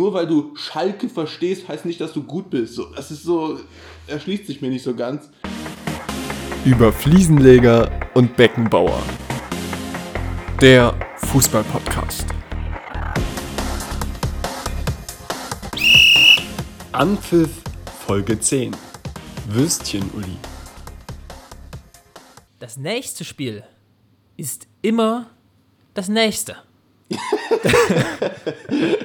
Nur 0.00 0.14
weil 0.14 0.26
du 0.26 0.56
Schalke 0.56 1.10
verstehst, 1.10 1.68
heißt 1.68 1.84
nicht, 1.84 2.00
dass 2.00 2.14
du 2.14 2.22
gut 2.22 2.48
bist. 2.48 2.74
So, 2.74 2.86
das 2.86 3.10
ist 3.10 3.22
so, 3.22 3.60
erschließt 4.06 4.46
sich 4.46 4.62
mir 4.62 4.70
nicht 4.70 4.82
so 4.82 4.94
ganz. 4.94 5.28
Über 6.64 6.90
Fliesenleger 6.90 7.90
und 8.14 8.34
Beckenbauer. 8.34 9.02
Der 10.58 10.94
Fußballpodcast. 11.16 12.24
Anpfiff 16.92 17.50
Folge 18.06 18.40
10. 18.40 18.74
Würstchen, 19.50 20.10
Uli. 20.14 20.38
Das 22.58 22.78
nächste 22.78 23.22
Spiel 23.22 23.64
ist 24.38 24.66
immer 24.80 25.26
das 25.92 26.08
nächste. 26.08 26.56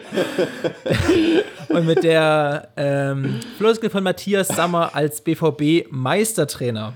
Und 1.69 1.85
mit 1.85 2.03
der 2.03 2.69
ähm, 2.77 3.39
Floskel 3.57 3.89
von 3.89 4.03
Matthias 4.03 4.47
Sammer 4.49 4.95
als 4.95 5.21
BVB-Meistertrainer 5.21 6.93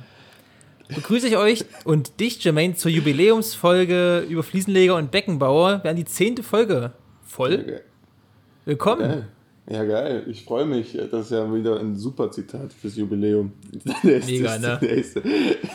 begrüße 0.96 1.28
ich 1.28 1.38
euch 1.38 1.66
und 1.86 2.20
dich, 2.20 2.44
Jermaine, 2.44 2.76
zur 2.76 2.92
Jubiläumsfolge 2.92 4.26
über 4.30 4.44
Fliesenleger 4.44 4.96
und 4.96 5.12
Beckenbauer. 5.12 5.84
Wir 5.84 5.90
haben 5.90 5.98
die 5.98 6.06
zehnte 6.06 6.44
Folge 6.44 6.92
voll. 7.24 7.82
Willkommen. 8.66 9.26
Ja, 9.70 9.84
geil. 9.84 10.24
Ich 10.28 10.46
freue 10.46 10.66
mich. 10.66 10.98
Das 11.12 11.26
ist 11.26 11.32
ja 11.32 11.54
wieder 11.54 11.80
ein 11.80 11.96
super 11.96 12.32
Zitat 12.32 12.74
fürs 12.74 12.96
Jubiläum. 12.96 13.52
Nächste 14.04 14.32
Mega, 14.32 14.58
ne? 14.58 14.80
nächste. 14.82 15.22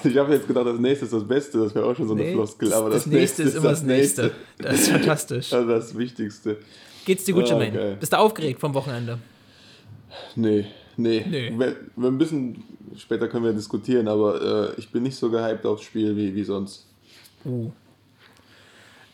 Ich 0.02 0.16
habe 0.16 0.34
jetzt 0.34 0.48
gedacht, 0.48 0.66
das 0.66 0.80
nächste 0.80 1.04
ist 1.04 1.14
das 1.14 1.26
Beste. 1.26 1.58
Das 1.58 1.74
wäre 1.76 1.86
auch 1.86 1.94
schon 1.94 2.08
so 2.08 2.14
eine 2.14 2.24
Nee, 2.24 2.32
Floskel. 2.32 2.72
Aber 2.72 2.90
das, 2.90 3.04
das, 3.04 3.12
nächste 3.12 3.44
ist 3.44 3.54
immer 3.54 3.70
das 3.70 3.84
nächste. 3.84 4.32
Das 4.58 4.80
ist 4.80 4.88
fantastisch. 4.88 5.52
Also 5.52 5.68
das 5.68 5.96
Wichtigste. 5.96 6.56
Geht's 7.04 7.24
dir 7.24 7.34
gut, 7.34 7.44
Ah, 7.44 7.48
Jermaine? 7.48 7.72
geil. 7.78 7.96
Bist 8.00 8.12
du 8.12 8.18
aufgeregt 8.18 8.60
vom 8.60 8.74
Wochenende? 8.74 9.18
Nee, 10.36 10.66
nee. 10.96 11.24
Nee. 11.28 11.52
Wir, 11.58 11.76
wir 11.96 12.08
ein 12.08 12.18
bisschen 12.18 12.62
später 12.96 13.28
können 13.28 13.44
wir 13.44 13.52
diskutieren, 13.52 14.08
aber 14.08 14.72
äh, 14.76 14.80
ich 14.80 14.90
bin 14.90 15.02
nicht 15.02 15.16
so 15.16 15.30
gehypt 15.30 15.66
aufs 15.66 15.82
Spiel 15.84 16.16
wie, 16.16 16.34
wie 16.34 16.44
sonst. 16.44 16.86
Uh. 17.44 17.70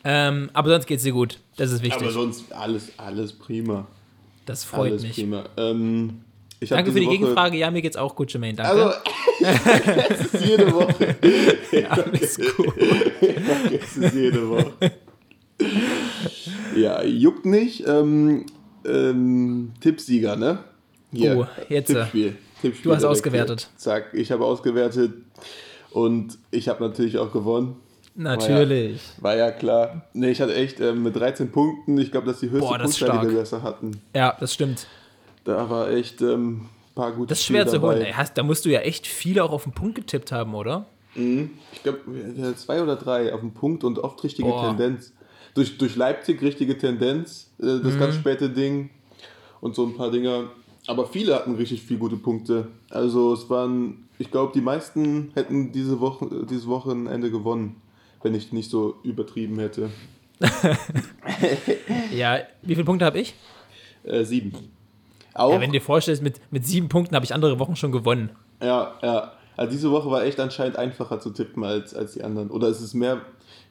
Ähm, 0.05 0.51
aber 0.53 0.71
sonst 0.71 0.87
geht's 0.87 1.03
dir 1.03 1.13
gut. 1.13 1.39
Das 1.57 1.71
ist 1.73 1.83
wichtig. 1.83 2.01
Aber 2.03 2.11
sonst 2.11 2.53
alles, 2.53 2.91
alles 2.97 3.33
prima. 3.33 3.87
das 4.47 4.65
freut 4.65 4.93
alles 4.93 5.03
mich. 5.03 5.15
prima. 5.15 5.45
Ähm, 5.57 6.23
Danke 6.69 6.93
für 6.93 7.01
die 7.01 7.07
Woche- 7.07 7.17
Gegenfrage. 7.19 7.57
Ja, 7.59 7.71
mir 7.71 7.81
geht's 7.83 7.97
auch 7.97 8.15
gut, 8.15 8.33
Jermaine. 8.33 8.57
Danke. 8.57 8.71
Also, 8.87 8.99
es 10.11 10.35
ist 10.35 10.45
jede 10.45 10.73
Woche. 10.73 11.17
Alles 11.89 12.39
gut. 12.39 12.75
Vergesse 12.75 14.05
es 14.07 14.15
jede 14.15 14.49
Woche. 14.49 14.73
Ja, 16.81 17.03
juckt 17.03 17.47
nicht. 17.47 17.87
Ähm, 17.87 18.47
ähm, 18.87 19.73
Tippsieger, 19.81 20.37
ne? 20.37 20.61
Oh, 21.15 21.45
jetzt, 21.69 21.91
äh, 21.91 21.95
Tippspiel. 21.95 22.37
Tippspiel 22.61 22.91
du 22.91 22.97
hast 22.97 23.05
ausgewertet. 23.05 23.61
hier. 23.61 23.79
Zack, 23.79 24.15
ich 24.15 24.31
habe 24.33 24.45
ausgewertet 24.45 25.13
und 25.91 26.39
ich 26.51 26.69
habe 26.69 26.83
natürlich 26.83 27.19
auch 27.19 27.33
gewonnen. 27.33 27.77
Natürlich. 28.15 29.01
War 29.21 29.37
ja 29.37 29.51
klar. 29.51 30.07
Ne, 30.13 30.31
ich 30.31 30.41
hatte 30.41 30.55
echt 30.55 30.81
ähm, 30.81 31.03
mit 31.03 31.17
13 31.17 31.51
Punkten, 31.51 31.99
ich 31.99 32.11
glaube, 32.11 32.27
das 32.27 32.37
ist 32.37 32.43
die 32.43 32.51
höchste 32.51 32.69
Boah, 32.69 32.79
das 32.79 32.99
Punktzahl, 32.99 33.27
die 33.27 33.33
wir 33.33 33.41
besser 33.41 33.63
hatten. 33.63 34.01
Ja, 34.15 34.37
das 34.39 34.55
stimmt. 34.55 34.87
Da 35.45 35.69
war 35.71 35.91
echt 35.91 36.21
ähm, 36.21 36.63
ein 36.63 36.95
paar 36.95 37.13
gute 37.13 37.29
Das 37.29 37.39
ist 37.39 37.47
schwer 37.47 37.67
zu 37.67 37.81
holen. 37.81 38.03
Ey, 38.03 38.13
hast, 38.13 38.37
da 38.37 38.43
musst 38.43 38.65
du 38.65 38.69
ja 38.69 38.81
echt 38.81 39.07
viele 39.07 39.43
auch 39.45 39.53
auf 39.53 39.65
den 39.65 39.73
Punkt 39.73 39.95
getippt 39.95 40.33
haben, 40.33 40.55
oder? 40.55 40.87
Ich 41.15 41.83
glaube, 41.83 41.99
zwei 42.57 42.83
oder 42.83 42.97
drei 42.97 43.35
auf 43.35 43.41
den 43.41 43.53
Punkt 43.53 43.83
und 43.85 43.99
oft 43.99 44.23
richtige 44.23 44.49
Boah. 44.49 44.69
Tendenz. 44.69 45.13
Durch, 45.61 45.77
durch 45.77 45.95
Leipzig 45.95 46.41
richtige 46.41 46.79
Tendenz, 46.79 47.51
äh, 47.59 47.81
das 47.83 47.95
Mhm. 47.95 47.99
ganz 47.99 48.15
späte 48.15 48.49
Ding 48.49 48.89
und 49.61 49.75
so 49.75 49.85
ein 49.85 49.95
paar 49.95 50.11
Dinger. 50.11 50.45
Aber 50.87 51.07
viele 51.07 51.35
hatten 51.35 51.55
richtig 51.57 51.83
viel 51.83 51.99
gute 51.99 52.17
Punkte. 52.17 52.69
Also 52.89 53.35
es 53.35 53.51
waren, 53.51 54.09
ich 54.19 54.31
glaube, 54.31 54.53
die 54.55 54.63
meisten 54.63 55.33
hätten 55.35 55.71
diese 55.73 56.01
Woche, 56.01 56.47
dieses 56.49 56.67
Wochenende 56.67 57.31
gewonnen, 57.31 57.77
wenn 58.23 58.35
ich 58.35 58.53
nicht 58.53 58.71
so 58.71 58.95
übertrieben 59.03 59.59
hätte. 59.59 59.91
Ja, 62.15 62.39
wie 62.63 62.75
viele 62.75 62.85
Punkte 62.85 63.05
habe 63.05 63.19
ich? 63.21 63.35
Äh, 64.05 64.25
sieben. 64.25 64.53
Auch, 65.35 65.53
Ja, 65.53 65.61
wenn 65.61 65.71
du 65.71 65.79
dir 65.79 65.83
vorstellst, 65.85 66.23
mit, 66.23 66.41
mit 66.51 66.67
sieben 66.67 66.89
Punkten 66.89 67.15
habe 67.15 67.25
ich 67.25 67.35
andere 67.35 67.59
Wochen 67.59 67.77
schon 67.77 67.93
gewonnen. 67.93 68.31
ja, 68.63 68.95
ja. 69.03 69.33
Also 69.57 69.73
diese 69.73 69.91
Woche 69.91 70.11
war 70.11 70.25
echt 70.25 70.41
anscheinend 70.41 70.77
einfacher 70.79 71.21
zu 71.21 71.31
tippen 71.31 71.65
als, 71.65 71.95
als 71.95 72.15
die 72.15 72.25
anderen. 72.25 72.51
Oder 72.51 72.69
es 72.69 72.81
ist 72.81 72.95
mehr, 72.95 73.21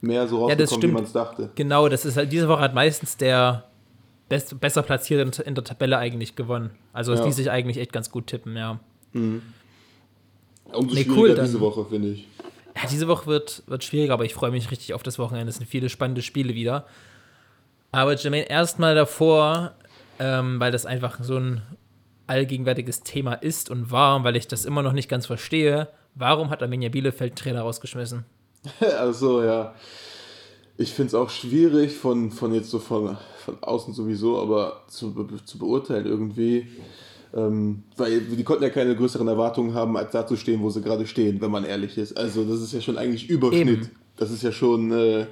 mehr 0.01 0.27
so 0.27 0.35
Ja, 0.37 0.41
rausgekommen, 0.55 0.69
wie 0.71 0.75
stimmt. 0.77 0.93
man 0.93 1.03
es 1.03 1.13
dachte. 1.13 1.49
Genau, 1.55 1.89
das 1.89 2.05
ist 2.05 2.17
halt, 2.17 2.31
diese 2.31 2.47
Woche 2.47 2.61
hat 2.61 2.73
meistens 2.73 3.17
der 3.17 3.65
best, 4.29 4.59
besser 4.59 4.83
platzierte 4.83 5.41
in 5.43 5.55
der 5.55 5.63
Tabelle 5.63 5.97
eigentlich 5.97 6.35
gewonnen. 6.35 6.71
Also 6.93 7.13
es 7.13 7.19
Ja. 7.19 7.25
ließ 7.25 7.35
sich 7.35 7.49
eigentlich 7.51 7.77
echt 7.77 7.91
ganz 7.93 8.09
gut 8.11 8.27
tippen, 8.27 8.55
ja. 8.55 8.79
Umso 9.13 9.41
Nee, 10.95 11.03
schwieriger 11.03 11.15
cool, 11.15 11.35
dann- 11.35 11.45
diese 11.45 11.59
Woche, 11.59 11.85
finde 11.85 12.09
ich. 12.09 12.27
Ja, 12.75 12.88
diese 12.89 13.07
Woche 13.07 13.25
wird, 13.25 13.63
wird 13.67 13.83
schwieriger, 13.83 14.13
aber 14.13 14.25
ich 14.25 14.33
freue 14.33 14.51
mich 14.51 14.69
richtig 14.71 14.93
auf 14.93 15.03
das 15.03 15.19
Wochenende. 15.19 15.49
Es 15.49 15.57
sind 15.57 15.67
viele 15.67 15.89
spannende 15.89 16.21
Spiele 16.21 16.53
wieder. 16.53 16.85
Aber 17.91 18.15
Jermaine, 18.15 18.47
erstmal 18.49 18.93
davor, 18.95 19.73
ähm, 20.19 20.59
weil 20.59 20.71
das 20.71 20.85
einfach 20.85 21.17
so 21.23 21.38
ein 21.38 21.61
allgegenwärtiges 22.27 23.01
Thema 23.01 23.33
ist 23.33 23.71
und 23.71 23.89
war, 23.89 24.15
und 24.15 24.23
weil 24.23 24.35
ich 24.35 24.47
das 24.47 24.63
immer 24.65 24.83
noch 24.83 24.93
nicht 24.93 25.09
ganz 25.09 25.25
verstehe, 25.25 25.88
warum 26.13 26.51
hat 26.51 26.61
Arminia 26.61 26.89
Bielefeld 26.89 27.35
Trainer 27.35 27.61
rausgeschmissen? 27.61 28.25
Also 28.99 29.43
ja, 29.43 29.73
ich 30.77 30.93
finde 30.93 31.07
es 31.07 31.15
auch 31.15 31.29
schwierig 31.29 31.93
von, 31.93 32.31
von 32.31 32.53
jetzt 32.53 32.69
so 32.69 32.79
von, 32.79 33.17
von 33.43 33.57
außen 33.61 33.93
sowieso, 33.93 34.41
aber 34.41 34.83
zu, 34.87 35.13
zu 35.45 35.57
beurteilen 35.57 36.05
irgendwie. 36.05 36.67
Ähm, 37.35 37.83
weil 37.95 38.21
die 38.21 38.43
konnten 38.43 38.63
ja 38.63 38.69
keine 38.69 38.95
größeren 38.95 39.27
Erwartungen 39.27 39.73
haben, 39.73 39.95
als 39.97 40.11
da 40.11 40.25
zu 40.25 40.35
stehen, 40.35 40.61
wo 40.61 40.69
sie 40.69 40.81
gerade 40.81 41.05
stehen, 41.05 41.41
wenn 41.41 41.51
man 41.51 41.63
ehrlich 41.63 41.97
ist. 41.97 42.17
Also 42.17 42.43
das 42.43 42.61
ist 42.61 42.73
ja 42.73 42.81
schon 42.81 42.97
eigentlich 42.97 43.29
Überschnitt. 43.29 43.67
Eben. 43.67 43.91
Das 44.17 44.31
ist 44.31 44.41
ja 44.41 44.51
schon, 44.51 44.91
äh, 44.91 45.27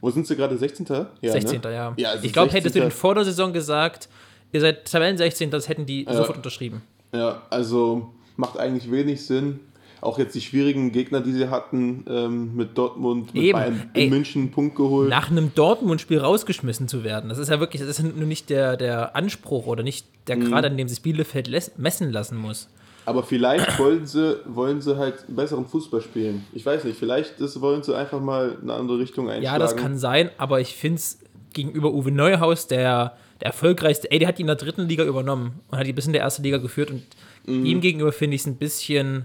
wo 0.00 0.10
sind 0.10 0.26
sie 0.26 0.36
gerade, 0.36 0.56
16. 0.56 0.86
Ja, 1.20 1.32
16. 1.32 1.60
Ne? 1.60 1.74
ja. 1.74 1.94
ja 1.96 2.10
also 2.10 2.24
ich 2.24 2.32
glaube, 2.32 2.52
hättest 2.52 2.74
du 2.74 2.80
16.. 2.80 2.82
in 2.84 2.90
vor 2.90 3.14
der 3.14 3.24
Saison 3.24 3.52
gesagt, 3.52 4.08
ihr 4.52 4.60
seid 4.60 4.90
Tabellen 4.90 5.18
16, 5.18 5.50
das 5.50 5.68
hätten 5.68 5.86
die 5.86 6.06
sofort 6.10 6.36
unterschrieben. 6.36 6.82
Ja, 7.12 7.42
also 7.50 8.12
macht 8.36 8.58
eigentlich 8.58 8.90
wenig 8.90 9.24
Sinn. 9.26 9.60
Auch 10.02 10.18
jetzt 10.18 10.34
die 10.34 10.40
schwierigen 10.40 10.92
Gegner, 10.92 11.20
die 11.20 11.32
sie 11.32 11.48
hatten, 11.48 12.04
ähm, 12.08 12.54
mit 12.56 12.76
Dortmund, 12.76 13.32
mit 13.32 13.42
Eben. 13.44 13.52
Bayern 13.58 13.90
Ey, 13.94 14.04
in 14.04 14.10
München 14.10 14.42
einen 14.42 14.50
Punkt 14.50 14.76
geholt. 14.76 15.08
Nach 15.08 15.30
einem 15.30 15.54
Dortmund-Spiel 15.54 16.18
rausgeschmissen 16.18 16.88
zu 16.88 17.04
werden, 17.04 17.28
das 17.28 17.38
ist 17.38 17.48
ja 17.50 17.60
wirklich, 17.60 17.80
das 17.80 17.88
ist 17.98 18.02
nur 18.02 18.26
nicht 18.26 18.50
der, 18.50 18.76
der 18.76 19.14
Anspruch 19.16 19.66
oder 19.66 19.82
nicht 19.82 20.06
der 20.26 20.36
Mhm. 20.36 20.50
Grad, 20.50 20.64
an 20.66 20.76
dem 20.76 20.88
sich 20.88 21.02
Bielefeld 21.02 21.48
messen 21.78 22.10
lassen 22.12 22.36
muss. 22.36 22.68
Aber 23.04 23.22
vielleicht 23.22 23.78
wollen 23.78 24.04
sie, 24.06 24.36
wollen 24.46 24.80
sie 24.80 24.96
halt 24.96 25.24
besseren 25.28 25.66
Fußball 25.66 26.00
spielen. 26.02 26.44
Ich 26.52 26.66
weiß 26.66 26.84
nicht, 26.84 26.98
vielleicht 26.98 27.40
ist, 27.40 27.60
wollen 27.60 27.82
sie 27.82 27.96
einfach 27.96 28.20
mal 28.20 28.58
eine 28.60 28.74
andere 28.74 28.98
Richtung 28.98 29.28
einschlagen. 29.28 29.44
Ja, 29.44 29.58
das 29.58 29.76
kann 29.76 29.96
sein, 29.98 30.30
aber 30.36 30.60
ich 30.60 30.74
finde 30.74 30.96
es 30.96 31.18
gegenüber 31.52 31.92
Uwe 31.92 32.10
Neuhaus, 32.10 32.66
der, 32.66 33.16
der 33.40 33.46
erfolgreichste, 33.48 34.10
ey, 34.10 34.18
der 34.18 34.28
hat 34.28 34.38
die 34.38 34.42
in 34.42 34.46
der 34.48 34.56
dritten 34.56 34.88
Liga 34.88 35.04
übernommen 35.04 35.60
und 35.68 35.78
hat 35.78 35.86
die 35.86 35.92
bis 35.92 36.06
in 36.06 36.12
der 36.12 36.22
ersten 36.22 36.42
Liga 36.42 36.58
geführt 36.58 36.90
und 36.90 37.02
Mhm. 37.44 37.64
ihm 37.66 37.80
gegenüber 37.80 38.12
finde 38.12 38.36
ich 38.36 38.42
es 38.42 38.46
ein 38.46 38.54
bisschen, 38.56 39.24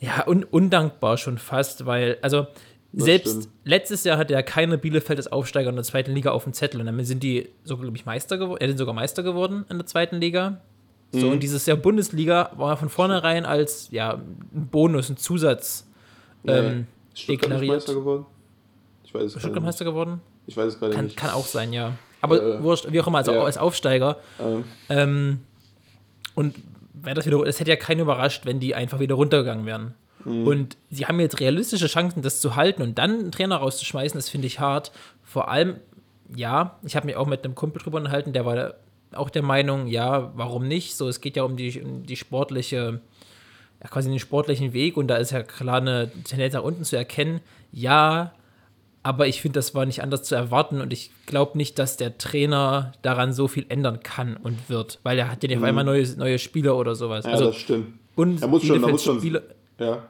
ja, 0.00 0.26
un 0.26 0.44
undankbar 0.44 1.16
schon 1.16 1.38
fast, 1.38 1.86
weil, 1.86 2.18
also 2.22 2.46
selbst 2.92 3.30
stimmt. 3.30 3.48
letztes 3.64 4.04
Jahr 4.04 4.16
hatte 4.18 4.32
ja 4.32 4.42
keine 4.42 4.78
Bielefeld 4.78 5.18
als 5.18 5.30
Aufsteiger 5.30 5.68
in 5.70 5.74
der 5.76 5.84
zweiten 5.84 6.12
Liga 6.12 6.30
auf 6.30 6.44
dem 6.44 6.52
Zettel 6.54 6.80
und 6.80 6.86
damit 6.86 7.06
sind 7.06 7.22
die 7.22 7.48
sogar, 7.64 7.82
glaube 7.82 7.96
ich, 7.96 8.06
Meister 8.06 8.38
geworden, 8.38 8.62
äh, 8.62 8.68
sind 8.68 8.78
sogar 8.78 8.94
Meister 8.94 9.22
geworden 9.22 9.64
in 9.68 9.76
der 9.78 9.86
zweiten 9.86 10.16
Liga. 10.16 10.60
So, 11.12 11.26
Mhm. 11.26 11.32
und 11.32 11.42
dieses 11.42 11.64
Jahr 11.66 11.76
Bundesliga 11.76 12.50
war 12.56 12.76
von 12.76 12.88
vornherein 12.90 13.44
als, 13.46 13.88
ja, 13.90 14.14
ein 14.14 14.68
Bonus, 14.70 15.08
ein 15.10 15.16
Zusatz 15.16 15.86
ähm, 16.46 16.86
nicht 17.14 17.28
deklariert. 17.28 17.74
Meister 17.76 17.94
geworden? 17.94 18.26
Ich 19.04 19.14
weiß 19.14 19.22
es 19.24 19.30
Stuttgart 19.32 19.42
gerade 19.52 19.60
nicht. 19.60 19.66
Meister 19.66 19.84
geworden? 19.84 20.20
Ich 20.46 20.56
weiß 20.56 20.66
es 20.74 20.78
gerade 20.78 20.94
Kann, 20.94 21.04
nicht. 21.06 21.16
kann 21.16 21.30
auch 21.30 21.46
sein, 21.46 21.72
ja. 21.72 21.92
Aber 22.20 22.42
Äh, 22.42 22.62
wurscht, 22.62 22.86
wie 22.90 23.00
auch 23.00 23.06
immer, 23.06 23.18
also 23.18 23.32
ja. 23.32 23.42
als 23.42 23.58
Aufsteiger. 23.58 24.16
Ähm, 24.40 24.64
Ähm, 24.88 25.40
und 26.34 26.54
wäre 27.02 27.14
das 27.14 27.26
wieder, 27.26 27.40
es 27.46 27.60
hätte 27.60 27.70
ja 27.70 27.76
keinen 27.76 28.00
überrascht, 28.00 28.46
wenn 28.46 28.60
die 28.60 28.74
einfach 28.74 29.00
wieder 29.00 29.14
runtergegangen 29.14 29.66
wären. 29.66 29.94
Mhm. 30.24 30.46
Und 30.46 30.76
sie 30.90 31.06
haben 31.06 31.20
jetzt 31.20 31.40
realistische 31.40 31.86
Chancen, 31.86 32.22
das 32.22 32.40
zu 32.40 32.56
halten 32.56 32.82
und 32.82 32.98
dann 32.98 33.18
einen 33.18 33.32
Trainer 33.32 33.56
rauszuschmeißen, 33.56 34.18
das 34.18 34.28
finde 34.28 34.46
ich 34.46 34.60
hart. 34.60 34.92
Vor 35.22 35.48
allem, 35.48 35.76
ja, 36.34 36.78
ich 36.82 36.96
habe 36.96 37.06
mich 37.06 37.16
auch 37.16 37.26
mit 37.26 37.44
einem 37.44 37.54
Kumpel 37.54 37.82
drüber 37.82 37.98
unterhalten, 37.98 38.32
der 38.32 38.44
war 38.44 38.74
auch 39.12 39.30
der 39.30 39.42
Meinung, 39.42 39.86
ja, 39.86 40.32
warum 40.34 40.68
nicht? 40.68 40.96
So, 40.96 41.08
es 41.08 41.20
geht 41.20 41.36
ja 41.36 41.42
um 41.44 41.56
die, 41.56 41.80
um 41.80 42.04
die 42.04 42.16
sportliche, 42.16 43.00
ja, 43.82 43.88
quasi 43.88 44.10
den 44.10 44.18
sportlichen 44.18 44.72
Weg 44.72 44.96
und 44.96 45.08
da 45.08 45.16
ist 45.16 45.30
ja 45.30 45.42
klar 45.42 45.78
eine 45.78 46.10
Tendenz 46.24 46.54
nach 46.54 46.62
unten 46.62 46.84
zu 46.84 46.96
erkennen. 46.96 47.40
Ja, 47.72 48.32
aber 49.08 49.26
ich 49.26 49.40
finde, 49.40 49.58
das 49.58 49.74
war 49.74 49.86
nicht 49.86 50.02
anders 50.02 50.22
zu 50.24 50.34
erwarten 50.34 50.82
und 50.82 50.92
ich 50.92 51.10
glaube 51.24 51.56
nicht, 51.56 51.78
dass 51.78 51.96
der 51.96 52.18
Trainer 52.18 52.92
daran 53.00 53.32
so 53.32 53.48
viel 53.48 53.64
ändern 53.70 54.00
kann 54.02 54.36
und 54.36 54.68
wird, 54.68 55.00
weil 55.02 55.18
er 55.18 55.32
hat 55.32 55.42
ja 55.42 55.48
nicht 55.48 55.56
auf 55.56 55.64
einmal 55.64 55.82
neue, 55.84 56.06
neue 56.18 56.38
Spieler 56.38 56.76
oder 56.76 56.94
sowas. 56.94 57.24
Mhm. 57.24 57.30
ja, 57.30 57.36
also, 57.36 57.46
das 57.46 57.56
stimmt. 57.56 57.86
und 58.16 58.42
Er 58.42 58.48
muss 58.48 58.64
schon, 58.64 58.82
er 58.82 58.90
muss 58.90 59.02
schon. 59.02 59.18
Spieler, 59.18 59.40
Ja. 59.80 60.02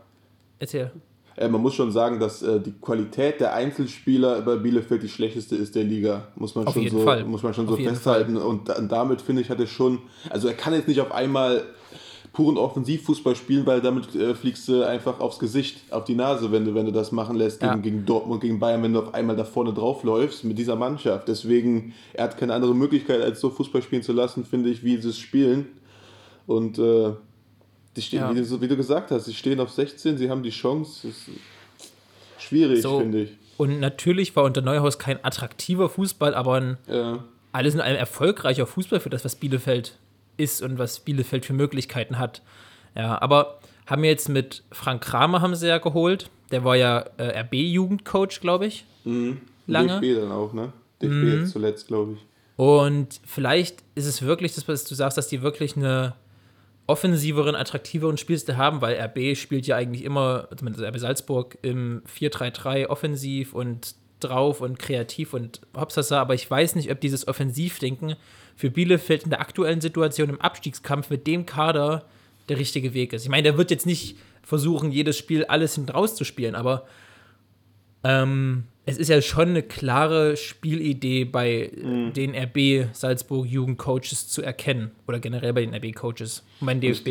erzähl. 0.59 0.91
äh, 1.37 1.47
man 1.47 1.61
muss 1.61 1.77
schon 1.77 1.93
sagen, 1.93 2.19
dass 2.19 2.43
äh, 2.43 2.59
die 2.59 2.73
Qualität 2.73 3.39
der 3.41 3.55
Einzelspieler 3.55 4.41
bei 4.43 4.57
Bielefeld 4.57 5.05
die 5.05 5.09
schlechteste 5.09 5.55
ist 5.55 5.77
der 5.77 5.85
Liga. 5.85 6.27
Muss 6.35 6.57
man 6.57 6.67
Auf 6.67 6.75
schon 6.75 6.89
so, 6.89 6.99
Fall. 7.05 7.25
Muss 7.25 7.45
man 7.45 7.55
schon 7.55 7.69
Auf 7.69 7.77
so 7.79 7.85
festhalten. 7.85 8.37
Und, 8.37 8.69
und 8.69 8.91
damit 8.91 9.23
finde 9.23 9.43
ich, 9.43 9.49
hat 9.49 9.61
er 9.61 9.69
schon, 9.69 10.01
also 10.29 10.49
er 10.49 10.55
kann 10.55 10.75
jetzt 10.75 10.89
nicht 10.89 11.01
auf 11.01 11.13
einmal 11.13 11.63
puren 12.33 12.57
Offensivfußball 12.57 13.35
spielen, 13.37 13.65
weil 13.67 13.81
damit 13.81 14.15
äh, 14.15 14.35
fliegst 14.35 14.69
du 14.69 14.83
einfach 14.87 15.19
aufs 15.21 15.39
Gesicht, 15.39 15.81
auf 15.93 16.05
die 16.05 16.15
Nase, 16.15 16.53
wenn 16.53 16.65
du, 16.65 16.75
wenn 16.75 16.87
du 16.87 16.93
das 16.93 17.11
machen 17.13 17.37
lässt 17.37 17.61
gegen, 17.61 17.73
Ja. 17.73 17.79
gegen 17.79 18.05
Dortmund, 18.07 18.41
gegen 18.41 18.59
Bayern, 18.61 18.83
wenn 18.83 18.93
du 18.93 19.01
auf 19.01 19.15
einmal 19.15 19.35
da 19.37 19.45
vorne 19.45 19.73
draufläufst 19.73 20.45
mit 20.45 20.59
dieser 20.59 20.77
Mannschaft. 20.77 21.27
Deswegen, 21.29 21.95
er 22.13 22.25
hat 22.25 22.37
keine 22.37 22.55
andere 22.55 22.75
Möglichkeit, 22.75 23.21
als 23.23 23.41
so 23.41 23.51
Fußball 23.51 23.83
spielen 23.83 24.03
zu 24.03 24.13
lassen, 24.13 24.45
finde 24.45 24.71
ich, 24.71 24.85
wie 24.85 24.97
sie 24.99 25.09
es 25.09 25.19
spielen. 25.19 25.67
Und 26.47 26.79
äh, 26.79 27.11
die 27.97 28.03
stehen, 28.03 28.21
Ja. 28.21 28.35
wie, 28.35 28.41
du, 28.41 28.61
wie 28.61 28.69
du 28.69 28.77
gesagt 28.77 29.11
hast, 29.11 29.25
sie 29.25 29.35
stehen 29.35 29.59
auf 29.61 29.71
16, 29.71 30.19
sie 30.19 30.31
haben 30.31 30.43
die 30.43 30.51
Chance. 30.51 31.09
Das 31.09 31.17
ist 31.17 31.31
schwierig, 32.39 32.83
So. 32.83 32.99
finde 33.01 33.23
ich. 33.23 33.31
Und 33.57 33.81
natürlich 33.81 34.37
war 34.37 34.45
unter 34.45 34.61
Neuhaus 34.61 34.99
kein 34.99 35.23
attraktiver 35.25 35.89
Fußball, 35.89 36.35
aber 36.35 36.55
ein 36.61 36.77
Ja. 36.89 37.25
alles 37.53 37.75
in 37.75 37.81
allem 37.81 37.97
erfolgreicher 37.97 38.67
Fußball 38.67 39.01
für 39.01 39.11
das, 39.11 39.25
was 39.25 39.35
Bielefeld 39.35 39.97
ist 40.39 40.63
und 40.63 40.79
was 40.79 41.01
Bielefeld 41.01 41.45
für 41.45 41.53
Möglichkeiten 41.53 42.19
hat. 42.19 42.43
Ja, 42.95 43.21
aber 43.21 43.61
haben 43.87 44.03
wir 44.03 44.11
jetzt 44.11 44.29
mit 44.29 44.63
Frank 44.73 45.03
Kramer 45.03 45.41
haben 45.41 45.55
sie 45.55 45.69
ja 45.69 45.79
geholt. 45.79 46.31
Der 46.51 46.65
war 46.65 46.77
ja 46.77 47.05
äh, 47.19 47.41
RB-Jugendcoach, 47.41 48.41
glaube 48.41 48.67
ich. 48.67 48.85
Lange. 49.67 50.01
DFB 50.01 50.21
dann 50.21 50.33
auch, 50.33 50.53
ne? 50.53 50.73
DFB 51.03 51.41
jetzt 51.41 51.53
zuletzt, 51.53 51.87
glaube 51.87 52.15
ich. 52.15 52.19
Und 52.57 53.21
vielleicht 53.25 53.85
ist 53.95 54.07
es 54.07 54.23
wirklich 54.23 54.55
das, 54.55 54.67
was 54.67 54.85
du 54.85 54.95
sagst, 54.95 55.17
dass 55.17 55.29
die 55.29 55.43
wirklich 55.43 55.77
eine 55.77 56.15
offensiveren, 56.89 57.55
attraktiveren 57.55 58.17
Spielstil 58.17 58.57
haben, 58.57 58.81
weil 58.81 58.99
RB 58.99 59.37
spielt 59.37 59.67
ja 59.67 59.77
eigentlich 59.77 60.05
immer, 60.05 60.49
zumindest 60.57 60.85
RB 60.85 60.99
Salzburg, 60.99 61.59
im 61.63 62.03
4-3-3 62.19 62.87
offensiv 62.87 63.53
und 63.53 63.95
drauf 64.21 64.61
und 64.61 64.79
kreativ 64.79 65.35
und 65.35 65.61
Hopsasa, 65.77 66.21
aber 66.21 66.35
ich 66.35 66.51
weiß 66.51 66.75
nicht, 66.75 66.91
ob 66.91 67.01
dieses 67.01 67.29
Offensivdenken 67.29 68.17
für 68.59 68.71
Bielefeld 68.71 69.23
in 69.23 69.31
der 69.31 69.41
aktuellen 69.41 69.81
Situation 69.81 70.29
im 70.29 70.41
Abstiegskampf 70.41 71.11
mit 71.11 71.29
dem 71.29 71.47
Kader 71.47 72.05
der 72.49 72.59
richtige 72.59 72.93
Weg 72.93 73.13
ist. 73.13 73.23
Ich 73.23 73.29
meine, 73.29 73.45
der 73.45 73.57
wird 73.57 73.71
jetzt 73.71 73.87
nicht 73.87 74.17
versuchen, 74.43 74.91
jedes 74.91 75.17
Spiel 75.17 75.45
alles 75.45 75.77
hinten 75.77 75.91
rauszuspielen, 75.93 76.57
aber 76.57 76.85
ähm, 78.03 78.65
es 78.85 78.97
ist 78.99 79.09
ja 79.09 79.21
schon 79.23 79.51
eine 79.51 79.63
klare 79.63 80.37
Spielidee 80.37 81.25
bei 81.25 81.71
Mhm. 81.77 82.13
den 82.15 82.35
RB 82.35 82.89
Salzburg 82.93 83.47
Jugendcoaches 83.47 84.29
zu 84.29 84.43
erkennen 84.43 84.91
oder 85.07 85.21
generell 85.21 85.53
bei 85.53 85.65
den 85.65 85.75
RB 85.75 85.95
Coaches 85.95 86.43
und 86.61 86.67
beim 86.67 86.81
DFB 86.81 87.11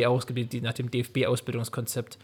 die 0.49 0.61
nach 0.61 0.73
dem 0.73 0.91
DFB 0.91 1.27
Ausbildungskonzept. 1.27 2.17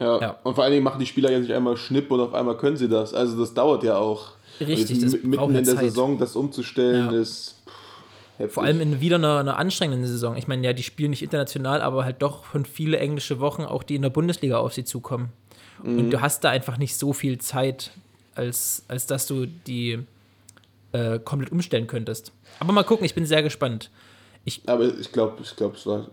Ja. 0.00 0.20
Ja. 0.20 0.30
Und 0.44 0.54
vor 0.54 0.62
allen 0.62 0.72
Dingen 0.74 0.84
machen 0.84 1.00
die 1.00 1.06
Spieler 1.06 1.32
ja 1.32 1.40
nicht 1.40 1.50
einmal 1.52 1.76
Schnipp 1.76 2.08
und 2.12 2.20
auf 2.20 2.34
einmal 2.34 2.56
können 2.56 2.76
sie 2.76 2.88
das. 2.88 3.14
Also 3.14 3.36
das 3.38 3.52
dauert 3.54 3.82
ja 3.82 3.96
auch. 3.96 4.32
Richtig, 4.60 4.96
Und 4.98 5.04
das 5.04 5.12
mitten 5.22 5.44
in 5.56 5.64
der 5.64 5.64
Zeit. 5.64 5.78
Saison 5.80 6.18
das 6.18 6.36
umzustellen 6.36 7.12
Ja. 7.12 7.20
ist 7.20 7.57
heftig. 8.38 8.54
Vor 8.54 8.64
allem 8.64 8.80
in 8.80 9.00
wieder 9.00 9.16
einer, 9.16 9.38
einer 9.38 9.58
anstrengenden 9.58 10.06
Saison. 10.06 10.36
Ich 10.36 10.48
meine, 10.48 10.64
ja, 10.66 10.72
die 10.72 10.82
spielen 10.82 11.10
nicht 11.10 11.22
international, 11.22 11.82
aber 11.82 12.04
halt 12.04 12.22
doch 12.22 12.44
von 12.44 12.64
viele 12.64 12.98
englische 12.98 13.38
Wochen, 13.40 13.62
auch 13.64 13.82
die 13.82 13.96
in 13.96 14.02
der 14.02 14.10
Bundesliga 14.10 14.58
auf 14.58 14.72
sie 14.72 14.84
zukommen. 14.84 15.30
Mhm. 15.82 15.98
Und 15.98 16.10
du 16.10 16.20
hast 16.20 16.42
da 16.44 16.50
einfach 16.50 16.78
nicht 16.78 16.96
so 16.96 17.12
viel 17.12 17.38
Zeit, 17.38 17.92
als, 18.34 18.84
als 18.88 19.06
dass 19.06 19.26
du 19.26 19.46
die 19.46 19.98
äh, 20.92 21.18
komplett 21.18 21.52
umstellen 21.52 21.86
könntest. 21.86 22.32
Aber 22.60 22.72
mal 22.72 22.84
gucken, 22.84 23.04
ich 23.04 23.14
bin 23.14 23.26
sehr 23.26 23.42
gespannt. 23.42 23.90
Aber 24.66 24.84
ich 24.84 25.12
glaube, 25.12 25.36
ich 25.42 25.54
glaube, 25.56 25.76
es 25.76 25.84
war. 25.86 26.08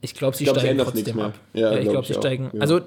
Ich 0.00 0.14
glaube, 0.14 0.36
sie 0.36 0.44
glaub, 0.44 0.56
es 0.56 0.62
steigen 0.62 0.78
trotzdem 0.78 1.18
ab. 1.20 1.34
Ja, 1.54 1.72
Ja, 1.72 1.78
ich 1.78 1.82
glaub 1.82 1.92
glaube, 1.92 2.02
ich 2.02 2.08
sie 2.08 2.16
auch. 2.16 2.20
steigen. 2.20 2.50
Ja. 2.52 2.60
Also, 2.60 2.80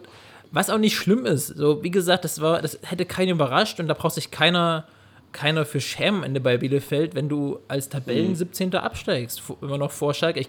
was 0.52 0.70
auch 0.70 0.78
nicht 0.78 0.96
schlimm 0.96 1.26
ist. 1.26 1.48
So, 1.48 1.82
wie 1.84 1.92
gesagt, 1.92 2.24
das 2.24 2.40
war, 2.40 2.62
das 2.62 2.78
hätte 2.84 3.06
keinen 3.06 3.30
überrascht 3.30 3.80
und 3.80 3.88
da 3.88 3.94
braucht 3.94 4.14
sich 4.16 4.32
keiner, 4.32 4.86
keiner 5.32 5.66
für 5.66 5.80
schämen 5.82 6.18
am 6.20 6.24
Ende 6.24 6.40
bei 6.42 6.58
Bielefeld, 6.58 7.16
wenn 7.16 7.30
du 7.30 7.60
als 7.68 7.90
Tabellen 7.90 8.36
17. 8.36 8.76
absteigst. 8.76 9.40
Vo- 9.42 9.58
Immer 9.62 9.78
noch 9.78 9.92
vor 9.92 10.14
Schalke. 10.14 10.40
Ich 10.40 10.48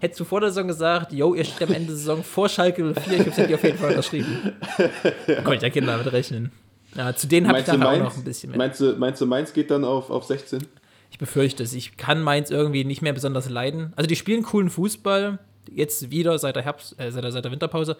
hättest 0.00 0.20
du 0.20 0.24
vor 0.24 0.40
der 0.40 0.50
Saison 0.50 0.68
gesagt, 0.68 1.12
yo, 1.12 1.34
ihr 1.34 1.44
steht 1.44 1.68
am 1.68 1.74
Ende 1.74 1.88
der 1.88 1.96
Saison 1.96 2.22
vor 2.22 2.48
Schalke 2.48 2.82
04, 2.94 3.12
ich 3.20 3.26
hätte 3.26 3.46
die 3.48 3.54
auf 3.54 3.62
jeden 3.64 3.78
Fall 3.78 3.90
unterschrieben. 3.90 4.52
Konnte 5.44 5.54
ich 5.56 5.62
ja 5.62 5.70
Kinder 5.70 5.92
damit 5.96 6.12
rechnen. 6.12 6.52
Ja, 6.94 7.14
zu 7.14 7.26
denen 7.26 7.48
habe 7.48 7.60
ich 7.60 7.66
nachher 7.66 7.88
auch 7.92 7.98
noch 7.98 8.16
ein 8.16 8.24
bisschen 8.24 8.50
mehr. 8.50 8.58
meinst, 8.58 8.80
du, 8.80 8.92
meinst 8.96 9.20
du, 9.20 9.26
Mainz 9.26 9.52
geht 9.52 9.70
dann 9.70 9.84
auf, 9.84 10.10
auf 10.10 10.24
16? 10.24 10.66
Ich 11.10 11.18
befürchte 11.18 11.62
es. 11.62 11.72
Ich 11.74 11.96
kann 11.96 12.22
Mainz 12.22 12.50
irgendwie 12.50 12.84
nicht 12.84 13.02
mehr 13.02 13.12
besonders 13.12 13.48
leiden. 13.48 13.92
Also 13.96 14.08
die 14.08 14.16
spielen 14.16 14.42
coolen 14.42 14.70
Fußball, 14.70 15.38
jetzt 15.70 16.10
wieder 16.10 16.38
seit 16.38 16.56
der 16.56 16.62
Herbst, 16.64 16.98
äh, 16.98 17.10
seit, 17.12 17.24
der, 17.24 17.32
seit 17.32 17.44
der 17.44 17.52
Winterpause. 17.52 17.96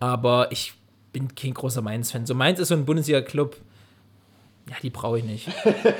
Aber 0.00 0.50
ich 0.52 0.74
bin 1.12 1.34
kein 1.34 1.54
großer 1.54 1.82
Mainz-Fan. 1.82 2.26
So 2.26 2.34
Mainz 2.34 2.58
ist 2.60 2.68
so 2.68 2.74
ein 2.74 2.84
Bundesliga-Club. 2.84 3.56
Ja, 4.68 4.76
die 4.82 4.90
brauche 4.90 5.18
ich 5.18 5.24
nicht. 5.24 5.48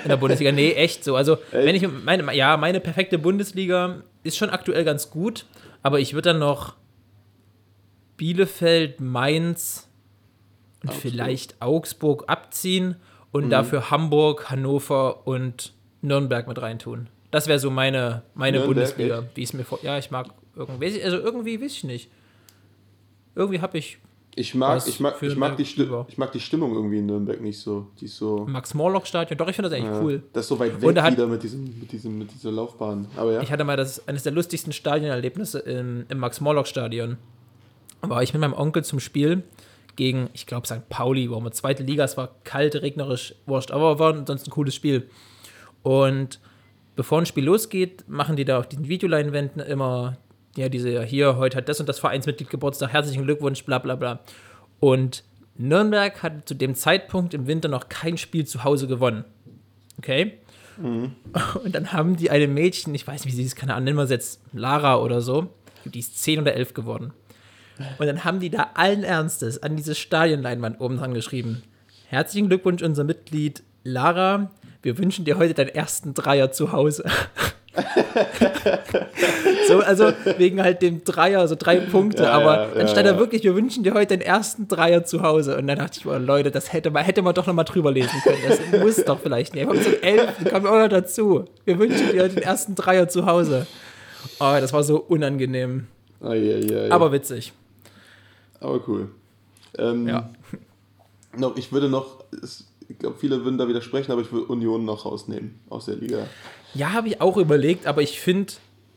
In 0.02 0.08
der 0.08 0.16
Bundesliga. 0.16 0.52
Nee, 0.52 0.72
echt 0.72 1.04
so. 1.04 1.16
Also, 1.16 1.38
wenn 1.52 1.74
ich 1.74 1.86
meine, 1.88 2.34
ja, 2.34 2.56
meine 2.56 2.80
perfekte 2.80 3.18
Bundesliga 3.18 4.02
ist 4.22 4.36
schon 4.36 4.50
aktuell 4.50 4.84
ganz 4.84 5.10
gut, 5.10 5.46
aber 5.82 6.00
ich 6.00 6.14
würde 6.14 6.30
dann 6.30 6.38
noch 6.38 6.74
Bielefeld, 8.16 9.00
Mainz 9.00 9.88
und 10.82 10.92
vielleicht 10.92 11.60
Augsburg 11.62 12.24
abziehen 12.26 12.96
und 13.32 13.50
dafür 13.50 13.90
Hamburg, 13.90 14.50
Hannover 14.50 15.26
und 15.26 15.72
Nürnberg 16.02 16.46
mit 16.46 16.60
reintun. 16.60 17.08
Das 17.30 17.46
wäre 17.46 17.58
so 17.58 17.70
meine, 17.70 18.22
meine 18.34 18.58
Nürnberg, 18.58 18.76
Bundesliga, 18.76 19.24
wie 19.34 19.42
es 19.42 19.52
mir 19.52 19.64
vor. 19.64 19.78
Ja, 19.82 19.98
ich 19.98 20.10
mag 20.10 20.28
irgendwie, 20.56 21.02
also 21.02 21.18
irgendwie 21.18 21.60
weiß 21.60 21.72
ich 21.72 21.84
nicht. 21.84 22.10
Irgendwie 23.34 23.60
habe 23.60 23.78
ich 23.78 23.98
Ich 24.38 24.54
mag, 24.54 24.86
ich, 24.86 25.00
mag, 25.00 25.20
ich, 25.20 25.36
mag 25.36 25.56
die 25.56 25.64
Sti 25.64 25.88
ich 26.06 26.16
mag 26.16 26.30
die 26.30 26.38
Stimmung 26.38 26.72
irgendwie 26.72 26.98
in 26.98 27.06
Nürnberg 27.06 27.40
nicht 27.40 27.58
so. 27.58 27.88
Die 28.00 28.04
ist 28.04 28.16
so. 28.16 28.46
Max 28.48 28.72
Morlock 28.72 29.06
Stadion. 29.06 29.36
Doch, 29.36 29.48
ich 29.48 29.56
finde 29.56 29.68
das 29.68 29.76
eigentlich 29.76 29.92
ja, 29.92 30.00
cool. 30.00 30.22
Das 30.32 30.44
ist 30.44 30.48
so 30.48 30.58
weit 30.60 30.80
weg 30.80 30.96
er 30.96 31.02
hat- 31.02 31.12
wieder 31.12 31.26
mit, 31.26 31.42
diesem, 31.42 31.64
mit, 31.80 31.90
diesem, 31.90 32.18
mit 32.18 32.32
dieser 32.32 32.52
Laufbahn. 32.52 33.08
Aber 33.16 33.32
ja. 33.32 33.40
Ich 33.40 33.50
hatte 33.50 33.64
mal 33.64 33.76
das, 33.76 34.06
eines 34.06 34.22
der 34.22 34.30
lustigsten 34.30 34.72
Stadionerlebnisse 34.72 35.58
im, 35.58 36.06
im 36.08 36.18
Max-Morlock-Stadion. 36.18 37.16
War 38.02 38.22
ich 38.22 38.32
mit 38.32 38.40
meinem 38.40 38.52
Onkel 38.54 38.84
zum 38.84 39.00
Spiel 39.00 39.42
gegen, 39.96 40.30
ich 40.32 40.46
glaube, 40.46 40.68
St. 40.68 40.88
Pauli, 40.88 41.28
wo 41.28 41.40
wir 41.40 41.50
zweite 41.50 41.82
Liga, 41.82 42.04
es 42.04 42.16
war 42.16 42.36
kalt, 42.44 42.76
regnerisch, 42.76 43.34
wurscht, 43.46 43.72
aber 43.72 43.98
war 43.98 44.24
sonst 44.24 44.46
ein 44.46 44.50
cooles 44.50 44.76
Spiel. 44.76 45.10
Und 45.82 46.38
bevor 46.94 47.18
ein 47.18 47.26
Spiel 47.26 47.44
losgeht, 47.44 48.04
machen 48.06 48.36
die 48.36 48.44
da 48.44 48.60
auf 48.60 48.68
den 48.68 48.86
Videoleinwänden 48.86 49.60
immer, 49.60 50.16
ja, 50.58 50.68
diese, 50.68 51.04
hier, 51.04 51.36
heute 51.36 51.56
hat 51.56 51.68
das 51.68 51.78
und 51.78 51.88
das 51.88 52.00
Vereinsmitglied 52.00 52.50
Geburtstag, 52.50 52.92
herzlichen 52.92 53.24
Glückwunsch, 53.24 53.64
bla 53.64 53.78
bla 53.78 53.94
bla. 53.94 54.18
Und 54.80 55.22
Nürnberg 55.56 56.20
hat 56.22 56.48
zu 56.48 56.54
dem 56.54 56.74
Zeitpunkt 56.74 57.32
im 57.32 57.46
Winter 57.46 57.68
noch 57.68 57.88
kein 57.88 58.18
Spiel 58.18 58.44
zu 58.44 58.64
Hause 58.64 58.88
gewonnen. 58.88 59.24
Okay? 59.98 60.38
Und 60.80 61.74
dann 61.74 61.92
haben 61.92 62.16
die 62.16 62.30
eine 62.30 62.48
Mädchen, 62.48 62.94
ich 62.94 63.06
weiß 63.06 63.24
nicht, 63.24 63.34
wie 63.34 63.36
sie 63.36 63.46
es, 63.46 63.56
keine 63.56 63.74
Ahnung, 63.74 63.84
nennen 63.84 63.96
wir 63.98 64.04
es 64.04 64.10
jetzt 64.10 64.40
Lara 64.52 64.96
oder 64.96 65.20
so, 65.20 65.48
die 65.84 66.00
ist 66.00 66.20
10 66.22 66.40
oder 66.40 66.54
11 66.54 66.74
geworden. 66.74 67.12
Und 67.98 68.06
dann 68.06 68.24
haben 68.24 68.40
die 68.40 68.50
da 68.50 68.70
allen 68.74 69.04
Ernstes 69.04 69.62
an 69.62 69.76
diese 69.76 69.94
Stadionleinwand 69.94 70.80
oben 70.80 70.96
dran 70.96 71.14
geschrieben. 71.14 71.62
Herzlichen 72.06 72.48
Glückwunsch, 72.48 72.82
unser 72.82 73.04
Mitglied 73.04 73.62
Lara. 73.84 74.50
Wir 74.82 74.98
wünschen 74.98 75.24
dir 75.24 75.38
heute 75.38 75.54
deinen 75.54 75.68
ersten 75.68 76.14
Dreier 76.14 76.50
zu 76.50 76.72
Hause. 76.72 77.04
so, 79.68 79.78
also 79.80 80.12
wegen 80.36 80.62
halt 80.62 80.82
dem 80.82 81.04
Dreier, 81.04 81.40
also 81.40 81.54
drei 81.54 81.80
Punkte, 81.80 82.24
Ja, 82.24 82.32
aber 82.32 82.56
ja, 82.56 82.66
dann 82.68 82.80
ja, 82.80 82.88
stand 82.88 83.06
da 83.06 83.12
ja. 83.12 83.18
wirklich, 83.18 83.44
wir 83.44 83.54
wünschen 83.54 83.82
dir 83.84 83.94
heute 83.94 84.16
deinen 84.16 84.26
ersten 84.26 84.68
Dreier 84.68 85.04
zu 85.04 85.22
Hause. 85.22 85.56
Und 85.56 85.66
dann 85.66 85.78
dachte 85.78 86.00
ich, 86.00 86.06
oh 86.06 86.16
Leute, 86.16 86.50
das 86.50 86.72
hätte 86.72 86.90
man, 86.90 87.04
hätte 87.04 87.22
man 87.22 87.34
doch 87.34 87.46
nochmal 87.46 87.64
drüber 87.64 87.90
lesen 87.92 88.20
können. 88.22 88.38
Das 88.48 88.80
muss 88.80 89.04
doch 89.04 89.20
vielleicht 89.20 89.54
nicht. 89.54 89.66
Wir 89.68 89.74
haben 89.74 89.82
so 89.82 89.90
elf, 89.90 90.50
kommen 90.50 90.66
auch 90.66 90.78
noch 90.78 90.88
dazu. 90.88 91.44
Wir 91.64 91.78
wünschen 91.78 92.12
dir 92.12 92.22
heute 92.24 92.34
den 92.36 92.42
ersten 92.44 92.74
Dreier 92.74 93.08
zu 93.08 93.26
Hause. 93.26 93.66
Oh, 94.40 94.56
das 94.60 94.72
war 94.72 94.82
so 94.82 94.98
unangenehm, 94.98 95.86
Ah, 96.20 96.34
ja, 96.34 96.56
ja, 96.58 96.86
ja. 96.86 96.92
aber 96.92 97.12
witzig. 97.12 97.52
Aber 98.60 98.80
cool. 98.88 99.08
Ähm, 99.78 100.08
Ja. 100.08 100.30
Noch, 101.36 101.56
ich 101.56 101.70
würde 101.72 101.88
noch, 101.88 102.24
ich 102.88 102.98
glaube, 102.98 103.16
viele 103.20 103.44
würden 103.44 103.58
da 103.58 103.68
widersprechen, 103.68 104.10
aber 104.10 104.22
ich 104.22 104.32
würde 104.32 104.46
Union 104.46 104.84
noch 104.84 105.04
rausnehmen 105.04 105.60
aus 105.68 105.84
der 105.84 105.96
Liga. 105.96 106.26
Ja, 106.74 106.92
habe 106.92 107.08
ich 107.08 107.20
auch 107.20 107.36
überlegt, 107.36 107.86
aber 107.86 108.02
ich 108.02 108.20
finde, 108.20 108.52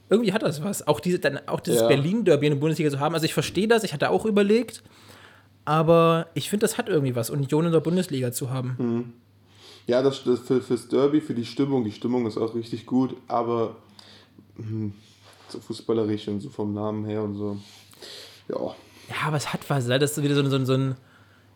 irgendwie 0.09 0.33
hat 0.33 0.41
das 0.43 0.63
was. 0.63 0.87
Auch, 0.87 0.99
diese, 0.99 1.19
dann, 1.19 1.39
auch 1.47 1.59
dieses 1.61 1.81
Ja. 1.81 1.87
Berlin-Derby 1.87 2.47
in 2.47 2.53
der 2.53 2.59
Bundesliga 2.59 2.89
zu 2.89 2.99
haben. 2.99 3.13
Also 3.15 3.25
ich 3.25 3.33
verstehe 3.33 3.67
das, 3.67 3.83
ich 3.83 3.93
hatte 3.93 4.09
auch 4.09 4.25
überlegt, 4.25 4.83
aber 5.65 6.27
ich 6.33 6.49
finde, 6.49 6.65
das 6.65 6.77
hat 6.77 6.89
irgendwie 6.89 7.15
was, 7.15 7.29
Union 7.29 7.65
in 7.67 7.71
der 7.71 7.79
Bundesliga 7.79 8.31
zu 8.31 8.49
haben. 8.49 9.13
Ja, 9.87 10.01
das, 10.01 10.23
das 10.23 10.39
für, 10.41 10.61
fürs 10.61 10.87
Derby, 10.87 11.21
für 11.21 11.33
die 11.33 11.45
Stimmung, 11.45 11.83
die 11.83 11.91
Stimmung 11.91 12.25
ist 12.27 12.37
auch 12.37 12.53
richtig 12.55 12.85
gut, 12.85 13.15
aber 13.27 13.75
hm, 14.57 14.93
so 15.49 15.59
fußballerisch 15.59 16.27
und 16.27 16.39
so 16.41 16.49
vom 16.49 16.73
Namen 16.73 17.05
her 17.05 17.23
und 17.23 17.35
so. 17.35 17.57
Ja, 18.49 18.57
Ja, 19.09 19.27
aber 19.27 19.37
es 19.37 19.51
hat 19.53 19.61
was. 19.69 19.87
Das 19.87 20.17
ist 20.17 20.23
wieder 20.23 20.35
so, 20.35 20.47
so, 20.49 20.63
so 20.65 20.73
ein, 20.73 20.95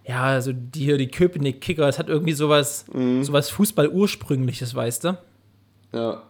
ja, 0.07 0.41
so 0.41 0.51
die 0.53 0.79
hier, 0.85 0.97
die 0.97 1.07
Köpenick 1.07 1.61
Kicker, 1.61 1.87
es 1.87 1.99
hat 1.99 2.09
irgendwie 2.09 2.33
sowas, 2.33 2.85
Mhm. 2.93 3.23
sowas 3.23 3.49
Fußball-Ursprüngliches, 3.49 4.73
weißt 4.75 5.03
du? 5.05 5.17
Ja. 5.95 6.21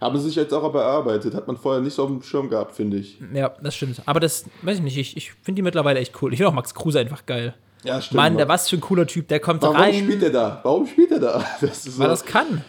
Haben 0.00 0.18
sie 0.18 0.26
sich 0.26 0.36
jetzt 0.36 0.52
auch 0.52 0.64
aber 0.64 0.82
erarbeitet. 0.82 1.34
Hat 1.34 1.46
man 1.46 1.56
vorher 1.56 1.80
nicht 1.80 1.94
so 1.94 2.02
auf 2.02 2.10
dem 2.10 2.22
Schirm 2.22 2.50
gehabt, 2.50 2.74
finde 2.74 2.98
ich. 2.98 3.18
Ja, 3.32 3.54
das 3.62 3.74
stimmt. 3.74 4.02
Aber 4.04 4.20
das, 4.20 4.44
weiß 4.60 4.78
ich 4.78 4.82
nicht, 4.82 4.98
ich, 4.98 5.16
ich 5.16 5.32
finde 5.32 5.60
die 5.60 5.62
mittlerweile 5.62 5.98
echt 6.00 6.20
cool. 6.20 6.32
Ich 6.32 6.38
finde 6.38 6.50
auch 6.50 6.54
Max 6.54 6.74
Kruse 6.74 7.00
einfach 7.00 7.24
geil. 7.24 7.54
Ja, 7.84 8.02
stimmt. 8.02 8.16
Mann, 8.16 8.36
der 8.36 8.48
was 8.48 8.68
für 8.68 8.76
ein 8.76 8.80
cooler 8.80 9.06
Typ, 9.06 9.28
der 9.28 9.40
kommt 9.40 9.62
Warum 9.62 9.76
rein, 9.76 9.94
spielt 9.94 10.22
er 10.22 10.30
da? 10.30 10.60
Warum 10.62 10.86
spielt 10.86 11.12
er 11.12 11.20
da? 11.20 11.44
Das 11.60 11.86
ist 11.86 11.98
weil 11.98 12.06
so, 12.06 12.10
das 12.10 12.24
kann. 12.24 12.64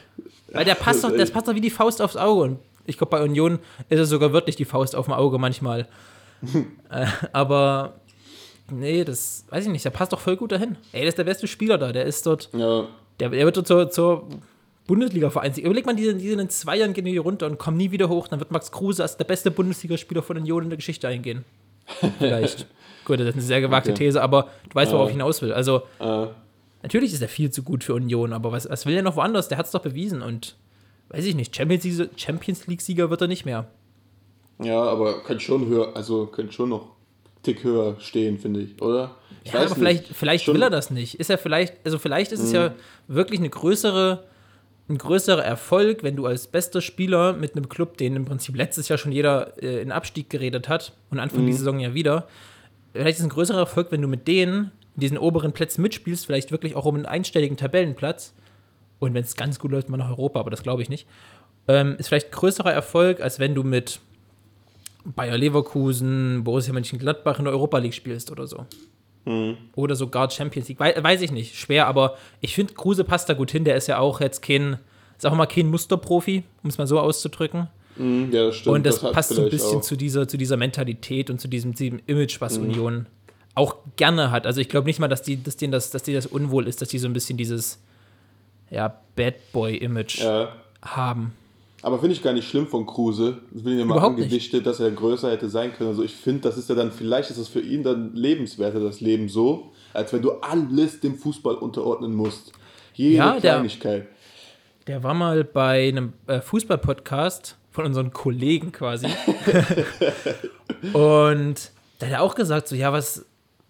Weil 0.52 0.66
der 0.66 0.76
passt 0.76 1.04
das 1.04 1.12
doch, 1.12 1.18
das 1.18 1.32
passt 1.32 1.48
doch 1.48 1.56
wie 1.56 1.62
die 1.62 1.70
Faust 1.70 2.02
aufs 2.02 2.16
Auge. 2.16 2.44
Und 2.44 2.60
ich 2.86 2.98
glaube, 2.98 3.12
bei 3.12 3.22
Union 3.24 3.60
ist 3.90 4.00
es 4.00 4.10
sogar 4.10 4.32
wirklich 4.32 4.56
die 4.56 4.66
Faust 4.66 4.96
auf 4.96 5.06
dem 5.06 5.14
Auge 5.14 5.38
manchmal. 5.38 5.88
äh, 6.90 7.08
aber 7.34 7.96
nee, 8.72 9.04
das 9.04 9.46
weiß 9.50 9.66
ich 9.66 9.72
nicht, 9.72 9.84
der 9.84 9.90
passt 9.90 10.14
doch 10.14 10.20
voll 10.20 10.38
gut 10.38 10.52
dahin. 10.52 10.78
Ey, 10.92 11.02
der 11.02 11.10
ist 11.10 11.18
der 11.18 11.24
beste 11.24 11.48
Spieler 11.48 11.78
da, 11.78 11.92
der 11.92 12.06
ist 12.06 12.26
dort, 12.26 12.50
ja, 12.54 12.86
der, 13.20 13.30
der 13.30 13.46
wird 13.46 13.58
dort 13.58 13.68
zur, 13.68 13.90
zur 13.90 14.28
Bundesliga-Vereins. 14.88 15.58
Überleg 15.58 15.86
mal, 15.86 15.96
die, 15.96 16.14
die 16.14 16.30
sind 16.30 16.40
in 16.40 16.50
zwei 16.50 16.78
Jahren 16.78 16.94
gehen 16.94 17.06
die 17.06 17.18
runter 17.18 17.48
und 17.48 17.58
kommen 17.58 17.78
nie 17.78 17.92
wieder 17.92 18.10
hoch. 18.10 18.28
Dann 18.28 18.40
wird 18.40 18.52
Max 18.52 18.72
Kruse 18.72 19.02
als 19.04 19.18
der 19.18 19.26
beste 19.26 19.52
Bundesligaspieler 19.52 20.22
von 20.22 20.38
Union 20.38 20.64
in 20.64 20.70
der 20.70 20.78
Geschichte 20.78 21.08
eingehen. 21.08 21.44
Vielleicht. 22.20 22.68
Gut, 23.06 23.20
das 23.20 23.28
ist 23.30 23.34
eine 23.34 23.42
sehr 23.44 23.62
gewagte 23.62 23.92
Okay. 23.92 24.06
These, 24.06 24.22
aber 24.22 24.50
du 24.70 24.76
weißt, 24.76 24.92
worauf 24.92 25.08
Äh. 25.08 25.12
ich 25.12 25.14
hinaus 25.18 25.42
will. 25.42 25.54
Also, 25.54 25.84
äh, 26.00 26.28
natürlich 26.84 27.14
ist 27.14 27.22
er 27.22 27.28
viel 27.30 27.52
zu 27.52 27.62
gut 27.64 27.84
für 27.84 27.94
Union, 27.94 28.34
aber 28.34 28.52
was, 28.52 28.68
was 28.70 28.86
will 28.86 28.96
er 28.96 29.04
noch 29.04 29.16
woanders? 29.16 29.48
Der 29.48 29.58
hat 29.58 29.66
es 29.68 29.72
doch 29.72 29.82
bewiesen 29.82 30.22
und 30.24 30.56
weiß 31.10 31.24
ich 31.26 31.36
nicht, 31.36 31.56
Champions 31.56 31.84
League- 31.84 32.10
Champions 32.18 32.66
League-Sieger 32.68 33.10
wird 33.12 33.22
er 33.22 33.28
nicht 33.28 33.46
mehr. 33.46 33.68
ja, 34.64 34.82
aber 34.82 35.22
könnte 35.24 35.44
schon 35.44 35.68
höher, 35.68 35.96
also 35.96 36.26
könnte 36.28 36.54
schon 36.54 36.70
noch 36.70 36.88
Tick 37.44 37.64
höher 37.64 37.96
stehen, 38.00 38.40
finde 38.40 38.62
ich, 38.62 38.82
oder? 38.82 39.16
Ich 39.44 39.54
Ja, 39.54 39.60
aber 39.62 39.76
vielleicht, 39.76 40.08
vielleicht 40.08 40.46
Schon- 40.46 40.56
will 40.56 40.64
er 40.64 40.72
das 40.72 40.90
nicht. 40.90 41.20
Ist 41.20 41.30
er 41.30 41.38
vielleicht, 41.38 41.76
also 41.86 42.00
vielleicht 42.00 42.32
ist 42.32 42.40
es 42.40 42.52
ja 42.52 42.74
wirklich 43.08 43.40
eine 43.40 43.50
größere, 43.52 44.24
ein 44.88 44.98
größerer 44.98 45.44
Erfolg, 45.44 46.04
wenn 46.04 46.16
du 46.16 46.26
als 46.26 46.48
bester 46.48 46.82
Spieler 46.82 47.34
mit 47.34 47.56
einem 47.56 47.70
Club, 47.70 47.98
den 47.98 48.16
im 48.16 48.26
Prinzip 48.26 48.56
letztes 48.56 48.88
Jahr 48.88 48.98
schon 48.98 49.12
jeder 49.12 49.62
äh, 49.62 49.82
in 49.82 49.92
Abstieg 49.92 50.30
geredet 50.30 50.70
hat 50.70 50.94
und 51.10 51.20
Anfang 51.20 51.46
dieser 51.46 51.60
Saison 51.60 51.80
ja 51.80 51.94
wieder, 51.94 52.28
vielleicht 52.94 53.18
ist 53.18 53.20
es 53.22 53.26
ein 53.26 53.34
größerer 53.34 53.60
Erfolg, 53.60 53.92
wenn 53.92 54.02
du 54.02 54.08
mit 54.08 54.28
denen 54.28 54.72
in 54.96 55.02
diesen 55.02 55.18
oberen 55.18 55.54
Plätzen 55.54 55.82
mitspielst, 55.82 56.26
vielleicht 56.26 56.52
wirklich 56.52 56.76
auch 56.76 56.86
um 56.86 56.96
einen 56.96 57.06
einstelligen 57.06 57.58
Tabellenplatz. 57.58 58.34
Und 59.00 59.14
wenn 59.14 59.24
es 59.24 59.36
ganz 59.36 59.60
gut 59.60 59.72
läuft, 59.72 59.90
mal 59.90 59.98
nach 59.98 60.10
Europa, 60.10 60.40
aber 60.40 60.50
das 60.50 60.64
glaube 60.64 60.82
ich 60.82 60.90
nicht. 60.90 61.06
Ähm, 61.68 61.96
ist 61.98 62.08
vielleicht 62.08 62.32
größerer 62.32 62.72
Erfolg, 62.72 63.20
als 63.20 63.40
wenn 63.40 63.56
du 63.56 63.64
mit 63.64 64.00
Bayer 65.04 65.38
Leverkusen, 65.38 66.44
Borussia 66.44 66.74
Mönchengladbach 66.74 67.40
in 67.40 67.46
der 67.46 67.54
Europa 67.54 67.78
League 67.80 67.94
spielst 67.94 68.32
oder 68.32 68.48
so. 68.48 68.66
Oder 69.76 69.96
sogar 69.96 70.30
Champions 70.30 70.68
League. 70.68 70.80
Wei 70.80 70.94
weiß 71.02 71.22
ich 71.22 71.32
nicht. 71.32 71.56
Schwer, 71.56 71.88
aber 71.88 72.16
ich 72.42 72.54
finde, 72.54 72.74
Kruse 72.74 73.04
passt 73.04 73.28
da 73.28 73.34
gut 73.34 73.50
hin. 73.52 73.64
Der 73.64 73.76
ist 73.76 73.88
ja 73.88 73.98
auch 73.98 74.22
jetzt 74.22 74.42
kein, 74.42 74.78
sag 75.18 75.34
mal, 75.34 75.48
kein 75.48 75.68
Musterprofi, 75.68 76.44
um 76.64 76.70
es 76.70 76.78
mal 76.78 76.86
so 76.86 77.00
auszudrücken. 77.00 77.68
Mhm, 77.98 78.30
ja, 78.32 78.46
das 78.48 78.58
stimmt. 78.58 78.76
und 78.76 78.86
das, 78.86 79.02
hat 79.02 79.14
passt 79.14 79.30
so 79.34 79.44
ein 79.44 79.50
bisschen 79.50 79.80
auch. 79.80 79.82
zu 79.82 79.96
dieser, 79.96 80.28
zu 80.28 80.38
dieser 80.38 80.58
Mentalität 80.58 81.30
und 81.30 81.42
zu 81.42 81.48
diesem, 81.48 81.74
diesem 81.74 82.02
Image, 82.06 82.40
was 82.42 82.58
Union 82.58 83.08
auch 83.56 83.78
gerne 83.96 84.32
hat. 84.32 84.46
Also 84.46 84.62
ich 84.62 84.70
glaube 84.70 84.86
nicht 84.86 85.00
mal, 85.00 85.08
dass 85.08 85.22
die, 85.22 85.42
dass 85.42 85.56
denen 85.58 85.72
das, 85.72 85.90
dass 85.90 86.04
denen 86.04 86.16
das 86.16 86.28
unwohl 86.28 86.68
ist, 86.68 86.82
dass 86.82 86.90
die 86.90 87.00
so 87.00 87.08
ein 87.08 87.14
bisschen 87.14 87.38
dieses 87.38 87.82
ja, 88.70 89.00
Bad 89.16 89.36
Boy-Image 89.54 90.20
Ja. 90.20 90.50
haben. 90.84 91.34
Aber 91.86 92.00
finde 92.00 92.16
ich 92.16 92.24
gar 92.24 92.34
nicht 92.34 92.50
schlimm 92.50 92.66
von 92.66 92.88
Kruse. 92.88 93.44
Das 93.52 93.64
will 93.64 93.74
ich 93.74 93.80
ja 93.80 93.86
mal 93.86 94.00
angedichtet, 94.00 94.66
dass 94.66 94.80
er 94.80 94.90
größer 94.90 95.30
hätte 95.30 95.50
sein 95.50 95.72
können. 95.72 95.90
Also 95.92 96.02
ich 96.02 96.16
finde, 96.16 96.42
das 96.42 96.58
ist 96.58 96.68
ja 96.68 96.74
dann, 96.74 96.92
vielleicht 96.92 97.30
ist 97.30 97.40
das 97.40 97.48
für 97.48 97.60
ihn 97.60 97.84
dann 97.84 98.16
lebenswerter, 98.16 98.80
das 98.80 99.02
Leben 99.02 99.30
so, 99.30 99.72
als 99.94 100.12
wenn 100.12 100.24
du 100.24 100.32
alles 100.42 101.00
dem 101.00 101.16
Fußball 101.16 101.54
unterordnen 101.54 102.16
musst. 102.16 102.54
Jede 102.96 103.18
Ja, 103.18 103.40
der- 103.40 103.54
Kleinigkeit. 103.54 104.08
Der 104.88 105.04
war 105.04 105.14
mal 105.14 105.44
bei 105.44 105.88
einem 105.90 106.14
äh, 106.26 106.42
Fußball-Podcast 106.42 107.56
von 107.70 107.86
unseren 107.86 108.12
Kollegen 108.12 108.72
quasi. 108.72 109.06
und 110.94 111.72
da 112.00 112.06
hat 112.08 112.14
er 112.14 112.22
auch 112.24 112.34
gesagt, 112.34 112.68
so, 112.68 112.76
ja, 112.76 112.92
was, 112.94 113.26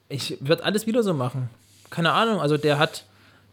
ich 0.07 0.37
würde 0.39 0.63
alles 0.63 0.87
wieder 0.87 1.03
so 1.03 1.13
machen. 1.13 1.49
Keine 1.89 2.13
Ahnung, 2.13 2.39
also 2.39 2.55
der 2.55 2.79
hat, 2.79 3.03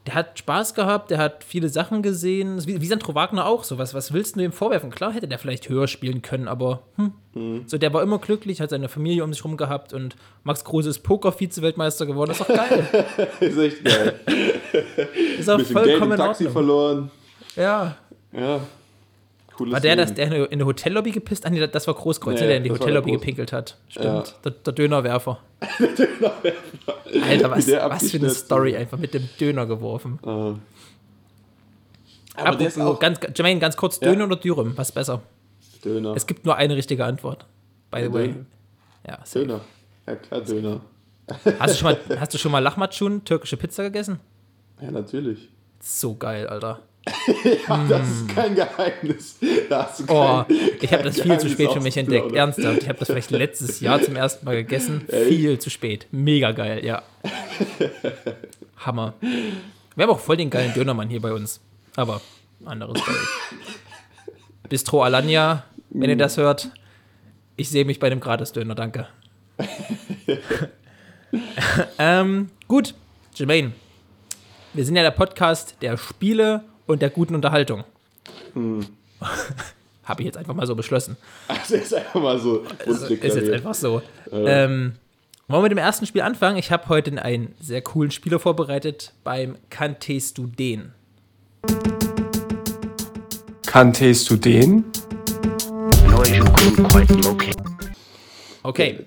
der 0.07 0.15
hat 0.15 0.39
Spaß 0.39 0.75
gehabt, 0.75 1.11
der 1.11 1.19
hat 1.19 1.45
viele 1.45 1.69
Sachen 1.69 2.03
gesehen, 2.03 2.67
wie, 2.67 2.81
wie 2.81 2.87
Sandro 2.87 3.15
Wagner 3.15 3.47
auch, 3.47 3.63
so, 3.63 3.79
was, 3.79 3.95
was 3.95 4.13
willst 4.13 4.37
du 4.37 4.41
ihm 4.41 4.53
vorwerfen? 4.53 4.91
Klar 4.91 5.13
hätte 5.13 5.29
der 5.29 5.39
vielleicht 5.39 5.69
höher 5.69 5.87
spielen 5.87 6.23
können, 6.23 6.49
aber 6.49 6.83
hm. 6.97 7.63
so, 7.67 7.79
der 7.79 7.93
war 7.93 8.03
immer 8.03 8.19
glücklich, 8.19 8.61
hat 8.61 8.71
seine 8.71 8.89
Familie 8.89 9.23
um 9.23 9.33
sich 9.33 9.45
rum 9.45 9.57
gehabt 9.57 9.93
und 9.93 10.17
Max 10.43 10.65
Kruse 10.65 10.91
ist 10.91 11.01
Poker-Vize-Weltmeister 11.01 12.07
geworden, 12.07 12.33
ist 12.33 12.41
doch 12.41 12.49
geil. 12.49 13.07
ist 13.41 13.59
echt 13.59 13.85
geil. 13.85 14.15
Ist 15.39 15.49
auch 15.49 15.59
Geld 15.59 15.69
vollkommen 15.69 16.03
im 16.03 16.13
in 16.13 16.17
Taxi 16.17 16.49
verloren. 16.51 17.11
Ja, 17.55 17.97
Ja. 18.33 18.61
Cooles 19.63 19.75
War 19.75 19.81
der, 19.81 19.95
dass 19.95 20.13
der 20.15 20.27
in 20.33 20.53
eine 20.53 20.67
Hotellobby 20.67 21.13
gepisst? 21.13 21.47
Ah, 21.47 21.51
nee, 21.51 21.65
das 21.65 21.87
war 21.87 21.95
Großkreuz, 21.95 22.41
Nee, 22.41 22.47
der 22.49 22.57
in 22.57 22.65
die 22.65 22.71
Hotellobby 22.73 23.13
der 23.13 23.21
gepinkelt 23.21 23.53
hat. 23.53 23.77
Stimmt. 23.89 24.05
Ja. 24.07 24.25
Der, 24.45 24.51
der 24.67 24.73
Dönerwerfer. 24.73 25.39
Alter, 25.61 27.51
was, 27.51 27.67
Wie 27.67 27.71
der 27.71 27.89
was 27.89 28.11
für 28.11 28.17
eine 28.17 28.31
Story 28.31 28.77
einfach 28.77 28.99
mit 28.99 29.15
dem 29.15 29.29
Döner 29.39 29.67
geworfen. 29.67 30.19
Äh. 30.25 30.27
Aber 30.27 30.59
Aber 32.35 32.57
der 32.57 32.67
ist 32.69 32.81
auch 32.81 32.99
ganz, 32.99 33.21
Jermaine, 33.37 33.61
ganz 33.61 33.77
kurz, 33.77 34.01
Ja. 34.01 34.09
Döner 34.11 34.25
oder 34.25 34.37
Dürüm? 34.37 34.77
Was 34.77 34.89
ist 34.89 34.95
besser? 34.95 35.23
Döner. 35.85 36.15
Es 36.17 36.27
gibt 36.27 36.45
nur 36.45 36.57
eine 36.57 36.75
richtige 36.75 37.05
Antwort. 37.05 37.47
By 37.91 37.99
the 37.99 38.05
Ja, 38.07 38.13
way. 38.13 38.29
Döner. 38.29 38.45
Ja, 39.07 39.19
safe. 39.25 39.39
Döner. 39.47 39.61
Ja 40.09 40.17
klar, 40.17 40.41
Döner. 40.41 40.81
Hast 41.61 41.75
du 41.75 41.79
schon 41.79 41.93
mal, 41.93 42.01
hast 42.21 42.35
du 42.35 42.39
schon 42.39 42.51
mal 42.51 42.59
Lahmacun, 42.59 43.25
türkische 43.25 43.57
Pizza 43.57 43.85
gegessen? 43.85 44.19
Ja, 44.81 44.91
natürlich. 44.91 45.49
So 45.81 46.17
geil, 46.17 46.49
Alter. 46.49 46.81
Ja, 47.69 47.87
das 47.89 48.09
ist 48.09 48.29
kein 48.35 48.55
Geheimnis. 48.55 49.37
Da 49.69 49.85
hast 49.87 50.01
du. 50.01 50.05
Oh, 50.09 50.45
kein- 50.45 50.57
ich 50.81 50.93
habe 50.93 51.03
das 51.05 51.15
viel 51.21 51.23
zu 51.39 51.47
Geheimnis 51.47 51.53
spät 51.53 51.71
für 51.73 51.81
mich 51.81 51.97
entdeckt. 51.97 52.33
Ernsthaft. 52.33 52.83
Ich 52.83 52.89
habe 52.89 52.99
das 52.99 53.09
vielleicht 53.09 53.31
letztes 53.31 53.81
Jahr 53.81 54.01
zum 54.03 54.17
ersten 54.17 54.45
Mal 54.45 54.57
gegessen. 54.57 55.03
Viel 55.29 55.59
zu 55.59 55.71
spät. 55.71 56.07
Mega 56.11 56.53
geil, 56.53 56.85
ja. 56.85 57.03
Hammer. 58.79 59.15
Wir 59.21 60.03
haben 60.05 60.11
auch 60.11 60.21
voll 60.21 60.37
den 60.37 60.51
geilen 60.51 60.73
Dönermann 60.75 61.09
hier 61.09 61.21
bei 61.21 61.33
uns. 61.33 61.61
Aber 61.97 62.21
andere 62.65 62.97
Story. 62.99 63.17
Bistro 64.69 65.03
Alanya, 65.03 65.65
wenn 65.91 66.11
ihr 66.11 66.17
das 66.17 66.37
hört. 66.39 66.71
Ich 67.57 67.69
sehe 67.69 67.85
mich 67.85 68.01
bei 68.01 68.09
dem 68.09 68.19
Gratis-Döner, 68.21 68.75
danke. 68.75 69.07
ähm, 71.99 72.51
gut, 72.69 72.95
Jermaine. 73.35 73.73
Wir 74.75 74.85
sind 74.85 74.97
ja 74.97 75.03
der 75.03 75.11
Podcast 75.11 75.77
der 75.83 75.97
Spiele 75.99 76.65
und 76.93 77.03
der 77.03 77.11
guten 77.11 77.35
Unterhaltung. 77.35 77.85
Habe 80.05 80.23
ich 80.23 80.27
jetzt 80.27 80.37
einfach 80.37 80.55
mal 80.55 80.67
so 80.67 80.75
beschlossen. 80.75 81.17
Das 81.49 81.71
ist 81.71 81.95
einfach 81.95 82.21
mal 82.21 82.39
so. 82.39 82.65
Ist 82.87 83.09
jetzt 83.11 83.51
einfach 83.51 83.75
so. 83.75 84.03
Ähm, 84.33 84.95
wollen 85.47 85.61
wir 85.61 85.63
mit 85.63 85.73
dem 85.73 85.79
ersten 85.79 86.07
Spiel 86.07 86.23
anfangen? 86.23 86.57
Ich 86.57 86.73
habe 86.73 86.89
heute 86.89 87.23
einen 87.23 87.55
sehr 87.61 87.83
coolen 87.83 88.11
Spieler 88.11 88.39
vorbereitet 88.41 89.13
beim 89.23 89.57
Kanntest 89.71 90.39
du 90.39 90.47
den? 90.47 90.93
Kanntest 93.67 94.29
du 94.31 94.37
den? 94.37 94.85
Okay. 98.63 99.07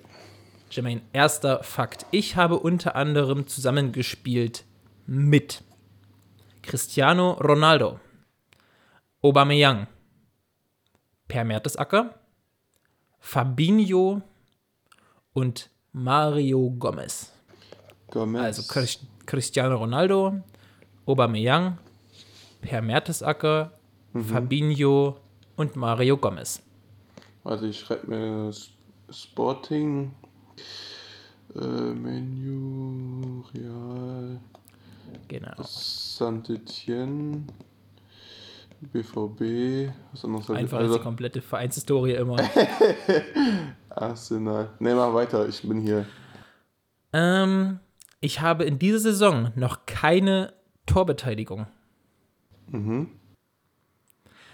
Jermaine, 0.72 1.02
erster 1.14 1.64
Fakt. 1.64 2.06
Ich 2.12 2.36
habe 2.36 2.60
unter 2.60 2.96
anderem 2.96 3.48
zusammengespielt 3.48 4.64
mit 5.08 5.62
Cristiano 6.66 7.34
Ronaldo, 7.34 8.00
Aubameyang, 9.22 9.88
Per 11.28 11.44
Mertesacker, 11.44 12.16
Fabinho 13.20 14.22
und 15.34 15.70
Mario 15.92 16.72
Gomez. 16.72 17.32
Gomez. 18.12 18.42
Also 18.42 18.64
Cristiano 19.26 19.78
Ronaldo, 19.78 20.42
Aubameyang, 21.06 21.78
Per 22.62 22.82
Mertesacker, 22.82 23.72
Fabinho 24.14 25.18
und 25.56 25.76
Mario 25.76 26.18
Gomez. 26.18 26.62
Warte, 27.44 27.68
ich 27.68 27.80
schreibe 27.80 28.08
mir 28.08 28.52
Sporting, 29.12 30.14
äh, 31.56 31.60
Menu, 31.60 33.44
Real, 33.54 34.40
Genau. 35.28 35.54
Saint-Etienne, 35.62 37.44
BVB, 38.82 39.92
was 40.12 40.26
anderes 40.26 40.50
Einfach 40.52 40.80
also, 40.80 40.98
die 40.98 41.04
komplette 41.04 41.42
Vereinshistorie 41.42 42.14
immer. 42.14 42.38
Arsenal. 43.90 44.70
Ne, 44.80 44.94
mach 44.96 45.14
weiter, 45.14 45.48
ich 45.48 45.62
bin 45.62 45.82
hier. 45.82 46.06
ähm, 47.14 47.80
ich 48.22 48.42
habe 48.42 48.66
in 48.66 48.80
dieser 48.80 49.00
Saison 49.00 49.52
noch 49.56 49.86
keine 49.86 50.54
Torbeteiligung. 50.86 51.68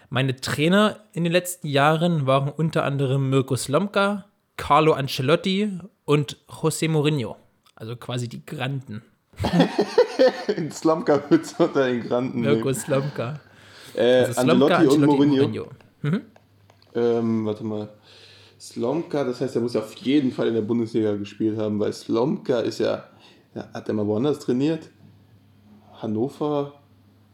Meine 0.09 0.35
Trainer 0.35 0.99
in 1.13 1.23
den 1.23 1.31
letzten 1.31 1.67
Jahren 1.67 2.25
waren 2.25 2.49
unter 2.49 2.83
anderem 2.83 3.29
Mirko 3.29 3.55
Slomka, 3.55 4.25
Carlo 4.57 4.93
Ancelotti 4.93 5.79
und 6.05 6.37
José 6.47 6.89
Mourinho. 6.89 7.37
Also 7.75 7.95
quasi 7.95 8.27
die 8.27 8.45
Granden. 8.45 9.01
In 10.57 10.69
wird's 10.69 11.53
unter 11.57 11.87
den 11.87 12.03
Granden. 12.03 12.41
Mirko. 12.41 12.73
Slomka. 12.73 13.39
Äh, 13.95 14.25
Also 14.25 14.41
Slomka, 14.41 14.75
Ancelotti 14.77 14.95
und 14.95 15.05
Mourinho. 15.05 15.67
Ähm, 16.93 17.45
warte 17.45 17.63
mal. 17.63 17.89
Slomka, 18.59 19.23
das 19.23 19.41
heißt, 19.41 19.55
er 19.55 19.61
muss 19.61 19.75
auf 19.75 19.93
jeden 19.95 20.31
Fall 20.31 20.49
in 20.49 20.53
der 20.53 20.61
Bundesliga 20.61 21.15
gespielt 21.15 21.57
haben, 21.57 21.79
weil 21.79 21.91
Slomka 21.93 22.59
ist 22.59 22.79
ja, 22.79 23.05
ja 23.55 23.69
hat 23.73 23.87
er 23.87 23.93
mal 23.95 24.05
woanders 24.05 24.39
trainiert? 24.39 24.89
Hannover, 25.93 26.73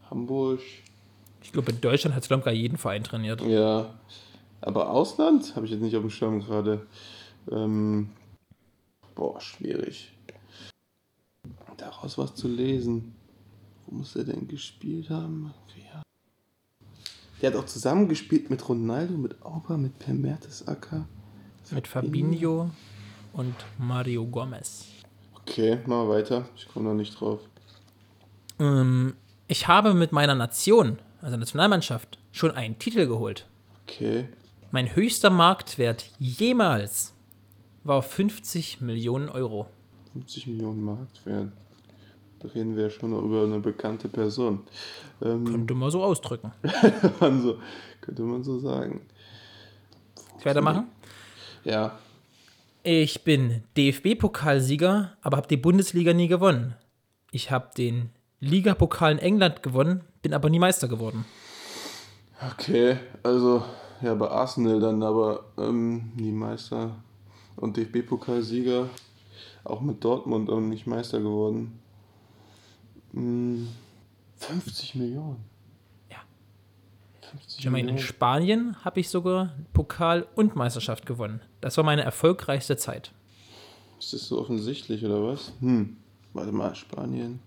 Hamburg, 0.09 0.61
Ich 1.41 1.51
glaube, 1.51 1.71
in 1.71 1.81
Deutschland 1.81 2.15
hat 2.15 2.23
Slomka 2.23 2.51
jeden 2.51 2.77
Verein 2.77 3.03
trainiert. 3.03 3.41
ja. 3.41 3.93
Aber 4.59 4.89
Ausland 4.89 5.55
habe 5.55 5.67
ich 5.67 5.71
jetzt 5.71 5.81
nicht 5.81 5.95
auf 5.95 6.01
dem 6.01 6.09
Schirm 6.09 6.39
gerade. 6.39 6.87
Ähm, 7.51 8.09
boah, 9.13 9.39
schwierig. 9.39 10.16
Daraus 11.77 12.17
was 12.17 12.35
zu 12.35 12.47
lesen. 12.47 13.13
Wo 13.85 13.97
muss 13.97 14.15
er 14.15 14.23
denn 14.23 14.47
gespielt 14.47 15.09
haben? 15.09 15.53
Wer? 15.75 16.03
Der 17.41 17.51
hat 17.51 17.57
auch 17.57 17.65
zusammengespielt 17.65 18.49
mit 18.49 18.67
Ronaldo, 18.67 19.13
mit 19.13 19.41
Auber, 19.43 19.77
mit 19.77 19.97
Per 19.99 20.13
Mertesacker. 20.13 21.07
Mit 21.71 21.87
Fabinho 21.87 22.71
und 23.33 23.55
Mario 23.77 24.25
Gomez. 24.25 24.85
Okay, 25.35 25.75
machen 25.85 26.07
wir 26.07 26.09
weiter. 26.09 26.49
Ich 26.55 26.67
komme 26.67 26.89
noch 26.89 26.95
nicht 26.95 27.19
drauf. 27.19 27.41
Ähm, 28.59 29.15
ich 29.47 29.67
habe 29.67 29.93
mit 29.93 30.11
meiner 30.11 30.35
Nation, 30.35 30.99
also 31.21 31.37
Nationalmannschaft, 31.37 32.17
schon 32.31 32.51
einen 32.51 32.79
Titel 32.79 33.05
geholt. 33.07 33.47
Okay. 33.83 34.27
Mein 34.71 34.95
höchster 34.95 35.29
Marktwert 35.29 36.11
jemals 36.19 37.13
war 37.83 38.01
50 38.01 38.81
Millionen 38.81 39.29
Euro. 39.29 39.67
50 40.13 40.47
Millionen 40.47 40.83
Marktwert. 40.83 41.51
Da 42.39 42.49
reden 42.49 42.75
wir 42.75 42.89
schon 42.89 43.13
über 43.13 43.43
eine 43.43 43.59
bekannte 43.59 44.07
Person. 44.09 44.59
Ähm, 45.21 45.45
Könnte 45.45 45.73
man 45.73 45.89
so 45.89 46.03
ausdrücken. 46.03 46.51
man 47.19 47.41
so, 47.41 47.57
könnte 48.01 48.21
man 48.21 48.43
so 48.43 48.59
sagen. 48.59 49.01
Ich 50.39 50.45
weitermachen? 50.45 50.87
Ja. 51.63 51.97
Ich 52.83 53.23
bin 53.23 53.63
DFB-Pokalsieger, 53.75 55.17
aber 55.21 55.37
habe 55.37 55.47
die 55.47 55.57
Bundesliga 55.57 56.13
nie 56.13 56.27
gewonnen. 56.27 56.75
Ich 57.31 57.51
habe 57.51 57.69
den 57.75 58.11
Ligapokal 58.39 59.13
in 59.13 59.17
England 59.17 59.63
gewonnen, 59.63 60.03
bin 60.21 60.33
aber 60.33 60.49
nie 60.49 60.59
Meister 60.59 60.87
geworden. 60.87 61.25
Okay, 62.53 62.97
also 63.23 63.63
ja, 64.01 64.13
bei 64.13 64.29
Arsenal 64.29 64.79
dann 64.79 65.01
aber 65.01 65.45
ähm, 65.57 66.11
nie 66.15 66.31
Meister 66.31 66.95
und 67.55 67.77
DFB-Pokalsieger. 67.77 68.89
Auch 69.63 69.81
mit 69.81 70.03
Dortmund 70.03 70.49
und 70.49 70.69
nicht 70.69 70.85
Meister 70.87 71.19
geworden. 71.19 71.79
Hm, 73.13 73.67
50 74.37 74.95
Millionen. 74.95 75.43
Ja. 76.09 76.17
50 77.31 77.59
Ich 77.59 77.69
meine, 77.69 77.91
in. 77.91 77.97
Spanien 77.97 78.75
habe 78.83 78.99
ich 78.99 79.09
sogar 79.09 79.53
Pokal 79.73 80.27
und 80.35 80.55
Meisterschaft 80.55 81.05
gewonnen. 81.05 81.41
Das 81.61 81.77
war 81.77 81.83
meine 81.83 82.03
erfolgreichste 82.03 82.77
Zeit. 82.77 83.11
Ist 83.99 84.13
das 84.13 84.27
so 84.27 84.39
offensichtlich 84.39 85.03
oder 85.03 85.23
was? 85.23 85.53
Hm. 85.59 85.97
Warte 86.33 86.51
mal, 86.51 86.75
Spanien. 86.75 87.39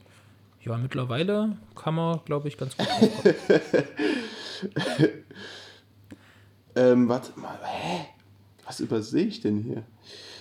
Ja, 0.63 0.77
mittlerweile 0.77 1.57
kann 1.75 1.95
man, 1.95 2.21
glaube 2.25 2.49
ich, 2.49 2.59
ganz 2.59 2.77
gut. 2.77 2.87
Ähm, 6.77 7.09
warte 7.09 7.39
mal, 7.39 7.59
hä? 7.65 8.07
Was 8.65 8.81
übersehe 8.81 9.27
ich 9.27 9.41
denn 9.41 9.59
hier? 9.59 9.83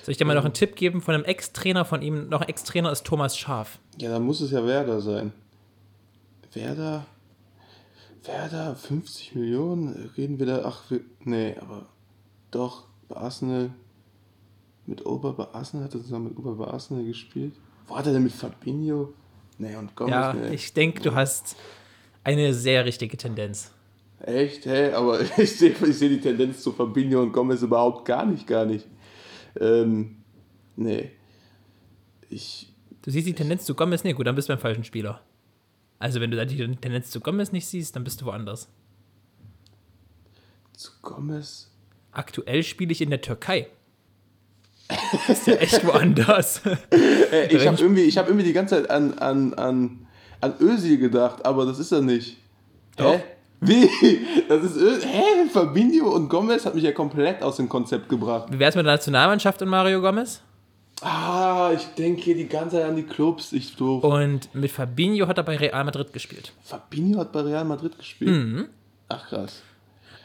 Soll 0.03 0.12
ich 0.12 0.18
dir 0.18 0.25
mal 0.25 0.36
noch 0.36 0.46
einen 0.46 0.53
Tipp 0.53 0.75
geben 0.75 1.01
von 1.01 1.13
einem 1.15 1.25
Ex-Trainer 1.25 1.86
von 1.86 2.01
ihm? 2.01 2.29
Noch 2.29 2.41
ein 2.41 2.50
Ex-Trainer 2.50 2.91
ist 2.91 3.06
Thomas 3.06 3.38
Schaf. 3.38 3.79
Ja, 4.00 4.10
dann 4.10 4.24
muss 4.24 4.41
es 4.41 4.51
ja 4.51 4.65
Werder 4.65 5.01
sein. 5.01 5.34
Werder? 6.53 7.06
Werder, 8.24 8.75
50 8.75 9.36
Millionen? 9.36 10.12
Reden 10.18 10.39
wir 10.39 10.46
da? 10.46 10.62
Ach, 10.65 10.89
wir, 10.89 11.01
nee, 11.24 11.56
aber 11.60 11.86
doch, 12.51 12.86
bei 13.08 13.18
Arsenal. 13.18 13.72
Mit 14.86 15.06
Ober 15.06 15.34
bei 15.34 15.48
Arsenal 15.53 15.86
hat 15.86 15.94
er 15.94 16.01
zusammen 16.01 16.29
mit 16.29 16.38
Ober 16.38 16.56
bei 16.56 16.65
Arsenal 16.65 17.03
gespielt. 17.03 17.53
Wo 17.88 17.96
hat 17.98 18.08
er 18.08 18.13
denn 18.13 18.24
mit 18.24 18.32
Fabinho? 18.32 19.13
Nee, 19.60 19.75
und 19.75 19.96
Gomez, 19.96 20.12
Ja, 20.12 20.34
nee. 20.34 20.53
ich 20.56 20.74
denke, 20.74 21.01
du 21.01 21.13
hast 21.13 21.56
eine 22.24 22.53
sehr 22.53 22.86
richtige 22.86 23.15
Tendenz. 23.18 23.72
Echt, 24.22 24.65
hä? 24.65 24.91
Aber 24.94 25.20
ich 25.38 25.58
sehe 25.58 25.72
ich 25.72 25.98
seh 25.98 26.10
die 26.10 26.20
Tendenz 26.20 26.62
zu 26.63 26.72
Fabinho 26.72 27.22
und 27.22 27.32
Gomez 27.34 27.62
überhaupt 27.62 28.06
gar 28.06 28.25
nicht, 28.25 28.48
gar 28.48 28.65
nicht. 28.65 28.86
Ähm, 29.60 30.17
nee. 30.76 31.12
Ich, 32.30 32.69
Du 33.02 33.12
siehst 33.12 33.28
die 33.28 33.34
Tendenz 33.34 33.65
zu 33.65 33.76
Gomez 33.76 34.04
nicht, 34.04 34.17
gut, 34.17 34.28
dann 34.28 34.36
bist 34.36 34.50
du 34.50 34.54
beim 34.54 34.60
falschen 34.60 34.84
Spieler. 34.84 35.21
Also, 36.00 36.21
wenn 36.21 36.32
du 36.32 36.38
da 36.38 36.45
die 36.45 36.58
Tendenz 36.58 37.10
zu 37.10 37.19
Gomez 37.19 37.52
nicht 37.52 37.65
siehst, 37.65 37.95
dann 37.95 38.04
bist 38.04 38.21
du 38.21 38.26
woanders. 38.26 38.69
zu 40.73 40.91
Gomez? 41.02 41.71
Aktuell 42.12 42.63
spiele 42.63 42.91
ich 42.91 43.02
in 43.02 43.10
der 43.10 43.21
Türkei. 43.21 43.67
ist 45.28 45.47
ja 45.47 45.56
echt 45.56 45.86
woanders. 45.86 46.62
Äh, 47.32 47.56
ich 47.56 47.67
habe 47.67 47.80
irgendwie, 47.80 48.02
ich 48.02 48.17
hab 48.17 48.28
irgendwie 48.28 48.45
die 48.45 48.54
ganze 48.54 48.76
Zeit 48.76 48.89
an, 48.89 49.13
an, 49.19 49.54
an, 49.54 50.08
an 50.41 50.54
Özil 50.60 50.97
gedacht, 50.97 51.45
aber 51.45 51.67
das 51.67 51.78
ist 51.78 51.91
er 51.91 52.02
nicht. 52.02 52.38
Doch. 52.95 53.13
Hä? 53.13 53.23
Wie? 53.62 53.89
Das 54.48 54.63
ist? 54.63 55.06
Hä? 55.06 55.48
Fabinho 55.52 56.10
und 56.10 56.30
Gomez 56.30 56.65
hat 56.65 56.76
mich 56.76 56.84
ja 56.84 56.91
komplett 56.91 57.41
aus 57.43 57.58
dem 57.58 57.67
Konzept 57.67 58.08
gebracht. 58.10 58.48
Wie 58.52 58.60
wär's 58.60 58.76
mit 58.76 58.86
der 58.86 58.93
Nationalmannschaft 58.93 59.62
und 59.62 59.69
Mario 59.69 60.02
Gomez? 60.02 60.41
Ah, 61.02 61.72
ich 61.74 61.86
denke 61.98 62.22
hier 62.22 62.36
die 62.36 62.48
ganze 62.48 62.78
Zeit 62.78 62.86
an 62.86 62.95
die 62.95 63.04
Clubs. 63.04 63.54
Ich 63.54 63.76
doof. 63.76 64.04
Und 64.04 64.54
mit 64.54 64.72
Fabinho 64.72 65.28
hat 65.28 65.38
er 65.38 65.43
bei 65.43 65.56
Real 65.58 65.84
Madrid 65.84 66.12
gespielt. 66.13 66.52
Fabinho 66.63 67.19
hat 67.19 67.32
bei 67.32 67.41
Real 67.41 67.65
Madrid 67.65 67.98
gespielt. 67.98 68.67
Ach 69.08 69.28
krass. 69.28 69.62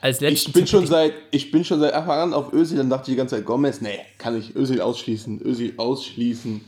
Als 0.01 0.21
Ich 0.21 0.53
bin 0.53 0.67
schon 0.67 0.87
seit, 0.87 1.15
ich 1.31 1.51
bin 1.51 1.65
schon 1.65 1.81
seit 1.81 1.95
Anfang 1.95 2.19
an 2.19 2.35
auf 2.35 2.53
Özil, 2.53 2.77
dann 2.77 2.91
dachte 2.91 3.11
ich 3.11 3.15
die 3.15 3.17
ganze 3.17 3.37
Zeit, 3.37 3.47
Gomez, 3.47 3.81
nee, 3.81 4.01
kann 4.19 4.37
ich 4.37 4.55
Özil 4.55 4.83
ausschließen, 4.83 5.41
Özil 5.43 5.73
ausschließen. 5.79 6.61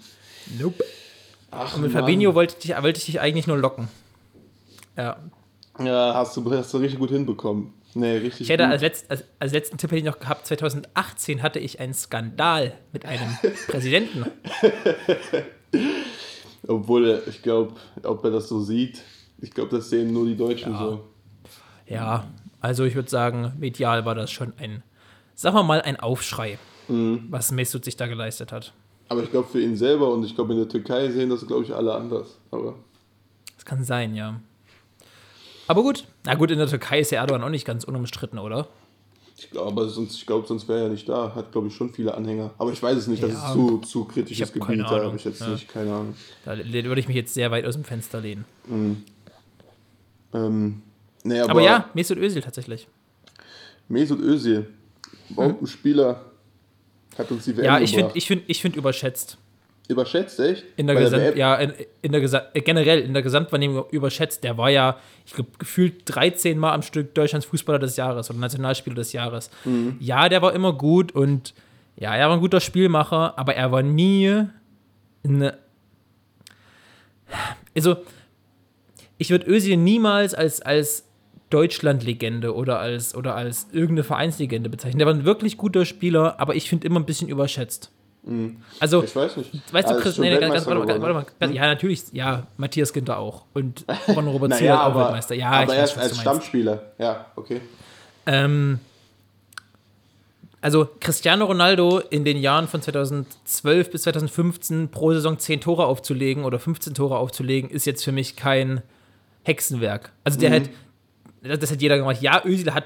Nope. 0.59 0.85
Ach, 1.51 1.75
Und 1.75 1.83
mit 1.83 1.93
Mann. 1.93 2.03
Fabinho 2.03 2.35
wollte 2.35 2.57
ich, 2.63 2.71
wollte 2.83 2.99
ich 2.99 3.05
dich 3.07 3.21
eigentlich 3.21 3.47
nur 3.47 3.59
locken. 3.59 3.89
Ja. 4.97 5.17
Ja, 5.79 6.15
hast 6.15 6.37
du, 6.37 6.51
hast 6.53 6.73
du 6.73 6.79
richtig 6.79 6.99
gut 6.99 7.11
hinbekommen. 7.11 7.73
Nee, 7.95 8.19
richtig 8.19 8.43
Ich 8.43 8.49
hätte 8.51 8.67
als, 8.67 8.83
letzt, 8.83 9.11
als, 9.11 9.25
als 9.39 9.53
letzten 9.53 9.79
Tipp 9.79 9.91
hätte 9.91 9.99
ich 10.01 10.05
noch 10.05 10.19
gehabt, 10.19 10.47
2018 10.47 11.43
hatte 11.43 11.59
ich 11.59 11.81
einen 11.81 11.95
Skandal 11.95 12.73
mit 12.93 13.07
einem 13.07 13.37
Präsidenten. 13.69 14.27
Obwohl, 16.67 17.23
ich 17.29 17.43
glaube, 17.43 17.75
ob 18.03 18.25
er 18.25 18.31
das 18.31 18.49
so 18.49 18.61
sieht, 18.61 19.03
ich 19.41 19.51
glaube, 19.51 19.71
das 19.77 19.91
sehen 19.91 20.13
nur 20.13 20.27
die 20.27 20.37
Deutschen 20.37 20.73
Ja. 20.73 20.79
so. 20.79 21.05
Ja, 21.87 22.25
also 22.61 22.85
ich 22.85 22.95
würde 22.97 23.09
sagen, 23.09 23.53
medial 23.59 24.05
war 24.05 24.15
das 24.15 24.31
schon 24.33 24.53
ein, 24.59 24.83
sagen 25.35 25.57
wir 25.57 25.63
mal, 25.63 25.81
ein 25.83 25.99
Aufschrei, 26.01 26.59
Mhm. 26.89 27.27
was 27.31 27.51
Mesut 27.53 27.85
sich 27.85 27.97
da 27.97 28.07
geleistet 28.07 28.53
hat. 28.53 28.73
Aber 29.09 29.23
ich 29.23 29.31
glaube, 29.31 29.49
für 29.49 29.61
ihn 29.61 29.77
selber 29.77 30.13
und 30.13 30.25
ich 30.25 30.35
glaube, 30.35 30.53
in 30.53 30.59
der 30.59 30.69
Türkei 30.69 31.09
sehen 31.11 31.31
das, 31.31 31.47
glaube 31.47 31.63
ich, 31.65 31.73
alle 31.75 31.95
anders. 31.95 32.39
Aber 32.51 32.75
Das 33.55 33.65
kann 33.65 33.85
sein, 33.85 34.15
ja. 34.17 34.41
Aber 35.67 35.83
gut, 35.83 36.05
na 36.25 36.35
gut, 36.35 36.51
in 36.51 36.59
der 36.59 36.69
Türkei 36.69 37.01
ist 37.01 37.11
der 37.13 37.21
Erdogan 37.21 37.43
auch 37.43 37.49
nicht 37.49 37.65
ganz 37.67 37.85
unumstritten, 37.85 38.39
oder? 38.39 38.69
ich 39.39 39.51
glaube, 39.51 39.87
sonst, 39.91 40.15
ich 40.17 40.25
glaube, 40.27 40.47
sonst 40.47 40.67
wäre 40.67 40.85
er 40.85 40.89
nicht 40.89 41.07
da. 41.09 41.35
Hat, 41.35 41.53
glaube 41.53 41.69
ich, 41.69 41.75
schon 41.75 41.93
viele 41.93 42.15
Anhänger. 42.15 42.53
Aber 42.57 42.73
ich 42.73 42.83
weiß 42.83 42.97
es 42.97 43.07
nicht, 43.07 43.23
das 43.23 43.33
Ja. 43.33 43.47
ist 43.49 43.53
zu, 43.53 43.79
zu 43.79 44.05
kritisches 44.07 44.51
Gebiet. 44.53 44.81
Da 44.81 45.05
habe 45.05 45.17
ich 45.17 45.25
jetzt 45.25 45.41
Ja. 45.41 45.49
nicht, 45.51 45.69
keine 45.69 45.93
Ahnung. 45.93 46.15
Da 46.45 46.57
würde 46.57 47.01
ich 47.01 47.07
mich 47.07 47.17
jetzt 47.17 47.35
sehr 47.35 47.51
weit 47.51 47.67
aus 47.67 47.75
dem 47.75 47.85
Fenster 47.85 48.21
lehnen. 48.21 48.47
Ähm, 50.33 50.83
nee, 51.23 51.39
aber, 51.41 51.51
Aber, 51.51 51.61
ja, 51.63 51.91
Mesut 51.95 52.19
Özil 52.19 52.41
tatsächlich. 52.43 52.89
Mesut 53.89 54.21
Özil, 54.21 54.69
Bombenspieler, 55.29 56.25
hat 57.19 57.31
uns 57.31 57.45
die 57.45 57.57
WM 57.57 57.65
Ja, 57.65 57.79
ich 57.79 57.95
finde 57.95 58.11
ich 58.15 58.27
find, 58.27 58.43
ich 58.47 58.61
find 58.63 58.77
überschätzt. 58.77 59.39
Überschätzt, 59.89 60.41
echt? 60.41 60.65
In 60.77 60.87
der, 60.87 60.95
Bei 60.95 61.03
Gesam 61.03 61.21
WM? 61.21 61.37
ja, 61.37 61.55
in, 61.57 61.73
in 62.03 62.13
der 62.13 62.21
Gesa 62.21 62.47
äh, 62.55 62.61
generell 62.61 63.01
in 63.01 63.13
der 63.13 63.23
Gesamtwahrnehmung 63.23 63.85
überschätzt. 63.91 64.43
Der 64.43 64.59
war 64.59 64.71
ja, 64.71 64.99
ich 65.25 65.33
glaube, 65.33 65.51
gefühlt 65.59 66.03
13 66.07 66.59
Mal 66.59 66.73
am 66.73 66.83
Stück 66.83 67.15
Deutschlands 67.15 67.47
Fußballer 67.47 67.79
des 67.79 67.97
Jahres 67.97 68.29
oder 68.31 68.39
Nationalspieler 68.39 68.97
des 68.97 69.13
Jahres. 69.13 69.51
Mhm. 69.65 69.97
Ja, 70.01 70.29
der 70.29 70.43
war 70.43 70.55
immer 70.55 70.73
gut 70.73 71.13
und 71.13 71.55
ja, 71.97 72.15
er 72.15 72.29
war 72.29 72.37
ein 72.37 72.41
guter 72.41 72.61
Spielmacher, 72.61 73.39
aber 73.39 73.55
er 73.55 73.73
war 73.73 73.83
nie 73.83 74.45
eine. 75.25 75.59
Also, 77.75 77.97
ich 79.19 79.31
würde 79.31 79.47
Özil 79.49 79.77
niemals 79.77 80.35
als, 80.35 80.61
als 80.61 81.05
Deutschland-Legende 81.51 82.55
oder 82.55 82.81
als, 82.81 83.15
oder 83.15 83.35
als 83.35 83.69
irgendeine 83.73 84.05
Vereinslegende 84.05 84.69
bezeichnen. 84.69 84.99
Der 84.99 85.07
war 85.07 85.15
ein 85.15 85.25
wirklich 85.25 85.57
guter 85.57 85.85
Spieler, 85.85 86.41
aber 86.41 86.55
ich 86.55 86.69
finde 86.69 86.87
immer 86.87 87.01
ein 87.01 87.07
bisschen 87.07 87.29
überschätzt. 87.29 87.93
Also, 88.81 88.99
Mhm. 89.01 89.05
Ich 89.05 89.15
weiß 89.15 89.37
nicht. 89.37 89.73
Weißt 89.73 89.89
du, 89.89 89.95
ist 89.95 90.03
Chris, 90.03 90.19
nee, 90.19 90.31
nee, 90.31 90.39
ganz, 90.41 90.67
warte 90.67 90.81
mal, 90.81 90.89
warte 91.01 91.15
mal, 91.15 91.27
ganz- 91.39 91.55
ja, 91.55 91.63
natürlich, 91.67 92.03
ja, 92.13 92.47
Matthias 92.57 92.93
Ginter 92.93 93.19
auch. 93.19 93.45
Und 93.55 93.85
Ron 94.09 94.27
Robert 94.27 94.51
Naja, 94.51 94.59
Zieler 94.61 94.81
auch 94.83 94.87
aber, 94.87 95.01
Weltmeister. 95.05 95.35
Ja, 95.37 95.51
aber 95.51 95.73
ich 95.75 95.79
weiß, 95.81 95.99
als. 95.99 96.21
Stammspieler. 96.21 96.83
Ja, 96.99 97.27
okay. 97.37 97.61
Ähm, 98.27 98.81
also 100.61 100.89
Cristiano 101.01 101.45
Ronaldo 101.45 102.01
in 102.01 102.25
den 102.25 102.39
Jahren 102.39 102.67
von 102.67 102.83
2012 102.83 103.91
bis 103.91 104.03
2015 104.03 104.89
pro 104.89 105.13
Saison 105.13 105.39
10 105.39 105.61
Tore 105.61 105.87
aufzulegen 105.87 106.45
oder 106.45 106.59
15 106.59 106.95
Tore 106.95 107.19
aufzulegen, 107.19 107.71
ist 107.71 107.85
jetzt 107.87 108.03
für 108.05 108.11
mich 108.13 108.35
kein 108.35 108.83
Hexenwerk. 109.45 110.11
Also 110.25 110.39
Mhm. 110.39 110.41
der 110.41 110.51
hat, 110.53 110.63
das, 111.45 111.59
das 111.61 111.71
hat 111.71 111.81
jeder 111.81 111.99
gemacht. 111.99 112.21
Ja, 112.21 112.43
Özil 112.45 112.75
hat 112.75 112.85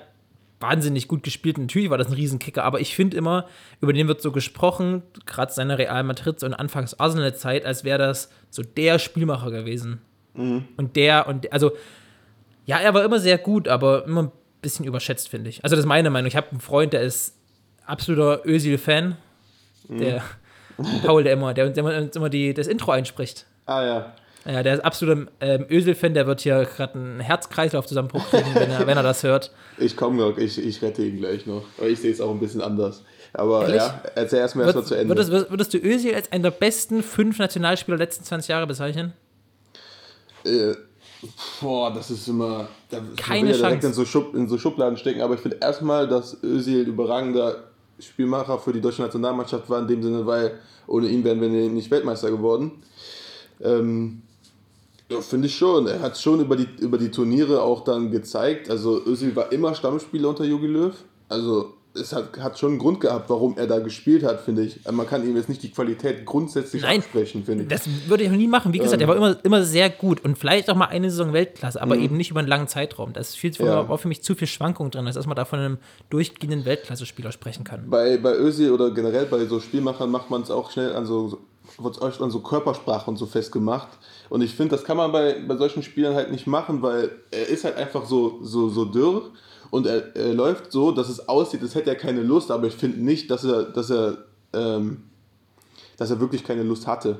wahnsinnig 0.61 1.09
gut 1.09 1.23
gespielt. 1.23 1.59
Natürlich 1.59 1.90
war 1.90 1.99
das 1.99 2.09
ein 2.09 2.12
Riesenkicker, 2.12 2.62
aber 2.64 2.81
ich 2.81 2.94
finde 2.94 3.16
immer, 3.16 3.46
über 3.81 3.92
den 3.92 4.09
wird 4.09 4.20
so 4.20 4.31
gesprochen, 4.31 5.03
gerade 5.27 5.53
seine 5.53 5.79
Real 5.79 6.05
Madrid 6.05 6.42
und 6.42 6.55
anfangs 6.55 6.99
Arsenal-Zeit, 7.01 7.64
als 7.64 7.83
wäre 7.85 7.99
das 7.99 8.31
so 8.51 8.62
der 8.62 8.99
Spielmacher 8.99 9.51
gewesen. 9.51 10.01
Und 10.77 10.96
der, 10.96 11.27
und 11.27 11.53
also, 11.53 11.73
ja, 12.66 12.79
er 12.79 12.94
war 12.94 13.05
immer 13.05 13.18
sehr 13.18 13.38
gut, 13.38 13.68
aber 13.68 14.05
immer 14.05 14.25
ein 14.25 14.33
bisschen 14.62 14.85
überschätzt, 14.85 15.29
finde 15.29 15.51
ich. 15.51 15.64
Also, 15.64 15.75
das 15.75 15.85
ist 15.85 15.88
meine 15.88 16.11
Meinung. 16.11 16.29
Ich 16.29 16.37
habe 16.37 16.51
einen 16.51 16.61
Freund, 16.61 16.92
der 16.92 17.03
ist 17.03 17.35
absoluter 17.87 18.46
Özil-Fan. 18.46 19.16
Der 19.88 20.23
Paul, 21.05 21.25
der 21.25 21.33
immer, 21.33 21.53
der 21.53 21.66
uns 21.66 21.77
immer, 21.77 22.14
immer 22.14 22.29
die, 22.29 22.55
das 22.55 22.66
Intro 22.66 22.92
einspricht. 22.92 23.46
Ah 23.66 23.83
ja. 23.83 24.14
Ja, 24.46 24.62
der 24.62 24.74
ist 24.74 24.81
absoluter 24.81 25.31
ähm, 25.40 25.66
Özil-Fan, 25.70 26.14
der 26.14 26.26
wird 26.26 26.40
hier 26.40 26.64
gerade 26.64 26.94
einen 26.94 27.20
Herzkreislauf 27.20 27.87
zusammenbruch 27.87 28.26
kriegen, 28.31 28.55
wenn 28.55 28.70
er, 28.70 28.87
wenn 28.87 28.96
er 28.96 29.03
das 29.03 29.22
hört. 29.22 29.50
Ich 29.76 29.96
komme 29.96 30.16
noch, 30.16 30.38
ich, 30.38 30.59
ich 30.59 30.81
rette 30.81 31.03
ihn 31.05 31.18
gleich 31.18 31.44
noch. 31.46 31.62
Aber 31.76 31.88
ich 31.88 32.00
sehe 32.00 32.11
es 32.11 32.20
auch 32.20 32.31
ein 32.31 32.40
bisschen 32.40 32.62
anders. 32.62 33.03
Aber 33.35 33.62
Ehrlich? 33.62 33.76
ja, 33.76 34.03
erzähl 34.14 34.38
erstmal 34.38 34.64
erstmal 34.64 34.66
Würdest, 34.66 34.88
zu 34.88 34.94
Ende. 34.94 35.09
würdest, 35.14 35.50
würdest 35.50 35.74
du 35.74 35.79
Özil 35.79 36.14
als 36.14 36.33
einen 36.33 36.42
der 36.42 36.50
besten 36.50 37.03
fünf 37.03 37.38
Nationalspieler 37.38 37.96
der 37.98 38.07
letzten 38.07 38.24
20 38.24 38.48
Jahre 38.48 38.66
bezeichnen? 38.66 39.12
Äh, 40.44 40.72
boah, 41.61 41.92
das 41.92 42.11
ist 42.11 42.26
immer. 42.26 42.68
Da 42.88 43.00
Keine 43.18 43.48
will 43.48 43.57
ja 43.57 43.57
direkt 43.59 43.83
Chance. 43.83 43.87
in 43.88 43.92
so, 43.92 44.05
Schub, 44.05 44.35
in 44.35 44.48
so 44.48 44.59
Schubladen 44.59 44.96
stecken, 44.96 45.20
aber 45.20 45.35
ich 45.35 45.40
finde 45.40 45.59
erstmal, 45.61 46.09
dass 46.09 46.42
Özil 46.42 46.85
ein 46.85 46.87
überragender 46.87 47.64
Spielmacher 47.98 48.59
für 48.59 48.72
die 48.72 48.81
deutsche 48.81 49.03
Nationalmannschaft 49.03 49.68
war, 49.68 49.81
in 49.81 49.87
dem 49.87 50.03
Sinne, 50.03 50.24
weil 50.26 50.59
ohne 50.87 51.09
ihn 51.09 51.22
wären 51.22 51.40
wir 51.40 51.48
nicht 51.48 51.90
Weltmeister 51.90 52.31
geworden. 52.31 52.83
Ähm, 53.62 54.22
ja, 55.11 55.20
finde 55.20 55.46
ich 55.49 55.57
schon. 55.57 55.87
Er 55.87 56.01
hat 56.01 56.16
schon 56.18 56.40
über 56.40 56.57
die, 56.57 56.68
über 56.81 56.99
die 56.99 57.11
Turniere 57.11 57.62
auch 57.62 57.85
dann 57.85 58.11
gezeigt. 58.11 58.70
Also 58.70 59.03
Özil 59.05 59.35
war 59.37 59.53
immer 59.53 59.75
Stammspieler 59.75 60.29
unter 60.31 60.44
Jogi 60.44 60.66
Löw. 60.66 60.94
Also 61.29 61.75
es 61.92 62.12
hat, 62.12 62.38
hat 62.38 62.57
schon 62.57 62.70
einen 62.70 62.79
Grund 62.79 63.01
gehabt, 63.01 63.29
warum 63.29 63.59
er 63.59 63.66
da 63.66 63.81
gespielt 63.81 64.23
hat, 64.23 64.40
finde 64.42 64.62
ich. 64.62 64.79
Man 64.90 65.09
kann 65.09 65.29
ihm 65.29 65.35
jetzt 65.37 65.49
nicht 65.49 65.61
die 65.64 65.70
Qualität 65.73 66.25
grundsätzlich 66.25 66.83
Nein, 66.83 67.01
absprechen, 67.01 67.44
finde 67.44 67.64
ich. 67.64 67.68
Das 67.68 67.88
würde 68.07 68.23
ich 68.23 68.31
noch 68.31 68.37
nie 68.37 68.46
machen. 68.46 68.73
Wie 68.73 68.79
gesagt, 68.79 69.03
er 69.03 69.09
war 69.09 69.16
immer, 69.16 69.37
immer 69.44 69.64
sehr 69.64 69.90
gut 69.90 70.25
und 70.25 70.38
vielleicht 70.38 70.70
auch 70.70 70.77
mal 70.77 70.87
eine 70.87 71.11
Saison 71.11 71.33
Weltklasse, 71.33 71.83
aber 71.83 71.96
eben 71.96 72.16
nicht 72.16 72.31
über 72.31 72.38
einen 72.38 72.49
langen 72.49 72.68
Zeitraum. 72.68 73.12
Das 73.12 73.31
ist 73.31 73.37
viel, 73.38 73.51
Mhm. 73.59 73.66
Ja. 73.66 73.88
war 73.88 73.99
für 73.99 74.07
mich 74.07 74.23
zu 74.23 74.37
viel 74.37 74.46
Schwankung 74.46 74.92
drin, 74.92 75.07
als 75.07 75.16
dass 75.16 75.27
man 75.27 75.35
da 75.35 75.44
von 75.44 75.59
einem 75.59 75.79
durchgehenden 76.11 76.64
Weltklasse-Spieler 76.64 77.33
sprechen 77.33 77.64
kann. 77.64 77.90
bei, 77.90 78.16
bei 78.18 78.37
Özil 78.37 78.70
oder 78.70 78.92
generell 78.92 79.27
bei 79.27 79.44
so 79.46 79.59
Spielmachern 79.59 80.11
macht 80.12 80.31
man 80.31 80.42
es 80.42 80.51
auch 80.53 80.70
schnell 80.70 80.94
an 80.94 81.07
so, 81.07 81.38
wird 81.78 82.00
oft 82.00 82.20
an 82.20 82.30
so 82.30 82.40
Körpersprache 82.40 83.11
und 83.11 83.16
so 83.16 83.26
festgemacht. 83.26 83.88
Und 84.28 84.42
ich 84.42 84.54
finde, 84.54 84.76
das 84.76 84.85
kann 84.85 84.96
man 84.96 85.12
bei, 85.12 85.40
bei 85.46 85.56
solchen 85.56 85.83
Spielern 85.83 86.14
halt 86.14 86.30
nicht 86.30 86.46
machen, 86.46 86.83
weil 86.83 87.11
er 87.30 87.46
ist 87.48 87.64
halt 87.64 87.76
einfach 87.76 88.06
so, 88.06 88.40
so, 88.42 88.68
so 88.68 88.85
dürr 88.85 89.30
und 89.70 89.87
er, 89.87 90.14
er 90.16 90.35
läuft 90.35 90.72
so, 90.72 90.92
dass 90.92 91.09
es 91.09 91.28
aussieht, 91.28 91.62
als 91.62 91.74
hätte 91.74 91.90
er 91.90 91.96
keine 91.96 92.22
Lust, 92.22 92.50
aber 92.50 92.66
ich 92.66 92.74
finde 92.74 93.02
nicht, 93.02 93.30
dass 93.30 93.44
er, 93.44 93.64
dass 93.64 93.90
er, 93.90 94.18
ähm, 94.52 95.04
dass 95.96 96.11
er 96.11 96.20
wirklich 96.20 96.44
keine 96.44 96.62
Lust 96.62 96.87
hatte. 96.87 97.18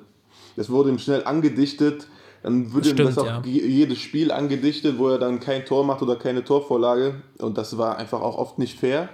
Das 0.57 0.69
wurde 0.71 0.91
ihm 0.91 0.99
schnell 0.99 1.25
angedichtet. 1.25 2.07
Dann 2.43 2.73
würde 2.73 2.89
ihm 2.91 2.97
das 2.97 3.19
auch 3.19 3.27
ja. 3.27 3.43
je- 3.45 3.67
jedes 3.67 3.99
Spiel 3.99 4.33
angedichtet, 4.33 4.99
wo 4.99 5.09
er 5.11 5.19
dann 5.19 5.41
kein 5.41 5.67
Tor 5.67 5.85
macht 5.85 6.01
oder 6.01 6.17
keine 6.17 6.43
Torvorlage. 6.43 7.21
Und 7.39 7.59
das 7.59 7.77
war 7.77 7.99
einfach 7.99 8.21
auch 8.23 8.39
oft 8.39 8.59
nicht 8.59 8.79
fair. 8.81 9.11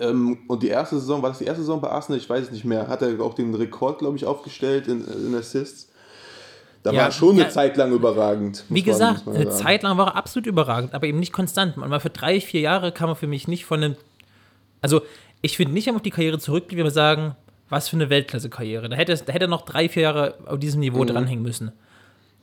Ähm, 0.00 0.38
und 0.48 0.62
die 0.62 0.68
erste 0.68 0.96
Saison, 0.98 1.22
war 1.22 1.30
das 1.30 1.38
die 1.38 1.44
erste 1.44 1.62
Saison 1.62 1.80
bei 1.80 1.88
Arsenal? 1.88 2.18
Ich 2.18 2.28
weiß 2.28 2.44
es 2.46 2.50
nicht 2.50 2.64
mehr. 2.64 2.88
Hat 2.88 3.02
er 3.02 3.20
auch 3.20 3.34
den 3.34 3.54
Rekord, 3.54 3.98
glaube 4.00 4.16
ich, 4.16 4.24
aufgestellt 4.26 4.88
in, 4.88 5.04
in 5.06 5.34
Assists. 5.34 5.88
Da 6.82 6.90
Ja, 6.92 6.98
war 6.98 7.04
er 7.06 7.12
schon 7.12 7.30
eine 7.30 7.42
ja. 7.44 7.48
Zeit 7.48 7.76
lang 7.76 7.92
überragend. 7.92 8.64
Wie 8.68 8.74
man- 8.80 8.84
gesagt, 8.84 9.26
muss 9.26 9.34
man 9.34 9.36
eine. 9.46 9.50
Zeit 9.50 9.82
lang 9.82 9.96
war 9.96 10.08
er 10.08 10.16
absolut 10.16 10.46
überragend, 10.46 10.92
aber 10.94 11.06
eben 11.06 11.18
nicht 11.20 11.32
konstant. 11.32 11.76
Und 11.78 11.88
mal 11.88 12.00
für 12.00 12.10
drei, 12.10 12.40
vier 12.40 12.60
Jahre 12.60 12.92
kann 12.92 13.08
man 13.08 13.16
für 13.16 13.26
mich 13.26 13.48
nicht 13.48 13.64
von 13.64 13.82
einem. 13.82 13.96
Also, 14.82 15.00
ich 15.40 15.56
finde 15.56 15.72
nicht, 15.72 15.86
man 15.86 15.96
auf 15.96 16.02
die 16.02 16.10
Karriere 16.10 16.38
zurückblickt, 16.38 16.78
wenn 16.78 16.84
wir 16.86 16.90
sagen, 16.90 17.36
was 17.70 17.88
für 17.88 17.96
eine 17.96 18.10
Weltklasse-Karriere. 18.10 18.88
Da 18.90 18.96
hätte, 18.96 19.16
da 19.16 19.32
hätte 19.32 19.46
er 19.46 19.48
noch 19.48 19.62
drei, 19.62 19.88
vier 19.88 20.02
Jahre 20.02 20.34
auf 20.46 20.58
diesem 20.58 20.80
Niveau 20.80 21.02
Mhm. 21.02 21.06
dranhängen 21.08 21.42
müssen. 21.42 21.72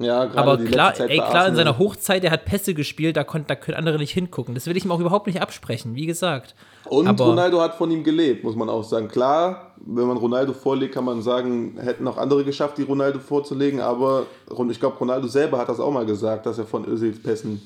Ja, 0.04 0.30
Aber 0.36 0.58
klar, 0.58 0.94
ey, 1.00 1.18
klar, 1.18 1.48
in 1.48 1.56
seiner 1.56 1.78
Hochzeit, 1.78 2.24
er 2.24 2.32
hat 2.32 2.46
Pässe 2.46 2.74
gespielt, 2.74 3.18
da, 3.18 3.24
konnt, 3.24 3.50
da 3.50 3.56
können 3.56 3.78
andere 3.78 3.98
nicht 3.98 4.12
hingucken. 4.12 4.54
Das 4.56 4.66
will 4.68 4.76
ich 4.78 4.86
ihm 4.86 4.92
auch 4.92 5.00
überhaupt 5.00 5.28
nicht 5.28 5.42
absprechen, 5.42 5.96
wie 5.96 6.06
gesagt. 6.06 6.56
Und 6.86 7.08
aber- 7.08 7.26
Ronaldo 7.26 7.62
hat 7.62 7.76
von 7.76 7.90
ihm 7.92 8.04
gelebt, 8.04 8.44
muss 8.44 8.56
man 8.56 8.70
auch 8.70 8.84
sagen. 8.84 9.08
Klar, 9.08 9.74
wenn 9.86 10.06
man 10.08 10.18
Ronaldo 10.18 10.54
vorlegt, 10.54 10.94
kann 10.94 11.06
man 11.06 11.22
sagen, 11.22 11.78
hätten 11.82 12.08
auch 12.08 12.18
andere 12.18 12.44
geschafft, 12.44 12.78
die 12.78 12.84
Ronaldo 12.84 13.20
vorzulegen, 13.20 13.80
aber 13.82 14.26
ich 14.70 14.80
glaube, 14.80 14.98
Ronaldo 14.98 15.28
selber 15.28 15.58
hat 15.58 15.70
das 15.70 15.80
auch 15.80 15.92
mal 15.92 16.06
gesagt, 16.06 16.46
dass 16.46 16.58
er 16.58 16.66
von 16.66 16.86
Özils 16.88 17.22
Pässen 17.22 17.62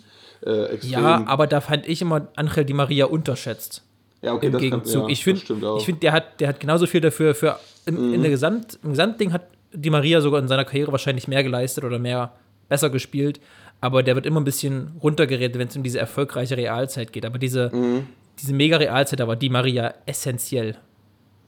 äh, 0.46 0.66
extrem... 0.66 0.92
Ja, 1.04 1.24
aber 1.28 1.48
da 1.48 1.62
fand 1.62 1.88
ich 1.88 2.02
immer 2.02 2.28
Angel 2.36 2.66
Di 2.66 2.74
Maria 2.74 3.06
unterschätzt. 3.06 3.82
Ja, 4.22 4.34
okay, 4.34 4.48
Im 4.48 4.52
das 4.54 4.62
kann- 4.62 4.70
Gegenzug. 4.72 5.04
ja, 5.04 5.10
ich 5.10 5.24
finde. 5.24 5.54
Mhm. 5.54 5.80
find, 5.82 6.04
der, 6.04 6.12
hat, 6.12 6.40
der 6.40 6.48
hat 6.50 6.60
genauso 6.60 6.88
viel 6.88 7.02
dafür. 7.02 7.36
Für, 7.36 7.60
im, 7.86 8.14
in 8.14 8.22
der 8.22 8.32
Gesamt, 8.32 8.80
Im 8.84 8.90
Gesamtding 8.92 9.32
hat 9.34 9.44
Di 9.76 9.90
Maria 9.90 10.22
sogar 10.22 10.40
in 10.42 10.48
seiner 10.48 10.66
Karriere 10.66 10.92
wahrscheinlich 10.92 11.28
mehr 11.28 11.44
geleistet 11.44 11.84
oder 11.84 12.00
mehr 12.00 12.34
besser 12.70 12.90
gespielt. 12.90 13.40
Aber 13.82 14.04
der 14.04 14.16
wird 14.16 14.26
immer 14.26 14.40
ein 14.40 14.46
bisschen 14.46 14.94
runtergeredet, 15.04 15.60
wenn 15.60 15.68
es 15.68 15.76
um 15.76 15.84
diese 15.84 16.00
erfolgreiche 16.00 16.58
Realzeit 16.58 17.12
geht. 17.14 17.26
Aber 17.26 17.38
diese, 17.38 17.70
Mhm. 17.74 18.08
diese 18.40 18.54
mega 18.54 18.78
Realzeit, 18.78 19.20
da 19.20 19.28
war 19.28 19.36
Di 19.36 19.50
Maria 19.50 19.94
essentiell. 20.06 20.76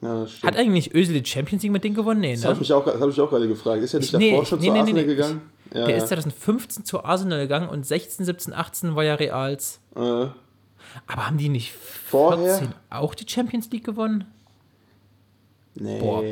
ja. 0.02 0.26
Hat 0.44 0.56
eigentlich 0.58 0.94
Özil 0.94 1.20
die 1.22 1.28
Champions 1.28 1.64
League 1.64 1.72
mit 1.72 1.84
denen 1.84 1.96
gewonnen? 1.96 2.20
Nee, 2.22 2.34
das 2.36 2.44
habe 2.44 2.54
ne? 2.56 2.62
ich, 2.62 2.70
mich 2.70 2.74
auch- 2.74 2.86
das 2.86 3.00
hab 3.02 3.10
ich 3.10 3.20
auch 3.20 3.30
gerade 3.30 3.48
gefragt. 3.48 3.82
Ist 3.82 3.94
er 3.96 4.00
nicht 4.02 4.14
Ich- 4.14 4.20
nee, 4.20 4.30
davor 4.32 4.44
ich- 4.44 4.50
schon 4.50 4.60
nee, 4.60 4.68
zu 4.68 4.74
nee, 4.74 4.80
Arsenal 4.80 5.02
nee, 5.02 5.08
gegangen? 5.08 5.42
Ja, 5.74 5.86
Der 5.86 5.98
ja. 5.98 6.04
ist 6.04 6.08
2015 6.10 6.86
zu 6.86 7.04
Arsenal 7.04 7.40
gegangen 7.40 7.68
und 7.70 7.86
16, 7.86 8.26
17, 8.26 8.54
18 8.54 8.96
war 8.96 9.04
ja 9.04 9.16
Reals. 9.16 9.80
Äh, 9.96 10.00
Aber 10.00 11.28
haben 11.28 11.38
die 11.38 11.50
nicht 11.50 11.74
Vorher? 11.74 12.58
14 12.60 12.74
auch 12.90 13.16
die 13.16 13.26
Champions 13.28 13.70
League 13.72 13.84
gewonnen? 13.86 14.26
nee. 15.76 16.00
Boah. 16.00 16.24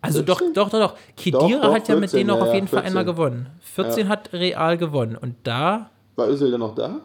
Also 0.00 0.22
14? 0.22 0.54
doch, 0.54 0.70
doch, 0.70 0.78
doch, 0.78 0.90
doch. 0.90 0.98
Kedira 1.16 1.60
doch, 1.60 1.74
hat 1.74 1.88
ja 1.88 1.94
mit 1.94 2.10
14, 2.10 2.18
denen 2.18 2.30
auch 2.30 2.36
ja, 2.36 2.42
auf 2.42 2.48
ja, 2.48 2.54
jeden 2.54 2.68
Fall 2.68 2.82
14. 2.82 2.86
einmal 2.86 3.04
gewonnen. 3.04 3.46
14 3.60 4.08
hat 4.08 4.32
Real 4.32 4.76
gewonnen. 4.78 5.16
Und 5.16 5.36
da 5.44 5.90
War 6.16 6.28
Özil 6.28 6.50
denn 6.50 6.60
noch 6.60 6.74
da? 6.74 7.00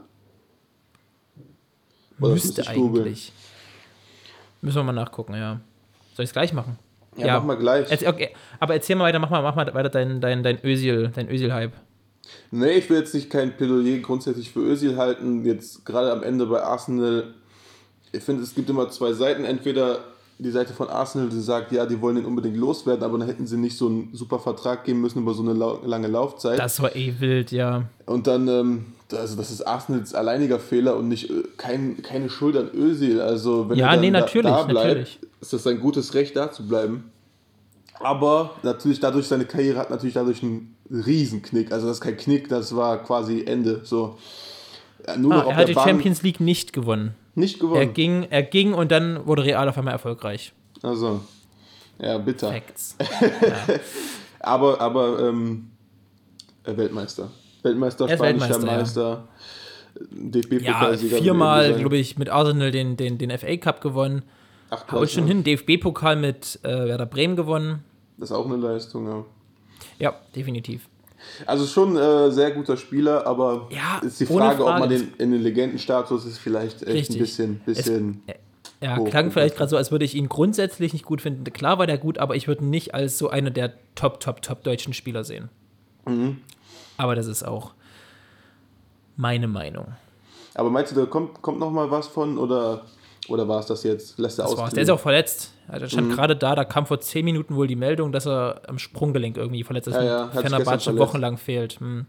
Oder 2.20 2.34
müsste 2.34 2.48
müsste 2.48 2.62
ich 2.62 2.74
googeln. 2.78 3.06
eigentlich. 3.06 3.34
Müssen 4.62 4.78
wir 4.78 4.84
mal 4.84 4.94
nachgucken, 4.94 5.34
ja. 5.34 5.60
Soll 6.16 6.24
ich 6.24 6.30
es 6.30 6.34
gleich 6.34 6.54
machen? 6.54 6.78
Ja, 7.18 7.40
mach 7.40 7.46
mal 7.46 7.58
gleich. 7.58 7.92
Erzähl, 7.92 8.08
okay, 8.08 8.30
aber 8.60 8.76
erzähl 8.76 8.96
mal 8.96 9.06
weiter, 9.06 9.20
mach 9.20 9.30
mal, 9.30 9.42
mach 9.42 9.56
mal 9.56 9.74
weiter 9.74 9.90
dein, 9.90 10.22
dein, 10.22 10.44
dein 10.44 10.64
Özil, 10.64 11.12
dein 11.14 11.30
Özil-Hype. 11.30 11.74
Nee, 12.52 12.72
ich 12.72 12.90
will 12.90 12.98
jetzt 12.98 13.14
nicht 13.14 13.30
kein 13.30 13.56
Plädoyer 13.56 14.00
grundsätzlich 14.00 14.52
für 14.52 14.62
Özil 14.62 14.98
halten. 14.98 15.46
Jetzt 15.46 15.86
gerade 15.86 16.12
am 16.12 16.24
Ende 16.24 16.46
bei 16.46 16.62
Arsenal. 16.62 17.34
Ich 18.12 18.24
finde, 18.24 18.44
es 18.44 18.56
gibt 18.56 18.70
immer 18.70 18.90
zwei 18.90 19.14
Seiten. 19.14 19.44
Entweder 19.44 20.00
die 20.44 20.52
Seite 20.52 20.74
von 20.74 20.90
Arsenal, 20.90 21.30
die 21.30 21.40
sagt, 21.40 21.72
ja, 21.72 21.86
die 21.86 22.00
wollen 22.02 22.18
ihn 22.18 22.26
unbedingt 22.26 22.58
loswerden, 22.58 23.04
aber 23.04 23.18
dann 23.18 23.28
hätten 23.28 23.48
sie 23.48 23.58
nicht 23.58 23.78
so 23.78 23.88
einen 23.88 24.10
super 24.14 24.40
Vertrag 24.40 24.84
geben 24.84 25.02
müssen 25.02 25.20
über 25.20 25.34
so 25.34 25.42
eine 25.42 25.54
lau 25.54 25.80
lange 25.86 26.08
Laufzeit. 26.08 26.60
Das 26.60 26.82
war 26.82 26.96
eh 26.96 27.14
wild, 27.20 27.52
ja. 27.52 27.84
Und 28.06 28.28
dann, 28.28 28.48
ähm, 28.48 28.86
also 29.12 29.36
das 29.36 29.52
ist 29.52 29.62
Arsenals 29.66 30.14
alleiniger 30.14 30.60
Fehler 30.60 30.96
und 30.98 31.08
nicht 31.08 31.30
äh, 31.30 31.44
kein, 31.58 32.02
keine 32.04 32.30
Schuld 32.30 32.56
an 32.58 32.70
Özil. 32.74 33.22
Also 33.22 33.70
wenn 33.70 33.78
Ja, 33.78 33.88
er 33.88 33.92
dann 33.94 34.02
nee, 34.02 34.12
da, 34.12 34.20
natürlich, 34.20 34.52
da 34.52 34.64
bleibt, 34.64 34.88
natürlich. 34.88 35.20
ist 35.42 35.54
das 35.54 35.64
sein 35.64 35.80
gutes 35.80 36.14
Recht, 36.14 36.36
da 36.36 36.52
zu 36.52 36.68
bleiben. 36.68 37.12
Aber 38.00 38.52
natürlich 38.64 39.00
dadurch, 39.00 39.28
seine 39.28 39.46
Karriere 39.46 39.80
hat 39.80 39.90
natürlich 39.90 40.16
dadurch 40.16 40.44
einen 40.44 40.76
Riesenknick. 40.92 41.72
Also 41.72 41.88
das 41.88 41.98
ist 41.98 42.02
kein 42.02 42.18
Knick, 42.18 42.50
das 42.50 42.76
war 42.76 43.02
quasi 43.04 43.44
Ende. 43.46 43.82
So. 43.84 44.18
Ja, 45.08 45.18
nur 45.18 45.34
Ah, 45.34 45.50
er 45.50 45.56
hat 45.58 45.68
die 45.68 45.74
Champions 45.74 46.22
League 46.24 46.40
nicht 46.40 46.74
gewonnen. 46.74 47.14
nicht 47.36 47.56
Er 47.56 47.60
gewonnen. 47.60 47.94
ging, 47.94 48.28
er 48.30 48.44
ging 48.44 48.74
und 48.74 48.92
dann 48.92 49.26
wurde 49.26 49.44
Real 49.44 49.68
auf 49.68 49.78
einmal 49.78 49.94
erfolgreich. 49.94 50.54
Also, 50.82 51.22
ja, 52.00 52.18
bitter. 52.18 52.52
Facts. 52.52 52.96
Aber, 54.40 54.82
aber 54.82 55.20
ähm, 55.30 55.70
äh, 56.66 56.76
Weltmeister. 56.76 57.30
Weltmeister, 57.62 58.08
Er 58.10 58.14
ist 58.16 58.20
spanischer 58.20 58.50
Weltmeister, 58.62 58.68
ja. 58.72 58.78
Meister, 58.78 59.28
Ja, 59.96 60.02
DFB-Pokalsieger. 60.32 61.18
viermal, 61.22 61.74
glaube 61.76 61.96
ich, 61.96 62.18
mit 62.18 62.30
Arsenal 62.30 62.72
den, 62.72 62.98
den, 62.98 63.18
den 63.18 63.32
FA 63.38 63.56
Cup 63.56 63.80
gewonnen. 63.80 64.24
Haut 64.92 65.10
schon 65.12 65.28
hin, 65.28 65.46
DFB-Pokal 65.46 66.18
mit 66.18 66.60
äh, 66.64 66.68
Werder 66.68 67.06
Bremen 67.06 67.38
gewonnen. 67.38 67.86
Das 68.18 68.32
ist 68.32 68.36
auch 68.36 68.46
eine 68.46 68.58
Leistung, 68.58 69.08
ja. 69.08 69.24
Ja, 70.00 70.14
definitiv. 70.36 70.90
Also 71.46 71.66
schon 71.66 71.96
äh, 71.98 72.32
sehr 72.32 72.52
guter 72.52 72.78
Spieler, 72.78 73.26
aber 73.28 73.68
Ja, 73.72 74.00
ist 74.06 74.20
die 74.20 74.28
ohne 74.28 74.46
Frage, 74.46 74.62
ob 74.64 74.68
Frage. 74.70 74.80
man 74.82 74.90
den 74.90 75.14
in 75.18 75.32
den 75.32 75.42
Legendenstatus 75.42 76.26
ist 76.26 76.38
vielleicht 76.38 76.82
echt 76.84 76.94
Richtig. 77.12 77.16
ein 77.16 77.20
bisschen, 77.20 77.60
bisschen 77.60 78.24
Ja, 78.82 78.98
Hoch- 78.98 79.10
klang 79.10 79.32
vielleicht 79.32 79.56
gerade 79.56 79.70
so, 79.70 79.78
als 79.78 79.92
würde 79.92 80.06
ich 80.06 80.16
ihn 80.16 80.28
grundsätzlich 80.30 80.94
nicht 80.94 81.06
gut 81.06 81.22
finden. 81.22 81.44
Klar 81.54 81.80
war 81.80 81.88
der 81.88 81.98
gut, 81.98 82.18
aber 82.18 82.36
ich 82.36 82.48
würde 82.48 82.64
ihn 82.64 82.70
nicht 82.70 82.94
als 82.94 83.18
so 83.18 83.30
einer 83.30 83.50
der 83.52 83.74
Top, 83.96 84.20
Top, 84.20 84.42
Top 84.42 84.64
deutschen 84.64 84.94
Spieler 84.94 85.24
sehen. 85.24 85.50
Mhm. 86.06 86.38
Aber 86.98 87.16
das 87.16 87.28
ist 87.28 87.44
auch 87.44 87.74
meine 89.16 89.48
Meinung. 89.48 89.88
Aber 90.56 90.70
meinst 90.70 90.92
du, 90.92 90.96
da 91.00 91.06
kommt, 91.06 91.42
kommt 91.42 91.60
noch 91.60 91.72
mal 91.72 91.90
was 91.90 92.08
von 92.08 92.38
oder, 92.38 92.86
oder 93.30 93.48
war 93.48 93.60
es 93.60 93.66
das 93.68 93.84
jetzt? 93.84 94.18
Lässt 94.20 94.40
er 94.40 94.46
Das 94.46 94.58
war's. 94.58 94.74
Der 94.74 94.84
ist 94.84 94.90
auch 94.90 95.00
verletzt. 95.00 95.52
Ja, 95.68 95.74
der 95.80 95.84
Mhm. 95.84 95.90
stand 95.90 96.14
gerade 96.14 96.36
da, 96.36 96.56
da 96.56 96.66
kam 96.66 96.86
vor 96.86 97.00
10 97.00 97.24
Minuten 97.24 97.56
wohl 97.56 97.68
die 97.68 97.76
Meldung, 97.76 98.12
dass 98.12 98.28
er 98.28 98.62
am 98.68 98.80
Sprunggelenk 98.80 99.38
irgendwie 99.38 99.64
verletzt 99.64 99.88
ist 99.88 99.96
Ja, 99.96 100.04
ja, 100.04 100.28
Fenerbahce 100.30 100.98
wochenlang 100.98 101.38
fehlt. 101.38 101.80
Hm. 101.80 102.06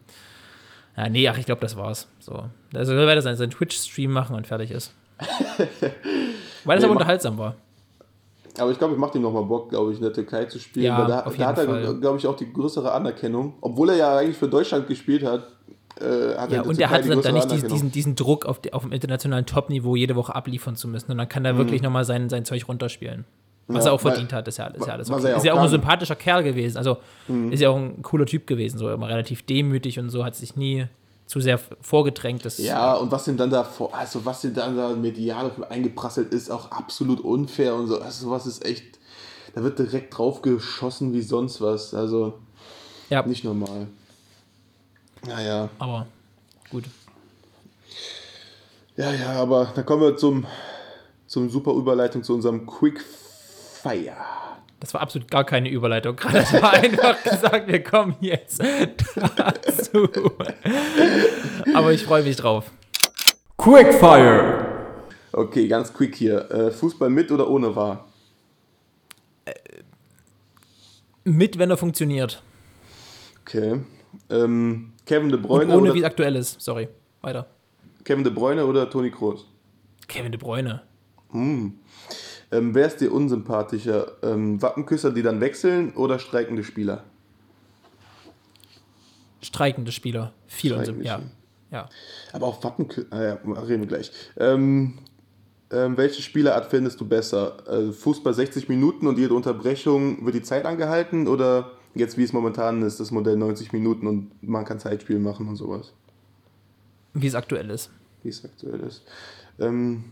Ja, 0.97 1.09
nee, 1.09 1.29
ach, 1.29 1.39
ich 1.39 1.47
glaube, 1.47 1.61
das 1.61 1.77
war's. 1.77 2.09
So. 2.21 2.45
Also 2.73 2.93
er 2.93 3.07
wird 3.07 3.23
seinen, 3.23 3.37
seinen 3.37 3.51
Twitch-Stream 3.51 4.13
machen 4.13 4.37
und 4.37 4.47
fertig 4.47 4.71
ist. 4.71 4.95
Weil 6.65 6.79
es 6.79 6.83
Nee, 6.83 6.89
aber 6.89 6.93
unterhaltsam 6.93 7.39
war. 7.39 7.57
Aber 8.59 8.71
ich 8.71 8.79
glaube, 8.79 8.95
ich 8.95 9.01
macht 9.01 9.15
ihm 9.17 9.23
nochmal 9.23 9.45
Bock, 9.45 9.71
glaube 9.71 9.91
ich, 9.91 9.99
in 9.99 10.05
der 10.05 10.13
Türkei 10.13 10.45
zu 10.45 10.61
spielen. 10.61 10.87
Ja, 10.87 11.05
da, 11.07 11.21
auf 11.23 11.37
da 11.37 11.47
hat 11.47 11.59
jeden 11.59 11.85
er, 11.85 11.95
glaube 11.95 12.19
ich, 12.19 12.27
auch 12.27 12.37
die 12.37 12.53
größere 12.53 12.93
Anerkennung. 12.93 13.55
Obwohl 13.61 13.91
er 13.91 13.97
ja 13.97 14.17
eigentlich 14.17 14.37
für 14.37 14.49
Deutschland 14.49 14.87
gespielt 14.87 15.25
hat, 15.25 15.49
äh, 16.01 16.35
Ja, 16.55 16.63
und 16.63 16.79
er 16.79 16.91
hat 16.91 17.09
dann, 17.09 17.23
dann 17.23 17.35
nicht 17.35 17.51
diesen, 17.51 17.69
diesen, 17.69 17.93
diesen 17.93 18.17
Druck 18.17 18.47
auf, 18.47 18.61
die, 18.61 18.73
auf 18.73 18.83
dem 18.83 18.93
internationalen 18.93 19.47
Top-Niveau 19.47 19.97
jede 19.97 20.17
Woche 20.17 20.35
abliefern 20.35 20.77
zu 20.77 20.89
müssen. 20.89 21.11
Und 21.13 21.19
dann 21.19 21.29
kann 21.29 21.45
er 21.45 21.57
wirklich 21.57 21.83
nochmal 21.83 22.05
sein, 22.05 22.29
sein 22.29 22.45
Zeug 22.45 22.69
runterspielen. 22.69 23.25
Was 23.67 23.85
Ja, 23.85 23.91
er 23.91 23.95
auch 23.95 24.05
weil- 24.05 24.13
verdient 24.13 24.33
hat, 24.35 24.47
ist 24.47 24.59
ja, 24.59 24.67
ist 24.67 24.87
ja 24.87 24.93
alles 24.93 25.11
okay. 25.11 25.23
er 25.25 25.31
ja 25.31 25.37
Ist 25.37 25.45
ja 25.45 25.55
auch 25.55 25.61
ein 25.61 25.69
sympathischer 25.69 26.17
Kerl 26.17 26.43
gewesen. 26.43 26.77
Also 26.77 26.99
ist 27.51 27.61
ja 27.61 27.71
auch 27.71 27.77
ein 27.77 28.03
cooler 28.03 28.27
Typ 28.27 28.47
gewesen. 28.47 28.77
So 28.79 28.91
immer 28.93 29.09
relativ 29.09 29.43
demütig 29.47 29.99
und 29.99 30.11
so, 30.11 30.25
hat 30.25 30.35
sich 30.37 30.55
nie 30.57 30.87
zu 31.27 31.41
sehr 31.41 31.59
vorgedrängt. 31.81 32.45
Das, 32.45 32.59
Ja, 32.59 32.93
und 32.95 33.11
was 33.11 33.27
ihm 33.27 33.39
dann 33.39 33.49
da 33.49 33.65
vor, 33.65 33.95
also 33.95 34.27
was 34.27 34.45
ihm 34.45 34.53
dann 34.53 34.77
da 34.77 34.91
medial 34.91 35.51
eingeprasselt 35.71 36.35
ist, 36.35 36.51
auch 36.51 36.71
absolut 36.73 37.21
unfair 37.21 37.75
und 37.75 37.87
so. 37.87 37.99
Also 38.01 38.27
sowas 38.27 38.47
ist 38.47 38.63
echt, 38.67 38.99
da 39.55 39.63
wird 39.63 39.79
direkt 39.79 40.19
drauf 40.19 40.43
geschossen 40.43 41.15
wie 41.15 41.23
sonst 41.23 41.63
was. 41.63 41.95
Also 41.95 42.35
ja 43.09 43.25
nicht 43.27 43.45
normal. 43.45 43.87
Naja. 45.27 45.69
aber 45.79 46.07
gut. 46.71 46.85
Ja, 48.97 49.13
ja, 49.13 49.33
aber 49.33 49.73
dann 49.75 49.85
kommen 49.85 50.03
wir 50.03 50.17
zum, 50.17 50.47
zum 51.27 51.51
super 51.51 51.73
Überleitung 51.73 52.23
zu 52.23 52.35
unserem 52.35 52.67
Quick 52.67 53.03
Fire. 53.83 54.17
Das 54.81 54.93
war 54.95 55.01
absolut 55.01 55.31
gar 55.31 55.45
keine 55.45 55.71
Überleitung. 55.71 56.17
Gerade 56.17 56.39
das 56.39 56.53
war 56.63 56.75
einfach 56.75 57.23
gesagt, 57.23 57.69
wir 57.69 57.83
kommen 57.83 58.17
jetzt 58.21 58.63
dazu. 59.37 60.09
Aber 61.75 61.93
ich 61.93 62.05
freue 62.05 62.23
mich 62.23 62.37
drauf. 62.37 62.71
Quickfire. 63.57 64.67
Okay, 65.33 65.67
ganz 65.69 65.93
quick 65.93 66.15
hier. 66.15 66.51
Äh, 66.51 66.71
Fußball 66.71 67.11
mit 67.11 67.33
oder 67.33 67.49
ohne 67.49 67.75
war? 67.75 68.07
Mit, 71.25 71.59
wenn 71.59 71.71
er 71.71 71.77
funktioniert. 71.77 72.43
Okay. 73.41 73.81
Ähm, 74.31 74.93
Kevin 75.07 75.29
De 75.29 75.39
Und 75.39 75.47
Bruyne 75.47 75.73
ohne, 75.73 75.83
oder 75.83 75.95
wie 75.95 75.99
es 75.99 76.05
aktuell 76.05 76.37
ist. 76.37 76.61
Sorry. 76.61 76.89
Weiter. 77.21 77.47
Kevin 78.05 78.25
De 78.25 78.33
Bruyne 78.33 78.65
oder 78.65 78.89
Toni 78.89 79.11
Kroos? 79.11 79.47
Kevin 80.09 80.33
De 80.33 80.41
Bruyne. 80.41 80.83
Ähm, 81.35 81.75
wer 82.51 82.87
ist 82.87 83.01
dir 83.01 83.13
unsympathischer? 83.13 84.13
Ähm, 84.23 84.61
Wappenküsser, 84.63 85.11
die 85.11 85.23
dann 85.23 85.41
wechseln 85.41 85.93
oder 85.95 86.19
streikende 86.19 86.63
Spieler? 86.63 87.05
Streikende 89.41 89.93
Spieler. 89.93 90.33
Viel 90.47 90.73
und 90.75 90.83
Streikende 90.83 91.07
ja. 91.07 91.21
Ja. 91.71 91.89
Aber 92.33 92.47
auch 92.47 92.63
Wappenküsser, 92.63 93.09
ah, 93.11 93.23
ja, 93.23 93.33
reden 93.63 93.81
wir 93.81 93.89
gleich. 93.89 94.13
Ähm, 94.37 94.99
ähm, 95.73 95.97
welche 95.97 96.23
Spielart 96.23 96.67
findest 96.67 97.01
du 97.01 97.09
besser? 97.09 97.57
Also 97.67 97.93
Fußball 97.93 98.33
60 98.33 98.69
Minuten 98.69 99.07
und 99.09 99.19
jede 99.19 99.35
Unterbrechung 99.35 100.25
wird 100.25 100.37
die 100.37 100.43
Zeit 100.43 100.67
angehalten 100.67 101.27
oder 101.27 101.73
jetzt 101.95 102.19
wie 102.19 102.25
es 102.25 102.33
momentan 102.33 102.83
ist, 102.83 103.01
das 103.01 103.11
Modell 103.11 103.37
90 103.37 103.73
Minuten 103.73 104.07
und 104.07 104.31
man 104.43 104.65
kann 104.65 104.79
Zeitspiel 104.79 105.19
machen 105.19 105.49
und 105.49 105.57
sowas? 105.57 105.93
Wie 107.13 107.27
es 107.27 107.35
aktuell 107.35 107.71
ist. 107.71 107.91
wie 108.23 108.31
es 108.31 108.45
aktuell 108.45 108.81
ist. 108.81 109.03
Ähm, 109.59 110.05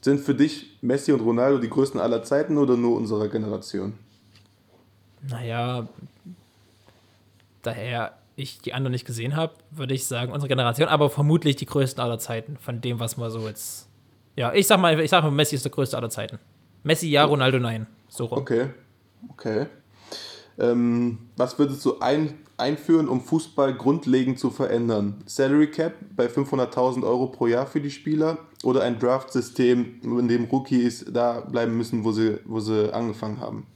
sind 0.00 0.20
für 0.20 0.34
dich 0.34 0.76
Messi 0.82 1.12
und 1.12 1.20
Ronaldo 1.20 1.58
die 1.58 1.70
größten 1.70 1.98
aller 1.98 2.22
Zeiten 2.22 2.58
oder 2.58 2.76
nur 2.76 2.96
unserer 2.96 3.28
Generation? 3.28 3.94
Naja, 5.28 5.88
daher 7.62 8.18
ich 8.36 8.60
die 8.60 8.74
anderen 8.74 8.92
nicht 8.92 9.06
gesehen 9.06 9.36
habe, 9.36 9.54
würde 9.70 9.94
ich 9.94 10.06
sagen, 10.06 10.32
unsere 10.32 10.48
Generation, 10.48 10.88
aber 10.88 11.08
vermutlich 11.08 11.56
die 11.56 11.66
größten 11.66 12.02
aller 12.02 12.18
Zeiten, 12.18 12.56
von 12.58 12.80
dem, 12.80 13.00
was 13.00 13.16
man 13.16 13.30
so 13.30 13.46
jetzt. 13.48 13.88
Ja, 14.36 14.52
ich 14.52 14.66
sag 14.66 14.80
mal, 14.80 14.98
ich 15.00 15.10
sag 15.10 15.22
mal, 15.22 15.30
Messi 15.30 15.54
ist 15.54 15.64
der 15.64 15.72
größte 15.72 15.96
aller 15.96 16.10
Zeiten. 16.10 16.38
Messi 16.82 17.08
ja, 17.08 17.24
Ronaldo 17.24 17.58
nein. 17.58 17.86
So 18.08 18.26
rum. 18.26 18.38
Okay, 18.38 18.70
okay. 19.30 19.66
Ähm, 20.58 21.18
was 21.36 21.58
würdest 21.58 21.84
du 21.84 21.98
ein, 21.98 22.34
einführen, 22.56 23.08
um 23.08 23.20
Fußball 23.20 23.74
grundlegend 23.74 24.38
zu 24.38 24.50
verändern? 24.50 25.22
Salary 25.26 25.70
Cap 25.70 25.94
bei 26.16 26.26
500.000 26.26 27.02
Euro 27.04 27.26
pro 27.26 27.46
Jahr 27.46 27.66
für 27.66 27.80
die 27.80 27.90
Spieler 27.90 28.38
oder 28.62 28.82
ein 28.82 28.98
Draft-System, 28.98 30.00
in 30.02 30.28
dem 30.28 30.44
Rookies 30.44 31.04
da 31.10 31.40
bleiben 31.40 31.76
müssen, 31.76 32.04
wo 32.04 32.12
sie, 32.12 32.38
wo 32.44 32.60
sie 32.60 32.92
angefangen 32.92 33.40
haben? 33.40 33.66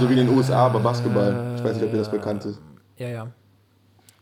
So 0.00 0.08
wie 0.08 0.18
in 0.18 0.26
den 0.26 0.36
USA 0.36 0.68
bei 0.68 0.80
Basketball. 0.80 1.54
Ich 1.56 1.64
weiß 1.64 1.76
nicht, 1.76 1.84
ob 1.84 1.92
dir 1.92 1.98
das 1.98 2.10
bekannt 2.10 2.44
ist. 2.44 2.60
Ja, 2.98 3.08
ja. 3.08 3.32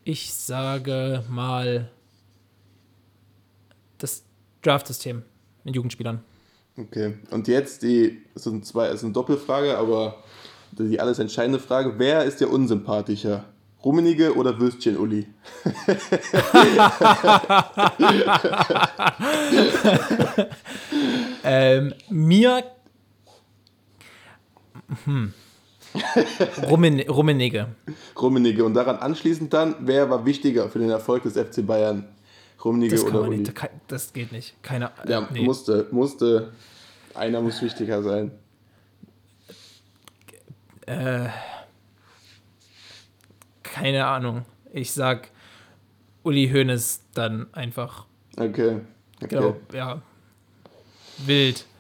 Ich 0.04 0.32
sage 0.32 1.24
mal 1.28 1.90
das 3.98 4.22
Draft-System 4.62 5.22
mit 5.64 5.74
Jugendspielern. 5.74 6.22
Okay, 6.76 7.14
und 7.30 7.48
jetzt 7.48 7.82
die, 7.82 8.22
es 8.34 8.44
sind 8.44 8.64
zwei, 8.64 8.86
es 8.86 8.96
ist 8.96 9.04
eine 9.04 9.12
Doppelfrage, 9.12 9.76
aber 9.76 10.22
die 10.72 11.00
alles 11.00 11.18
entscheidende 11.18 11.58
Frage: 11.58 11.94
Wer 11.98 12.24
ist 12.24 12.40
dir 12.40 12.50
unsympathischer? 12.50 13.44
Rummenige 13.84 14.36
oder 14.36 14.60
Würstchen 14.60 14.98
Uli? 14.98 15.26
Ähm, 21.42 21.94
mir. 22.08 22.64
Hm. 25.04 25.32
Rummen, 26.68 27.00
Rummenigge. 27.00 27.68
Rummenige. 28.20 28.64
Und 28.64 28.74
daran 28.74 28.96
anschließend 28.96 29.52
dann, 29.52 29.74
wer 29.80 30.10
war 30.10 30.24
wichtiger 30.24 30.68
für 30.68 30.78
den 30.78 30.90
Erfolg 30.90 31.24
des 31.24 31.34
FC 31.34 31.66
Bayern? 31.66 32.06
Rummenige 32.64 32.94
Das 32.94 33.04
oder 33.04 33.22
Uli? 33.22 33.38
nicht. 33.38 33.54
Das, 33.56 33.70
das 33.88 34.12
geht 34.12 34.32
nicht. 34.32 34.62
Keine 34.62 34.90
Ja, 35.06 35.26
nee. 35.32 35.42
musste, 35.42 35.86
musste. 35.90 36.52
Einer 37.14 37.40
muss 37.40 37.60
wichtiger 37.62 38.02
sein. 38.02 38.30
Keine 43.62 44.06
Ahnung. 44.06 44.44
Ich 44.72 44.92
sag 44.92 45.28
Uli 46.22 46.48
Hoeneß 46.52 47.02
dann 47.14 47.46
einfach. 47.52 48.06
Okay. 48.36 48.80
okay. 49.22 49.28
Genau, 49.28 49.56
ja. 49.72 50.02
Wild. 51.18 51.66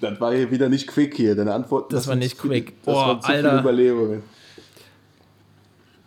Das 0.00 0.20
war 0.20 0.34
hier 0.34 0.50
wieder 0.50 0.68
nicht 0.68 0.86
quick 0.86 1.14
hier. 1.16 1.34
Deine 1.34 1.54
Antwort. 1.54 1.90
Das 1.90 2.06
war 2.06 2.12
sind 2.12 2.18
nicht 2.18 2.36
quick. 2.38 2.74
Das 2.84 2.94
Boah, 2.94 3.06
waren 3.08 3.22
zu 3.22 3.28
Alter. 3.28 3.48
viele 3.50 3.60
Überlegungen. 3.60 4.22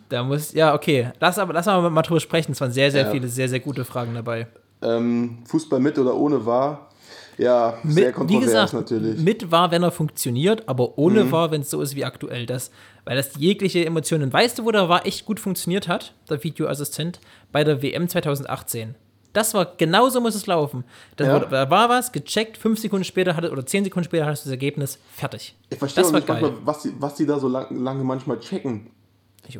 Da 0.09 0.23
muss. 0.23 0.53
Ja, 0.53 0.73
okay. 0.73 1.11
Lass 1.19 1.37
aber 1.37 1.53
lass 1.53 1.67
aber 1.67 1.89
mal 1.89 2.01
drüber 2.01 2.19
sprechen. 2.19 2.51
Es 2.53 2.61
waren 2.61 2.71
sehr, 2.71 2.91
sehr 2.91 3.05
Ja. 3.05 3.11
viele, 3.11 3.27
sehr, 3.27 3.49
sehr 3.49 3.59
gute 3.59 3.83
Fragen 3.85 4.13
dabei. 4.13 4.47
Ähm, 4.81 5.39
Fußball 5.45 5.79
mit 5.79 5.97
oder 5.99 6.15
ohne 6.15 6.45
war. 6.45 6.89
Ja, 7.37 7.77
sehr 7.83 7.93
Mit, 7.93 8.07
wie 8.07 8.11
kontrovers 8.13 8.45
gesagt, 8.45 8.73
natürlich. 8.73 9.19
mit 9.19 9.51
war, 9.51 9.69
wenn 9.69 9.83
er 9.83 9.91
funktioniert, 9.91 10.67
aber 10.67 10.97
ohne 10.97 11.31
war, 11.31 11.51
wenn 11.51 11.61
es 11.61 11.69
so 11.69 11.81
ist 11.81 11.95
wie 11.95 12.03
aktuell. 12.03 12.47
Das, 12.47 12.71
weil 13.05 13.15
das 13.15 13.35
jegliche 13.37 13.85
Emotionen. 13.85 14.33
Weißt 14.33 14.57
du, 14.57 14.65
wo 14.65 14.71
der 14.71 14.89
war 14.89 15.05
echt 15.05 15.25
gut 15.25 15.39
funktioniert 15.39 15.87
hat, 15.87 16.13
der 16.31 16.43
Videoassistent? 16.43 17.19
Bei 17.51 17.63
der 17.63 17.83
WM 17.83 18.09
2018. 18.09 18.95
Das 19.33 19.53
war, 19.53 19.67
genauso 19.77 20.19
muss 20.19 20.33
es 20.33 20.47
laufen. 20.47 20.83
Da, 21.15 21.25
Ja. 21.25 21.39
da 21.39 21.69
war 21.69 21.89
was, 21.89 22.11
gecheckt, 22.11 22.57
fünf 22.57 22.79
Sekunden 22.79 23.03
später 23.03 23.35
hatte, 23.35 23.51
oder 23.51 23.63
zehn 23.67 23.83
Sekunden 23.83 24.05
später 24.05 24.25
hattest 24.25 24.45
du 24.45 24.49
das 24.49 24.53
Ergebnis, 24.53 24.97
fertig. 25.13 25.55
Ich 25.69 25.77
verstehe 25.77 26.03
das 26.05 26.11
nicht 26.11 26.25
geil. 26.25 26.41
manchmal, 26.41 26.65
was 26.65 26.81
die, 26.81 26.93
was 26.97 27.15
die 27.15 27.25
da 27.27 27.39
so 27.39 27.47
lang, 27.47 27.67
lange 27.83 28.03
manchmal 28.03 28.39
checken. 28.39 28.89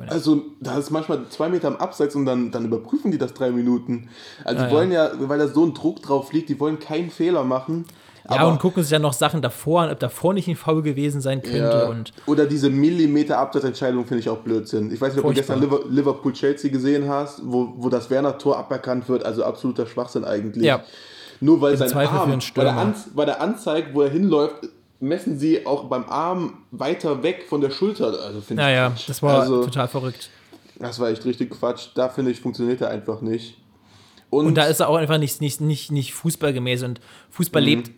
Also, 0.10 0.43
da 0.60 0.78
ist 0.78 0.91
manchmal 0.91 1.28
zwei 1.30 1.50
Meter 1.50 1.67
am 1.67 1.78
Abseits 1.78 2.15
und 2.15 2.26
dann, 2.26 2.52
dann 2.52 2.65
überprüfen 2.65 3.12
die 3.12 3.17
das 3.17 3.34
drei 3.34 3.52
Minuten. 3.52 4.10
Also, 4.43 4.62
Ja, 4.62 4.67
die 4.67 4.71
ja. 4.73 4.78
wollen 4.80 4.91
ja, 4.91 5.12
weil 5.19 5.39
da 5.39 5.47
so 5.47 5.65
ein 5.65 5.73
Druck 5.73 6.02
drauf 6.02 6.34
liegt, 6.34 6.50
die 6.50 6.60
wollen 6.60 6.80
keinen 6.80 7.10
Fehler 7.10 7.43
machen. 7.43 7.86
ja, 8.30 8.45
und 8.45 8.60
gucken 8.60 8.84
sich 8.84 8.91
dann 8.91 9.02
noch 9.04 9.13
Sachen 9.13 9.41
davor 9.41 9.84
an, 9.84 9.91
ob 9.91 10.00
davor 10.00 10.34
nicht 10.34 10.50
ein 10.50 10.58
Foul 10.58 10.82
gewesen 10.82 11.21
sein 11.21 11.41
könnte. 11.41 11.58
ja, 11.60 11.88
Und 11.88 12.12
oder 12.26 12.45
diese 12.45 12.69
Millimeter 12.69 13.38
Abseitsentscheidung 13.38 14.06
finde 14.06 14.19
ich 14.19 14.30
auch 14.30 14.39
Blödsinn. 14.39 14.91
Ich 14.91 15.00
weiß 15.00 15.13
nicht, 15.15 15.23
ob 15.23 15.32
Furchtbar. 15.34 15.56
du 15.56 15.62
gestern 15.67 15.84
Liver- 15.86 15.89
Liverpool-Chelsea 15.89 16.69
gesehen 16.69 17.08
hast, 17.08 17.41
wo, 17.45 17.73
wo 17.78 17.88
das 17.89 18.10
Werner-Tor 18.10 18.58
aberkannt 18.58 19.08
wird. 19.08 19.23
Also 19.26 19.43
absoluter 19.45 19.86
Schwachsinn 19.88 20.26
eigentlich. 20.26 20.65
Ja. 20.65 20.84
Nur 21.39 21.62
weil 21.62 21.78
sein 21.78 21.88
Zweifel 21.88 22.17
Arm, 22.17 22.32
der, 22.32 22.41
Stürmer. 22.41 22.78
An 22.78 22.95
bei 23.15 23.23
der 23.23 23.39
Anzeige, 23.41 23.93
wo 23.93 24.02
er 24.02 24.10
hinläuft, 24.10 24.56
messen 24.99 25.38
sie 25.39 25.65
auch 25.65 25.86
beim 25.86 26.05
Arm 26.10 26.60
weiter 26.71 27.23
weg 27.23 27.45
von 27.47 27.62
der 27.62 27.69
Schulter. 27.71 28.07
Also 28.07 28.41
finde 28.41 28.63
ich 28.63 28.67
naja, 28.67 28.93
das 29.07 29.21
war 29.21 29.41
also, 29.41 29.63
total 29.63 29.88
verrückt. 29.88 30.29
Das 30.79 30.99
war 30.99 31.10
echt 31.10 31.25
richtig 31.25 31.51
Quatsch. 31.51 31.88
Da 31.95 32.10
finde 32.10 32.31
ich, 32.31 32.39
funktioniert 32.39 32.81
er 32.81 32.89
einfach 32.89 33.21
nicht. 33.21 33.57
Und, 34.29 34.45
Und 34.47 34.55
da 34.55 34.65
ist 34.65 34.79
er 34.79 34.89
auch 34.89 34.95
einfach 34.95 35.17
nicht, 35.17 35.39
nicht, 35.41 35.62
nicht, 35.62 35.91
nicht 35.91 36.13
fußballgemäß. 36.13 36.83
Und 36.83 36.99
Fußball 37.31 37.62
Mhm. 37.62 37.67
lebt 37.67 37.91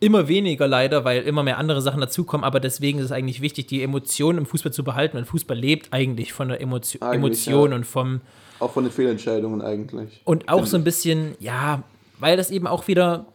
immer 0.00 0.28
weniger 0.28 0.66
leider, 0.68 1.04
weil 1.04 1.22
immer 1.22 1.42
mehr 1.42 1.58
andere 1.58 1.82
Sachen 1.82 2.00
dazukommen. 2.00 2.44
Aber 2.44 2.60
deswegen 2.60 2.98
ist 2.98 3.06
es 3.06 3.12
eigentlich 3.12 3.40
wichtig, 3.40 3.66
die 3.66 3.82
Emotionen 3.82 4.38
im 4.38 4.46
Fußball 4.46 4.72
zu 4.72 4.84
behalten. 4.84 5.16
Und 5.16 5.26
Fußball 5.26 5.56
lebt 5.56 5.92
eigentlich 5.92 6.32
von 6.32 6.48
der 6.48 6.60
Emotio 6.60 7.00
Eigentlich, 7.00 7.16
Emotion 7.48 7.70
ja. 7.70 7.76
und 7.76 7.84
vom. 7.86 8.20
auch 8.60 8.70
von 8.72 8.84
den 8.84 8.92
Fehlentscheidungen 8.92 9.60
eigentlich. 9.62 10.20
Und 10.24 10.48
auch 10.48 10.66
so 10.66 10.76
ein 10.76 10.84
bisschen, 10.84 11.34
ja, 11.40 11.82
weil 12.18 12.36
das 12.36 12.50
eben 12.50 12.66
auch 12.66 12.86
wieder. 12.88 13.26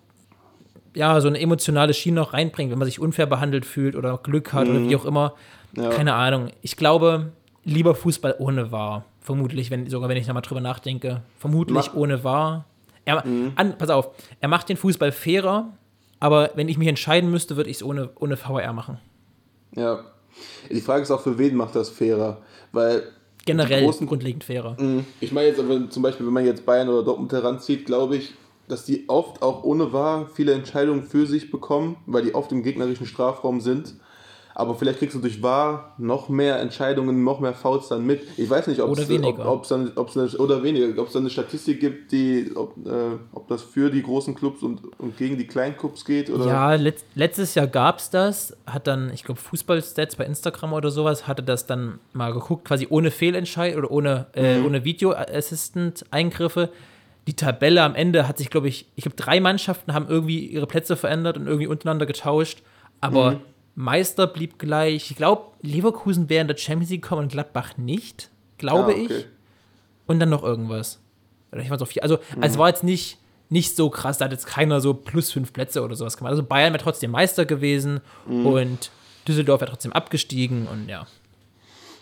Ja, 0.98 1.22
so 1.22 1.28
eine 1.28 1.40
emotionale 1.40 1.94
Schiene 1.94 2.16
noch 2.16 2.34
reinbringt, 2.34 2.72
wenn 2.72 2.80
man 2.80 2.88
sich 2.88 3.00
unfair 3.00 3.28
behandelt 3.28 3.66
fühlt 3.66 3.96
oder 3.96 4.18
Glück 4.18 4.52
hat 4.54 4.68
oder 4.68 4.82
wie 4.82 4.96
auch 4.96 5.06
immer. 5.06 5.34
Mhm. 5.74 5.84
Ja. 5.84 5.90
Keine 5.90 6.14
Ahnung. 6.16 6.50
Ich 6.62 6.76
glaube, 6.76 7.32
lieber 7.64 7.94
Fußball 7.96 8.36
ohne 8.40 8.72
war. 8.72 9.06
vermutlich, 9.22 9.70
wenn, 9.72 9.90
sogar 9.90 10.08
wenn 10.10 10.18
ich 10.18 10.26
nochmal 10.26 10.42
drüber 10.42 10.62
nachdenke. 10.62 11.22
Vermutlich 11.38 11.76
Mach- 11.76 11.94
ohne 11.94 12.24
VAR. 12.24 12.66
Er, 13.06 13.24
an, 13.26 13.78
pass 13.78 13.90
auf, 13.90 14.10
er 14.42 14.48
macht 14.50 14.70
den 14.70 14.76
Fußball 14.78 15.12
fairer, 15.12 15.74
aber 16.20 16.50
wenn 16.56 16.68
ich 16.68 16.78
mich 16.78 16.88
entscheiden 16.88 17.30
müsste, 17.30 17.56
würde 17.58 17.70
ich 17.70 17.78
es 17.78 17.84
ohne, 17.84 18.10
ohne 18.20 18.36
VR 18.38 18.74
machen. 18.74 18.98
Ja. 19.76 20.00
Die 20.70 20.82
Frage 20.82 21.04
ist 21.04 21.12
auch, 21.12 21.22
für 21.22 21.38
wen 21.38 21.56
macht 21.56 21.76
das 21.76 21.90
fairer? 21.90 22.38
Weil 22.72 23.04
Generell 23.46 23.84
großen, 23.84 24.08
grundlegend 24.08 24.44
fairer. 24.44 24.76
Mhm. 24.80 25.06
Ich 25.20 25.32
meine 25.32 25.48
jetzt 25.48 25.60
aber 25.60 25.90
zum 25.90 26.04
Beispiel, 26.04 26.26
wenn 26.26 26.34
man 26.34 26.46
jetzt 26.46 26.66
Bayern 26.66 26.90
oder 26.90 27.04
Dortmund 27.04 27.32
heranzieht, 27.32 27.86
glaube 27.86 28.18
ich, 28.18 28.34
dass 28.68 28.86
die 28.86 29.08
oft 29.08 29.42
auch 29.42 29.64
ohne 29.64 29.94
Wahr 29.94 30.28
viele 30.34 30.54
Entscheidungen 30.54 31.04
für 31.04 31.26
sich 31.26 31.52
bekommen, 31.52 31.98
weil 32.06 32.24
die 32.24 32.36
oft 32.36 32.52
im 32.52 32.64
gegnerischen 32.64 33.06
Strafraum 33.06 33.62
sind. 33.62 33.96
Aber 34.58 34.74
vielleicht 34.74 34.98
kriegst 34.98 35.16
du 35.16 35.20
durch 35.20 35.44
Wahr 35.44 35.94
noch 36.00 36.30
mehr 36.30 36.60
Entscheidungen, 36.60 37.24
noch 37.24 37.40
mehr 37.40 37.54
Fouls 37.54 37.90
dann 37.90 38.08
mit. 38.08 38.24
Ich 38.38 38.50
weiß 38.50 38.66
nicht, 38.66 38.82
ob 38.82 38.98
es 38.98 39.08
weniger. 39.08 39.46
ob, 39.46 39.60
ob's 39.60 39.68
dann, 39.68 39.92
ob's 39.96 40.18
eine, 40.18 40.30
oder 40.40 40.64
weniger, 40.64 41.00
ob 41.00 41.06
es 41.06 41.14
dann 41.14 41.22
eine 41.22 41.30
Statistik 41.30 41.80
gibt, 41.80 42.12
die, 42.12 42.52
ob, 42.56 42.76
äh, 42.88 43.20
ob 43.34 43.48
das 43.50 43.62
für 43.62 43.92
die 43.92 44.02
großen 44.02 44.34
Clubs 44.34 44.64
und, 44.64 44.82
und 44.98 45.16
gegen 45.16 45.38
die 45.38 45.46
kleinen 45.46 45.78
Clubs 45.78 46.04
geht. 46.04 46.32
Oder? 46.32 46.48
Ja, 46.48 46.74
letzt, 46.74 47.06
letztes 47.14 47.54
Jahr 47.54 47.68
gab 47.68 48.00
es 48.00 48.10
das, 48.10 48.58
hat 48.66 48.88
dann, 48.88 49.12
ich 49.14 49.24
glaube, 49.24 49.40
Fußballstats 49.40 50.16
bei 50.16 50.26
Instagram 50.26 50.74
oder 50.74 50.90
sowas, 50.90 51.28
hatte 51.28 51.44
das 51.44 51.68
dann 51.68 52.00
mal 52.14 52.34
geguckt, 52.34 52.66
quasi 52.66 52.88
ohne 52.90 53.12
Fehlentscheid 53.12 53.78
oder 53.78 53.92
ohne, 53.92 54.26
äh, 54.34 54.60
ohne 54.62 54.84
Video-Assistant-Eingriffe. 54.84 56.72
Die 57.28 57.36
Tabelle 57.36 57.84
am 57.84 57.94
Ende 57.96 58.28
hat 58.28 58.38
sich, 58.38 58.50
glaube 58.50 58.68
ich, 58.70 58.88
ich 58.96 59.04
glaube, 59.04 59.18
drei 59.18 59.40
Mannschaften 59.40 59.94
haben 59.94 60.08
irgendwie 60.08 60.46
ihre 60.46 60.66
Plätze 60.68 60.96
verändert 60.96 61.38
und 61.38 61.46
irgendwie 61.48 61.68
untereinander 61.68 62.06
getauscht, 62.06 62.62
aber 63.02 63.42
Meister 63.76 64.26
blieb 64.28 64.58
gleich. 64.58 65.12
Ich 65.12 65.18
glaube, 65.18 65.44
Leverkusen 65.62 66.30
wäre 66.30 66.42
in 66.42 66.48
der 66.48 66.58
Champions 66.58 66.90
League 66.90 67.04
gekommen 67.04 67.24
und 67.24 67.32
Gladbach 67.32 67.78
nicht, 67.78 68.30
glaube 68.58 68.94
Ah, 68.94 68.96
okay. 69.04 69.08
ich. 69.20 69.26
Und 70.08 70.20
dann 70.20 70.30
noch 70.30 70.42
irgendwas. 70.44 71.00
Oder 71.52 71.62
ich 71.62 71.72
auch 71.72 71.86
viel. 71.86 72.02
Also, 72.02 72.18
es 72.42 72.58
war 72.58 72.70
jetzt 72.70 72.84
nicht, 72.84 73.18
nicht 73.50 73.76
so 73.76 73.90
krass, 73.90 74.18
da 74.18 74.26
hat 74.26 74.32
jetzt 74.32 74.48
keiner 74.48 74.82
so 74.82 74.94
plus 74.94 75.32
fünf 75.32 75.54
Plätze 75.54 75.84
oder 75.84 75.96
sowas 75.96 76.18
gemacht. 76.18 76.32
Also 76.32 76.44
Bayern 76.44 76.74
wäre 76.74 76.84
trotzdem 76.84 77.12
Meister 77.12 77.46
gewesen 77.46 78.02
und 78.26 78.90
Düsseldorf 79.28 79.62
wäre 79.62 79.72
trotzdem 79.72 79.94
abgestiegen 79.94 80.68
und 80.68 80.88
ja. 80.90 81.06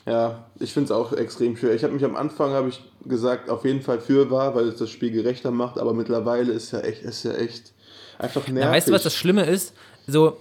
Ja, 0.06 0.46
ich 0.60 0.72
finde 0.72 0.86
es 0.86 0.91
auch 0.91 1.13
extrem 1.13 1.58
schwer. 1.58 1.74
Ich 1.74 1.84
habe 1.84 1.94
mich 1.94 2.06
am 2.06 2.15
Anfang 2.15 2.52
habe 2.52 2.70
ich 2.70 2.80
gesagt, 3.06 3.50
auf 3.50 3.65
jeden 3.65 3.82
Fall 3.82 4.00
für 4.00 4.30
war, 4.30 4.54
weil 4.56 4.68
es 4.68 4.76
das 4.78 4.89
Spiel 4.91 5.12
gerechter 5.12 5.50
macht, 5.52 5.80
aber 5.80 5.94
mittlerweile 5.94 6.52
ist 6.54 6.72
ja 6.72 6.80
echt, 6.82 7.02
ist 7.02 7.24
ja 7.24 7.32
echt 7.34 7.74
einfach 8.20 8.48
nervig. 8.48 8.63
Ja, 8.63 8.72
weißt 8.72 8.88
du, 8.89 8.91
was 8.94 9.04
das 9.04 9.15
Schlimme 9.15 9.46
ist? 9.46 9.74
So, 10.06 10.38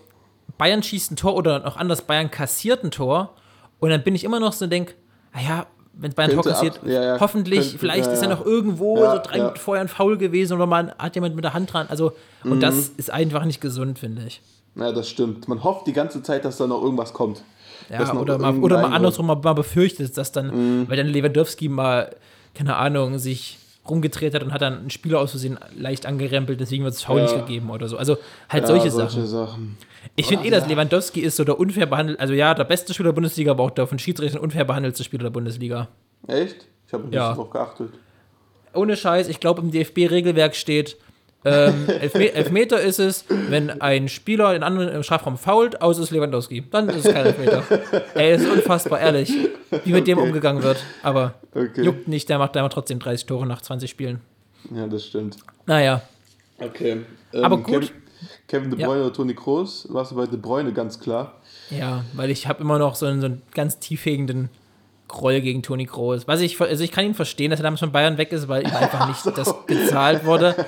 Bayern 0.58 0.82
schießt 0.82 1.12
ein 1.12 1.16
Tor 1.16 1.34
oder 1.34 1.60
noch 1.60 1.78
anders, 1.78 2.02
Bayern 2.02 2.30
kassiert 2.30 2.84
ein 2.84 2.90
Tor 2.90 3.32
und 3.80 3.88
dann 3.88 4.02
bin 4.04 4.14
ich 4.14 4.24
immer 4.24 4.38
noch 4.38 4.52
so 4.52 4.66
und 4.66 4.70
denke, 4.70 4.94
naja, 5.32 5.66
wenn 5.94 6.12
Bayern 6.12 6.32
Tor 6.32 6.42
kassiert, 6.42 6.80
ja, 6.84 7.02
ja, 7.02 7.20
hoffentlich, 7.20 7.60
könnte- 7.60 7.78
vielleicht 7.78 8.06
ja, 8.06 8.12
ist 8.12 8.22
ja 8.22 8.28
ja. 8.28 8.34
noch 8.34 8.44
irgendwo 8.44 8.96
so 8.98 9.18
drei. 9.22 9.38
Minuten 9.38 9.56
vorher 9.56 9.80
ein 9.82 9.88
Foul 9.88 10.18
gewesen 10.18 10.52
oder 10.54 10.66
man 10.66 10.90
hat 10.98 11.14
jemand 11.14 11.36
mit 11.36 11.44
der 11.44 11.54
Hand 11.54 11.72
dran. 11.72 11.86
Also, 11.88 12.12
und 12.42 12.56
Mhm. 12.56 12.60
das 12.60 12.88
ist 12.96 13.10
einfach 13.10 13.44
nicht 13.46 13.60
gesund, 13.62 13.98
finde 13.98 14.24
ich. 14.26 14.42
Ja, 14.74 14.92
das 14.92 15.08
stimmt. 15.08 15.46
Man 15.48 15.62
hofft 15.64 15.86
die 15.86 15.92
ganze 15.92 16.22
Zeit, 16.22 16.44
dass 16.44 16.56
da 16.58 16.66
noch 16.66 16.82
irgendwas 16.82 17.12
kommt. 17.14 17.42
Ja, 17.90 18.12
oder 18.14 18.38
mal, 18.38 18.56
oder 18.58 18.82
mal 18.82 18.92
andersrum 18.94 19.26
mal, 19.26 19.36
mal 19.36 19.52
befürchtet, 19.52 20.16
dass 20.16 20.32
dann, 20.32 20.46
Mhm. 20.82 20.88
weil 20.88 20.96
dann 20.96 21.08
Lewandowski 21.08 21.68
mal, 21.68 22.14
keine 22.54 22.76
Ahnung, 22.76 23.18
sich 23.18 23.58
rumgedreht 23.88 24.34
hat 24.34 24.42
und 24.42 24.52
hat 24.52 24.62
dann 24.62 24.78
einen 24.78 24.90
Spieler 24.90 25.20
aus 25.20 25.32
Versehen 25.32 25.58
leicht 25.76 26.06
angerempelt, 26.06 26.58
deswegen 26.60 26.84
wird 26.84 26.94
es 26.94 27.02
Foul 27.02 27.18
Ja. 27.18 27.24
nicht 27.24 27.34
gegeben 27.46 27.70
oder 27.70 27.86
so. 27.88 27.98
Also 27.98 28.16
halt 28.48 28.62
Ja, 28.62 28.66
solche, 28.68 28.90
Sachen. 28.90 29.26
Sachen. 29.26 29.76
Ich 30.16 30.26
finde 30.26 30.46
eh, 30.46 30.50
dass 30.50 30.66
Lewandowski 30.68 31.20
ist 31.20 31.36
so 31.36 31.44
der 31.44 31.58
unfair 31.58 31.86
behandelt, 31.86 32.18
also 32.20 32.32
ja, 32.32 32.54
der 32.54 32.64
beste 32.64 32.94
Spieler 32.94 33.08
der 33.10 33.14
Bundesliga, 33.14 33.50
aber 33.50 33.64
auch 33.64 33.70
der 33.70 33.86
von 33.86 33.98
Schiedsrichtern 33.98 34.40
unfair 34.40 34.64
behandelte 34.64 35.04
Spieler 35.04 35.24
der 35.24 35.30
Bundesliga. 35.30 35.88
Echt? 36.26 36.66
Ich 36.86 36.92
habe 36.94 37.04
nicht 37.04 37.14
Ja. 37.14 37.30
darauf 37.30 37.50
geachtet. 37.50 37.90
Ohne 38.72 38.96
Scheiß, 38.96 39.28
ich 39.28 39.38
glaube 39.40 39.60
im 39.60 39.70
DFB-Regelwerk 39.70 40.56
steht, 40.56 40.96
ähm, 41.44 41.86
Elfme 41.88 42.32
Elfmeter 42.32 42.80
ist 42.80 42.98
es, 42.98 43.24
wenn 43.28 43.80
ein 43.80 44.08
Spieler 44.08 44.52
den 44.52 44.62
anderen 44.62 44.88
im 44.88 45.02
Strafraum 45.02 45.36
fault, 45.38 45.82
außer 45.82 46.00
es 46.00 46.06
ist 46.08 46.10
Lewandowski. 46.12 46.64
Dann 46.70 46.88
ist 46.88 47.04
es 47.06 47.12
kein 47.14 47.26
Elfmeter. 47.26 47.62
Ey, 48.14 48.34
ist 48.36 48.46
unfassbar, 48.48 49.00
ehrlich, 49.00 49.32
wie 49.84 49.92
mit 49.92 50.06
dem 50.06 50.18
umgegangen 50.18 50.62
wird. 50.62 50.78
Aber 51.02 51.34
Okay. 51.54 51.82
juckt 51.82 52.08
nicht, 52.08 52.28
der 52.28 52.38
macht, 52.38 52.54
der 52.54 52.62
macht 52.62 52.72
trotzdem 52.72 52.98
30 52.98 53.26
Tore 53.26 53.46
nach 53.46 53.62
20 53.62 53.88
Spielen. 53.90 54.20
Ja, 54.74 54.86
das 54.86 55.04
stimmt. 55.06 55.36
Naja, 55.66 56.02
Okay. 56.58 57.02
Ähm, 57.32 57.44
Aber 57.44 57.56
gut. 57.56 57.66
Kevin, 57.66 57.88
Kevin 58.46 58.70
De 58.70 58.80
Ja. 58.80 58.86
Bruyne 58.86 59.02
oder 59.04 59.12
Toni 59.12 59.34
Kroos? 59.34 59.86
Warst 59.90 60.12
du 60.12 60.16
bei 60.16 60.26
De 60.26 60.38
Bruyne 60.38 60.72
ganz 60.72 61.00
klar? 61.00 61.34
ja, 61.70 62.04
weil 62.14 62.30
ich 62.30 62.46
habe 62.46 62.62
immer 62.62 62.78
noch 62.78 62.94
so 62.94 63.06
einen, 63.06 63.20
so 63.20 63.26
einen 63.26 63.42
ganz 63.54 63.78
tiefhegenden 63.80 64.50
Groll 65.08 65.40
gegen 65.40 65.62
Toni 65.62 65.86
Kroos. 65.86 66.26
Was 66.26 66.40
ich, 66.40 66.60
also 66.60 66.82
ich 66.82 66.90
kann 66.90 67.04
ihn 67.04 67.14
verstehen, 67.14 67.50
dass 67.50 67.60
er 67.60 67.64
damals 67.64 67.80
von 67.80 67.92
Bayern 67.92 68.18
weg 68.18 68.32
ist, 68.32 68.48
weil 68.48 68.62
ihm 68.62 68.74
einfach 68.74 69.06
nicht 69.08 69.26
das 69.38 69.54
gezahlt 69.66 70.24
wurde. 70.24 70.66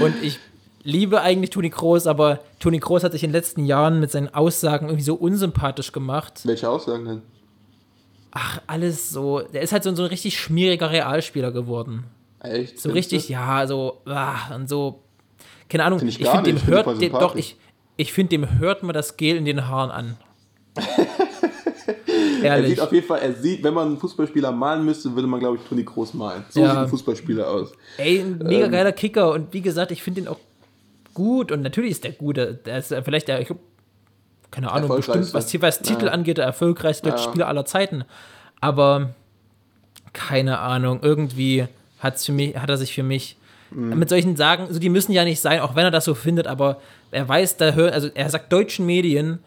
Und 0.00 0.22
ich 0.22 0.38
liebe 0.82 1.20
eigentlich 1.20 1.50
Toni 1.50 1.70
Kroos, 1.70 2.06
aber 2.06 2.40
Toni 2.60 2.80
Kroos 2.80 3.04
hat 3.04 3.12
sich 3.12 3.24
in 3.24 3.30
den 3.30 3.34
letzten 3.34 3.64
Jahren 3.64 4.00
mit 4.00 4.10
seinen 4.10 4.32
Aussagen 4.34 4.86
irgendwie 4.86 5.04
so 5.04 5.14
unsympathisch 5.14 5.92
gemacht. 5.92 6.40
Welche 6.44 6.68
Aussagen 6.68 7.04
denn? 7.04 7.22
Ach, 8.30 8.60
alles 8.66 9.10
so. 9.10 9.40
Der 9.40 9.62
ist 9.62 9.72
halt 9.72 9.84
so, 9.84 9.94
so 9.94 10.02
ein 10.02 10.08
richtig 10.08 10.38
schmieriger 10.38 10.90
Realspieler 10.90 11.50
geworden. 11.50 12.04
Echt? 12.40 12.78
So 12.78 12.90
richtig, 12.90 13.26
du? 13.26 13.32
ja, 13.32 13.66
so, 13.66 14.00
ah, 14.06 14.54
und 14.54 14.68
so, 14.68 15.02
keine 15.68 15.84
Ahnung, 15.84 15.98
Find 15.98 16.10
ich 16.10 16.20
ich, 16.20 16.28
finde, 16.28 16.44
dem 16.44 16.58
Find 16.58 16.70
hört, 16.70 17.00
dem, 17.00 17.12
doch, 17.12 17.34
ich, 17.34 17.56
ich 17.96 18.12
finde, 18.12 18.30
dem 18.30 18.58
hört 18.58 18.82
man 18.82 18.94
das 18.94 19.16
Gel 19.16 19.36
in 19.36 19.44
den 19.44 19.66
Haaren 19.66 19.90
an. 19.90 20.16
Er 22.42 22.56
Ehrlich. 22.56 22.70
sieht 22.70 22.80
auf 22.80 22.92
jeden 22.92 23.06
Fall, 23.06 23.20
er 23.20 23.32
sieht, 23.34 23.62
wenn 23.64 23.74
man 23.74 23.88
einen 23.88 23.98
Fußballspieler 23.98 24.52
malen 24.52 24.84
müsste, 24.84 25.14
würde 25.14 25.26
man, 25.28 25.40
glaube 25.40 25.56
ich, 25.56 25.62
Toni 25.68 25.84
Kroos 25.84 26.14
malen. 26.14 26.44
So 26.50 26.60
Ja. 26.60 26.70
sieht 26.70 26.78
ein 26.78 26.88
Fußballspieler 26.88 27.48
aus. 27.48 27.72
Ey, 27.96 28.20
ein 28.20 28.38
mega 28.38 28.66
Ähm. 28.66 28.72
geiler 28.72 28.92
Kicker 28.92 29.32
und 29.32 29.52
wie 29.52 29.60
gesagt, 29.60 29.90
ich 29.90 30.02
finde 30.02 30.20
ihn 30.22 30.28
auch 30.28 30.38
gut 31.14 31.50
und 31.52 31.62
natürlich 31.62 31.92
ist 31.92 32.04
der 32.04 32.12
gut. 32.12 32.36
Der 32.36 32.78
ist 32.78 32.94
vielleicht 33.04 33.28
der, 33.28 33.40
ich 33.40 33.46
glaub, 33.48 33.58
keine 34.50 34.70
Ahnung, 34.72 34.88
bestimmt, 34.96 35.34
was, 35.34 35.60
was 35.60 35.80
Titel 35.82 36.06
Ja. 36.06 36.12
angeht, 36.12 36.38
der 36.38 36.44
erfolgreichste 36.46 37.10
Ja. 37.10 37.18
Spieler 37.18 37.48
aller 37.48 37.64
Zeiten. 37.64 38.04
Aber 38.60 39.10
keine 40.12 40.58
Ahnung, 40.58 41.00
irgendwie 41.02 41.66
hat's 42.00 42.24
für 42.26 42.32
mich, 42.32 42.56
hat 42.56 42.70
er 42.70 42.76
sich 42.76 42.94
für 42.94 43.02
mich 43.02 43.36
Mhm. 43.70 43.98
mit 43.98 44.08
solchen 44.08 44.34
Sagen, 44.36 44.64
also 44.66 44.80
die 44.80 44.88
müssen 44.88 45.12
ja 45.12 45.24
nicht 45.24 45.40
sein, 45.40 45.60
auch 45.60 45.76
wenn 45.76 45.84
er 45.84 45.90
das 45.90 46.06
so 46.06 46.14
findet, 46.14 46.46
aber 46.46 46.80
er 47.10 47.28
weiß, 47.28 47.58
da 47.58 47.72
hör, 47.72 47.92
also 47.92 48.08
er 48.14 48.30
sagt 48.30 48.50
deutschen 48.50 48.86
Medien, 48.86 49.40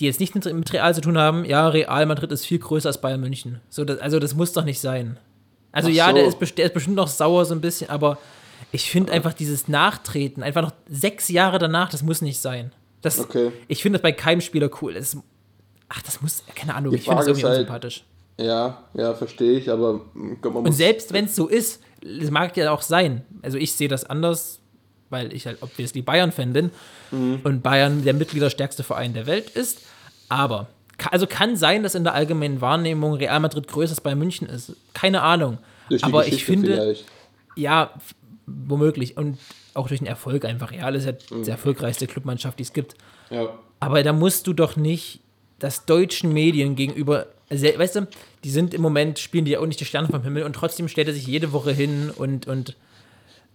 die 0.00 0.06
jetzt 0.06 0.20
nichts 0.20 0.34
mit, 0.34 0.72
Real 0.72 0.94
zu 0.94 1.00
tun 1.00 1.18
haben, 1.18 1.44
ja, 1.44 1.68
Real 1.68 2.06
Madrid 2.06 2.32
ist 2.32 2.46
viel 2.46 2.58
größer 2.58 2.88
als 2.88 3.00
Bayern 3.00 3.20
München. 3.20 3.60
So, 3.68 3.84
das, 3.84 3.98
also 3.98 4.18
das 4.18 4.34
muss 4.34 4.52
doch 4.52 4.64
nicht 4.64 4.80
sein. 4.80 5.18
Also 5.70 5.88
Ach 5.88 5.94
ja, 5.94 6.08
so. 6.08 6.14
der, 6.14 6.26
ist, 6.26 6.58
der 6.58 6.64
ist 6.66 6.74
bestimmt 6.74 6.96
noch 6.96 7.08
sauer 7.08 7.44
so 7.44 7.54
ein 7.54 7.60
bisschen, 7.60 7.90
aber 7.90 8.18
ich 8.72 8.90
finde 8.90 9.12
einfach 9.12 9.32
dieses 9.32 9.68
Nachtreten, 9.68 10.42
einfach 10.42 10.62
noch 10.62 10.72
sechs 10.88 11.28
Jahre 11.28 11.58
danach, 11.58 11.90
das 11.90 12.02
muss 12.02 12.22
nicht 12.22 12.40
sein. 12.40 12.72
Das, 13.02 13.18
Okay. 13.18 13.52
Ich 13.68 13.82
finde 13.82 13.98
das 13.98 14.02
bei 14.02 14.12
keinem 14.12 14.40
Spieler 14.40 14.70
cool. 14.80 14.94
Das, 14.94 15.16
ach, 15.88 16.02
das 16.02 16.22
muss, 16.22 16.42
keine 16.54 16.74
Ahnung, 16.74 16.90
Die 16.92 16.96
ich 16.98 17.04
finde 17.04 17.18
das 17.18 17.26
irgendwie 17.26 17.44
halt- 17.44 17.58
unsympathisch. 17.58 18.04
Ja, 18.38 18.84
ja, 18.94 19.12
verstehe 19.14 19.58
ich, 19.58 19.70
aber 19.70 20.00
ich 20.32 20.40
glaub, 20.40 20.54
Und 20.54 20.72
selbst 20.72 21.12
wenn 21.12 21.26
es 21.26 21.36
so 21.36 21.48
ist, 21.48 21.82
es 22.02 22.30
mag 22.30 22.56
ja 22.56 22.72
auch 22.72 22.80
sein. 22.82 23.22
Also 23.42 23.58
ich 23.58 23.74
sehe 23.74 23.88
das 23.88 24.04
anders, 24.04 24.58
weil 25.12 25.32
ich 25.32 25.46
halt 25.46 25.58
obviously 25.62 26.02
Bayern-Fan 26.02 26.52
bin 26.52 26.70
Mhm. 27.12 27.40
und 27.44 27.62
Bayern 27.62 28.02
der 28.04 28.14
mitgliederstärkste 28.14 28.82
Verein 28.82 29.14
der 29.14 29.26
Welt 29.26 29.50
ist. 29.50 29.82
Aber, 30.28 30.66
also 31.10 31.26
kann 31.26 31.56
sein, 31.56 31.82
dass 31.82 31.94
in 31.94 32.02
der 32.04 32.14
allgemeinen 32.14 32.60
Wahrnehmung 32.60 33.14
Real 33.14 33.38
Madrid 33.38 33.68
größer 33.68 33.92
als 33.92 34.00
Bayern 34.00 34.18
München 34.18 34.48
ist. 34.48 34.72
Keine 34.94 35.22
Ahnung. 35.22 35.58
Aber 36.00 36.24
ich 36.24 36.30
Geschichte 36.32 36.52
finde, 36.52 36.72
vielleicht. 36.74 37.04
ja, 37.54 37.90
womöglich. 38.46 39.16
Und 39.16 39.38
auch 39.74 39.88
durch 39.88 40.00
den 40.00 40.06
Erfolg 40.06 40.44
einfach. 40.44 40.70
Real 40.72 40.94
ist 40.94 41.04
ja 41.06 41.12
Mhm. 41.30 41.44
die 41.44 41.50
erfolgreichste 41.50 42.06
Clubmannschaft, 42.06 42.58
die 42.58 42.62
es 42.64 42.72
gibt. 42.72 42.94
Ja. 43.30 43.48
Aber 43.80 44.02
da 44.02 44.12
musst 44.12 44.46
du 44.46 44.52
doch 44.52 44.76
nicht 44.76 45.20
das 45.58 45.84
deutschen 45.86 46.32
Medien 46.32 46.74
gegenüber, 46.76 47.26
also, 47.48 47.66
weißt 47.66 47.96
du, 47.96 48.08
die 48.44 48.50
sind 48.50 48.74
im 48.74 48.80
Moment, 48.82 49.18
spielen 49.18 49.44
die 49.44 49.52
ja 49.52 49.60
auch 49.60 49.66
nicht 49.66 49.78
die 49.80 49.84
Sterne 49.84 50.08
vom 50.08 50.22
Himmel 50.22 50.42
und 50.44 50.54
trotzdem 50.54 50.88
stellt 50.88 51.08
er 51.08 51.14
sich 51.14 51.26
jede 51.26 51.52
Woche 51.52 51.72
hin 51.72 52.10
und, 52.16 52.46
und 52.46 52.76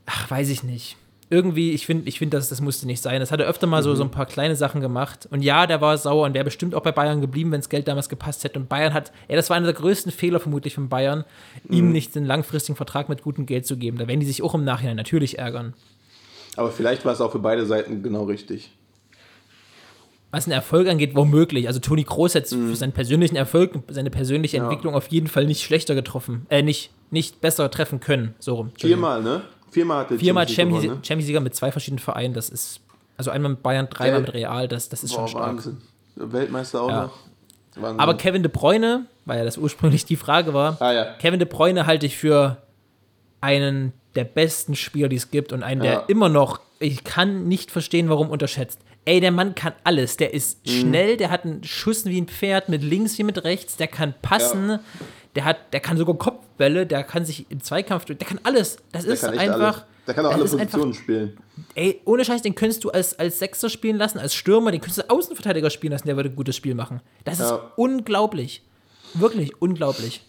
ach, 0.06 0.30
weiß 0.32 0.50
ich 0.50 0.64
nicht. 0.64 0.96
Irgendwie, 1.30 1.72
ich 1.72 1.86
finde, 1.86 2.08
ich 2.08 2.20
find, 2.20 2.34
das, 2.34 2.48
das 2.48 2.62
musste 2.62 2.86
nicht 2.88 3.02
sein. 3.02 3.20
Das 3.20 3.32
hat 3.34 3.42
er 3.42 3.48
öfter 3.48 3.68
mal 3.68 3.84
so, 3.84 3.94
so 3.96 4.04
ein 4.04 4.12
paar 4.12 4.26
kleine 4.26 4.56
Sachen 4.56 4.80
gemacht. 4.80 5.28
Und 5.30 5.42
ja, 5.42 5.68
der 5.68 5.82
war 5.82 5.98
sauer 5.98 6.26
und 6.26 6.34
wäre 6.34 6.46
bestimmt 6.46 6.74
auch 6.74 6.82
bei 6.84 6.94
Bayern 6.94 7.20
geblieben, 7.20 7.52
wenn 7.52 7.60
das 7.60 7.68
Geld 7.68 7.88
damals 7.90 8.08
gepasst 8.08 8.46
hätte. 8.46 8.58
Und 8.58 8.70
Bayern 8.70 8.94
hat, 8.94 9.12
ja, 9.28 9.36
das 9.36 9.50
war 9.50 9.58
einer 9.58 9.66
der 9.66 9.76
größten 9.76 10.14
Fehler 10.14 10.40
vermutlich 10.40 10.74
von 10.76 10.88
Bayern, 10.88 11.26
ihm 11.70 11.92
nicht 11.92 12.16
einen 12.16 12.26
langfristigen 12.26 12.78
Vertrag 12.78 13.10
mit 13.10 13.24
gutem 13.24 13.46
Geld 13.46 13.66
zu 13.66 13.76
geben. 13.76 13.98
Da 13.98 14.08
werden 14.08 14.22
die 14.22 14.26
sich 14.26 14.42
auch 14.42 14.54
im 14.56 14.64
Nachhinein 14.64 14.96
natürlich 14.96 15.38
ärgern. 15.38 15.74
Aber 16.56 16.72
vielleicht 16.72 17.04
war 17.04 17.12
es 17.12 17.20
auch 17.20 17.34
für 17.34 17.40
beide 17.40 17.66
Seiten 17.66 18.02
genau 18.04 18.24
richtig. 18.24 18.72
was 20.32 20.44
den 20.46 20.54
Erfolg 20.54 20.88
angeht, 20.88 21.12
womöglich. 21.16 21.68
Also 21.68 21.80
Toni 21.80 22.04
Kroos 22.04 22.36
hat 22.36 22.48
für 22.48 22.76
seinen 22.76 22.92
persönlichen 22.92 23.36
Erfolg, 23.36 23.72
seine 23.90 24.10
persönliche 24.10 24.58
Mhm. 24.58 24.64
Ja. 24.64 24.70
Entwicklung 24.70 24.94
auf 24.96 25.08
jeden 25.08 25.28
Fall 25.28 25.46
nicht 25.46 25.64
schlechter 25.64 25.94
getroffen, 25.96 26.46
äh, 26.50 26.62
nicht, 26.62 26.92
nicht 27.12 27.42
besser 27.42 27.70
treffen 27.72 28.00
können. 28.00 28.34
So 28.40 28.56
rum. 28.56 28.72
Viermal, 28.78 29.22
ne? 29.24 29.42
Viermal 29.72 30.00
hat 30.02 30.10
der 30.12 30.20
Viermal 30.20 30.48
Champions 30.48 30.48
League 30.48 30.56
Champions 30.58 30.84
gewonnen, 30.84 31.00
ne? 31.02 31.06
Champions 31.08 31.28
League 31.32 31.42
mit 31.44 31.56
zwei 31.56 31.72
verschiedenen 31.72 32.00
Vereinen, 32.00 32.34
das 32.34 32.50
ist, 32.50 32.80
also 33.18 33.32
einmal 33.32 33.52
mit 33.52 33.64
Bayern, 33.64 33.88
dreimal 33.90 34.20
Äh, 34.20 34.22
mit 34.22 34.34
Real, 34.34 34.68
das, 34.68 34.90
das 34.90 35.04
ist 35.04 35.12
schon 35.14 35.24
Boah, 35.24 35.28
stark. 35.30 35.48
Wahnsinn. 35.48 35.78
Weltmeister 36.16 36.82
auch 36.82 36.90
Ja. 36.90 37.04
noch. 37.04 37.14
Wahnsinn. 37.76 38.00
Aber 38.00 38.16
Kevin 38.16 38.42
De 38.44 38.52
Bruyne, 38.52 39.06
weil 39.26 39.38
ja 39.40 39.44
das 39.46 39.58
ursprünglich 39.58 40.06
die 40.06 40.16
Frage 40.16 40.54
war, 40.54 40.78
Ah, 40.82 40.92
ja. 40.92 41.14
Kevin 41.20 41.40
De 41.40 41.48
Bruyne 41.48 41.86
halte 41.86 42.06
ich 42.08 42.18
für 42.18 42.58
einen 43.42 43.94
der 44.16 44.24
besten 44.24 44.76
Spieler, 44.76 45.10
die 45.10 45.16
es 45.16 45.30
gibt 45.30 45.54
und 45.54 45.62
einen, 45.64 45.82
der 45.82 45.92
Ja. 45.92 46.04
immer 46.08 46.28
noch, 46.30 46.60
ich 46.80 47.04
kann 47.04 47.48
nicht 47.48 47.70
verstehen, 47.72 48.10
warum 48.10 48.30
unterschätzt. 48.30 48.80
Ey, 49.06 49.20
der 49.22 49.32
Mann 49.32 49.54
kann 49.56 49.74
alles. 49.84 50.18
Der 50.18 50.34
ist 50.34 50.66
Mhm. 50.66 50.70
schnell, 50.72 51.18
der 51.18 51.30
hat 51.30 51.46
einen 51.46 51.64
Schuss 51.64 52.06
wie 52.06 52.20
ein 52.20 52.28
Pferd, 52.28 52.68
mit 52.68 52.82
links 52.84 53.18
wie 53.20 53.24
mit 53.24 53.44
rechts, 53.44 53.78
der 53.78 53.88
kann 53.88 54.14
passen, 54.22 54.70
Ja. 54.70 54.80
Der 55.38 55.46
hat, 55.46 55.72
der 55.72 55.80
kann 55.80 55.98
sogar 55.98 56.18
Kopfbälle, 56.18 56.86
der 56.88 57.04
kann 57.04 57.24
sich 57.24 57.46
im 57.52 57.62
Zweikampf, 57.62 58.06
der 58.06 58.16
kann 58.16 58.40
alles. 58.44 58.78
Das 58.92 59.06
Der 59.06 59.14
ist 59.14 59.24
einfach. 59.24 59.60
alles. 59.62 59.84
Der 60.08 60.14
kann 60.16 60.26
auch 60.26 60.32
alle 60.34 60.44
ist 60.44 60.54
einfach- 60.56 60.80
Positionen 60.80 60.94
spielen. 60.96 61.38
Ey, 61.76 62.02
ohne 62.06 62.26
Scheiß, 62.26 62.42
den 62.42 62.56
könntest 62.56 62.84
du 62.84 62.90
als, 62.90 63.18
als 63.20 63.38
Sechser 63.40 63.70
spielen 63.70 63.98
lassen, 63.98 64.18
als 64.20 64.34
Stürmer, 64.34 64.72
den 64.72 64.82
könntest 64.82 65.00
du 65.00 65.10
Außenverteidiger 65.14 65.70
spielen 65.70 65.92
lassen, 65.94 66.08
der 66.08 66.16
würde 66.16 66.30
ein 66.30 66.36
gutes 66.36 66.56
Spiel 66.56 66.74
machen. 66.76 67.02
Das 67.24 67.40
ist 67.40 67.50
Ja. 67.52 67.72
unglaublich. 67.76 68.64
Wirklich 69.14 69.62
unglaublich. 69.62 70.22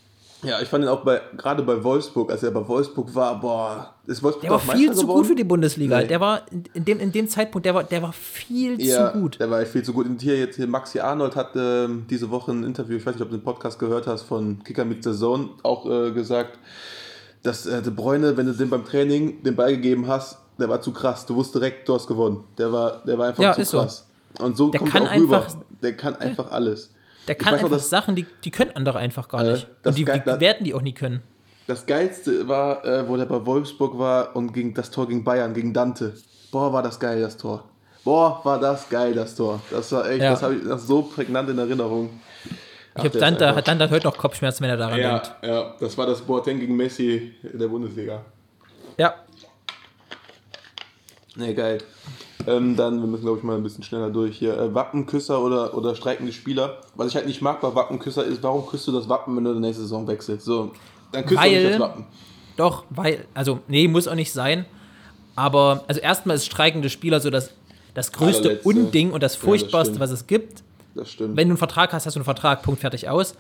Ja, 0.43 0.61
ich 0.61 0.69
fand 0.69 0.85
ihn 0.85 0.89
auch 0.89 1.03
bei, 1.03 1.21
gerade 1.37 1.65
bei 1.65 1.83
Wolfsburg, 1.83 2.31
als 2.31 2.45
er 2.45 2.53
bei 2.53 2.67
Wolfsburg 2.69 3.13
war, 3.15 3.41
boah, 3.41 3.95
ist 4.07 4.23
Wolfsburg 4.23 4.43
Der 4.43 4.51
war 4.53 4.61
viel 4.61 4.87
Meister 4.87 4.93
zu 4.95 5.01
geworden? 5.03 5.19
gut 5.19 5.27
für 5.27 5.35
die 5.35 5.43
Bundesliga. 5.45 5.99
Nee. 6.01 6.07
Der 6.07 6.21
war 6.21 6.43
in, 6.75 6.85
dem, 6.85 7.01
in 7.01 7.11
dem 7.11 7.29
Zeitpunkt, 7.29 7.67
der 7.67 7.75
war, 7.75 7.83
der 7.83 8.03
war 8.03 8.13
viel 8.13 8.81
Ja, 8.81 9.13
zu 9.13 9.19
gut. 9.19 9.41
der 9.41 9.51
war 9.51 9.65
viel 9.67 9.83
zu 9.83 9.93
gut. 9.93 10.07
Und 10.07 10.23
hier 10.23 10.39
jetzt 10.39 10.55
hier 10.55 10.69
Maxi 10.69 11.01
Arnold 11.01 11.35
hat 11.35 11.51
ähm, 11.57 12.07
diese 12.09 12.31
Woche 12.31 12.53
ein 12.53 12.63
Interview, 12.63 12.97
ich 12.99 13.05
weiß 13.05 13.15
nicht, 13.15 13.23
ob 13.23 13.31
du 13.31 13.37
den 13.37 13.43
Podcast 13.43 13.81
gehört 13.81 14.07
hast, 14.07 14.23
von 14.23 14.63
Kicker 14.63 14.85
mit 14.85 15.05
der 15.05 15.15
Zone 15.15 15.49
auch 15.65 15.85
äh, 15.91 16.13
gesagt, 16.13 16.59
dass 17.43 17.67
äh, 17.67 17.83
De 17.83 17.93
Bruyne, 17.93 18.37
wenn 18.37 18.47
du 18.47 18.53
dem 18.53 18.71
beim 18.71 18.85
Training 18.85 19.43
den 19.43 19.57
Ball 19.57 19.75
gegeben 19.75 20.07
hast, 20.07 20.39
der 20.61 20.69
war 20.69 20.81
zu 20.81 20.93
krass. 20.93 21.27
Du 21.27 21.35
wusstest 21.35 21.57
direkt, 21.57 21.89
du 21.89 21.95
hast 21.95 22.07
gewonnen. 22.07 22.45
Der 22.59 22.73
war, 22.73 23.03
der 23.05 23.19
war 23.19 23.27
einfach 23.29 23.43
Ja, 23.43 23.55
zu 23.55 23.61
ist 23.63 23.71
so. 23.71 23.79
krass. 23.79 24.07
Und 24.41 24.57
so 24.57 24.71
Der 24.71 24.79
kommt 24.81 24.95
er 24.95 25.03
auch 25.03 25.15
rüber. 25.17 25.37
einfach- 25.39 25.57
Der 25.83 25.97
kann 25.97 26.15
einfach 26.17 26.51
alles. 26.53 26.91
Der 27.29 27.35
kann 27.37 27.53
noch, 27.55 27.59
einfach 27.61 27.71
dass- 27.71 27.91
Sachen, 27.91 28.15
die, 28.17 28.27
die 28.45 28.51
können 28.51 28.73
andere 28.75 28.99
einfach 28.99 29.29
gar 29.29 29.45
Äh, 29.45 29.53
nicht. 29.53 29.69
das 29.83 29.93
Und 29.93 29.99
die, 29.99 30.05
geil- 30.05 30.23
die 30.27 30.41
werden 30.41 30.65
die 30.65 30.75
auch 30.75 30.83
nie 30.83 30.95
können. 30.95 31.23
Das 31.67 31.85
Geilste 31.87 32.49
war, 32.49 32.85
äh, 32.85 33.07
wo 33.09 33.17
der 33.17 33.27
bei 33.27 33.45
Wolfsburg 33.45 33.99
war 33.99 34.35
und 34.35 34.53
gegen 34.55 34.73
das 34.75 34.91
Tor 34.91 35.07
gegen 35.07 35.23
Bayern, 35.23 35.53
gegen 35.55 35.73
Dante. 35.75 36.15
Boah, 36.51 36.73
war 36.73 36.83
das 36.83 36.99
geil, 36.99 37.21
das 37.21 37.37
Tor. 37.37 37.65
Boah, 38.05 38.41
war 38.45 38.59
das 38.59 38.89
geil, 38.89 39.13
das 39.15 39.35
Tor. 39.35 39.61
Das 39.71 39.93
war 39.93 40.09
echt, 40.09 40.23
Ja. 40.23 40.31
das 40.31 40.43
habe 40.43 40.55
ich 40.57 40.63
noch 40.65 40.79
so 40.79 41.03
prägnant 41.03 41.51
in 41.51 41.59
Erinnerung. 41.59 42.09
Ich 42.97 43.05
habe 43.05 43.19
Dante, 43.19 43.55
hat 43.55 43.69
Dante 43.69 43.91
heute 43.91 44.07
noch 44.07 44.17
Kopfschmerzen, 44.17 44.63
wenn 44.65 44.71
er 44.71 44.77
daran 44.79 44.99
Ja, 44.99 45.19
denkt. 45.19 45.35
ja, 45.43 45.75
das 45.79 45.97
war 45.99 46.07
das 46.07 46.23
Boateng 46.23 46.59
gegen 46.59 46.75
Messi 46.75 47.35
der 47.43 47.69
Bundesliga. 47.69 48.25
Ja. 48.97 49.15
Ne, 51.39 51.55
geil. 51.55 51.79
Ähm, 52.49 52.75
dann, 52.77 53.01
wir 53.01 53.07
müssen, 53.07 53.23
glaube 53.23 53.39
ich, 53.39 53.45
mal 53.45 53.57
ein 53.57 53.63
bisschen 53.63 53.85
schneller 53.85 54.11
durch 54.11 54.37
hier. 54.39 54.59
Äh, 54.59 54.75
Wappenküsser 54.75 55.41
oder, 55.41 55.73
oder 55.77 55.95
streikende 55.95 56.33
Spieler. 56.33 56.79
Was 56.97 57.09
ich 57.09 57.15
halt 57.15 57.27
nicht 57.27 57.41
mag 57.43 57.61
bei 57.61 57.73
Wappenküsser 57.73 58.25
ist, 58.25 58.43
warum 58.43 58.67
küsst 58.67 58.89
du 58.89 58.93
das 58.93 59.09
Wappen, 59.09 59.37
wenn 59.37 59.45
du 59.45 59.55
die 59.55 59.61
nächste 59.61 59.83
Saison 59.83 60.07
wechselst? 60.09 60.45
So, 60.45 60.73
dann 61.13 61.23
küsst 61.23 61.33
du 61.35 61.45
Weil- 61.45 61.63
nicht 61.63 61.73
das 61.75 61.81
Wappen. 61.81 62.07
Doch, 62.57 62.85
weil, 62.91 63.25
also, 63.35 63.61
nee, 63.69 63.87
muss 63.87 64.09
auch 64.09 64.17
nicht 64.17 64.33
sein. 64.33 64.65
Aber, 65.37 65.85
also 65.87 66.01
erstmal 66.01 66.35
ist 66.35 66.47
streikende 66.47 66.91
Spieler 66.91 67.21
so 67.21 67.31
das, 67.31 67.53
das 67.95 68.11
größte 68.11 68.49
Allerletzte. 68.49 68.69
Unding 68.69 69.13
und 69.13 69.23
das 69.23 69.35
das 69.35 69.41
Furchtbarste, 69.41 69.95
stimmt. 69.95 70.01
was 70.01 70.11
es 70.11 70.27
gibt. 70.27 70.65
Das 70.97 71.09
stimmt. 71.09 71.37
Wenn 71.37 71.47
du 71.47 71.53
einen 71.53 71.59
Vertrag 71.59 71.93
hast, 71.93 72.07
hast 72.07 72.17
du 72.17 72.19
einen 72.19 72.25
Vertrag, 72.25 72.63
Punkt, 72.65 72.81
fertig, 72.81 73.09
aus. 73.09 73.37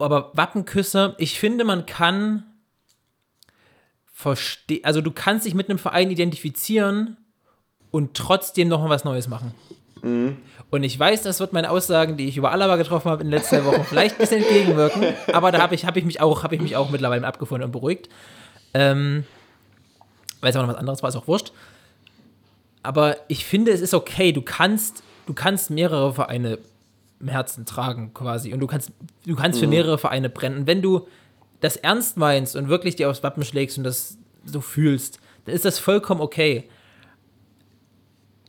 Aber 0.00 0.32
Wappenküsse, 0.34 1.14
ich 1.18 1.38
finde, 1.38 1.62
man 1.62 1.86
kann 1.86 2.42
verstehen, 4.22 4.84
also 4.84 5.00
du 5.00 5.10
kannst 5.10 5.44
dich 5.46 5.54
mit 5.54 5.68
einem 5.68 5.78
Verein 5.78 6.10
identifizieren 6.10 7.16
und 7.90 8.14
trotzdem 8.14 8.68
noch 8.68 8.80
mal 8.80 8.88
was 8.88 9.04
Neues 9.04 9.28
machen. 9.28 9.54
Und 10.70 10.82
ich 10.82 10.98
weiß, 10.98 11.22
das 11.22 11.38
wird 11.38 11.52
meine 11.52 11.70
Aussagen, 11.70 12.16
die 12.16 12.26
ich 12.26 12.36
über 12.36 12.50
Alaba 12.50 12.74
getroffen 12.76 13.08
habe 13.10 13.22
in 13.22 13.28
den 13.30 13.38
letzten 13.38 13.56
zwei 13.56 13.64
Wochen, 13.66 13.84
vielleicht 13.84 14.16
ein 14.16 14.18
bisschen 14.18 14.42
entgegenwirken, 14.42 15.04
aber 15.32 15.52
da 15.52 15.60
habe 15.60 15.74
ich, 15.76 15.84
hab 15.86 15.96
ich, 15.96 16.04
mich 16.04 16.20
auch- 16.20 16.42
hab 16.42 16.52
ich 16.52 16.60
mich 16.60 16.74
auch 16.76 16.90
mittlerweile 16.90 17.24
abgefunden 17.26 17.66
und 17.66 17.70
beruhigt. 17.72 18.08
Ähm, 18.74 19.24
weil 20.40 20.50
es 20.50 20.56
auch 20.56 20.62
noch 20.62 20.70
was 20.70 20.76
anderes 20.76 21.02
war, 21.02 21.08
ist 21.10 21.16
auch 21.16 21.28
wurscht. 21.28 21.52
Aber 22.82 23.16
ich 23.28 23.44
finde, 23.44 23.70
es 23.70 23.80
ist 23.80 23.94
okay. 23.94 24.32
Du 24.32 24.42
kannst, 24.42 25.04
du 25.26 25.34
kannst 25.34 25.70
mehrere 25.70 26.12
Vereine 26.12 26.58
im 27.20 27.28
Herzen 27.28 27.64
tragen, 27.64 28.12
quasi. 28.12 28.52
Und 28.52 28.58
du 28.58 28.66
kannst, 28.66 28.90
du 29.24 29.36
kannst 29.36 29.60
für 29.60 29.68
mehrere 29.68 29.98
Vereine 29.98 30.28
brennen. 30.30 30.56
Und 30.60 30.66
wenn 30.66 30.82
du 30.82 31.06
das 31.62 31.76
ernst 31.76 32.18
meinst 32.18 32.56
und 32.56 32.68
wirklich 32.68 32.96
dir 32.96 33.08
aufs 33.08 33.22
Wappen 33.22 33.44
schlägst 33.44 33.78
und 33.78 33.84
das 33.84 34.18
so 34.44 34.60
fühlst, 34.60 35.18
dann 35.46 35.54
ist 35.54 35.64
das 35.64 35.78
vollkommen 35.78 36.20
okay. 36.20 36.64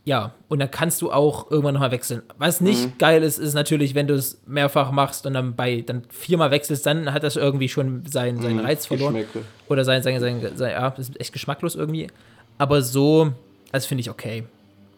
Ja, 0.06 0.34
und 0.50 0.60
dann 0.60 0.70
kannst 0.70 1.02
du 1.02 1.14
auch 1.14 1.50
irgendwann 1.50 1.76
nochmal 1.76 1.92
wechseln. 1.92 2.24
Was 2.38 2.60
nicht 2.60 3.00
geil 3.00 3.24
ist, 3.24 3.38
ist 3.38 3.54
natürlich, 3.54 3.96
wenn 3.96 4.08
du 4.08 4.16
es 4.16 4.42
mehrfach 4.46 4.92
machst 4.92 5.26
und 5.26 5.34
dann 5.34 5.56
bei 5.56 5.80
dann 5.82 6.04
viermal 6.10 6.52
wechselst, 6.52 6.86
dann 6.86 7.14
hat 7.14 7.24
das 7.24 7.38
irgendwie 7.38 7.70
schon 7.70 8.06
seinen, 8.06 8.42
seinen 8.42 8.60
Reiz 8.60 8.86
verloren. 8.86 9.14
Geschmäcke. 9.14 9.46
Oder 9.70 9.86
sein, 9.86 10.04
sein, 10.04 10.20
sein, 10.20 10.42
sein, 10.58 10.72
ja, 10.72 10.90
das 10.90 11.08
ist 11.08 11.22
echt 11.22 11.32
geschmacklos 11.32 11.76
irgendwie. 11.76 12.08
Aber 12.58 12.82
so, 12.82 13.32
das 13.72 13.86
finde 13.86 14.02
ich 14.02 14.10
okay. 14.10 14.44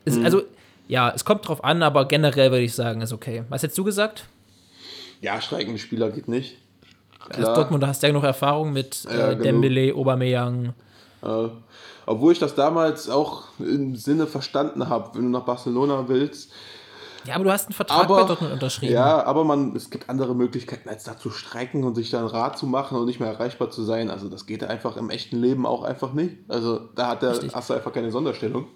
Es, 0.05 0.17
Also, 0.17 0.41
ja, 0.87 1.11
es 1.13 1.23
kommt 1.23 1.47
drauf 1.47 1.63
an, 1.63 1.83
aber 1.83 2.07
generell 2.07 2.49
würde 2.49 2.63
ich 2.63 2.73
sagen, 2.73 3.01
ist 3.01 3.13
okay. 3.13 3.43
Was 3.49 3.61
hättest 3.61 3.77
du 3.77 3.83
gesagt? 3.83 4.25
Ja, 5.21 5.39
streikende 5.39 5.79
Spieler 5.79 6.09
geht 6.09 6.27
nicht. 6.27 6.57
Als 7.29 7.37
Klar. 7.37 7.55
Dortmund, 7.55 7.83
du 7.83 7.87
hast 7.87 8.03
ja 8.03 8.09
genug 8.09 8.23
Erfahrung 8.23 8.73
mit 8.73 9.03
Ja, 9.05 9.11
äh, 9.11 9.29
genug. 9.31 9.43
Dembele, 9.43 9.93
Aubameyang. 9.95 10.73
Äh, 11.23 11.47
obwohl 12.05 12.33
ich 12.33 12.39
das 12.39 12.53
damals 12.55 13.09
auch 13.09 13.43
im 13.59 13.95
Sinne 13.95 14.27
verstanden 14.27 14.89
habe, 14.89 15.15
wenn 15.15 15.23
du 15.23 15.29
nach 15.29 15.45
Barcelona 15.45 16.05
willst. 16.07 16.51
Ja, 17.25 17.33
aber 17.35 17.45
du 17.45 17.51
hast 17.51 17.65
einen 17.65 17.73
Vertrag 17.73 18.03
Aber, 18.03 18.21
bei 18.21 18.27
Dortmund 18.27 18.53
unterschrieben. 18.53 18.93
ja, 18.93 19.23
aber 19.25 19.43
man, 19.43 19.75
es 19.75 19.89
gibt 19.89 20.09
andere 20.09 20.35
Möglichkeiten, 20.35 20.87
als 20.87 21.05
da 21.05 21.17
zu 21.17 21.31
streiken 21.31 21.83
und 21.83 21.95
sich 21.95 22.11
dann 22.11 22.27
Rat 22.27 22.59
zu 22.59 22.67
machen 22.67 22.99
und 22.99 23.07
nicht 23.07 23.19
mehr 23.19 23.29
erreichbar 23.29 23.71
zu 23.71 23.81
sein. 23.83 24.11
Also 24.11 24.29
das 24.29 24.45
geht 24.45 24.63
einfach 24.63 24.95
im 24.97 25.09
echten 25.09 25.41
Leben 25.41 25.65
auch 25.65 25.81
einfach 25.83 26.13
nicht. 26.13 26.35
Also 26.47 26.81
da 26.93 27.07
hat 27.07 27.23
der, 27.23 27.31
Richtig. 27.31 27.55
hast 27.55 27.71
du 27.71 27.73
einfach 27.73 27.91
keine 27.91 28.11
Sonderstellung. 28.11 28.67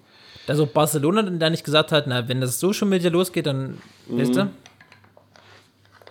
Dass 0.48 0.58
auch 0.58 0.66
Barcelona 0.66 1.22
dann 1.22 1.38
da 1.38 1.48
nicht 1.48 1.62
gesagt 1.62 1.92
hat, 1.92 2.08
na, 2.08 2.26
wenn 2.28 2.40
das 2.40 2.58
so 2.58 2.72
schon 2.72 2.88
mit 2.88 3.04
dir 3.04 3.10
losgeht, 3.10 3.46
dann, 3.46 3.78
weißt 4.08 4.34
du? 4.34 4.50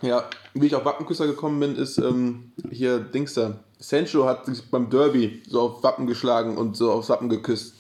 Ja, 0.02 0.24
wie 0.54 0.68
ich 0.68 0.76
auf 0.76 0.86
Wappenküsser 0.86 1.28
gekommen 1.28 1.60
bin, 1.60 1.76
ist 1.76 1.98
ähm, 1.98 2.52
hier 2.72 3.00
Dings 3.00 3.34
da. 3.34 3.60
Sancho 3.80 4.26
hat 4.26 4.46
sich 4.46 4.70
beim 4.70 4.90
Derby 4.90 5.42
so 5.48 5.62
auf 5.62 5.84
Wappen 5.84 6.08
geschlagen 6.08 6.58
und 6.58 6.78
so 6.78 6.92
aufs 6.92 7.10
Wappen 7.10 7.30
geküsst. 7.30 7.76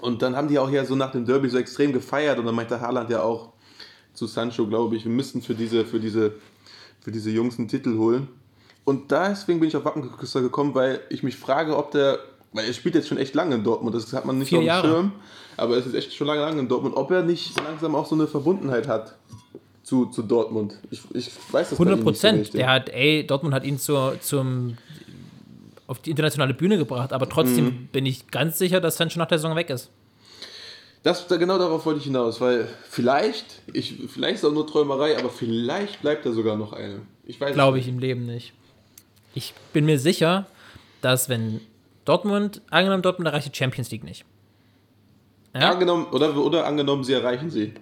Und 0.00 0.22
dann 0.22 0.36
haben 0.36 0.48
die 0.48 0.58
auch 0.58 0.70
ja 0.70 0.84
so 0.84 0.94
nach 0.94 1.12
dem 1.12 1.24
Derby 1.24 1.48
so 1.48 1.58
extrem 1.58 1.92
gefeiert 1.92 2.38
und 2.38 2.46
dann 2.46 2.54
meinte 2.54 2.80
Haaland 2.80 3.10
ja 3.10 3.22
auch 3.22 3.52
zu 4.14 4.26
Sancho, 4.26 4.66
glaube 4.66 4.96
ich, 4.96 5.04
wir 5.04 5.12
müssten 5.12 5.42
für 5.42 5.54
diese, 5.54 5.84
für 5.84 6.00
diese, 6.00 6.32
für 7.00 7.12
diese 7.12 7.30
Jungs 7.30 7.58
einen 7.58 7.68
Titel 7.68 7.96
holen. 7.98 8.28
Und 8.84 9.10
deswegen 9.10 9.60
bin 9.60 9.68
ich 9.68 9.76
auf 9.76 9.84
Wappenküsser 9.84 10.40
gekommen, 10.40 10.74
weil 10.74 11.00
ich 11.08 11.22
mich 11.22 11.36
frage, 11.36 11.76
ob 11.76 11.92
der, 11.92 12.18
weil 12.52 12.66
er 12.66 12.72
spielt 12.72 12.94
jetzt 12.94 13.08
schon 13.08 13.18
echt 13.18 13.34
lange 13.34 13.54
in 13.54 13.64
Dortmund, 13.64 13.94
das 13.94 14.12
hat 14.12 14.24
man 14.24 14.38
nicht 14.38 14.48
Vier 14.48 14.58
auf 14.58 14.64
dem 14.64 14.66
Jahre. 14.66 14.88
Schirm, 14.88 15.12
aber 15.56 15.76
es 15.76 15.86
ist 15.86 15.94
echt 15.94 16.14
schon 16.14 16.26
lange, 16.26 16.40
lange 16.40 16.60
in 16.60 16.68
Dortmund, 16.68 16.96
ob 16.96 17.10
er 17.10 17.22
nicht 17.22 17.58
langsam 17.62 17.94
auch 17.94 18.06
so 18.06 18.14
eine 18.14 18.26
Verbundenheit 18.26 18.88
hat 18.88 19.16
zu, 19.82 20.06
zu 20.06 20.22
Dortmund. 20.22 20.76
Ich, 20.90 21.00
ich 21.12 21.30
weiß 21.50 21.70
das 21.70 21.78
bei 21.78 21.84
ihm 21.84 21.88
100 21.88 21.96
nicht 21.96 21.98
so 21.98 22.04
Prozent. 22.04 22.54
Der 22.54 22.70
hat, 22.70 22.88
ey, 22.90 23.26
Dortmund 23.26 23.54
hat 23.54 23.64
ihn 23.64 23.78
zur, 23.78 24.16
zum, 24.20 24.76
auf 25.86 25.98
die 26.00 26.10
internationale 26.10 26.54
Bühne 26.54 26.78
gebracht, 26.78 27.12
aber 27.12 27.28
trotzdem 27.28 27.64
Mhm. 27.64 27.88
bin 27.92 28.06
ich 28.06 28.28
ganz 28.30 28.58
sicher, 28.58 28.80
dass 28.80 28.96
Sancho 28.96 29.18
nach 29.18 29.26
der 29.26 29.38
Saison 29.38 29.56
weg 29.56 29.70
ist. 29.70 29.90
Das, 31.02 31.26
da- 31.26 31.36
genau 31.36 31.58
darauf 31.58 31.84
wollte 31.84 31.98
ich 31.98 32.04
hinaus, 32.04 32.40
weil 32.40 32.68
vielleicht, 32.88 33.44
ich, 33.72 33.96
vielleicht 34.08 34.36
ist 34.36 34.44
auch 34.44 34.52
nur 34.52 34.66
Träumerei, 34.68 35.18
aber 35.18 35.30
vielleicht 35.30 36.00
bleibt 36.00 36.24
da 36.24 36.30
sogar 36.32 36.56
noch 36.56 36.72
eine. 36.72 37.00
Ich 37.26 37.40
weiß 37.40 37.54
Glaube 37.54 37.78
ich 37.80 37.88
im 37.88 37.98
Leben 37.98 38.24
nicht. 38.24 38.52
Ich 39.34 39.52
bin 39.72 39.84
mir 39.84 39.98
sicher, 39.98 40.46
dass 41.00 41.28
wenn 41.28 41.60
Dortmund, 42.04 42.60
angenommen 42.70 43.02
Dortmund 43.02 43.28
erreicht 43.28 43.52
die 43.52 43.56
Champions 43.56 43.90
League 43.90 44.04
nicht. 44.04 44.24
Ja? 45.54 45.72
Angenommen, 45.72 46.06
oder, 46.12 46.36
oder 46.36 46.66
angenommen, 46.66 47.02
sie 47.02 47.12
erreichen 47.14 47.50
sie. 47.50 47.72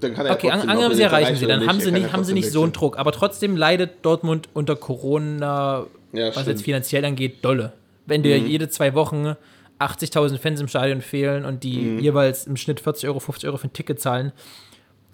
Dann 0.00 0.14
kann 0.14 0.26
er 0.26 0.32
Okay, 0.32 0.48
trotzdem, 0.50 0.70
angenommen, 0.70 0.94
sie 0.94 1.02
er 1.02 1.08
erreichen 1.10 1.36
sie, 1.36 1.46
dann 1.46 1.66
haben 1.66 1.80
sie 1.80 1.90
nicht, 1.92 2.12
haben 2.12 2.24
sie 2.24 2.34
nicht 2.34 2.50
so 2.50 2.62
einen. 2.62 2.72
Druck. 2.72 2.98
Aber 2.98 3.12
trotzdem 3.12 3.56
leidet 3.56 4.04
Dortmund 4.04 4.48
unter 4.54 4.76
Corona, 4.76 5.86
Ja, 6.12 6.26
was 6.28 6.34
stimmt. 6.34 6.48
jetzt 6.48 6.62
finanziell 6.62 7.04
angeht, 7.04 7.44
dolle. 7.44 7.72
Wenn 8.06 8.20
Mhm. 8.20 8.24
dir 8.24 8.38
jede 8.38 8.68
zwei 8.68 8.94
Wochen 8.94 9.34
80.000 9.78 10.38
Fans 10.38 10.60
im 10.60 10.68
Stadion 10.68 11.00
fehlen 11.02 11.44
und 11.44 11.62
die 11.64 11.78
Mhm. 11.78 11.98
jeweils 12.00 12.46
im 12.46 12.56
Schnitt 12.56 12.80
40 12.80 13.08
Euro, 13.08 13.20
50 13.20 13.46
Euro 13.48 13.56
für 13.58 13.68
ein 13.68 13.72
Ticket 13.72 14.00
zahlen, 14.00 14.32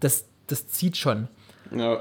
das, 0.01 0.25
das 0.47 0.69
zieht 0.69 0.97
schon. 0.97 1.29
Ja, 1.75 2.01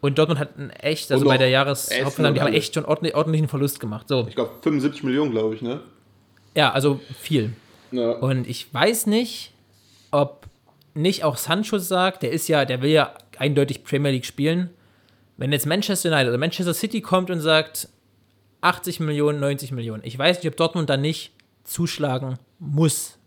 Und 0.00 0.18
Dortmund 0.18 0.38
hat 0.38 0.58
ein 0.58 0.68
echt, 0.70 1.10
also 1.10 1.24
bei 1.24 1.38
der 1.38 1.48
Jahreshauptversammlung, 1.48 2.34
die 2.34 2.40
haben 2.42 2.52
echt 2.52 2.74
schon 2.74 2.84
ordentlich, 2.84 3.14
ordentlichen 3.14 3.48
Verlust 3.48 3.80
gemacht. 3.80 4.06
So, 4.08 4.26
ich 4.28 4.34
glaube 4.34 4.50
75 4.60 5.02
Millionen, 5.02 5.30
glaube 5.30 5.54
ich, 5.54 5.62
ne? 5.62 5.80
ja, 6.54 6.70
also 6.72 7.00
viel. 7.18 7.54
Ja. 7.90 8.10
Und 8.12 8.46
ich 8.46 8.72
weiß 8.72 9.06
nicht, 9.06 9.52
ob 10.10 10.44
nicht 10.94 11.24
auch 11.24 11.36
Sancho 11.36 11.78
sagt, 11.78 12.22
der 12.22 12.30
ist 12.30 12.48
ja, 12.48 12.64
der 12.64 12.82
will 12.82 12.90
ja 12.90 13.14
eindeutig 13.38 13.84
Premier 13.84 14.12
League 14.12 14.26
spielen. 14.26 14.70
Wenn 15.36 15.52
jetzt 15.52 15.66
Manchester 15.66 16.10
United 16.10 16.28
oder 16.28 16.38
Manchester 16.38 16.74
City 16.74 17.00
kommt 17.00 17.30
und 17.30 17.40
sagt 17.40 17.88
80 18.60 19.00
Millionen, 19.00 19.40
90 19.40 19.72
Millionen, 19.72 20.02
ich 20.04 20.16
weiß 20.16 20.38
nicht, 20.38 20.48
ob 20.48 20.56
Dortmund 20.56 20.88
da 20.88 20.96
nicht 20.96 21.32
zuschlagen 21.64 22.38
muss. 22.58 23.18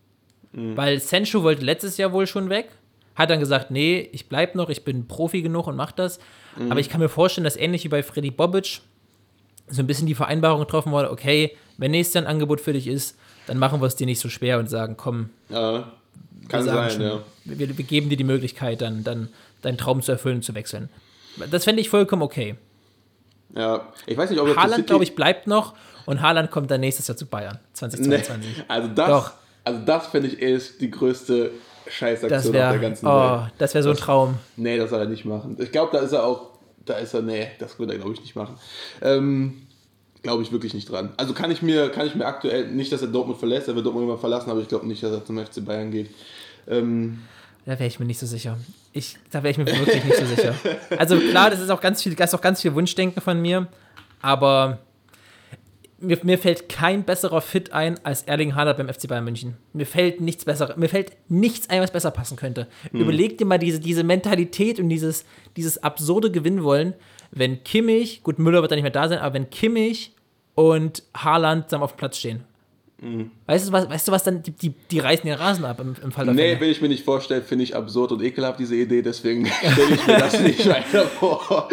Weil 0.53 0.99
Sancho 0.99 1.43
wollte 1.43 1.63
letztes 1.63 1.97
Jahr 1.97 2.13
wohl 2.13 2.25
schon 2.25 2.49
weg, 2.49 2.69
Hat 3.15 3.29
dann 3.29 3.39
gesagt, 3.39 3.69
nee, 3.69 4.09
ich 4.11 4.29
bleib 4.29 4.55
noch, 4.55 4.69
ich 4.69 4.83
bin 4.83 5.07
Profi 5.07 5.41
genug 5.41 5.67
und 5.67 5.75
mach 5.75 5.91
das. 5.91 6.19
Mhm. 6.55 6.71
Aber 6.71 6.79
ich 6.79 6.89
kann 6.89 7.01
mir 7.01 7.09
vorstellen, 7.09 7.43
dass 7.45 7.57
ähnlich 7.57 7.83
wie 7.83 7.89
bei 7.89 8.01
Freddy 8.03 8.31
Bobic 8.31 8.81
so 9.67 9.81
ein 9.81 9.87
bisschen 9.87 10.07
die 10.07 10.15
Vereinbarung 10.15 10.61
getroffen 10.61 10.91
wurde, 10.91 11.11
okay, 11.11 11.55
wenn 11.77 11.91
nächstes 11.91 12.13
Jahr 12.13 12.23
ein 12.23 12.29
Angebot 12.29 12.61
für 12.61 12.73
dich 12.73 12.87
ist, 12.87 13.17
dann 13.47 13.57
machen 13.57 13.81
wir 13.81 13.87
es 13.87 13.95
dir 13.95 14.05
nicht 14.05 14.19
so 14.19 14.29
schwer 14.29 14.59
und 14.59 14.69
sagen, 14.69 14.95
komm, 14.97 15.29
Ja, 15.49 15.91
kann 16.47 16.63
sein, 16.63 16.91
schon, 16.91 17.01
ja. 17.01 17.19
wir, 17.45 17.77
wir 17.77 17.85
geben 17.85 18.09
dir 18.09 18.17
die 18.17 18.23
Möglichkeit, 18.23 18.81
dann, 18.81 19.03
dann 19.03 19.29
deinen 19.61 19.77
Traum 19.77 20.01
zu 20.01 20.11
erfüllen 20.11 20.37
und 20.37 20.43
zu 20.43 20.55
wechseln. 20.55 20.89
Das 21.51 21.63
fände 21.63 21.81
ich 21.81 21.89
vollkommen 21.89 22.21
okay. 22.21 22.55
Ja, 23.55 23.87
ich 24.05 24.17
weiß 24.17 24.29
nicht, 24.29 24.39
ob 24.39 24.55
Haaland, 24.55 24.87
glaube 24.87 25.03
ich, 25.03 25.15
bleibt 25.15 25.47
noch 25.47 25.73
und 26.05 26.21
Haaland 26.21 26.51
kommt 26.51 26.69
dann 26.71 26.81
nächstes 26.81 27.07
Jahr 27.07 27.17
zu 27.17 27.25
Bayern, 27.25 27.59
Nee, 27.61 27.73
2022. 27.73 28.63
also 28.67 28.87
das, 28.89 29.07
Doch. 29.07 29.31
also 29.63 29.79
das 29.85 30.07
finde 30.07 30.29
ich 30.29 30.39
ist 30.39 30.81
die 30.81 30.91
größte 30.91 31.51
Scheißaktion 31.87 32.29
Das 32.29 32.45
auf 32.45 32.51
der 32.51 32.71
wäre 32.71 32.79
ganzen 32.79 33.07
oh, 33.07 33.41
Welt. 33.41 33.53
das 33.57 33.73
wär 33.73 33.83
so 33.83 33.91
ein 33.91 33.95
Traum. 33.97 34.37
Nee, 34.57 34.77
das 34.77 34.89
soll 34.89 34.99
er 34.99 35.07
nicht 35.07 35.25
machen. 35.25 35.57
Ich 35.59 35.71
glaube, 35.71 35.95
da 35.95 36.03
ist 36.03 36.11
er 36.11 36.23
auch, 36.25 36.57
da 36.85 36.95
ist 36.95 37.13
er, 37.13 37.21
nee, 37.21 37.47
das 37.59 37.79
wird 37.79 37.91
er, 37.91 37.97
glaube 37.97 38.13
ich, 38.13 38.21
nicht 38.21 38.35
machen. 38.35 38.57
Ähm, 39.01 39.67
glaube 40.23 40.43
ich 40.43 40.51
wirklich 40.51 40.73
nicht 40.73 40.89
dran. 40.89 41.13
Also 41.17 41.33
kann 41.33 41.51
ich 41.51 41.61
mir, 41.61 41.89
kann 41.89 42.07
ich 42.07 42.15
mir 42.15 42.25
aktuell, 42.25 42.67
nicht, 42.67 42.91
dass 42.91 43.01
er 43.01 43.07
Dortmund 43.07 43.39
verlässt, 43.39 43.67
er 43.67 43.75
wird 43.75 43.85
Dortmund 43.85 44.05
immer 44.05 44.17
verlassen, 44.17 44.49
aber 44.49 44.61
ich 44.61 44.67
glaube 44.67 44.87
nicht, 44.87 45.03
dass 45.03 45.11
er 45.11 45.23
zum 45.23 45.37
FC 45.37 45.63
Bayern 45.63 45.91
geht. 45.91 46.09
Ähm, 46.69 47.19
Da 47.65 47.73
wäre 47.73 47.87
ich 47.87 47.99
mir 47.99 48.05
nicht 48.05 48.19
so 48.19 48.25
sicher. 48.25 48.57
Ich, 48.93 49.17
da 49.29 49.43
wäre 49.43 49.51
ich 49.51 49.57
mir 49.57 49.65
wirklich 49.65 50.03
nicht 50.03 50.17
so 50.17 50.25
sicher. 50.25 50.55
Also 50.97 51.19
klar, 51.19 51.49
das 51.49 51.59
ist 51.59 51.69
auch 51.69 51.81
ganz 51.81 52.01
viel, 52.01 52.15
das 52.15 52.31
ist 52.31 52.35
auch 52.35 52.41
ganz 52.41 52.61
viel 52.61 52.73
Wunschdenken 52.73 53.21
von 53.21 53.41
mir, 53.41 53.67
aber 54.21 54.79
mir, 55.99 56.19
mir 56.23 56.37
fällt 56.37 56.69
kein 56.69 57.03
besserer 57.03 57.41
Fit 57.41 57.73
ein 57.73 57.99
als 58.05 58.23
Erling 58.23 58.55
Haaland 58.55 58.77
beim 58.77 58.87
FC 58.87 59.07
Bayern 59.07 59.23
München. 59.23 59.57
Mir 59.73 59.85
fällt 59.85 60.21
nichts 60.21 60.45
besser, 60.45 60.73
mir 60.77 60.89
fällt 60.89 61.11
nichts 61.27 61.69
ein, 61.69 61.81
was 61.81 61.91
besser 61.91 62.11
passen 62.11 62.37
könnte. 62.37 62.67
Überleg 62.91 63.37
dir 63.37 63.45
mal 63.45 63.59
diese, 63.59 63.79
diese 63.79 64.03
Mentalität 64.03 64.79
und 64.79 64.89
dieses, 64.89 65.25
dieses 65.55 65.83
absurde 65.83 66.31
Gewinnwollen, 66.31 66.93
wenn 67.31 67.63
Kimmich, 67.63 68.23
gut, 68.23 68.39
Müller 68.39 68.61
wird 68.61 68.71
da 68.71 68.75
nicht 68.75 68.83
mehr 68.83 68.91
da 68.91 69.09
sein, 69.09 69.19
aber 69.19 69.33
wenn 69.33 69.49
Kimmich 69.49 70.13
und 70.55 71.03
Haaland 71.15 71.65
zusammen 71.65 71.83
auf 71.83 71.93
dem 71.93 71.97
Platz 71.97 72.17
stehen. 72.17 72.43
Weißt 73.45 73.67
du, 73.67 73.71
was, 73.71 73.87
weißt 73.87 74.07
du, 74.07 74.11
was 74.11 74.23
dann, 74.23 74.41
die, 74.41 74.49
die, 74.51 74.69
die 74.89 74.97
reißen 74.99 75.23
den 75.23 75.35
Rasen 75.37 75.65
ab 75.65 75.79
im, 75.79 75.95
im 76.03 76.11
Fall 76.11 76.25
der 76.25 76.33
nee, 76.33 76.41
Fälle. 76.49 76.61
will 76.61 76.69
ich 76.71 76.81
mir 76.81 76.87
nicht 76.89 77.05
vorstellen, 77.05 77.43
finde 77.43 77.63
ich 77.63 77.75
absurd 77.75 78.11
und 78.11 78.23
ekelhaft, 78.23 78.59
diese 78.59 78.75
Idee, 78.75 79.03
deswegen 79.03 79.45
stelle 79.71 79.93
ich 79.93 80.07
mir 80.07 80.17
das 80.17 80.39
nicht 80.41 80.67
weiter 80.67 81.05
vor. 81.05 81.69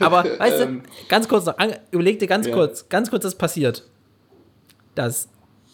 Aber 0.00 0.24
weißt 0.24 0.60
du, 0.60 0.80
ganz 1.08 1.28
kurz 1.28 1.44
noch, 1.44 1.54
überleg 1.90 2.18
dir 2.20 2.26
ganz 2.26 2.46
Ja. 2.46 2.54
kurz, 2.54 2.88
ganz 2.88 3.10
kurz, 3.10 3.24
was 3.24 3.34
passiert. 3.36 3.84
Dass 4.94 5.28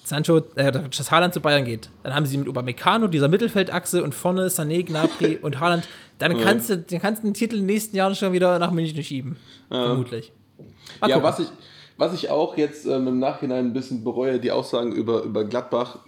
Sancho, 0.05 0.39
äh, 0.57 0.73
dass 0.73 1.11
Haaland 1.13 1.33
zu 1.35 1.41
Bayern 1.41 1.65
geht. 1.65 1.91
Dann 2.03 2.15
haben 2.15 2.27
sie 2.27 2.37
mit 2.39 2.49
Upamecano, 2.49 3.07
dieser 3.09 3.29
Mittelfeldachse 3.29 4.03
und 4.03 4.15
vorne 4.15 4.49
Sané, 4.49 4.83
Gnabry 4.85 5.37
und 5.43 5.61
Haaland. 5.61 5.87
Dann 6.19 6.41
kannst 6.41 6.71
du, 6.71 6.77
dann 6.79 7.01
kannst 7.01 7.23
du 7.23 7.29
den 7.29 7.35
Titel 7.35 7.55
in 7.57 7.61
den 7.63 7.67
nächsten 7.67 7.95
Jahren 7.97 8.15
schon 8.17 8.33
wieder 8.33 8.59
nach 8.59 8.73
München 8.73 9.01
schieben. 9.05 9.37
Vermutlich. 9.69 10.33
Mal 11.01 11.11
Ja, 11.11 11.17
gucken. 11.17 11.23
was 11.31 11.39
ich, 11.41 11.47
was 11.99 12.15
ich 12.15 12.31
auch 12.31 12.57
jetzt 12.57 12.87
ähm, 12.87 13.09
im 13.09 13.19
Nachhinein 13.19 13.67
ein 13.67 13.73
bisschen 13.73 14.05
bereue, 14.05 14.39
die 14.39 14.53
Aussagen 14.53 14.93
über, 14.93 15.25
über 15.25 15.45
Gladbach, 15.45 15.99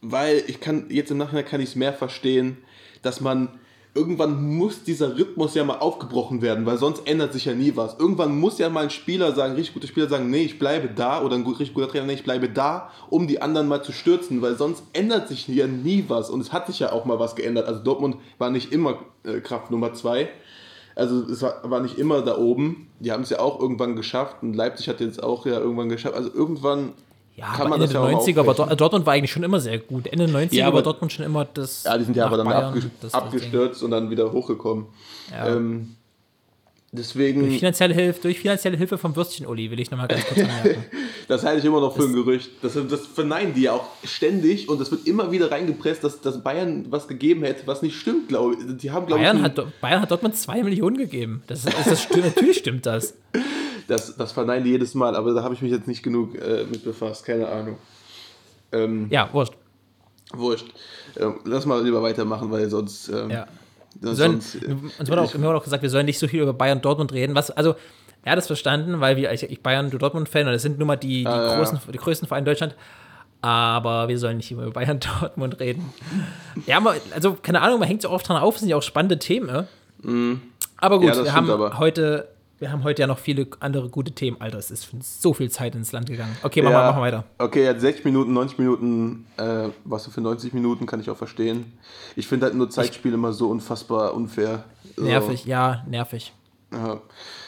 weil 0.00 0.42
ich 0.46 0.60
kann, 0.60 0.86
jetzt 0.88 1.10
im 1.10 1.18
Nachhinein 1.18 1.44
kann 1.44 1.60
ich 1.60 1.70
es 1.70 1.76
mehr 1.76 1.92
verstehen, 1.92 2.56
dass 3.02 3.20
man, 3.20 3.48
irgendwann 3.92 4.56
muss 4.56 4.84
dieser 4.84 5.18
Rhythmus 5.18 5.54
ja 5.54 5.64
mal 5.64 5.78
aufgebrochen 5.78 6.40
werden, 6.40 6.64
weil 6.64 6.78
sonst 6.78 7.08
ändert 7.08 7.32
sich 7.32 7.46
ja 7.46 7.54
nie 7.54 7.72
was. 7.74 7.98
Irgendwann 7.98 8.38
muss 8.38 8.58
ja 8.58 8.68
mal 8.68 8.84
ein 8.84 8.90
Spieler 8.90 9.34
sagen, 9.34 9.52
ein 9.52 9.56
richtig 9.56 9.74
guter 9.74 9.88
Spieler 9.88 10.08
sagen, 10.08 10.30
nee, 10.30 10.44
ich 10.44 10.60
bleibe 10.60 10.88
da, 10.88 11.20
oder 11.22 11.34
ein 11.34 11.44
richtig 11.44 11.74
guter 11.74 11.88
Trainer, 11.88 12.06
nee, 12.06 12.14
ich 12.14 12.22
bleibe 12.22 12.48
da, 12.48 12.92
um 13.10 13.26
die 13.26 13.42
anderen 13.42 13.66
mal 13.66 13.82
zu 13.82 13.90
stürzen, 13.90 14.42
weil 14.42 14.54
sonst 14.54 14.84
ändert 14.92 15.26
sich 15.26 15.48
ja 15.48 15.66
nie 15.66 16.04
was. 16.06 16.30
Und 16.30 16.40
es 16.40 16.52
hat 16.52 16.68
sich 16.68 16.78
ja 16.78 16.92
auch 16.92 17.04
mal 17.04 17.18
was 17.18 17.34
geändert. 17.34 17.66
Also 17.66 17.82
Dortmund 17.82 18.16
war 18.38 18.50
nicht 18.50 18.72
immer 18.72 19.00
äh, 19.24 19.40
Kraft 19.40 19.72
Nummer 19.72 19.92
zwei. 19.94 20.28
Also 20.96 21.22
es 21.30 21.40
war, 21.42 21.54
war 21.70 21.80
nicht 21.80 21.98
immer 21.98 22.22
da 22.22 22.36
oben. 22.36 22.88
Die 23.00 23.12
haben 23.12 23.22
es 23.22 23.30
ja 23.30 23.38
auch 23.38 23.60
irgendwann 23.60 23.96
geschafft 23.96 24.36
und 24.42 24.54
Leipzig 24.54 24.88
hat 24.88 25.00
jetzt 25.00 25.22
auch 25.22 25.46
ja 25.46 25.58
irgendwann 25.58 25.88
geschafft. 25.88 26.14
Also 26.14 26.30
irgendwann 26.34 26.92
ja, 27.36 27.46
kann 27.46 27.60
aber 27.62 27.68
man 27.70 27.80
Ende 27.80 27.92
der 27.92 28.02
auch 28.02 28.08
90er 28.08 28.36
war 28.36 28.48
aufbrechen. 28.48 28.68
Dort, 28.68 28.80
Dortmund 28.80 29.06
war 29.06 29.12
eigentlich 29.14 29.32
schon 29.32 29.42
immer 29.42 29.60
sehr 29.60 29.78
gut. 29.78 30.06
Ende 30.08 30.26
der 30.26 30.34
90er 30.34 30.54
Ja, 30.54 30.64
war 30.66 30.72
aber- 30.72 30.82
Dortmund 30.82 31.12
schon 31.12 31.24
immer 31.24 31.44
das. 31.46 31.84
Ja, 31.84 31.96
die 31.96 32.04
sind 32.04 32.16
ja 32.16 32.26
aber 32.26 32.36
dann 32.36 32.46
Bayern, 32.46 32.90
abgestürzt 33.12 33.82
und 33.82 33.90
dann 33.92 34.10
wieder 34.10 34.30
hochgekommen. 34.32 34.86
Ja. 35.30 35.48
Ähm, 35.56 35.96
deswegen, 36.92 37.42
Ding. 37.42 37.58
Finanzielle 37.58 37.94
Hilfe, 37.94 38.20
durch 38.20 38.40
finanzielle 38.40 38.76
Hilfe 38.76 38.98
vom 38.98 39.14
Würstchen 39.14 39.46
Uli, 39.46 39.70
will 39.70 39.80
ich 39.80 39.90
nochmal 39.90 40.08
ganz 40.08 40.24
kurz 40.24 40.40
anmerken. 40.40 40.84
das 41.28 41.44
halte 41.44 41.60
ich 41.60 41.64
immer 41.64 41.80
noch 41.80 41.94
für 41.94 42.04
ein 42.04 42.12
Gerücht. 42.12 42.50
Das, 42.62 42.74
das 42.88 43.06
verneinen 43.06 43.54
die 43.54 43.62
ja 43.62 43.72
auch 43.72 43.86
ständig 44.04 44.68
und 44.68 44.80
das 44.80 44.90
wird 44.90 45.06
immer 45.06 45.30
wieder 45.30 45.50
reingepresst, 45.50 46.02
dass, 46.02 46.20
dass 46.20 46.42
Bayern 46.42 46.86
was 46.90 47.08
gegeben 47.08 47.44
hätte, 47.44 47.66
was 47.66 47.82
nicht 47.82 47.96
stimmt, 47.96 48.28
glaube 48.28 48.54
ich. 48.54 48.76
Die 48.78 48.90
haben, 48.90 49.06
glaube 49.06 49.22
Bayern 49.22 49.36
ich, 49.38 49.42
hat, 49.42 49.80
Bayern 49.80 50.02
hat 50.02 50.10
Dortmund 50.10 50.36
2 50.36 50.62
Millionen 50.64 50.96
gegeben. 50.96 51.42
Das, 51.46 51.64
ist, 51.64 51.86
das 51.86 52.02
stimmt, 52.02 52.24
natürlich 52.24 52.58
stimmt 52.58 52.86
das. 52.86 53.14
das, 53.88 54.16
das 54.16 54.32
verneinen 54.32 54.64
die 54.64 54.70
jedes 54.70 54.94
Mal, 54.94 55.14
aber 55.16 55.32
da 55.32 55.42
habe 55.42 55.54
ich 55.54 55.62
mich 55.62 55.72
jetzt 55.72 55.88
nicht 55.88 56.02
genug 56.02 56.34
äh, 56.36 56.64
mit 56.70 56.84
befasst, 56.84 57.24
keine 57.24 57.48
Ahnung. 57.48 57.76
Ähm, 58.72 59.06
Ja, 59.10 59.28
wurscht. 59.32 59.54
Wurscht. 60.32 60.66
Ähm, 61.18 61.40
lass 61.44 61.66
mal 61.66 61.82
lieber 61.82 62.02
weitermachen, 62.02 62.50
weil 62.50 62.68
sonst. 62.70 63.08
Ähm, 63.08 63.30
Ja. 63.30 63.46
Sollen, 64.00 64.14
sonst 64.40 64.54
äh, 64.56 64.74
uns 64.98 65.10
wurde 65.10 65.20
auch, 65.22 65.34
mir 65.34 65.42
wurde 65.46 65.58
auch 65.58 65.64
gesagt, 65.64 65.82
wir 65.82 65.90
sollen 65.90 66.06
nicht 66.06 66.18
so 66.18 66.28
viel 66.28 66.42
über 66.42 66.52
Bayern 66.52 66.78
und 66.78 66.84
Dortmund 66.84 67.12
reden. 67.12 67.34
Was, 67.34 67.50
also, 67.50 67.74
er 68.22 68.32
hat 68.32 68.38
das 68.38 68.46
verstanden, 68.46 69.00
weil 69.00 69.16
wir, 69.16 69.32
ich, 69.32 69.42
ich 69.44 69.62
Bayern, 69.62 69.90
Dortmund-Fan, 69.90 70.46
und 70.46 70.52
das 70.52 70.62
sind 70.62 70.78
nun 70.78 70.86
mal 70.88 70.96
die, 70.96 71.20
die, 71.24 71.26
Ah, 71.26 71.52
ja. 71.52 71.56
großen, 71.56 71.80
die 71.92 71.98
größten 71.98 72.28
Vereine 72.28 72.42
in 72.42 72.44
Deutschland. 72.46 72.74
Aber 73.42 74.08
wir 74.08 74.18
sollen 74.18 74.36
nicht 74.36 74.50
immer 74.52 74.62
über 74.64 74.72
Bayern 74.72 74.92
und 74.96 75.08
Dortmund 75.22 75.58
reden. 75.60 75.92
Ja, 76.66 76.82
also, 77.14 77.34
keine 77.40 77.62
Ahnung, 77.62 77.78
man 77.80 77.88
hängt 77.88 78.02
so 78.02 78.10
oft 78.10 78.28
dran 78.28 78.36
auf, 78.36 78.54
es 78.56 78.60
sind 78.60 78.68
ja 78.68 78.76
auch 78.76 78.82
spannende 78.82 79.18
Themen. 79.18 79.46
Ne? 79.46 80.46
Aber 80.76 80.98
gut, 80.98 81.08
Mhm. 81.08 81.14
Ja, 81.14 81.24
wir, 81.24 81.32
haben 81.32 81.50
aber. 81.50 81.78
heute, 81.78 82.28
wir 82.60 82.70
haben 82.70 82.84
heute 82.84 83.00
ja 83.00 83.06
noch 83.06 83.18
viele 83.18 83.46
andere 83.58 83.88
gute 83.88 84.12
Themen. 84.12 84.36
Alter, 84.38 84.58
es 84.58 84.70
ist 84.70 84.90
so 85.00 85.32
viel 85.32 85.50
Zeit 85.50 85.74
ins 85.74 85.92
Land 85.92 86.08
gegangen. 86.08 86.36
Okay, 86.42 86.60
machen, 86.60 86.72
ja, 86.72 86.78
wir, 86.78 86.84
machen 86.90 86.98
wir 86.98 87.02
weiter. 87.02 87.24
Okay, 87.38 87.64
jetzt 87.64 87.80
60 87.80 88.04
Minuten, 88.04 88.34
90 88.34 88.58
Minuten, 88.58 89.26
äh, 89.38 89.70
was 89.84 90.04
du 90.04 90.10
für 90.10 90.20
90 90.20 90.52
Minuten, 90.52 90.84
kann 90.84 91.00
ich 91.00 91.08
auch 91.08 91.16
verstehen. 91.16 91.72
Ich 92.16 92.28
finde 92.28 92.46
halt 92.46 92.54
nur 92.54 92.68
Zeitspiele 92.68 93.14
immer 93.14 93.32
so 93.32 93.48
unfassbar 93.48 94.14
unfair. 94.14 94.64
So, 94.94 95.04
Nervig, 95.04 95.46
ja, 95.46 95.84
nervig. 95.88 96.34
Ja. 96.70 97.00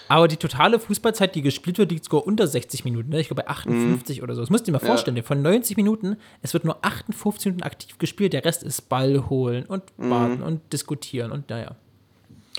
Aber 0.08 0.28
die 0.28 0.36
totale 0.36 0.78
Fußballzeit, 0.78 1.34
die 1.34 1.42
gespielt 1.42 1.78
wird, 1.78 1.90
liegt 1.90 2.04
sogar 2.04 2.26
unter 2.26 2.46
60 2.46 2.84
Minuten. 2.84 3.10
Ne? 3.10 3.20
Ich 3.20 3.28
glaube 3.28 3.42
bei 3.42 3.48
58 3.48 4.22
oder 4.22 4.34
so. 4.34 4.40
Das 4.40 4.50
musst 4.50 4.66
du 4.66 4.72
dir 4.72 4.78
mal 4.78 4.84
vorstellen. 4.84 5.22
Von 5.22 5.42
90 5.42 5.76
Minuten, 5.76 6.16
es 6.40 6.54
wird 6.54 6.64
nur 6.64 6.78
58 6.82 7.46
Minuten 7.46 7.62
aktiv 7.62 7.98
gespielt. 7.98 8.32
Der 8.32 8.44
Rest 8.44 8.62
ist 8.62 8.88
Ball 8.88 9.28
holen 9.28 9.64
und 9.66 9.84
warten 9.98 10.42
und 10.42 10.72
diskutieren 10.72 11.32
und 11.32 11.50
naja. 11.50 11.76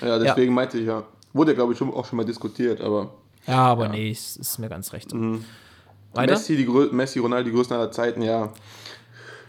ja, 0.02 0.20
deswegen 0.20 0.54
meinte 0.54 0.78
ich 0.78 0.86
ja. 0.86 1.04
Wurde 1.34 1.52
ja, 1.52 1.56
glaube 1.56 1.74
ich, 1.74 1.80
schon, 1.80 1.92
auch 1.94 2.06
schon 2.06 2.18
mal 2.18 2.26
diskutiert, 2.26 2.82
aber. 2.82 3.14
Ja, 3.48 3.66
aber 3.66 3.90
nee, 3.90 4.12
es 4.12 4.38
ist 4.38 4.60
mir 4.60 4.70
ganz 4.70 4.94
recht. 4.94 5.12
so. 5.12 5.40
Weiter? 6.14 6.34
Messi, 6.34 6.56
die 6.56 6.66
Grö 6.66 6.90
Messi, 6.92 7.20
Ronaldo, 7.20 7.50
die 7.50 7.56
größten 7.56 7.76
aller 7.76 7.92
Zeiten, 7.92 8.22
ja. 8.22 8.54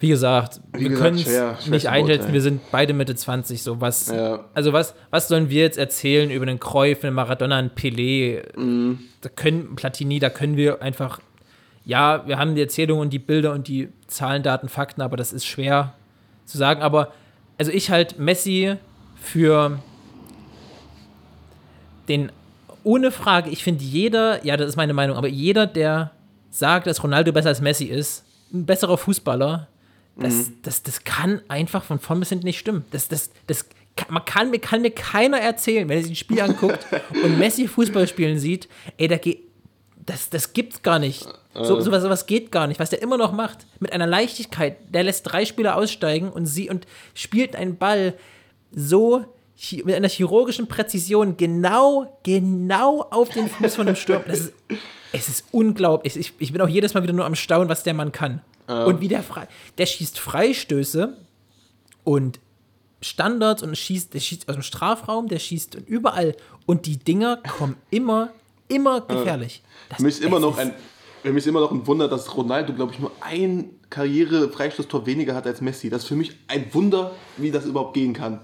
Wie 0.01 0.09
gesagt, 0.09 0.61
wir 0.73 0.89
gesagt, 0.89 1.03
können 1.03 1.19
es 1.19 1.67
nicht 1.67 1.89
einschätzen. 1.89 2.33
Wir 2.33 2.43
sind 2.43 2.61
beide 2.71 2.93
Mitte 2.93 3.15
20. 3.15 3.63
So 3.63 3.81
was, 3.81 4.09
Ja. 4.09 4.45
Also 4.53 4.73
was, 4.73 4.95
was 5.11 5.29
sollen 5.29 5.49
wir 5.49 5.63
jetzt 5.63 5.79
erzählen 5.79 6.31
über 6.31 6.47
einen 6.47 6.61
Cruyff, 6.61 7.05
einen 7.05 7.15
Maradona, 7.15 7.57
einen 7.57 7.71
Pelé? 7.71 8.43
Mhm. 8.59 8.99
Da 9.21 9.29
können 9.29 9.77
Platini, 9.77 10.19
da 10.19 10.31
können 10.31 10.57
wir 10.57 10.83
einfach. 10.83 11.21
Ja, 11.87 12.27
wir 12.27 12.39
haben 12.39 12.55
die 12.55 12.63
Erzählungen 12.63 13.03
und 13.03 13.13
die 13.13 13.19
Bilder 13.19 13.53
und 13.53 13.69
die 13.69 13.89
Zahlen, 14.07 14.43
Daten, 14.43 14.69
Fakten, 14.69 15.03
aber 15.03 15.17
das 15.17 15.33
ist 15.33 15.47
schwer 15.47 15.95
zu 16.45 16.59
sagen. 16.59 16.83
Aber 16.83 17.13
also 17.59 17.71
ich 17.71 17.91
halt 17.91 18.19
Messi 18.19 18.77
für 19.17 19.79
den 22.09 22.31
ohne 22.83 23.11
Frage. 23.11 23.51
Ich 23.51 23.65
finde 23.65 23.83
jeder, 23.85 24.45
ja, 24.45 24.57
das 24.57 24.69
ist 24.71 24.77
meine 24.77 24.93
Meinung, 24.93 25.17
aber 25.17 25.29
jeder, 25.29 25.67
der 25.67 26.11
sagt, 26.51 26.87
dass 26.87 27.03
Ronaldo 27.03 27.33
besser 27.33 27.49
als 27.49 27.61
Messi 27.61 27.85
ist, 27.87 28.25
ein 28.53 28.67
besserer 28.67 28.99
Fußballer, 28.99 29.69
das, 30.17 30.51
das, 30.63 30.83
das 30.85 31.03
kann 31.05 31.41
einfach 31.49 31.83
von 31.83 31.99
vorn 31.99 32.21
bis 32.21 32.29
hinten 32.29 32.45
nicht 32.47 32.59
stimmen. 32.61 32.85
Das, 32.93 33.09
das, 33.09 33.31
das, 33.49 33.67
kann- 33.97 34.13
man 34.15 34.25
kann, 34.25 34.51
mir- 34.51 34.61
kann 34.61 34.83
mir 34.83 34.93
keiner 34.93 35.39
erzählen, 35.41 35.89
wenn 35.89 35.97
er 35.97 36.03
sich 36.03 36.13
ein 36.13 36.17
Spiel 36.17 36.41
anguckt 36.41 36.87
und 37.25 37.39
Messi 37.39 37.67
Fußball 37.67 38.07
spielen 38.07 38.39
sieht, 38.39 38.69
ey, 38.97 39.09
da 39.09 39.17
geht, 39.17 39.41
das, 40.07 40.29
das 40.31 40.53
gibt's 40.53 40.83
gar 40.83 40.99
nicht. 40.99 41.27
So, 41.55 41.81
sowas, 41.81 42.03
sowas 42.03 42.27
geht 42.27 42.53
gar 42.53 42.67
nicht, 42.67 42.79
was 42.81 42.91
der 42.91 43.01
immer 43.01 43.17
noch 43.17 43.33
macht. 43.33 43.67
Mit 43.81 43.93
einer 43.93 44.07
Leichtigkeit. 44.07 44.77
Der 44.93 45.05
lässt 45.05 45.23
drei 45.25 45.45
Spieler 45.47 45.77
aussteigen 45.77 46.29
und 46.31 46.47
sie 46.47 46.69
und 46.69 46.87
spielt 47.15 47.57
einen 47.57 47.77
Ball 47.77 48.15
so 48.73 49.25
mit 49.85 49.95
einer 49.95 50.09
chirurgischen 50.09 50.67
Präzision 50.67 51.37
genau, 51.37 52.19
genau 52.23 53.03
auf 53.11 53.31
den 53.31 53.49
Fuß 53.49 53.77
von 53.77 53.87
dem 53.87 53.97
Stürmer. 53.97 54.25
Das 54.27 54.41
ist, 54.41 54.53
es 55.13 55.29
ist 55.29 55.45
unglaublich. 55.53 56.17
Ich, 56.17 56.33
ich 56.39 56.53
bin 56.53 56.61
auch 56.61 56.69
jedes 56.69 56.95
Mal 56.95 57.03
wieder 57.03 57.13
nur 57.13 57.25
am 57.25 57.35
Staunen, 57.35 57.69
was 57.69 57.83
der 57.83 57.95
Mann 57.95 58.13
kann. 58.13 58.43
Und 58.67 59.01
wie 59.01 59.09
der 59.09 59.23
frei, 59.23 59.47
der 59.77 59.85
schießt 59.85 60.19
Freistöße 60.19 61.17
und 62.03 62.41
Standards 63.03 63.63
und 63.63 63.77
schießt, 63.77 64.15
der 64.15 64.21
schießt 64.21 64.49
aus 64.49 64.55
dem 64.55 64.63
Strafraum, 64.63 65.29
der 65.29 65.39
schießt 65.39 65.77
überall. 65.87 66.35
Und 66.65 66.87
die 66.87 66.97
Dinger 66.97 67.43
kommen 67.59 67.77
immer, 67.91 68.31
immer 68.69 69.03
gefährlich. 69.03 69.63
Das, 69.91 69.99
Für 69.99 70.05
mich 70.05 70.15
ist 70.15 70.25
immer 70.25 70.41
noch 70.41 70.57
ein, 70.57 70.73
für 71.23 71.29
mich 71.29 71.45
ist 71.45 71.47
immer 71.47 71.61
noch 71.61 71.73
ein 71.73 71.87
Wunder, 71.87 72.09
dass 72.09 72.35
Ronaldo, 72.35 72.73
glaube 72.73 72.95
ich, 72.95 72.99
nur 72.99 73.13
ein 73.21 73.71
Karriere-Freistoßtor 73.91 75.05
weniger 75.05 75.35
hat 75.35 75.47
als 75.47 75.61
Messi. 75.61 75.91
Das 75.91 76.03
ist 76.03 76.09
für 76.09 76.17
mich 76.17 76.33
ein 76.49 76.73
Wunder, 76.73 77.13
wie 77.37 77.51
das 77.51 77.67
überhaupt 77.67 77.93
gehen 77.93 78.15
kann. 78.15 78.41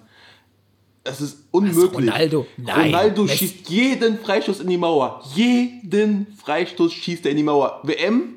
Das 1.04 1.20
ist 1.20 1.38
unmöglich. 1.50 1.92
Ronaldo? 2.10 2.46
Nein. 2.58 2.86
Ronaldo 2.86 3.22
Messi- 3.24 3.36
schießt 3.38 3.70
jeden 3.70 4.18
Freistoß 4.18 4.60
in 4.60 4.68
die 4.68 4.76
Mauer. 4.76 5.22
Jeden 5.34 6.26
Freistoß 6.44 6.92
schießt 6.92 7.24
er 7.24 7.30
in 7.30 7.38
die 7.38 7.42
Mauer. 7.42 7.80
WM, 7.84 8.34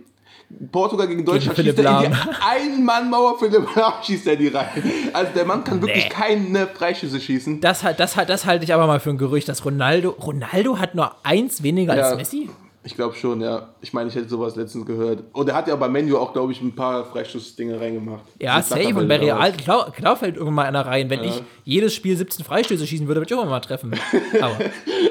Portugal 0.71 1.07
gegen 1.07 1.25
Deutschland 1.25 1.55
Philipp 1.57 1.75
schießt 1.75 1.85
er 1.87 2.05
in 2.05 2.11
die. 2.11 2.17
Ein-Mann-Mauer 2.77 3.37
für 3.39 3.49
den 3.49 3.65
Lahm 3.75 3.93
schießt 4.01 4.27
er 4.27 4.35
die 4.37 4.47
rein. 4.47 4.67
Also 5.11 5.31
der 5.35 5.45
Mann 5.45 5.63
kann 5.65 5.81
wirklich 5.81 6.05
Nee. 6.05 6.09
keine 6.09 6.67
Freischüsse 6.67 7.19
schießen. 7.19 7.59
Das, 7.59 7.83
das, 7.97 8.15
halt- 8.15 8.29
das 8.29 8.45
halte 8.45 8.63
ich 8.63 8.73
aber 8.73 8.87
mal 8.87 8.99
für 9.01 9.09
ein 9.09 9.17
Gerücht, 9.17 9.49
dass 9.49 9.65
Ronaldo. 9.65 10.11
Ronaldo 10.11 10.77
hat 10.79 10.95
nur 10.95 11.13
eins 11.23 11.63
weniger 11.63 11.97
Ja. 11.97 12.03
als 12.03 12.15
Messi? 12.17 12.49
Ich 12.85 12.95
glaube 12.95 13.15
schon, 13.15 13.39
ja. 13.39 13.69
Ich 13.81 13.93
meine, 13.93 14.09
ich 14.09 14.15
hätte 14.15 14.27
sowas 14.27 14.55
letztens 14.55 14.85
gehört. 14.85 15.23
Und 15.31 15.47
er 15.47 15.55
hat 15.55 15.67
ja 15.67 15.75
bei 15.75 15.87
Menu 15.87 16.17
auch, 16.17 16.33
glaube 16.33 16.51
ich, 16.51 16.61
ein 16.61 16.75
paar 16.75 17.05
Freistoßdinge 17.05 17.79
reingemacht. 17.79 18.23
Ja, 18.39 18.57
Die 18.59 18.67
safe. 18.67 18.95
Und 18.95 19.07
bei. 19.07 19.17
Real, 19.17 19.53
klar, 19.53 19.91
klar 19.91 20.17
fällt 20.17 20.35
irgendwann 20.35 20.55
mal 20.55 20.65
einer 20.65 20.85
rein. 20.85 21.09
Wenn 21.09 21.23
ich 21.23 21.41
jedes 21.63 21.93
Spiel 21.93 22.17
17 22.17 22.43
Freistöße 22.43 22.85
schießen 22.85 23.07
würde, 23.07 23.21
würde 23.21 23.33
ich 23.33 23.39
auch 23.39 23.45
mal 23.45 23.59
treffen. 23.61 23.93
Aber, 24.41 24.57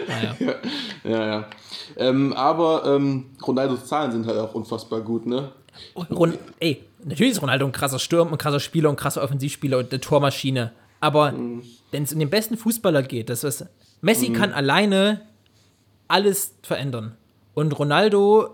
naja. 0.08 0.54
Ja, 1.04 1.26
ja. 1.26 1.46
Ähm, 1.96 2.32
aber 2.32 2.84
ähm, 2.86 3.26
Ronaldos 3.46 3.86
Zahlen 3.86 4.12
sind 4.12 4.26
halt 4.26 4.38
auch 4.38 4.54
unfassbar 4.54 5.00
gut, 5.00 5.26
ne? 5.26 5.52
Ron 6.10 6.38
ey, 6.60 6.84
natürlich 7.04 7.32
ist 7.32 7.42
Ronaldo 7.42 7.66
ein 7.66 7.72
krasser 7.72 7.98
Stürmer, 7.98 8.32
ein 8.32 8.38
krasser 8.38 8.60
Spieler, 8.60 8.90
ein 8.90 8.96
krasser 8.96 9.22
Offensivspieler 9.22 9.78
und 9.78 9.90
eine 9.90 10.00
Tormaschine. 10.00 10.72
Aber 11.00 11.34
wenn 11.90 12.02
es 12.04 12.12
um 12.12 12.18
den 12.18 12.30
besten 12.30 12.56
Fußballer 12.56 13.02
geht, 13.02 13.28
das 13.28 13.42
ist, 13.42 13.66
Messi 14.00 14.30
kann 14.30 14.52
alleine 14.52 15.22
alles 16.08 16.54
verändern. 16.62 17.16
Und 17.54 17.78
Ronaldo 17.78 18.48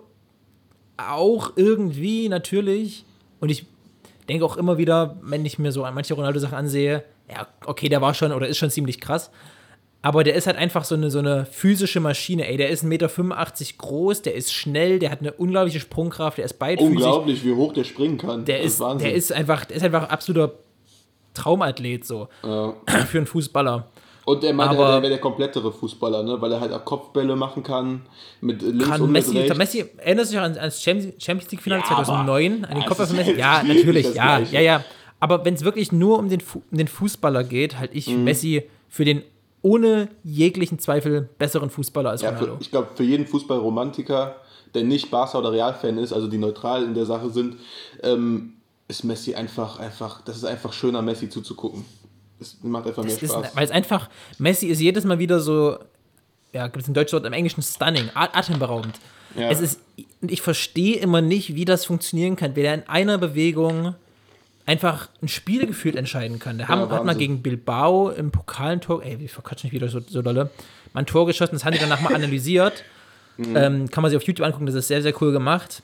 auch 0.97 1.53
irgendwie 1.57 2.29
natürlich. 2.29 3.05
Und 3.41 3.51
ich 3.51 3.67
denke 4.29 4.45
auch 4.45 4.57
immer 4.57 4.79
wieder, 4.79 5.17
wenn 5.23 5.45
ich 5.47 5.59
mir 5.59 5.73
so 5.73 5.85
an 5.85 5.95
manche 5.95 6.15
Ronaldo-Sachen 6.15 6.57
ansehe, 6.57 7.05
ja, 7.31 7.47
okay, 7.67 7.89
der 7.89 8.01
war 8.01 8.15
schon 8.15 8.33
oder 8.33 8.49
ist 8.49 8.59
schon 8.59 8.71
ziemlich 8.71 9.01
krass. 9.01 9.31
Aber 10.01 10.23
der 10.23 10.35
ist 10.35 10.47
halt 10.47 10.57
einfach 10.57 10.85
so 10.85 10.95
eine, 10.95 11.11
so 11.11 11.19
eine 11.19 11.45
physische 11.45 11.99
Maschine, 12.01 12.47
ey. 12.47 12.57
Der 12.57 12.69
ist 12.71 12.85
1,85 12.85 12.87
Meter 12.87 13.09
groß, 13.79 14.23
der 14.23 14.35
ist 14.35 14.53
schnell, 14.53 14.99
der 15.01 15.11
hat 15.11 15.21
eine 15.21 15.33
unglaubliche 15.33 15.81
Sprungkraft, 15.81 16.39
der 16.39 16.45
ist 16.45 16.59
beidfüßig. 16.59 16.95
Unglaublich, 16.97 17.45
wie 17.45 17.53
hoch 17.53 17.73
der 17.73 17.85
springen 17.85 18.17
kann. 18.17 18.45
Der 18.45 18.61
ist, 18.61 18.79
Wahnsinn. 18.81 19.09
der 19.09 19.17
ist 19.17 19.33
einfach, 19.33 19.65
der 19.65 19.77
ist 19.77 19.83
einfach 19.83 20.09
absoluter 20.09 20.55
Traumathlet 21.35 22.05
so 22.07 22.29
Ja. 22.45 22.75
für 23.09 23.19
einen 23.19 23.27
Fußballer. 23.27 23.89
Und 24.29 24.45
er 24.45 24.53
meinte, 24.53 24.76
Aber- 24.76 24.91
er 24.95 25.01
wäre 25.03 25.11
der 25.11 25.20
komplettere 25.20 25.72
Fußballer, 25.72 26.22
ne? 26.22 26.39
weil 26.41 26.53
er 26.53 26.61
halt 26.61 26.72
auch 26.72 26.85
Kopfbälle 26.85 27.35
machen 27.35 27.62
kann, 27.62 28.03
mit 28.43 28.61
links 28.61 28.87
Kann 28.87 29.01
und 29.01 29.11
Messi, 29.12 29.33
mit 29.33 29.43
rechts. 29.45 29.57
Messi 29.59 29.85
erinnerst 29.97 30.31
du 30.33 30.37
dich 30.37 30.45
an 30.45 30.59
ans 30.59 30.83
Champions 30.83 31.14
Champions 31.24 31.51
League 31.51 31.62
Finale 31.62 31.81
Ja, 31.83 31.89
2009 31.89 32.53
aber- 32.59 32.68
an 32.68 32.74
den 32.74 32.83
Ja, 32.83 32.89
Kopf 32.89 32.99
das 32.99 33.09
von 33.09 33.16
Messi? 33.16 33.33
Ja, 33.39 33.62
natürlich, 33.62 34.07
das 34.07 34.14
ja, 34.14 34.37
Gleiche. 34.37 34.55
ja, 34.57 34.61
ja. 34.61 34.85
Aber 35.20 35.45
wenn 35.45 35.55
es 35.55 35.64
wirklich 35.64 35.93
nur 35.93 36.18
um 36.18 36.29
den, 36.29 36.41
Fu 36.41 36.62
um 36.70 36.76
den 36.76 36.89
Fußballer 36.89 37.43
geht, 37.43 37.79
halte 37.79 37.95
ich 37.95 38.09
Mhm. 38.09 38.24
Messi 38.24 38.64
für 38.89 39.05
den 39.07 39.22
ohne 39.62 40.09
jeglichen 40.24 40.79
Zweifel 40.79 41.29
besseren 41.39 41.70
Fußballer 41.70 42.11
als 42.11 42.22
Ja, 42.22 42.31
für, 42.33 42.41
Ronaldo. 42.45 42.59
ich 42.61 42.70
glaube, 42.70 42.89
für 42.95 43.03
jeden 43.05 43.26
Fußballromantiker, 43.26 44.37
der 44.74 44.85
nicht 44.85 45.11
Barca 45.11 45.39
oder 45.39 45.53
Real-Fan 45.53 45.99
ist, 45.99 46.12
also 46.12 46.29
die 46.29 46.39
neutral 46.39 46.85
in 46.85 46.95
der 46.95 47.07
Sache 47.07 47.31
sind, 47.31 47.57
ähm, 48.03 48.53
ist 48.89 49.05
Messi 49.05 49.35
einfach, 49.35 49.79
einfach, 49.81 50.20
das 50.22 50.37
ist 50.37 50.45
einfach 50.45 50.72
schöner, 50.72 51.03
Messi 51.03 51.29
zuzugucken. 51.29 51.85
Es 52.41 52.57
macht 52.62 52.86
einfach 52.86 53.03
mehr 53.03 53.14
Es 53.14 53.22
ist, 53.22 53.32
Spaß. 53.32 53.57
weil 53.57 53.64
es 53.64 53.70
einfach, 53.70 54.09
Messi 54.39 54.66
ist 54.66 54.80
jedes 54.80 55.05
Mal 55.05 55.18
wieder 55.18 55.41
so, 55.41 55.78
ja, 56.53 56.66
gibt 56.66 56.82
es 56.82 56.89
ein 56.89 56.95
deutsches 56.95 57.14
Wort 57.14 57.26
im 57.26 57.32
Englischen, 57.32 57.62
stunning, 57.62 58.11
atemberaubend. 58.14 58.95
Ja. 59.36 59.51
Es 59.51 59.61
ist, 59.61 59.80
und 60.20 60.30
ich 60.30 60.43
verstehe 60.43 60.97
immer 60.97 61.20
nicht, 61.20 61.55
wie 61.55 61.64
das 61.64 61.84
funktionieren 61.84 62.36
kann, 62.36 62.53
wer 62.55 62.74
in 62.74 62.89
einer 62.89 63.18
Bewegung 63.18 63.95
einfach 64.66 65.09
ein 65.22 65.28
Spiel 65.28 65.66
gefühlt 65.66 65.97
entscheiden 65.97 66.39
kann. 66.39 66.59
Der 66.59 66.68
haben, 66.68 66.91
hat 66.91 67.05
mal 67.05 67.16
gegen 67.16 67.43
Bilbao 67.43 68.11
im 68.11 68.30
Pokal 68.30 68.72
ein 68.72 68.80
Tor, 68.80 69.03
ey, 69.03 69.16
ich 69.22 69.32
verquatsch 69.32 69.64
nicht 69.64 69.72
wieder 69.72 69.89
so, 69.89 70.01
so 70.01 70.20
dolle, 70.22 70.51
mal 70.93 71.01
ein 71.01 71.07
Tor 71.07 71.26
geschossen, 71.26 71.55
das 71.55 71.64
haben 71.64 71.72
die 71.72 71.78
danach 71.78 72.01
mal 72.01 72.14
analysiert. 72.14 72.84
Mhm. 73.39 73.57
Ähm, 73.57 73.91
kann 73.91 74.03
man 74.03 74.11
sich 74.11 74.16
auf 74.16 74.24
YouTube 74.24 74.47
angucken, 74.47 74.66
das 74.66 74.74
ist 74.74 74.89
sehr, 74.89 75.01
sehr 75.01 75.14
cool 75.22 75.32
gemacht. 75.32 75.82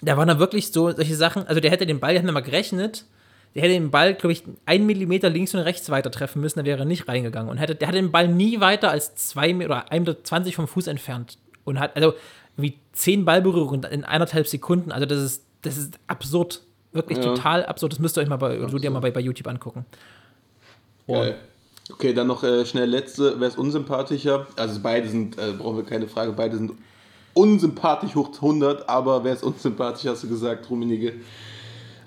Da 0.00 0.16
waren 0.16 0.28
da 0.28 0.38
wirklich 0.38 0.72
so 0.72 0.92
solche 0.92 1.14
Sachen, 1.14 1.46
also 1.46 1.60
der 1.60 1.70
hätte 1.70 1.84
den 1.84 2.00
Ball, 2.00 2.16
haben 2.16 2.26
da 2.26 2.32
mal 2.32 2.40
gerechnet, 2.40 3.04
der 3.54 3.62
hätte 3.62 3.74
den 3.74 3.90
Ball, 3.90 4.14
glaube 4.14 4.32
ich, 4.32 4.44
einen 4.66 4.86
Millimeter 4.86 5.28
links 5.28 5.54
und 5.54 5.60
rechts 5.60 5.90
weiter 5.90 6.10
treffen 6.10 6.40
müssen, 6.40 6.60
da 6.60 6.64
wäre 6.64 6.80
er 6.80 6.84
nicht 6.84 7.08
reingegangen. 7.08 7.50
Und 7.50 7.58
hätte, 7.58 7.74
der 7.74 7.88
hatte 7.88 7.98
den 7.98 8.12
Ball 8.12 8.28
nie 8.28 8.60
weiter 8.60 8.90
als 8.90 9.14
zwei 9.16 9.52
Meter 9.52 9.70
oder 9.70 9.92
1,20 9.92 10.38
Meter 10.40 10.52
vom 10.52 10.68
Fuß 10.68 10.86
entfernt. 10.86 11.38
Und 11.64 11.80
hat, 11.80 11.96
also, 11.96 12.14
wie 12.56 12.78
zehn 12.92 13.24
Ballberührungen 13.24 13.90
in 13.90 14.04
eineinhalb 14.04 14.46
Sekunden. 14.46 14.92
Also, 14.92 15.06
das 15.06 15.20
ist, 15.20 15.44
das 15.62 15.76
ist 15.76 15.98
absurd. 16.06 16.62
Wirklich 16.92 17.18
Ja. 17.18 17.24
total 17.24 17.64
absurd. 17.66 17.92
Das 17.92 17.98
müsst 17.98 18.16
ihr 18.18 18.22
euch 18.22 18.28
mal 18.28 18.36
bei, 18.36 18.56
du 18.56 18.78
dir 18.78 18.90
mal 18.90 19.00
bei, 19.00 19.10
bei 19.10 19.20
YouTube 19.20 19.46
angucken. 19.48 19.84
Geil. 21.06 21.36
Okay, 21.92 22.12
dann 22.14 22.28
noch 22.28 22.44
äh, 22.44 22.64
schnell 22.66 22.88
letzte, 22.88 23.40
wer 23.40 23.48
ist 23.48 23.58
unsympathischer? 23.58 24.46
Also 24.56 24.80
beide 24.80 25.08
sind, 25.08 25.36
äh, 25.38 25.52
brauchen 25.58 25.76
wir 25.78 25.84
keine 25.84 26.06
Frage, 26.06 26.32
beide 26.32 26.56
sind 26.56 26.72
unsympathisch 27.34 28.14
hoch 28.14 28.30
100, 28.34 28.88
aber 28.88 29.24
wer 29.24 29.32
ist 29.32 29.42
unsympathisch, 29.42 30.08
hast 30.08 30.22
du 30.22 30.28
gesagt, 30.28 30.68
Rummenigge? 30.70 31.14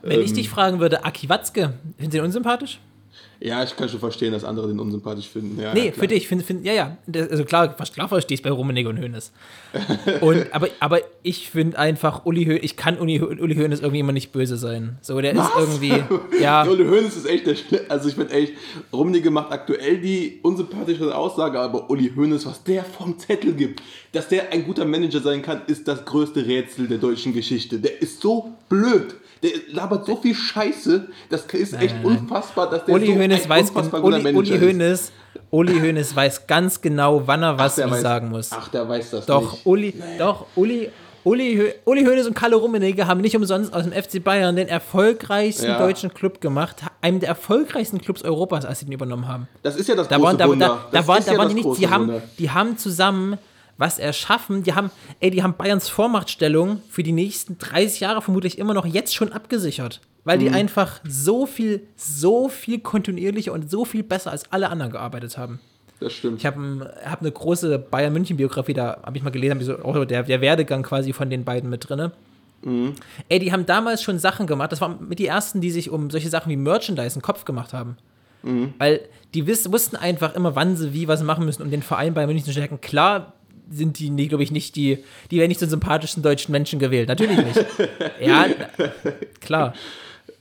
Wenn 0.03 0.19
Ähm. 0.19 0.25
ich 0.25 0.33
dich 0.33 0.49
fragen 0.49 0.79
würde, 0.79 1.03
Aki 1.05 1.29
Watzke, 1.29 1.73
finden 1.97 2.11
Sie 2.11 2.17
den 2.19 2.25
unsympathisch? 2.25 2.79
Ja, 3.39 3.61
ich 3.61 3.75
kann 3.75 3.89
schon 3.89 3.99
verstehen, 3.99 4.31
dass 4.31 4.45
andere 4.45 4.67
den 4.69 4.79
unsympathisch 4.79 5.27
finden. 5.27 5.59
Ja, 5.61 5.73
Nee, 5.73 5.87
ja, 5.87 5.91
für 5.91 6.07
dich, 6.07 6.29
find, 6.29 6.43
find, 6.43 6.65
ja, 6.65 6.71
ja. 6.71 6.97
Also 7.29 7.43
klar, 7.43 7.75
klar 7.75 8.07
verstehe 8.07 8.35
ich 8.35 8.41
bei 8.41 8.49
Rummenigge 8.49 8.87
und 8.87 8.97
Hoeneß. 9.01 9.33
Und, 10.21 10.45
aber, 10.53 10.69
aber 10.79 10.99
ich 11.23 11.49
finde 11.49 11.77
einfach, 11.77 12.25
Uli 12.25 12.45
Hoeneß, 12.45 12.63
ich 12.63 12.77
kann 12.77 12.97
Uli, 12.97 13.17
Hö- 13.19 13.41
Uli 13.41 13.55
Hoeneß 13.55 13.81
irgendwie 13.81 13.99
immer 13.99 14.13
nicht 14.13 14.31
böse 14.31 14.55
sein. 14.55 14.97
So, 15.01 15.19
der 15.19 15.33
ist 15.33 15.49
irgendwie, 15.57 16.03
ja, 16.41 16.63
Uli 16.65 16.85
Hoeneß 16.85 17.17
ist 17.17 17.25
echt 17.25 17.45
der 17.45 17.55
Schle 17.55 17.81
Also 17.89 18.07
ich 18.07 18.15
bin 18.15 18.29
echt, 18.29 18.53
Rummenigge 18.93 19.29
macht 19.29 19.51
aktuell 19.51 19.97
die 19.99 20.39
unsympathischere 20.41 21.13
Aussage, 21.13 21.59
aber 21.59 21.89
Uli 21.89 22.13
Hoeneß, 22.15 22.45
was 22.45 22.63
der 22.63 22.85
vom 22.85 23.19
Zettel 23.19 23.53
gibt, 23.53 23.81
dass 24.13 24.29
der 24.29 24.53
ein 24.53 24.63
guter 24.63 24.85
Manager 24.85 25.19
sein 25.19 25.41
kann, 25.41 25.63
ist 25.67 25.85
das 25.89 26.05
größte 26.05 26.45
Rätsel 26.45 26.87
der 26.87 26.97
deutschen 26.99 27.33
Geschichte. 27.33 27.77
Der 27.79 28.01
ist 28.01 28.21
so 28.21 28.53
blöd. 28.69 29.15
Der 29.43 29.51
labert 29.73 30.05
so 30.05 30.15
viel 30.15 30.33
Scheiße, 30.33 31.07
das 31.29 31.41
ist 31.45 31.53
echt 31.53 31.73
nein, 31.73 31.89
nein. 32.03 32.05
unfassbar, 32.05 32.69
dass 32.69 32.85
der 32.85 32.95
Uli 32.95 33.07
so 33.07 33.13
Hoeneß 33.15 33.49
weiß, 33.49 33.69
unfassbar 33.69 34.03
Uli, 34.03 34.17
Manager 34.23 34.37
Uli 34.39 34.49
ist. 34.51 34.61
Hoeneß, 34.61 35.11
Uli 35.51 35.79
Hoeneß 35.79 36.15
weiß 36.15 36.47
ganz 36.47 36.79
genau, 36.81 37.21
wann 37.27 37.43
er 37.43 37.57
was 37.59 37.77
wie 37.77 37.81
weiß- 37.81 38.01
sagen 38.01 38.29
muss. 38.29 38.49
Ach, 38.53 38.69
der 38.69 38.87
weiß 38.87 39.11
das 39.11 39.25
doch, 39.25 39.51
nicht. 39.51 39.65
Uli, 39.65 39.93
doch, 40.17 40.45
Uli, 40.55 40.89
Uli, 41.25 41.55
Hö- 41.57 41.73
Uli 41.85 42.03
Hoeneß 42.05 42.27
und 42.27 42.33
Kalle 42.35 42.55
Rummenigge 42.55 43.07
haben 43.07 43.21
nicht 43.21 43.35
umsonst 43.35 43.73
aus 43.73 43.83
dem 43.83 43.93
FC 43.93 44.21
Bayern 44.23 44.55
den 44.55 44.67
erfolgreichsten 44.67 45.67
Ja. 45.67 45.77
deutschen 45.79 46.13
Club 46.13 46.41
gemacht, 46.41 46.77
einem 47.01 47.19
der 47.19 47.29
erfolgreichsten 47.29 47.99
Clubs 47.99 48.23
Europas, 48.23 48.65
als 48.65 48.79
sie 48.79 48.85
den 48.85 48.93
übernommen 48.93 49.27
haben. 49.27 49.47
Das 49.61 49.75
ist 49.75 49.87
ja 49.89 49.95
das 49.95 50.07
Da 50.07 50.15
große 50.17 50.25
waren, 50.27 50.37
da, 50.37 50.47
Wunder. 50.47 50.67
da, 50.91 50.99
da, 51.01 51.07
waren, 51.07 51.23
ja 51.25 51.37
waren 51.37 51.47
die 51.49 51.53
nichts. 51.55 51.67
große 51.67 51.79
Die 51.81 51.87
haben, 51.89 52.21
die 52.39 52.49
haben 52.51 52.77
zusammen 52.77 53.37
was 53.77 53.99
erschaffen. 53.99 54.63
Die 54.63 54.73
haben, 54.73 54.91
ey, 55.19 55.31
die 55.31 55.43
haben 55.43 55.55
Bayerns 55.57 55.89
Vormachtstellung 55.89 56.81
für 56.89 57.03
die 57.03 57.11
nächsten 57.11 57.57
30 57.57 57.99
Jahre 58.01 58.21
vermutlich 58.21 58.57
immer 58.57 58.73
noch 58.73 58.85
jetzt 58.85 59.15
schon 59.15 59.31
abgesichert. 59.31 60.01
Weil 60.25 60.37
Mhm. 60.37 60.41
die 60.41 60.49
einfach 60.51 61.01
so 61.07 61.45
viel, 61.45 61.85
so 61.97 62.47
viel 62.47 62.79
kontinuierlicher 62.79 63.51
und 63.51 63.69
so 63.69 63.83
viel 63.83 64.03
besser 64.03 64.31
als 64.31 64.49
alle 64.51 64.69
anderen 64.69 64.91
gearbeitet 64.91 65.37
haben. 65.37 65.59
Das 65.99 66.13
stimmt. 66.13 66.39
Ich 66.39 66.45
habe 66.45 66.93
hab 67.05 67.21
eine 67.21 67.31
große 67.31 67.77
Bayern-München-Biografie, 67.79 68.73
da 68.73 68.99
habe 69.03 69.17
ich 69.17 69.23
mal 69.23 69.31
gelesen, 69.31 69.59
ich 69.59 69.65
so, 69.65 69.79
auch 69.79 70.05
der, 70.05 70.23
der 70.23 70.41
Werdegang 70.41 70.83
quasi 70.83 71.11
von 71.13 71.29
den 71.29 71.43
beiden 71.43 71.69
mit 71.69 71.89
drin. 71.89 72.11
Mhm. 72.61 72.93
Ey, 73.29 73.39
die 73.39 73.51
haben 73.51 73.65
damals 73.65 74.01
schon 74.03 74.19
Sachen 74.19 74.47
gemacht, 74.47 74.71
das 74.71 74.79
waren 74.81 75.07
mit 75.07 75.19
die 75.19 75.27
ersten, 75.27 75.59
die 75.59 75.71
sich 75.71 75.89
um 75.89 76.09
solche 76.09 76.29
Sachen 76.29 76.49
wie 76.49 76.55
Merchandise 76.57 77.15
einen 77.15 77.21
Kopf 77.21 77.43
gemacht 77.45 77.73
haben. 77.73 77.97
Mhm. 78.43 78.73
Weil 78.77 79.01
die 79.33 79.47
wiss, 79.47 79.71
wussten 79.71 79.95
einfach 79.95 80.35
immer, 80.35 80.55
wann 80.55 80.75
sie 80.77 80.93
wie 80.93 81.07
was 81.07 81.23
machen 81.23 81.45
müssen, 81.45 81.61
um 81.63 81.71
den 81.71 81.81
Verein 81.83 82.13
Bayern 82.13 82.29
München 82.29 82.45
zu 82.45 82.51
stärken. 82.51 82.79
Klar 82.81 83.33
sind 83.73 83.99
die, 83.99 84.27
glaube 84.27 84.43
ich, 84.43 84.51
nicht 84.51 84.75
die, 84.75 85.03
die 85.31 85.37
werden 85.37 85.49
nicht 85.49 85.59
zum 85.59 85.69
sympathischen 85.69 86.23
deutschen 86.23 86.51
Menschen 86.51 86.79
gewählt. 86.79 87.07
Natürlich 87.07 87.37
nicht. 87.37 87.65
ja, 88.21 88.47
klar. 89.41 89.73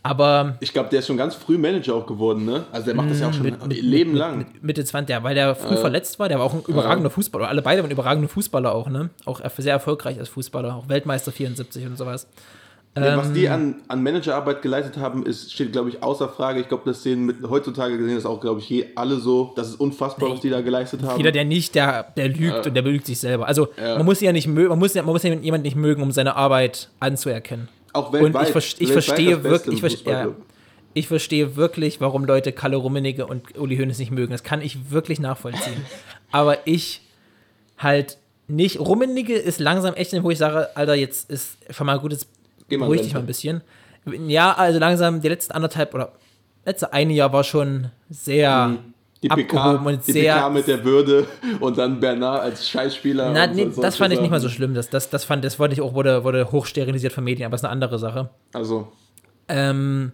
Aber 0.05 0.57
Ich 0.59 0.72
glaube, 0.72 0.89
der 0.91 0.99
ist 0.99 1.07
schon 1.07 1.16
ganz 1.16 1.37
früh 1.37 1.57
Manager 1.59 1.95
auch 1.95 2.07
geworden, 2.07 2.45
ne? 2.45 2.64
Also 2.72 2.87
der 2.87 2.95
macht 2.95 3.11
das 3.11 3.20
ja 3.20 3.28
auch 3.28 3.33
schon 3.33 3.47
ein 3.47 3.70
Leben 3.70 4.14
lang. 4.16 4.39
Mit, 4.39 4.62
Mitte 4.62 4.85
20, 4.85 5.12
ja, 5.12 5.22
weil 5.22 5.37
der 5.37 5.55
früh 5.55 5.76
verletzt 5.76 6.18
war, 6.18 6.28
der 6.28 6.41
war 6.41 6.47
auch 6.47 6.55
ein 6.55 6.62
überragender 6.66 7.11
Fußballer. 7.11 7.49
Alle 7.49 7.62
beide 7.62 7.83
waren 7.83 7.91
überragende 7.91 8.28
Fußballer 8.28 8.74
auch, 8.74 8.89
ne? 8.89 9.11
Auch 9.26 9.41
sehr 9.59 9.72
erfolgreich 9.72 10.18
als 10.18 10.28
Fußballer, 10.28 10.74
auch 10.74 10.89
Weltmeister 10.89 11.30
74 11.30 11.87
und 11.87 11.97
sowas. 11.97 12.26
Nee, 12.95 13.16
was 13.16 13.28
Ähm. 13.28 13.34
die 13.34 13.49
an, 13.49 13.76
an 13.88 14.03
Managerarbeit 14.03 14.61
geleistet 14.61 14.99
haben, 14.99 15.24
ist, 15.24 15.51
steht, 15.51 15.72
glaube 15.72 15.88
ich, 15.88 16.03
außer 16.03 16.28
Frage. 16.28 16.61
Ich 16.61 16.68
glaube, 16.68 16.82
das 16.84 17.03
sehen 17.03 17.24
mit, 17.24 17.36
heutzutage 17.49 17.97
gesehen 17.97 18.16
das 18.16 18.26
auch, 18.26 18.38
glaube 18.40 18.61
ich, 18.61 18.68
je 18.68 18.86
alle 18.97 19.16
so. 19.16 19.53
Das 19.57 19.68
ist 19.68 19.76
unfassbar, 19.80 20.30
was 20.30 20.40
die 20.40 20.51
da 20.51 20.61
geleistet 20.61 21.03
haben. 21.03 21.16
Jeder, 21.16 21.32
der 21.32 21.47
nicht, 21.47 21.74
der, 21.74 22.03
der 22.16 22.28
lügt 22.28 22.66
und 22.66 22.74
der 22.74 22.82
belügt 22.82 23.07
sich 23.07 23.18
selber. 23.18 23.47
Also 23.49 23.68
Ja. 23.78 23.97
man 23.97 24.05
muss 24.05 24.20
ja 24.20 24.30
nicht 24.32 24.47
mögen, 24.47 24.68
man 24.68 24.78
muss 24.78 24.93
ja, 24.93 25.03
man 25.03 25.12
muss 25.14 25.22
ja 25.22 25.32
jemanden 25.32 25.64
nicht 25.64 25.76
mögen, 25.76 26.03
um 26.03 26.12
seine 26.12 26.36
Arbeit 26.36 26.90
anzuerkennen. 27.01 27.68
auch 27.95 28.12
Und 28.12 28.20
weltweit. 28.20 28.49
ich, 28.51 28.55
verste- 28.55 28.80
ich 28.82 28.93
verstehe 28.93 29.43
wirklich, 29.43 29.76
ich, 29.76 29.82
verste- 29.82 30.11
ja, 30.11 30.28
ich 30.93 31.09
verstehe 31.09 31.57
wirklich, 31.57 31.99
warum 32.03 32.26
Leute 32.26 32.53
Kalle 32.53 32.76
Rummenigge 32.76 33.24
und 33.26 33.59
Uli 33.59 33.78
Hoeneß 33.78 33.99
nicht 34.01 34.11
mögen. 34.11 34.32
Das 34.32 34.43
kann 34.43 34.61
ich 34.61 34.90
wirklich 34.90 35.18
nachvollziehen. 35.18 35.86
Aber 36.30 36.59
ich 36.66 37.01
halt 37.78 38.18
nicht. 38.49 38.78
Rummenigge 38.78 39.34
ist 39.34 39.61
langsam 39.61 39.95
echt, 39.95 40.12
wo 40.22 40.30
ich 40.30 40.36
sage, 40.36 40.68
Alter, 40.76 40.95
jetzt 40.95 41.30
ist 41.30 41.57
schon 41.70 41.86
mal 41.86 41.99
gut, 41.99 42.12
jetzt 42.12 42.28
Geh 42.72 42.78
mal 42.78 42.86
beruhig 42.86 43.00
in 43.00 43.04
dich 43.06 43.14
mal 43.14 43.20
ein 43.20 43.26
bisschen. 43.26 43.60
Ja, 44.28 44.52
also 44.54 44.78
langsam, 44.78 45.20
die 45.20 45.28
letzten 45.28 45.52
anderthalb 45.52 45.94
oder 45.94 46.12
letzte 46.64 46.92
eine 46.92 47.12
Jahr 47.12 47.32
war 47.32 47.44
schon 47.44 47.90
sehr, 48.10 48.78
Die 49.22 49.28
PK, 49.28 49.56
abgehoben 49.58 49.86
und 49.86 50.06
die 50.06 50.12
sehr. 50.12 50.34
PK 50.34 50.48
mit 50.50 50.66
der 50.66 50.84
Würde 50.84 51.26
und 51.60 51.76
dann 51.78 52.00
Bernard 52.00 52.40
als 52.42 52.68
Scheißspieler. 52.68 53.30
Na, 53.32 53.46
nee, 53.46 53.68
so- 53.70 53.80
das 53.82 53.96
fand 53.96 54.12
ich 54.14 54.20
nicht 54.20 54.30
mal 54.30 54.40
so 54.40 54.48
schlimm. 54.48 54.74
Das, 54.74 54.88
das, 54.90 55.10
das 55.10 55.24
fand, 55.24 55.44
das 55.44 55.58
wollte 55.58 55.74
ich 55.74 55.80
auch, 55.82 55.94
wurde, 55.94 56.24
wurde 56.24 56.50
hochsterilisiert 56.50 57.12
von 57.12 57.22
Medien, 57.24 57.46
aber 57.46 57.54
ist 57.56 57.64
eine 57.64 57.70
andere 57.72 57.98
Sache. 57.98 58.30
Also, 58.52 58.90
Ähm, 59.48 60.12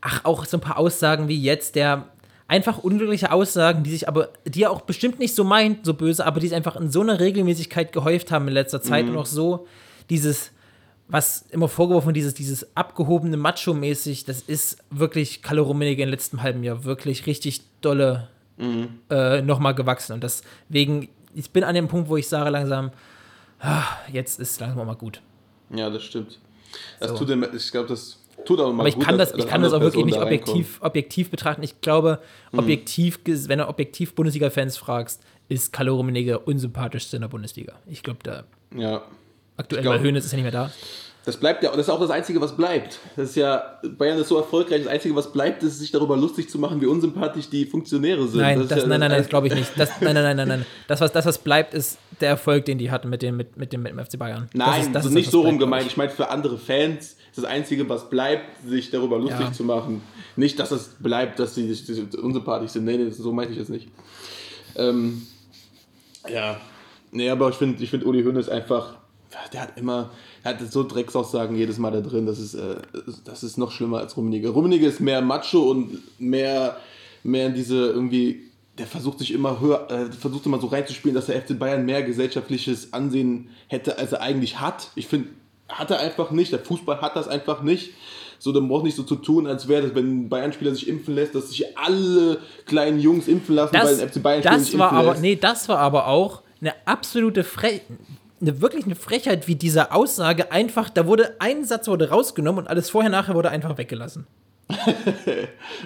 ach, 0.00 0.24
auch 0.24 0.44
so 0.44 0.56
ein 0.58 0.60
paar 0.60 0.78
Aussagen 0.78 1.26
wie 1.28 1.40
jetzt, 1.40 1.74
der 1.74 2.08
einfach 2.46 2.78
unglückliche 2.78 3.32
Aussagen, 3.32 3.82
die 3.82 3.90
sich 3.90 4.06
aber, 4.08 4.28
die 4.46 4.62
er 4.64 4.70
auch 4.70 4.82
bestimmt 4.82 5.18
nicht 5.18 5.34
so 5.34 5.44
meint, 5.44 5.86
so 5.86 5.94
böse, 5.94 6.26
aber 6.26 6.40
die 6.40 6.48
sich 6.48 6.56
einfach 6.56 6.76
in 6.76 6.90
so 6.90 7.00
einer 7.00 7.18
Regelmäßigkeit 7.18 7.92
gehäuft 7.92 8.30
haben 8.30 8.46
in 8.48 8.54
letzter 8.54 8.82
Zeit 8.82 9.06
und 9.06 9.16
auch 9.16 9.26
so 9.26 9.66
dieses, 10.10 10.50
was 11.08 11.42
immer 11.50 11.68
vorgeworfen 11.68 12.06
wird, 12.06 12.16
dieses, 12.16 12.34
dieses 12.34 12.76
abgehobene 12.76 13.36
Macho-mäßig, 13.36 14.24
das 14.24 14.40
ist 14.40 14.78
wirklich 14.90 15.42
Kalle 15.42 15.60
Rummenigge 15.60 16.02
im 16.02 16.08
letzten 16.08 16.42
halben 16.42 16.62
Jahr 16.64 16.84
wirklich 16.84 17.26
richtig 17.26 17.60
dolle 17.80 18.28
äh, 19.10 19.42
nochmal 19.42 19.74
gewachsen. 19.74 20.12
Und 20.14 20.22
deswegen, 20.24 21.08
ich 21.34 21.50
bin 21.50 21.64
an 21.64 21.74
dem 21.74 21.88
Punkt, 21.88 22.08
wo 22.08 22.16
ich 22.16 22.28
sage 22.28 22.50
langsam, 22.50 22.90
ah, 23.60 23.82
jetzt 24.12 24.38
ist 24.40 24.60
langsam 24.60 24.80
auch 24.80 24.86
mal 24.86 24.94
gut. 24.96 25.20
ja, 25.70 25.90
das 25.90 26.02
stimmt. 26.04 26.38
Das 27.00 27.10
So. 27.10 27.18
tut 27.18 27.28
dem, 27.28 27.44
ich 27.54 27.70
glaube, 27.70 27.88
das 27.88 28.18
tut 28.46 28.60
auch 28.60 28.72
mal 28.72 28.80
Aber 28.80 28.88
ich 28.88 28.94
gut, 28.94 29.04
kann 29.04 29.18
das, 29.18 29.32
ich 29.34 29.46
kann 29.46 29.62
das 29.62 29.72
auch 29.72 29.80
wirklich 29.80 30.04
nicht 30.04 30.18
objektiv, 30.20 30.78
objektiv 30.82 31.30
betrachten. 31.30 31.62
Ich 31.62 31.80
glaube, 31.80 32.20
objektiv, 32.52 33.20
ges- 33.24 33.48
wenn 33.48 33.58
du 33.58 33.68
objektiv 33.68 34.14
Bundesliga-Fans 34.14 34.76
fragst, 34.76 35.22
ist 35.48 35.72
Kalle 35.72 35.90
Rummenigge 35.90 36.38
unsympathischste 36.38 37.16
in 37.16 37.22
der 37.22 37.28
Bundesliga. 37.28 37.74
Ich 37.86 38.02
glaube, 38.02 38.20
da 38.22 38.44
Ja. 38.74 39.02
Aktuell, 39.56 39.82
glaub- 39.82 39.94
weil 39.94 40.02
Hönes 40.02 40.24
ist 40.24 40.32
ja 40.32 40.36
nicht 40.36 40.44
mehr 40.44 40.52
da. 40.52 40.70
Das 41.26 41.38
bleibt 41.38 41.62
ja, 41.62 41.70
und 41.70 41.78
das 41.78 41.86
ist 41.86 41.90
auch 41.90 41.98
das 42.00 42.10
Einzige, 42.10 42.38
was 42.42 42.54
bleibt. 42.54 42.98
Das 43.16 43.30
ist 43.30 43.36
ja, 43.36 43.78
Bayern 43.96 44.18
ist 44.18 44.28
so 44.28 44.36
erfolgreich, 44.36 44.82
das 44.82 44.92
Einzige, 44.92 45.16
was 45.16 45.32
bleibt, 45.32 45.62
ist, 45.62 45.78
sich 45.78 45.90
darüber 45.90 46.18
lustig 46.18 46.50
zu 46.50 46.58
machen, 46.58 46.82
wie 46.82 46.86
unsympathisch 46.86 47.48
die 47.48 47.64
Funktionäre 47.64 48.28
sind. 48.28 48.42
Nein, 48.42 48.60
ist 48.60 48.70
das, 48.70 48.80
ja 48.82 48.86
nein, 48.86 49.00
nein, 49.00 49.10
nein, 49.10 49.20
das 49.20 49.28
glaube 49.30 49.46
ich 49.46 49.54
nicht. 49.54 49.70
Das, 49.74 49.88
nein, 50.02 50.12
nein, 50.12 50.22
nein, 50.22 50.36
nein, 50.36 50.48
nein. 50.48 50.66
Das 50.86 51.00
was, 51.00 51.12
das, 51.12 51.24
was 51.24 51.38
bleibt, 51.38 51.72
ist 51.72 51.96
der 52.20 52.28
Erfolg, 52.28 52.66
den 52.66 52.76
die 52.76 52.90
hatten 52.90 53.08
mit 53.08 53.22
dem, 53.22 53.38
mit, 53.38 53.56
mit 53.56 53.72
dem, 53.72 53.84
mit 53.84 53.92
dem 53.92 54.04
FC 54.04 54.18
Bayern. 54.18 54.48
das 54.52 54.58
Nein, 54.58 54.80
ist, 54.82 54.86
das 54.88 54.92
das 54.92 55.06
ist 55.06 55.12
nicht 55.14 55.30
so 55.30 55.40
rum 55.40 55.58
gemeint. 55.58 55.86
Ich 55.86 55.96
meine, 55.96 56.10
für 56.10 56.28
andere 56.28 56.58
Fans 56.58 57.12
ist 57.30 57.38
das 57.38 57.46
Einzige, 57.46 57.88
was 57.88 58.10
bleibt, 58.10 58.44
sich 58.68 58.90
darüber 58.90 59.18
lustig 59.18 59.40
Ja. 59.46 59.52
zu 59.52 59.64
machen. 59.64 60.02
Nicht, 60.36 60.58
dass 60.58 60.72
es 60.72 60.88
bleibt, 60.98 61.38
dass 61.38 61.54
sie 61.54 61.72
sich- 61.72 62.18
unsympathisch 62.22 62.72
sind. 62.72 62.84
Nee, 62.84 62.98
nee, 62.98 63.08
so 63.10 63.32
meinte 63.32 63.52
ich 63.54 63.58
jetzt 63.58 63.70
nicht. 63.70 63.88
Ähm, 64.76 65.22
ja. 66.30 66.60
Nee, 67.12 67.30
aber 67.30 67.48
ich 67.48 67.54
finde, 67.56 67.82
ich 67.82 67.88
find, 67.88 68.04
Uli 68.04 68.22
Hoeneß 68.24 68.50
einfach, 68.50 68.98
der 69.52 69.62
hat 69.62 69.78
immer, 69.78 70.10
er 70.42 70.52
hat 70.54 70.72
so 70.72 70.84
Drecksaussagen 70.84 71.56
jedes 71.56 71.78
Mal 71.78 71.90
da 71.90 72.00
drin, 72.00 72.26
das 72.26 72.38
ist, 72.38 72.54
äh, 72.54 72.76
das 73.24 73.42
ist 73.42 73.58
noch 73.58 73.70
schlimmer 73.70 73.98
als 73.98 74.16
Rummenigge. 74.16 74.48
Rummenigge 74.50 74.86
ist 74.86 75.00
mehr 75.00 75.22
Macho 75.22 75.70
und 75.70 75.98
mehr, 76.20 76.76
mehr 77.22 77.46
in 77.46 77.54
diese 77.54 77.86
irgendwie, 77.88 78.42
der 78.78 78.86
versucht 78.86 79.18
sich 79.18 79.32
immer 79.32 79.60
höher, 79.60 79.90
äh, 79.90 80.12
versucht 80.12 80.46
immer 80.46 80.60
so 80.60 80.66
reinzuspielen, 80.68 81.14
dass 81.14 81.26
der 81.26 81.40
FC 81.40 81.58
Bayern 81.58 81.84
mehr 81.84 82.02
gesellschaftliches 82.02 82.92
Ansehen 82.92 83.48
hätte, 83.68 83.98
als 83.98 84.12
er 84.12 84.20
eigentlich 84.20 84.60
hat. 84.60 84.88
Ich 84.94 85.06
finde, 85.06 85.28
hat 85.68 85.90
er 85.90 86.00
einfach 86.00 86.30
nicht, 86.30 86.52
der 86.52 86.58
Fußball 86.60 87.00
hat 87.00 87.16
das 87.16 87.28
einfach 87.28 87.62
nicht. 87.62 87.90
So, 88.38 88.52
dann 88.52 88.68
braucht 88.68 88.84
nicht 88.84 88.96
so 88.96 89.04
zu 89.04 89.16
tun, 89.16 89.46
als 89.46 89.68
wäre 89.68 89.82
das, 89.82 89.94
wenn 89.94 90.24
ein 90.24 90.28
Bayern-Spieler 90.28 90.74
sich 90.74 90.86
impfen 90.88 91.14
lässt, 91.14 91.34
dass 91.34 91.48
sich 91.48 91.78
alle 91.78 92.38
kleinen 92.66 93.00
Jungs 93.00 93.26
impfen 93.26 93.54
lassen, 93.54 93.72
weil 93.72 93.80
Das, 93.80 94.00
ein 94.00 94.08
FC 94.10 94.22
Bayern-Spieler 94.22 94.58
sich 94.60 94.78
war 94.78 94.88
impfen 94.88 94.98
aber, 94.98 95.10
lässt. 95.12 95.22
nee, 95.22 95.36
das 95.36 95.68
war 95.68 95.78
aber 95.78 96.08
auch 96.08 96.42
eine 96.60 96.74
absolute 96.84 97.42
Frechheit, 97.42 97.82
eine 98.40 98.60
wirklich 98.60 98.84
eine 98.84 98.94
Frechheit, 98.94 99.48
wie 99.48 99.54
diese 99.54 99.92
Aussage 99.92 100.50
einfach, 100.52 100.90
da 100.90 101.06
wurde 101.06 101.36
ein 101.38 101.64
Satz 101.64 101.88
wurde 101.88 102.10
rausgenommen 102.10 102.64
und 102.64 102.68
alles 102.68 102.90
vorher 102.90 103.10
nachher 103.10 103.34
wurde 103.34 103.50
einfach 103.50 103.78
weggelassen. 103.78 104.26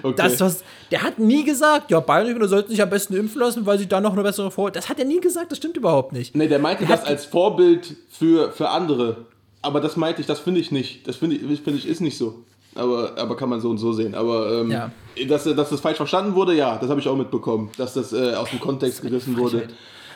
Okay. 0.01 0.15
Das 0.15 0.39
was, 0.39 0.63
der 0.91 1.01
hat 1.03 1.19
nie 1.19 1.43
gesagt, 1.43 1.91
ja, 1.91 1.99
Bayern 1.99 2.47
sollten 2.47 2.71
sich 2.71 2.81
am 2.81 2.89
besten 2.89 3.15
impfen 3.15 3.41
lassen, 3.41 3.65
weil 3.65 3.77
sie 3.77 3.87
da 3.87 3.99
noch 3.99 4.13
eine 4.13 4.23
bessere 4.23 4.49
Vor. 4.51 4.71
Das 4.71 4.87
hat 4.87 4.97
er 4.99 5.05
nie 5.05 5.19
gesagt, 5.19 5.51
das 5.51 5.57
stimmt 5.57 5.75
überhaupt 5.75 6.13
nicht. 6.13 6.35
Nee, 6.35 6.47
der 6.47 6.59
meinte 6.59 6.85
Der 6.85 6.95
das 6.95 7.05
als 7.05 7.25
Vorbild 7.25 7.95
für, 8.09 8.51
für 8.53 8.69
andere. 8.69 9.25
Aber 9.61 9.81
das 9.81 9.97
meinte 9.97 10.21
ich, 10.21 10.27
das 10.27 10.39
finde 10.39 10.61
ich 10.61 10.71
nicht. 10.71 11.05
Das 11.07 11.17
finde 11.17 11.35
ich, 11.35 11.61
finde 11.61 11.79
ich, 11.79 11.87
ist 11.87 11.99
nicht 11.99 12.17
so. 12.17 12.43
Aber, 12.75 13.17
aber 13.17 13.35
kann 13.35 13.49
man 13.49 13.59
so 13.59 13.69
und 13.69 13.77
so 13.77 13.91
sehen. 13.91 14.15
Aber 14.15 14.61
ähm, 14.61 14.71
Ja. 14.71 14.91
dass, 15.27 15.43
dass 15.43 15.69
das 15.69 15.81
falsch 15.81 15.97
verstanden 15.97 16.35
wurde, 16.35 16.53
ja, 16.53 16.77
das 16.77 16.89
habe 16.89 17.01
ich 17.01 17.07
auch 17.07 17.17
mitbekommen. 17.17 17.69
Dass 17.77 17.93
das 17.93 18.13
äh, 18.13 18.35
aus 18.35 18.49
dem 18.51 18.59
Kontext 18.61 19.01
gerissen 19.01 19.35
wurde. 19.37 19.67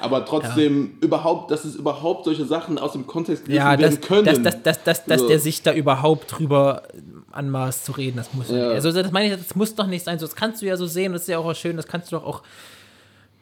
Aber 0.03 0.25
trotzdem, 0.25 0.97
überhaupt, 0.99 1.49
dass 1.49 1.63
es 1.63 1.75
überhaupt 1.75 2.25
solche 2.25 2.43
Sachen 2.45 2.77
aus 2.77 2.91
dem 2.91 3.07
Kontext 3.07 3.45
gerissen 3.45 3.57
Ja, 3.57 3.79
werden 3.79 3.97
dass, 3.99 4.01
können. 4.01 4.25
dass, 4.25 4.41
dass, 4.41 4.61
dass, 4.61 4.83
dass, 4.83 5.05
dass 5.05 5.21
So. 5.21 5.27
der 5.29 5.39
sich 5.39 5.61
da 5.63 5.73
überhaupt 5.73 6.37
drüber 6.37 6.83
anmaßt 7.31 7.85
zu 7.85 7.93
reden, 7.93 8.17
das 8.17 8.33
muss 8.33 8.49
Ja. 8.49 8.69
Also 8.71 8.91
das 8.91 9.11
meine 9.13 9.33
ich, 9.33 9.39
das 9.41 9.55
muss 9.55 9.75
doch 9.75 9.87
nicht 9.87 10.03
sein. 10.03 10.19
So, 10.19 10.25
das 10.25 10.35
kannst 10.35 10.61
du 10.61 10.65
ja 10.65 10.75
so 10.75 10.85
sehen, 10.87 11.13
das 11.13 11.21
ist 11.23 11.27
ja 11.29 11.37
auch 11.39 11.55
schön, 11.55 11.77
das 11.77 11.87
kannst 11.87 12.11
du 12.11 12.17
doch 12.17 12.25
auch 12.25 12.43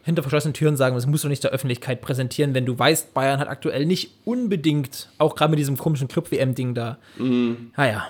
hinter 0.04 0.22
verschlossenen 0.22 0.54
Türen 0.54 0.78
sagen, 0.78 0.96
das 0.96 1.06
musst 1.08 1.24
du 1.24 1.28
nicht 1.28 1.44
der 1.44 1.52
Öffentlichkeit 1.52 2.02
präsentieren, 2.02 2.54
wenn 2.54 2.66
du 2.68 2.78
weißt, 2.78 3.14
Bayern 3.16 3.40
hat 3.40 3.48
aktuell 3.48 3.86
nicht 3.88 4.12
unbedingt, 4.24 5.10
auch 5.18 5.36
gerade 5.36 5.50
mit 5.52 5.60
diesem 5.60 5.78
komischen 5.78 6.08
Club-WM-Ding 6.08 6.74
da. 6.76 6.98
Mhm. 7.18 7.72
Naja. 7.76 8.08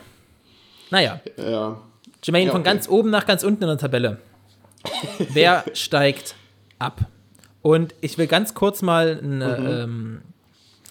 Naja. 0.89 1.21
ja. 1.37 1.77
Jermaine, 2.23 2.45
Ja, 2.47 2.51
von 2.51 2.61
okay. 2.61 2.69
ganz 2.69 2.89
oben 2.89 3.09
nach 3.09 3.25
ganz 3.25 3.43
unten 3.43 3.63
in 3.63 3.69
der 3.69 3.77
Tabelle. 3.77 4.17
Wer 5.29 5.63
steigt 5.73 6.35
ab? 6.79 7.01
Und 7.61 7.93
ich 8.01 8.17
will 8.17 8.27
ganz 8.27 8.53
kurz 8.53 8.81
mal 8.81 9.21
Mhm. 9.21 9.37
ne, 9.37 9.81
ähm, 9.83 10.21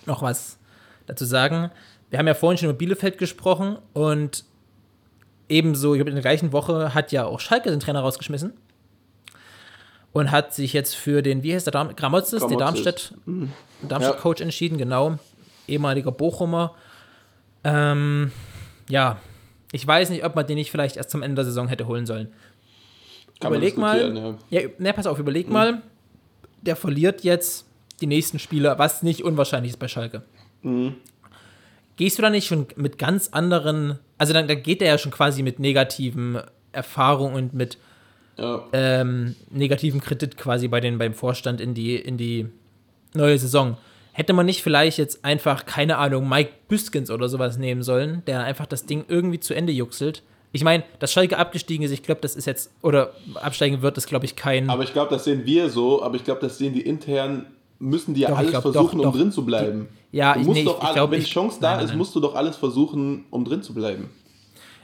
noch 0.06 0.22
was 0.22 0.58
dazu 1.06 1.24
sagen. 1.24 1.70
Wir 2.10 2.18
haben 2.18 2.26
ja 2.26 2.34
vorhin 2.34 2.58
schon 2.58 2.68
über 2.68 2.78
Bielefeld 2.78 3.18
gesprochen 3.18 3.78
und 3.92 4.44
ebenso, 5.48 5.94
ich 5.94 5.98
glaube, 5.98 6.10
in 6.10 6.16
der 6.16 6.22
gleichen 6.22 6.52
Woche 6.52 6.94
hat 6.94 7.12
ja 7.12 7.24
auch 7.24 7.40
Schalke 7.40 7.70
den 7.70 7.80
Trainer 7.80 8.00
rausgeschmissen 8.00 8.52
und 10.12 10.30
hat 10.30 10.54
sich 10.54 10.72
jetzt 10.72 10.94
für 10.96 11.22
den, 11.22 11.42
wie 11.42 11.54
heißt 11.54 11.66
der, 11.66 11.72
Darm 11.72 11.94
Gramotzes, 11.94 12.40
Gramotzes. 12.40 12.58
Darmstadt, 12.58 13.14
Darmstadt-Coach 13.88 14.40
entschieden, 14.40 14.78
genau. 14.78 15.18
Ehemaliger 15.68 16.10
Bochumer. 16.12 16.74
Ähm, 17.64 18.32
ja, 18.88 19.18
ich 19.72 19.86
weiß 19.86 20.10
nicht, 20.10 20.24
ob 20.24 20.34
man 20.34 20.46
den 20.46 20.56
nicht 20.56 20.70
vielleicht 20.70 20.96
erst 20.96 21.10
zum 21.10 21.22
Ende 21.22 21.36
der 21.36 21.44
Saison 21.44 21.68
hätte 21.68 21.86
holen 21.86 22.06
sollen. 22.06 22.28
Kann 23.40 23.52
überleg 23.52 23.76
mal. 23.76 23.98
diskutieren, 24.12 24.38
Ja, 24.50 24.60
ne, 24.78 24.92
pass 24.92 25.06
auf, 25.06 25.18
überleg 25.18 25.48
mal. 25.48 25.82
Der 26.62 26.76
verliert 26.76 27.22
jetzt 27.24 27.66
die 28.00 28.06
nächsten 28.06 28.38
Spiele, 28.38 28.74
was 28.78 29.02
nicht 29.02 29.22
unwahrscheinlich 29.24 29.72
ist 29.72 29.78
bei 29.78 29.88
Schalke. 29.88 30.22
Mhm. 30.62 30.94
Gehst 31.96 32.18
du 32.18 32.22
da 32.22 32.30
nicht 32.30 32.46
schon 32.46 32.66
mit 32.76 32.98
ganz 32.98 33.28
anderen, 33.28 33.98
also 34.16 34.32
dann, 34.32 34.48
dann 34.48 34.62
geht 34.62 34.80
er 34.80 34.88
ja 34.88 34.98
schon 34.98 35.12
quasi 35.12 35.42
mit 35.42 35.58
negativen 35.58 36.38
Erfahrungen 36.72 37.34
und 37.34 37.54
mit 37.54 37.76
Ja. 38.38 38.64
ähm, 38.72 39.36
negativen 39.50 40.00
Kredit 40.00 40.36
quasi 40.38 40.68
bei 40.68 40.80
den, 40.80 40.96
beim 40.98 41.12
Vorstand 41.12 41.60
in 41.60 41.74
die, 41.74 41.96
in 41.96 42.16
die 42.16 42.46
neue 43.14 43.38
Saison. 43.38 43.76
Hätte 44.12 44.32
man 44.32 44.46
nicht 44.46 44.62
vielleicht 44.62 44.98
jetzt 44.98 45.24
einfach, 45.24 45.66
keine 45.66 45.98
Ahnung, 45.98 46.28
Mike 46.28 46.52
Büskens 46.68 47.10
oder 47.10 47.28
sowas 47.28 47.58
nehmen 47.58 47.82
sollen, 47.82 48.22
der 48.26 48.42
einfach 48.44 48.66
das 48.66 48.86
Ding 48.86 49.04
irgendwie 49.08 49.40
zu 49.40 49.54
Ende 49.54 49.72
juxelt? 49.72 50.22
Ich 50.52 50.64
meine, 50.64 50.82
dass 50.98 51.12
Schalke 51.12 51.38
abgestiegen 51.38 51.84
ist, 51.84 51.92
ich 51.92 52.02
glaube, 52.02 52.20
das 52.20 52.34
ist 52.34 52.46
jetzt, 52.46 52.70
oder 52.82 53.12
absteigen 53.34 53.82
wird, 53.82 53.96
ist, 53.98 54.06
glaube 54.08 54.24
ich, 54.24 54.34
kein. 54.34 54.68
Aber 54.68 54.82
ich 54.82 54.92
glaube, 54.92 55.10
das 55.10 55.24
sehen 55.24 55.46
wir 55.46 55.70
so, 55.70 56.02
aber 56.02 56.16
ich 56.16 56.24
glaube, 56.24 56.40
das 56.40 56.58
sehen 56.58 56.72
die 56.74 56.80
intern, 56.80 57.46
müssen 57.78 58.14
die 58.14 58.22
ja 58.22 58.30
Doch, 58.30 58.38
alles 58.38 58.50
glaub, 58.50 58.62
versuchen, 58.62 58.98
doch, 58.98 59.06
um 59.06 59.12
doch. 59.12 59.18
drin 59.18 59.32
zu 59.32 59.44
bleiben. 59.44 59.88
Ja, 60.12 60.34
du 60.34 60.40
ich- 60.40 60.46
musst 60.46 60.58
nee, 60.58 60.64
doch 60.64 60.82
ich 60.82 60.92
glaub, 60.92 61.10
wenn 61.12 61.20
die 61.20 61.26
Chance 61.26 61.58
da 61.60 61.76
nein, 61.76 61.84
ist, 61.84 61.90
nein. 61.90 61.98
musst 61.98 62.14
du 62.16 62.20
doch 62.20 62.34
alles 62.34 62.56
versuchen, 62.56 63.24
um 63.30 63.44
drin 63.44 63.62
zu 63.62 63.72
bleiben. 63.74 64.10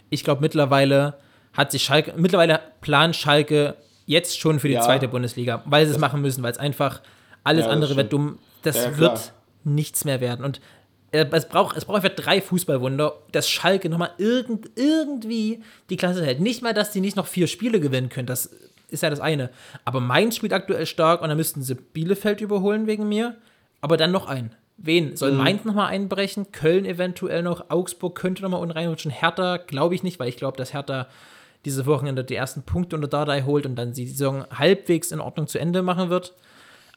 ich 0.08 0.22
glaube, 0.22 0.40
mittlerweile 0.40 1.14
hat 1.52 1.72
sich 1.72 1.82
Schalke, 1.82 2.14
mittlerweile 2.16 2.60
plant 2.80 3.16
Schalke 3.16 3.74
jetzt 4.06 4.38
schon 4.38 4.60
für 4.60 4.68
die 4.68 4.74
Ja. 4.74 4.82
zweite 4.82 5.08
Bundesliga, 5.08 5.62
weil 5.66 5.84
sie 5.86 5.92
es 5.92 5.98
machen 5.98 6.22
müssen, 6.22 6.44
weil 6.44 6.52
es 6.52 6.58
einfach 6.58 7.00
alles 7.42 7.62
Ja, 7.62 7.66
das 7.66 7.74
andere 7.74 7.96
wird 7.96 8.12
dumm. 8.12 8.38
Das 8.62 8.76
Ja, 8.76 8.98
wird 8.98 9.32
nichts 9.64 10.04
mehr 10.04 10.20
werden. 10.20 10.44
Und 10.44 10.60
es 11.12 11.48
braucht, 11.48 11.76
es 11.76 11.84
braucht 11.84 12.04
einfach 12.04 12.16
drei 12.16 12.40
Fußballwunder, 12.40 13.14
dass 13.32 13.48
Schalke 13.48 13.88
nochmal 13.88 14.10
irgend, 14.18 14.70
irgendwie 14.74 15.62
die 15.90 15.96
Klasse 15.96 16.24
hält. 16.24 16.40
Nicht 16.40 16.62
mal, 16.62 16.74
dass 16.74 16.92
sie 16.92 17.00
nicht 17.00 17.16
noch 17.16 17.26
vier 17.26 17.46
Spiele 17.46 17.80
gewinnen 17.80 18.08
können, 18.08 18.26
das 18.26 18.50
ist 18.88 19.02
ja 19.02 19.10
das 19.10 19.20
eine. 19.20 19.50
Aber 19.84 20.00
Mainz 20.00 20.36
spielt 20.36 20.52
aktuell 20.52 20.86
stark 20.86 21.22
und 21.22 21.28
dann 21.28 21.36
müssten 21.36 21.62
sie 21.62 21.74
Bielefeld 21.74 22.40
überholen 22.40 22.86
wegen 22.86 23.08
mir, 23.08 23.36
aber 23.80 23.96
dann 23.96 24.12
noch 24.12 24.26
ein. 24.26 24.54
Wen? 24.78 25.16
Soll 25.16 25.32
Mhm. 25.32 25.38
Mainz 25.38 25.64
nochmal 25.64 25.88
einbrechen? 25.88 26.52
Köln 26.52 26.84
eventuell 26.84 27.42
noch? 27.42 27.70
Augsburg 27.70 28.14
könnte 28.14 28.42
nochmal 28.42 28.60
unten 28.60 28.72
reinrutschen? 28.72 29.10
Hertha 29.10 29.56
glaube 29.56 29.94
ich 29.94 30.02
nicht, 30.02 30.20
weil 30.20 30.28
ich 30.28 30.36
glaube, 30.36 30.58
dass 30.58 30.74
Hertha 30.74 31.08
diese 31.64 31.86
Wochenende 31.86 32.22
die 32.24 32.34
ersten 32.34 32.62
Punkte 32.62 32.94
unter 32.94 33.08
Dardai 33.08 33.42
holt 33.42 33.66
und 33.66 33.74
dann 33.76 33.92
die 33.92 34.06
Saison 34.06 34.44
halbwegs 34.52 35.10
in 35.12 35.20
Ordnung 35.20 35.46
zu 35.46 35.58
Ende 35.58 35.82
machen 35.82 36.10
wird. 36.10 36.34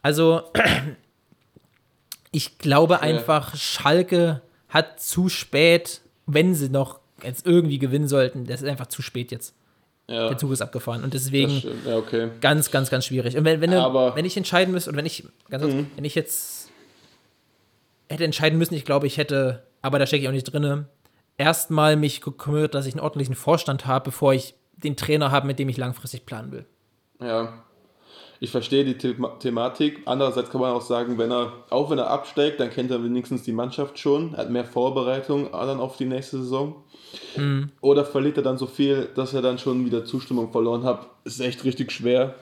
Also, 0.01 0.43
ich 2.31 2.57
glaube 2.57 3.01
einfach, 3.01 3.55
Schalke 3.55 4.41
hat 4.69 4.99
zu 5.01 5.29
spät, 5.29 6.01
wenn 6.25 6.53
sie 6.53 6.69
noch 6.69 6.99
jetzt 7.23 7.45
irgendwie 7.45 7.79
gewinnen 7.79 8.07
sollten, 8.07 8.45
das 8.45 8.61
ist 8.61 8.67
einfach 8.67 8.87
zu 8.87 9.01
spät 9.01 9.31
jetzt. 9.31 9.55
Ja, 10.07 10.29
Der 10.29 10.37
Zug 10.37 10.51
ist 10.51 10.61
abgefahren 10.61 11.03
und 11.03 11.13
deswegen. 11.13 11.61
Ja, 11.85 11.97
okay. 11.97 12.29
ganz, 12.41 12.71
ganz, 12.71 12.89
ganz 12.89 13.05
schwierig. 13.05 13.37
Und 13.37 13.45
wenn, 13.45 13.61
wenn, 13.61 13.69
du- 13.71 13.77
Mhm. 13.89 14.15
wenn 14.15 14.25
ich 14.25 14.35
entscheiden 14.37 14.73
müsste, 14.73 14.89
oder 14.89 14.97
wenn 14.97 15.05
ich, 15.05 15.23
ganz 15.49 15.63
kurz, 15.63 15.75
wenn 15.95 16.05
ich 16.05 16.15
jetzt 16.15 16.69
hätte 18.09 18.23
entscheiden 18.23 18.57
müssen, 18.57 18.73
ich 18.73 18.85
glaube, 18.85 19.05
ich 19.07 19.17
hätte, 19.17 19.63
aber 19.81 19.99
da 19.99 20.07
stecke 20.07 20.23
ich 20.23 20.27
auch 20.27 20.33
nicht 20.33 20.45
drin, 20.51 20.85
erstmal 21.37 21.95
mich 21.95 22.21
gekümmert, 22.21 22.73
dass 22.73 22.85
ich 22.87 22.93
einen 22.95 23.01
ordentlichen 23.01 23.35
Vorstand 23.35 23.85
habe, 23.85 24.05
bevor 24.05 24.33
ich 24.33 24.55
den 24.77 24.95
Trainer 24.95 25.29
habe, 25.31 25.45
mit 25.45 25.59
dem 25.59 25.69
ich 25.69 25.77
langfristig 25.77 26.25
planen 26.25 26.51
will. 26.51 26.65
Ja. 27.21 27.53
Ich 28.41 28.51
verstehe 28.51 28.85
die 28.85 28.97
Thema 28.97 29.37
Thematik. 29.39 30.01
Andererseits 30.05 30.49
kann 30.49 30.61
man 30.61 30.71
auch 30.71 30.81
sagen, 30.81 31.17
wenn 31.17 31.31
er, 31.31 31.51
auch 31.69 31.89
wenn 31.89 31.97
er 31.97 32.09
absteigt, 32.09 32.59
dann 32.59 32.69
kennt 32.69 32.89
er 32.89 33.03
wenigstens 33.03 33.43
die 33.43 33.51
Mannschaft 33.51 33.99
schon, 33.99 34.37
hat 34.37 34.49
mehr 34.49 34.63
Vorbereitung 34.63 35.51
dann 35.51 35.79
auf 35.79 35.97
die 35.97 36.05
nächste 36.05 36.37
Saison. 36.37 36.75
Oder 37.81 38.05
verliert 38.05 38.37
er 38.37 38.43
dann 38.43 38.57
so 38.57 38.65
viel, 38.65 39.09
dass 39.15 39.33
er 39.33 39.41
dann 39.41 39.57
schon 39.57 39.85
wieder 39.85 40.05
Zustimmung 40.05 40.51
verloren 40.51 40.83
hat. 40.83 41.07
Ist 41.25 41.41
echt 41.41 41.65
richtig 41.65 41.91
schwer. 41.91 42.35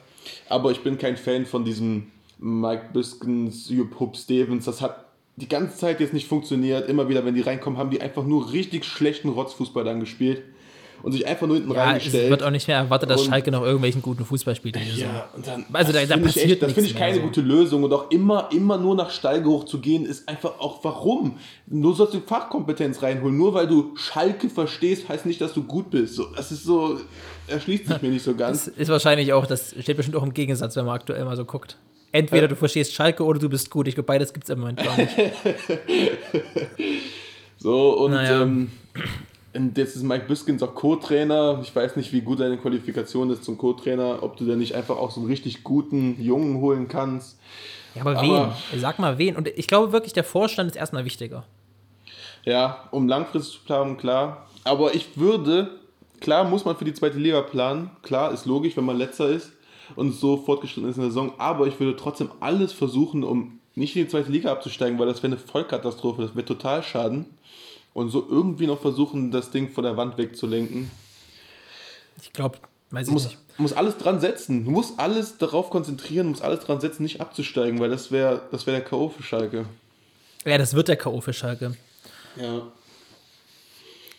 Aber 0.48 0.70
ich 0.70 0.82
bin 0.82 0.98
kein 0.98 1.16
Fan 1.16 1.46
von 1.46 1.64
diesem 1.64 2.12
Mike 2.38 2.90
Biskens, 2.92 3.68
Jupp 3.68 3.98
Hupp 3.98 4.16
Stevens. 4.16 4.66
Das 4.66 4.80
hat 4.80 5.04
die 5.36 5.48
ganze 5.48 5.78
Zeit 5.78 5.98
jetzt 6.00 6.12
nicht 6.14 6.28
funktioniert. 6.28 6.88
Immer 6.88 7.08
wieder, 7.08 7.24
wenn 7.24 7.34
die 7.34 7.40
reinkommen, 7.40 7.78
haben 7.78 7.90
die 7.90 8.00
einfach 8.00 8.24
nur 8.24 8.52
richtig 8.52 8.84
schlechten 8.84 9.30
Rotzfußball 9.30 9.84
dann 9.84 10.00
gespielt 10.00 10.42
und 11.02 11.12
sich 11.12 11.26
einfach 11.26 11.46
nur 11.46 11.56
hinten 11.56 11.70
Ja, 11.72 11.82
es 11.84 11.86
reingestellt. 11.88 12.30
wird 12.30 12.42
auch 12.42 12.50
nicht 12.50 12.66
mehr 12.68 12.76
erwartet, 12.78 13.10
dass 13.10 13.20
Und- 13.22 13.28
Schalke 13.28 13.50
noch 13.50 13.62
irgendwelchen 13.62 14.02
guten 14.02 14.24
Fußball 14.24 14.54
spielt. 14.56 14.76
Ja, 14.76 15.28
und 15.34 15.46
dann, 15.46 15.64
Also 15.72 15.92
da- 15.92 16.00
das 16.00 16.08
da 16.08 16.14
finde 16.14 16.28
ich 16.30 16.34
passiert 16.34 16.50
echt, 16.52 16.62
das 16.62 16.72
finde 16.72 16.90
ich 16.90 16.96
keine 16.96 17.12
mehr 17.12 17.20
so. 17.22 17.26
gute 17.28 17.40
Lösung 17.40 17.82
und 17.84 17.92
auch 17.92 18.10
immer, 18.10 18.48
immer 18.52 18.78
nur 18.78 18.94
nach 18.94 19.10
Steige 19.10 19.48
hoch 19.48 19.64
zu 19.64 19.80
gehen, 19.80 20.04
ist 20.06 20.28
einfach 20.28 20.58
auch 20.60 20.82
warum. 20.84 21.36
Du 21.66 21.92
sollst 21.92 22.14
die 22.14 22.20
Fachkompetenz 22.20 23.02
reinholen, 23.02 23.36
nur 23.36 23.54
weil 23.54 23.66
du 23.66 23.96
Schalke 23.96 24.48
verstehst, 24.48 25.08
heißt 25.08 25.26
nicht, 25.26 25.40
dass 25.40 25.52
du 25.52 25.62
gut 25.62 25.90
bist. 25.90 26.14
So, 26.14 26.26
das 26.34 26.50
ist 26.52 26.64
so, 26.64 27.00
erschließt 27.46 27.86
sich 27.88 28.02
mir 28.02 28.08
nicht 28.10 28.24
so 28.24 28.34
ganz. 28.34 28.66
Das 28.66 28.74
ist 28.76 28.88
wahrscheinlich 28.88 29.32
auch, 29.32 29.46
das 29.46 29.74
steht 29.80 29.96
bestimmt 29.96 30.16
auch 30.16 30.22
im 30.22 30.34
Gegensatz, 30.34 30.76
wenn 30.76 30.84
man 30.84 30.94
aktuell 30.96 31.24
mal 31.24 31.36
so 31.36 31.44
guckt. 31.44 31.76
Entweder 32.10 32.48
du 32.48 32.56
verstehst 32.56 32.94
Schalke 32.94 33.22
oder 33.22 33.38
du 33.38 33.50
bist 33.50 33.70
gut. 33.70 33.86
Ich 33.86 33.94
glaube, 33.94 34.06
beides 34.06 34.32
gibt 34.32 34.44
es 34.44 34.50
im 34.50 34.60
Moment 34.60 34.82
gar 34.82 34.96
nicht. 34.96 35.10
So, 37.60 37.98
und 37.98 38.12
Naja. 38.12 38.42
ähm, 38.42 38.70
und 38.94 39.02
jetzt 39.76 39.96
ist 39.96 40.02
Mike 40.02 40.26
Biskins 40.26 40.62
auch 40.62 40.74
Co-Trainer. 40.74 41.60
Ich 41.62 41.74
weiß 41.74 41.96
nicht, 41.96 42.12
wie 42.12 42.20
gut 42.20 42.40
deine 42.40 42.58
Qualifikation 42.58 43.30
ist 43.30 43.44
zum 43.44 43.56
Co-Trainer, 43.58 44.22
ob 44.22 44.36
du 44.36 44.44
da 44.46 44.56
nicht 44.56 44.74
einfach 44.74 44.96
auch 44.96 45.10
so 45.10 45.20
einen 45.20 45.28
richtig 45.28 45.64
guten 45.64 46.20
Jungen 46.22 46.60
holen 46.60 46.88
kannst. 46.88 47.38
Ja, 47.94 48.02
aber, 48.02 48.18
Aber- 48.18 48.54
wen? 48.72 48.80
Sag 48.80 48.98
mal 48.98 49.18
wen. 49.18 49.36
Und 49.36 49.48
ich 49.48 49.66
glaube 49.66 49.92
wirklich, 49.92 50.12
der 50.12 50.24
Vorstand 50.24 50.70
ist 50.70 50.76
erstmal 50.76 51.04
wichtiger. 51.04 51.44
Ja, 52.44 52.88
um 52.90 53.08
langfristig 53.08 53.54
zu 53.58 53.64
planen, 53.64 53.96
klar. 53.96 54.46
Aber 54.64 54.94
ich 54.94 55.16
würde, 55.16 55.70
klar 56.20 56.44
muss 56.44 56.64
man 56.64 56.76
für 56.76 56.84
die 56.84 56.94
zweite 56.94 57.18
Liga 57.18 57.40
planen. 57.42 57.90
Klar, 58.02 58.32
ist 58.32 58.46
logisch, 58.46 58.76
wenn 58.76 58.84
man 58.84 58.96
letzter 58.98 59.28
ist 59.28 59.52
und 59.96 60.12
so 60.12 60.36
fortgeschritten 60.36 60.88
ist 60.88 60.96
in 60.96 61.02
der 61.02 61.10
Saison. 61.10 61.32
Aber 61.38 61.66
ich 61.66 61.78
würde 61.80 61.96
trotzdem 61.96 62.30
alles 62.40 62.72
versuchen, 62.72 63.24
um 63.24 63.58
nicht 63.74 63.96
in 63.96 64.02
die 64.04 64.08
zweite 64.08 64.30
Liga 64.30 64.50
abzusteigen, 64.52 64.98
weil 64.98 65.06
das 65.06 65.22
wäre 65.22 65.32
eine 65.32 65.36
Vollkatastrophe. 65.40 66.22
Das 66.22 66.34
wäre 66.34 66.44
total 66.44 66.82
schaden. 66.82 67.26
Und 67.94 68.10
so 68.10 68.26
irgendwie 68.28 68.66
noch 68.66 68.80
versuchen, 68.80 69.30
das 69.30 69.50
Ding 69.50 69.70
von 69.70 69.84
der 69.84 69.96
Wand 69.96 70.18
wegzulenken. 70.18 70.90
Ich 72.22 72.32
glaube, 72.32 72.58
weiß 72.90 73.06
Du 73.06 73.10
ich 73.10 73.14
musst, 73.14 73.26
nicht. 73.28 73.38
musst 73.58 73.76
alles 73.76 73.96
dran 73.98 74.20
setzen. 74.20 74.64
Du 74.64 74.70
musst 74.70 74.98
alles 75.00 75.38
darauf 75.38 75.70
konzentrieren, 75.70 76.28
musst 76.28 76.42
alles 76.42 76.60
dran 76.60 76.80
setzen, 76.80 77.02
nicht 77.02 77.20
abzusteigen, 77.20 77.80
weil 77.80 77.90
das 77.90 78.10
wäre 78.12 78.42
das 78.52 78.66
wär 78.66 78.74
der 78.74 78.84
K.O. 78.84 79.08
für 79.08 79.22
Schalke. 79.22 79.64
Ja, 80.44 80.58
das 80.58 80.74
wird 80.74 80.88
der 80.88 80.96
K.O. 80.96 81.20
für 81.20 81.32
Schalke. 81.32 81.76
Ja. 82.36 82.62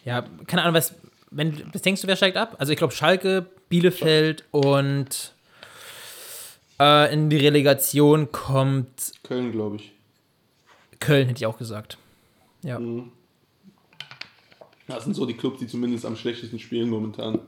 Ja, 0.06 0.26
keine 0.48 0.64
Ahnung, 0.64 0.76
was, 0.76 0.94
wenn, 1.30 1.64
was 1.74 1.82
denkst 1.82 2.02
du, 2.02 2.08
wer 2.08 2.16
steigt 2.16 2.38
ab? 2.38 2.56
Also 2.60 2.72
ich 2.72 2.78
glaube 2.78 2.94
Schalke, 2.94 3.46
Bielefeld 3.70 4.44
und 4.52 5.34
äh, 6.80 7.14
in 7.14 7.30
die 7.30 7.38
Relegation 7.38 8.32
kommt 8.32 9.12
Köln, 9.24 9.52
glaube 9.52 9.78
ich. 9.78 9.92
Köln, 11.00 11.28
hätte 11.28 11.38
ich 11.40 11.46
auch 11.46 11.58
gesagt. 11.58 11.98
Ja. 12.64 12.80
Das 14.90 15.04
sind 15.04 15.16
so 15.16 15.26
die 15.26 15.36
Clubs, 15.36 15.60
die 15.60 15.68
zumindest 15.68 16.06
am 16.06 16.16
schlechtesten 16.16 16.60
spielen 16.60 16.90
momentan. 16.90 17.40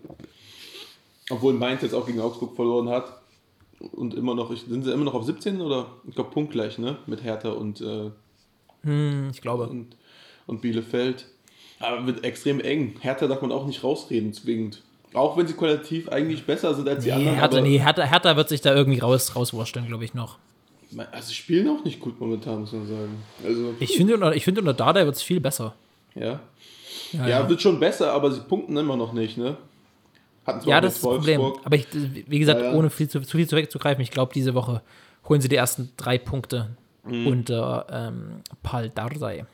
Obwohl 1.29 1.53
Mainz 1.53 1.81
jetzt 1.81 1.93
auch 1.93 2.05
gegen 2.05 2.19
Augsburg 2.19 2.55
verloren 2.55 2.89
hat. 2.89 3.19
Und 3.79 4.13
immer 4.13 4.35
noch, 4.35 4.55
sind 4.55 4.83
sie 4.83 4.91
immer 4.93 5.05
noch 5.05 5.15
auf 5.15 5.23
17 5.25 5.59
oder? 5.59 5.87
Ich 6.07 6.13
glaube 6.15 6.29
punktgleich, 6.29 6.77
ne? 6.77 6.97
Mit 7.07 7.23
Hertha 7.23 7.49
und, 7.51 7.81
äh, 7.81 8.11
Hm, 8.83 9.29
ich 9.31 9.41
glaube. 9.41 9.67
und, 9.67 9.95
und 10.47 10.61
Bielefeld. 10.61 11.25
Aber 11.79 12.05
wird 12.05 12.23
extrem 12.23 12.59
eng. 12.59 12.95
Hertha 12.99 13.27
darf 13.27 13.41
man 13.41 13.51
auch 13.51 13.65
nicht 13.65 13.83
rausreden, 13.83 14.33
zwingend. 14.33 14.83
Auch 15.13 15.35
wenn 15.35 15.47
sie 15.47 15.53
qualitativ 15.53 16.09
eigentlich 16.09 16.45
besser 16.45 16.73
sind 16.75 16.87
als 16.87 17.03
die 17.03 17.09
Nee, 17.09 17.15
anderen. 17.15 17.35
Hertha, 17.37 17.61
nee, 17.61 17.79
Hertha, 17.79 18.03
Hertha 18.03 18.35
wird 18.37 18.49
sich 18.49 18.61
da 18.61 18.75
irgendwie 18.75 18.99
raus, 18.99 19.35
rauswursteln, 19.35 19.87
glaube 19.87 20.05
ich, 20.05 20.13
noch. 20.13 20.37
Also 21.11 21.29
sie 21.29 21.35
spielen 21.35 21.67
auch 21.69 21.83
nicht 21.83 21.99
gut 21.99 22.19
momentan, 22.19 22.61
muss 22.61 22.71
man 22.73 22.85
sagen. 22.85 23.23
Also, 23.43 23.73
Ich 23.79 23.95
finde, 23.97 24.13
unter, 24.13 24.35
ich 24.35 24.43
finde 24.43 24.61
unter 24.61 24.73
Dada 24.73 25.03
wird 25.05 25.15
es 25.15 25.23
viel 25.23 25.39
besser. 25.39 25.73
ja. 26.15 26.39
Ja, 27.13 27.27
Ja, 27.27 27.49
wird 27.49 27.61
schon 27.61 27.79
besser, 27.79 28.11
aber 28.13 28.31
sie 28.31 28.41
punkten 28.41 28.75
immer 28.77 28.95
noch 28.95 29.13
nicht, 29.13 29.37
ne? 29.37 29.57
Hatten 30.45 30.61
zwar 30.61 30.69
Ja, 30.69 30.81
das 30.81 30.95
ist 30.95 31.03
das 31.05 31.11
Problem. 31.11 31.41
Aber 31.63 31.75
ich, 31.75 31.87
wie 31.91 32.39
gesagt, 32.39 32.61
Ja, 32.61 32.71
ja. 32.71 32.73
ohne 32.73 32.89
viel 32.89 33.07
zu, 33.09 33.21
zu 33.21 33.37
viel 33.37 33.47
zurückzugreifen, 33.47 34.01
ich 34.01 34.11
glaube, 34.11 34.33
diese 34.33 34.53
Woche 34.55 34.81
holen 35.29 35.39
sie 35.41 35.49
die 35.49 35.55
ersten 35.55 35.91
drei 35.97 36.17
Punkte 36.17 36.75
Mhm. 37.03 37.27
unter 37.27 37.85
ähm, 37.91 38.41
Pal 38.63 38.89
Dardai. 38.89 39.45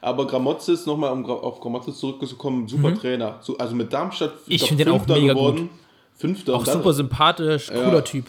Aber 0.00 0.26
Gramozis, 0.26 0.86
nochmal 0.86 1.12
um 1.12 1.24
auf 1.26 1.60
Gramozis 1.60 1.98
zurückzukommen, 1.98 2.66
super 2.68 2.94
Trainer. 2.94 3.38
So, 3.42 3.56
also 3.58 3.74
mit 3.74 3.92
Darmstadt 3.92 4.32
Mhm. 4.32 4.38
Ich 4.46 4.58
glaub, 4.58 4.68
find 4.68 4.80
den 4.80 4.88
auch 4.88 5.06
mega 5.06 5.34
geworden. 5.34 5.70
Fünfter. 6.16 6.54
Auch 6.54 6.64
super 6.66 6.92
sympathisch, 6.94 7.68
cooler 7.68 8.02
Typ. 8.04 8.26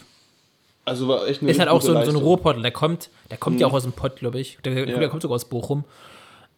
Also 0.84 1.08
war 1.08 1.26
echt 1.28 1.40
eine 1.42 1.50
Ist 1.50 1.60
halt 1.60 1.68
auch 1.68 1.80
so, 1.80 1.94
ein- 1.94 2.04
so 2.04 2.10
ein. 2.10 2.16
Rohpott. 2.16 2.62
Der 2.62 2.72
kommt, 2.72 3.08
der 3.30 3.38
kommt 3.38 3.60
ja 3.60 3.66
auch 3.66 3.72
aus 3.72 3.84
dem 3.84 3.92
Pott, 3.92 4.16
glaube 4.16 4.40
ich. 4.40 4.58
Der, 4.64 4.72
Ja. 4.88 4.98
der 4.98 5.08
kommt 5.08 5.22
sogar 5.22 5.36
aus 5.36 5.44
Bochum. 5.46 5.84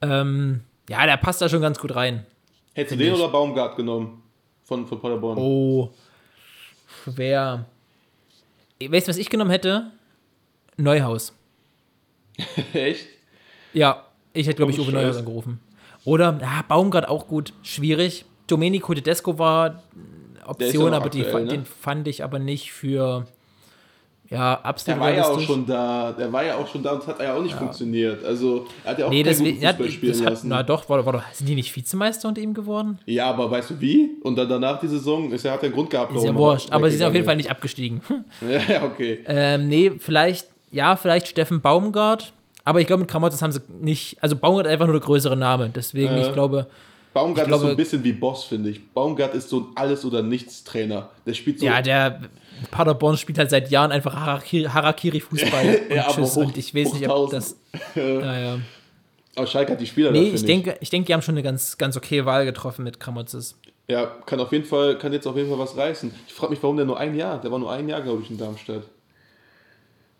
Ähm, 0.00 0.60
ja, 0.88 1.06
der 1.06 1.16
passt 1.16 1.40
da 1.40 1.48
schon 1.48 1.60
ganz 1.62 1.78
gut 1.78 1.94
rein. 1.94 2.26
Hättest 2.74 2.94
du 2.94 3.04
den 3.04 3.14
ich. 3.14 3.20
oder 3.20 3.28
Baumgart 3.28 3.76
genommen? 3.76 4.22
Von, 4.64 4.86
von 4.86 5.00
Paderborn. 5.00 5.38
Oh, 5.38 5.90
schwer. 7.04 7.66
Weißt 8.82 9.06
du, 9.06 9.10
was 9.10 9.18
ich 9.18 9.28
genommen 9.30 9.50
hätte? 9.50 9.90
Neuhaus. 10.76 11.34
Echt? 12.72 13.06
Ja, 13.72 14.06
ich 14.32 14.46
hätte, 14.46 14.56
glaube 14.56 14.72
ich, 14.72 14.78
Oh, 14.78 14.82
Uwe. 14.82 14.92
Neuhaus 14.92 15.16
angerufen. 15.16 15.60
Oder, 16.04 16.38
ja, 16.40 16.64
Baumgart 16.66 17.08
auch 17.08 17.28
gut. 17.28 17.52
Schwierig. 17.62 18.24
Domenico 18.46 18.92
Tedesco 18.94 19.38
war 19.38 19.82
Option, 20.46 20.92
aber 20.92 21.08
die, 21.08 21.22
ne? 21.22 21.46
den 21.46 21.64
fand 21.64 22.06
ich 22.08 22.22
aber 22.22 22.38
nicht 22.38 22.72
für, 22.72 23.26
ja, 24.34 24.56
Der 24.56 24.66
absolut 24.66 25.00
war 25.00 25.12
ja 25.12 25.24
auch 25.26 25.40
schon 25.40 25.66
da. 25.66 26.12
Der 26.12 26.32
war 26.32 26.44
ja 26.44 26.56
auch 26.56 26.66
schon 26.68 26.82
da 26.82 26.92
und 26.92 27.06
hat 27.06 27.20
ja 27.20 27.34
auch 27.34 27.42
nicht 27.42 27.54
funktioniert. 27.54 28.24
Also 28.24 28.66
er 28.84 28.90
hat 28.90 28.98
ja 28.98 29.06
auch 29.06 29.10
Nee, 29.10 29.22
guten 29.22 29.44
ja, 29.60 29.70
Fußball 29.70 29.90
spielen 29.90 30.12
das 30.12 30.20
hat, 30.22 30.30
lassen. 30.30 30.48
na 30.48 30.62
doch, 30.62 30.88
war, 30.88 31.04
war 31.06 31.12
doch, 31.14 31.22
sind 31.32 31.48
die 31.48 31.54
nicht 31.54 31.74
Vizemeister 31.74 32.28
unter 32.28 32.40
ihm 32.40 32.54
geworden? 32.54 32.98
ja, 33.06 33.26
aber 33.30 33.50
weißt 33.50 33.70
du 33.70 33.80
wie? 33.80 34.10
Und 34.22 34.36
dann 34.36 34.48
danach 34.48 34.80
die 34.80 34.88
Saison 34.88 35.32
ist 35.32 35.44
er 35.44 35.52
hat 35.52 35.62
einen 35.62 35.72
Grund 35.72 35.90
gehabt. 35.90 36.14
Ist 36.14 36.24
ja 36.24 36.34
wurscht, 36.34 36.70
aber 36.70 36.90
sie 36.90 36.96
sind 36.98 37.06
auf 37.06 37.14
jeden 37.14 37.26
Fall 37.26 37.36
nicht 37.36 37.50
abgestiegen. 37.50 38.00
Ja, 38.68 38.84
okay. 38.84 39.20
ähm, 39.26 39.68
nee, 39.68 39.92
vielleicht, 39.98 40.46
ja, 40.72 40.96
vielleicht 40.96 41.28
Steffen 41.28 41.60
Baumgart, 41.60 42.32
aber 42.64 42.80
ich 42.80 42.86
glaube, 42.86 43.00
mit 43.00 43.10
Kramottes 43.10 43.40
haben 43.42 43.52
sie 43.52 43.60
nicht, 43.80 44.16
also 44.20 44.36
Baumgart 44.36 44.66
ist 44.66 44.72
einfach 44.72 44.86
nur 44.86 44.94
der 44.98 45.04
größere 45.04 45.36
Name, 45.36 45.70
deswegen, 45.74 46.14
Äh. 46.14 46.22
ich 46.26 46.32
glaube, 46.32 46.66
Baumgart 47.12 47.46
Ich 47.46 47.52
ist 47.52 47.58
so 47.58 47.58
glaube- 47.60 47.74
ein 47.74 47.76
bisschen 47.76 48.02
wie 48.02 48.12
Boss, 48.12 48.42
finde 48.44 48.70
ich. 48.70 48.88
Baumgart 48.92 49.34
ist 49.34 49.48
so 49.48 49.60
ein 49.60 49.66
Alles- 49.76 50.04
oder 50.04 50.20
Nichts-Trainer. 50.22 51.10
Der 51.24 51.34
spielt 51.34 51.60
so. 51.60 51.66
ja, 51.66 51.80
der 51.80 52.20
Paderborn 52.70 53.16
spielt 53.16 53.38
halt 53.38 53.50
seit 53.50 53.70
Jahren 53.70 53.92
einfach 53.92 54.14
Harakiri- 54.14 54.68
Harakiri-Fußball 54.68 55.80
und 55.90 55.94
Ja, 55.94 56.08
tschüss, 56.10 56.36
hoch- 56.36 56.44
und 56.46 56.56
ich 56.56 56.74
weiß 56.74 56.94
nicht, 56.94 57.08
ob 57.08 57.30
das, 57.30 57.56
naja. 57.94 58.58
Aber 59.36 59.46
Schalke 59.46 59.72
hat 59.72 59.80
die 59.80 59.86
Spieler 59.86 60.12
Nee, 60.12 60.28
da, 60.30 60.34
ich 60.36 60.44
denke, 60.44 60.76
ich 60.80 60.90
denke, 60.90 61.06
die 61.06 61.14
haben 61.14 61.22
schon 61.22 61.34
eine 61.34 61.42
ganz, 61.42 61.76
ganz 61.76 61.96
okay 61.96 62.24
Wahl 62.24 62.44
getroffen 62.44 62.84
mit 62.84 63.00
Kramotzes. 63.00 63.58
Ja, 63.88 64.06
kann 64.26 64.40
auf 64.40 64.52
jeden 64.52 64.64
Fall, 64.64 64.96
kann 64.98 65.12
jetzt 65.12 65.26
auf 65.26 65.36
jeden 65.36 65.48
Fall 65.50 65.58
was 65.58 65.76
reißen. 65.76 66.14
Ich 66.28 66.32
frage 66.34 66.52
mich, 66.52 66.62
warum 66.62 66.76
der 66.76 66.86
nur 66.86 66.98
ein 66.98 67.14
Jahr, 67.16 67.40
der 67.40 67.50
war 67.50 67.58
nur 67.58 67.70
ein 67.72 67.88
Jahr, 67.88 68.00
glaube 68.00 68.22
ich, 68.22 68.30
in 68.30 68.38
Darmstadt. 68.38 68.84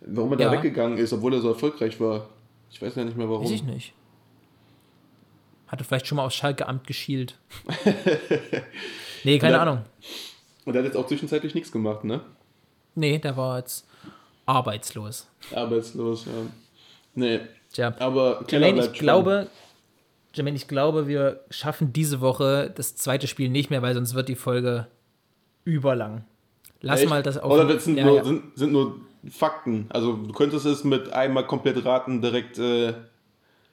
Warum 0.01 0.32
er 0.32 0.41
Ja. 0.41 0.47
da 0.51 0.53
weggegangen 0.57 0.99
ist, 0.99 1.12
obwohl 1.12 1.32
er 1.32 1.41
so 1.41 1.49
erfolgreich 1.49 1.99
war. 2.01 2.28
Ich 2.70 2.82
weiß 2.82 2.97
ja 2.97 3.05
nicht 3.05 3.16
mehr 3.16 3.28
warum. 3.30 3.45
Weiß 3.45 3.53
ich 3.53 3.62
nicht. 3.62 3.93
Hatte 5.68 5.82
vielleicht 5.85 6.07
schon 6.07 6.16
mal 6.16 6.24
aus 6.26 6.35
Schalke 6.35 6.66
Amt 6.68 6.87
geschielt. 6.87 7.39
nee, 9.24 9.39
keine 9.39 9.55
Ja. 9.55 9.62
Ahnung. 9.62 9.78
Und 10.65 10.75
er 10.75 10.79
hat 10.79 10.87
jetzt 10.87 10.97
auch 10.97 11.07
zwischenzeitlich 11.07 11.55
nichts 11.55 11.71
gemacht, 11.71 12.05
ne? 12.05 12.21
Nee, 12.95 13.19
der 13.19 13.37
war 13.37 13.59
jetzt 13.59 13.87
arbeitslos. 14.47 15.29
Arbeitslos, 15.53 16.27
ja. 16.27 16.33
Nee, 17.15 17.41
Tja, 17.75 17.93
aber 17.99 18.45
Jermaine, 18.49 18.87
ich 18.87 18.93
glaube, 18.93 19.49
Jermaine, 20.33 20.57
ich 20.57 20.69
glaube, 20.69 21.09
wir 21.09 21.41
schaffen 21.51 21.93
diese 21.93 22.21
Woche 22.21 22.73
das 22.75 22.95
zweite 22.95 23.27
Spiel 23.27 23.49
nicht 23.49 23.69
mehr, 23.69 23.83
weil 23.83 23.95
sonst 23.95 24.15
wird 24.15 24.29
die 24.29 24.37
Folge 24.37 24.87
überlang. 25.65 26.25
Lass 26.81 27.01
Echt? 27.01 27.11
mal 27.11 27.23
das 27.23 27.37
auf. 27.37 27.51
Oder 27.51 27.67
das 27.67 27.85
sind, 27.85 27.99
ja, 27.99 28.05
nur, 28.05 28.17
ja. 28.17 28.25
Sind, 28.25 28.57
sind 28.57 28.73
nur 28.73 29.01
Fakten. 29.29 29.87
Also 29.89 30.12
du 30.12 30.33
könntest 30.33 30.67
es 30.67 30.85
mit 30.85 31.12
einmal 31.12 31.47
komplett 31.49 31.85
raten 31.85 32.23
direkt 32.23 32.59
äh, 32.59 32.95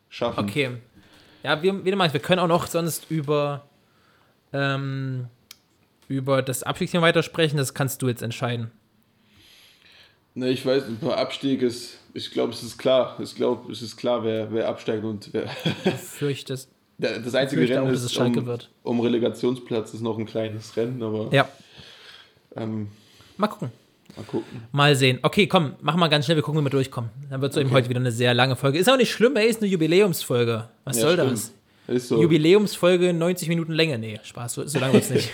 schaffen. 0.09 0.45
Okay. 0.45 0.77
Ja, 1.43 1.61
wir, 1.61 1.85
wie 1.85 1.91
du 1.91 1.97
meinst, 1.97 2.13
wir 2.13 2.21
können 2.21 2.39
auch 2.39 2.47
noch 2.47 2.65
sonst 2.65 3.11
über, 3.11 3.65
ähm, 4.51 5.27
über 6.11 6.41
das 6.41 6.63
Abstiegsthema 6.63 7.03
weitersprechen. 7.03 7.57
Das 7.57 7.73
kannst 7.73 8.01
du 8.01 8.07
jetzt 8.07 8.21
entscheiden. 8.21 8.71
Ne, 10.33 10.49
ich 10.49 10.65
weiß, 10.65 10.83
bei 11.01 11.15
Abstieg 11.15 11.61
ist, 11.61 11.97
ich 12.13 12.31
glaube, 12.31 12.53
es 12.53 12.63
ist 12.63 12.77
klar. 12.77 13.17
Ich 13.21 13.35
glaube, 13.35 13.71
es 13.71 13.81
ist 13.81 13.97
klar, 13.97 14.23
wer, 14.23 14.51
wer 14.53 14.67
absteigt 14.69 15.03
und 15.03 15.29
wer. 15.33 15.47
Fürchtest. 15.97 16.69
Der- 16.97 17.19
Das 17.19 17.35
einzige 17.35 17.61
fürchte 17.61 17.75
Rennen 17.75 17.87
auch, 17.87 17.91
dass 17.91 18.03
ist 18.03 18.11
es 18.11 18.17
um, 18.17 18.45
wird. 18.45 18.69
um 18.83 18.99
Relegationsplatz 19.01 19.93
ist 19.93 20.01
noch 20.01 20.17
ein 20.17 20.25
kleines 20.25 20.75
Rennen, 20.77 21.01
aber 21.03 21.29
Ja, 21.33 21.47
ähm, 22.55 22.89
mal 23.37 23.47
gucken. 23.47 23.71
Mal 24.15 24.23
gucken. 24.23 24.61
Mal 24.71 24.95
sehen. 24.95 25.19
Okay, 25.21 25.47
komm, 25.47 25.73
mach 25.81 25.95
mal 25.95 26.07
ganz 26.09 26.25
schnell, 26.25 26.37
wir 26.37 26.43
gucken, 26.43 26.61
wie 26.61 26.65
wir 26.65 26.69
durchkommen. 26.69 27.09
Dann 27.29 27.41
wird 27.41 27.51
es 27.53 27.57
eben 27.57 27.71
heute 27.71 27.89
wieder 27.89 27.99
eine 27.99 28.11
sehr 28.11 28.33
lange 28.33 28.55
Folge. 28.55 28.77
Ist 28.77 28.89
auch 28.89 28.97
nicht 28.97 29.11
schlimm, 29.11 29.35
ey, 29.37 29.47
ist 29.47 29.61
eine 29.61 29.69
Jubiläumsfolge. 29.71 30.69
Was 30.83 30.97
Ja, 30.97 31.01
soll 31.03 31.13
stimmt. 31.13 31.31
das? 31.31 31.51
Ist 31.87 32.07
so. 32.07 32.21
Jubiläumsfolge 32.21 33.11
90 33.13 33.49
Minuten 33.49 33.71
Länge. 33.73 33.97
Nee, 33.97 34.19
Spaß, 34.23 34.53
so, 34.53 34.67
so 34.67 34.79
lange 34.79 34.93
wird's 34.93 35.09
nicht. 35.09 35.31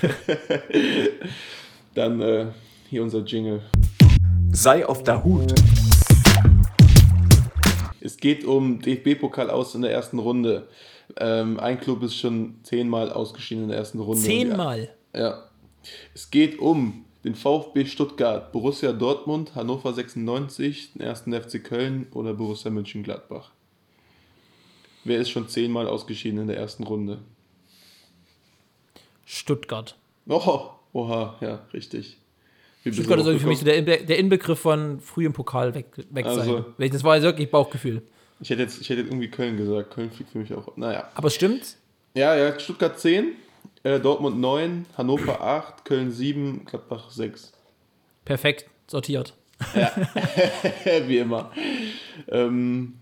Dann 1.93 2.21
äh, 2.21 2.45
hier 2.89 3.03
unser 3.03 3.23
Jingle. 3.23 3.61
Sei 4.51 4.85
auf 4.85 5.03
der 5.03 5.23
Hut. 5.23 5.53
Es 7.99 8.17
geht 8.17 8.45
um 8.45 8.79
DFB-Pokal 8.79 9.49
aus 9.49 9.75
in 9.75 9.81
der 9.81 9.91
ersten 9.91 10.19
Runde. 10.19 10.67
Ähm, 11.17 11.59
ein 11.59 11.79
Club 11.79 12.03
ist 12.03 12.15
schon 12.15 12.55
zehnmal 12.63 13.11
ausgeschieden 13.11 13.65
in 13.65 13.69
der 13.69 13.79
ersten 13.79 13.99
Runde. 13.99 14.23
Zehnmal. 14.23 14.89
Ja. 15.13 15.43
Es 16.13 16.31
geht 16.31 16.59
um 16.59 17.05
den 17.23 17.35
VfB 17.35 17.85
Stuttgart, 17.85 18.51
Borussia 18.53 18.93
Dortmund, 18.93 19.55
Hannover 19.55 19.93
96, 19.93 20.93
den 20.93 21.01
ersten 21.01 21.33
FC 21.33 21.63
Köln 21.63 22.07
oder 22.13 22.33
Borussia 22.33 22.71
Mönchengladbach. 22.71 23.51
Wer 25.07 25.19
ist 25.19 25.29
schon 25.29 25.47
zehnmal 25.47 25.87
ausgeschieden 25.87 26.39
in 26.41 26.47
der 26.47 26.57
ersten 26.57 26.83
Runde? 26.83 27.19
Stuttgart. 29.25 29.95
Oh, 30.27 30.69
oha, 30.93 31.35
ja, 31.41 31.65
richtig. 31.73 32.17
Wie 32.83 32.93
Stuttgart 32.93 33.19
ist 33.19 33.25
irgendwie 33.25 33.41
für 33.43 33.47
mich 33.49 33.59
so 33.59 33.65
der, 33.65 33.81
Inbe- 33.81 34.05
der 34.05 34.17
Inbegriff 34.19 34.59
von 34.59 34.99
frühem 35.01 35.33
Pokal 35.33 35.73
weg, 35.75 35.85
weg 36.09 36.25
sein. 36.25 36.39
Also. 36.39 36.65
Weil 36.77 36.89
Das 36.89 37.03
war 37.03 37.15
jetzt 37.15 37.23
wirklich 37.23 37.49
Bauchgefühl. 37.51 38.01
ich 38.39 38.49
hätte 38.49 38.61
jetzt 38.61 38.79
ich 38.81 38.89
hätte 38.89 39.01
jetzt 39.01 39.09
irgendwie 39.09 39.29
Köln 39.29 39.57
gesagt. 39.57 39.91
Köln 39.91 40.11
fliegt 40.11 40.31
für 40.31 40.39
mich 40.39 40.53
auch. 40.53 40.75
Naja. 40.77 41.09
Aber 41.15 41.29
stimmt? 41.29 41.77
Ja, 42.13 42.35
ja, 42.35 42.57
Stuttgart 42.59 42.99
10, 42.99 43.33
äh, 43.83 43.99
Dortmund 43.99 44.39
9, 44.39 44.85
Hannover 44.97 45.41
8, 45.41 45.85
Köln 45.85 46.11
7, 46.11 46.65
Gladbach 46.65 47.11
6. 47.11 47.53
Perfekt 48.25 48.65
sortiert. 48.87 49.33
Wie 51.07 51.17
immer. 51.17 51.51
Ähm, 52.29 52.93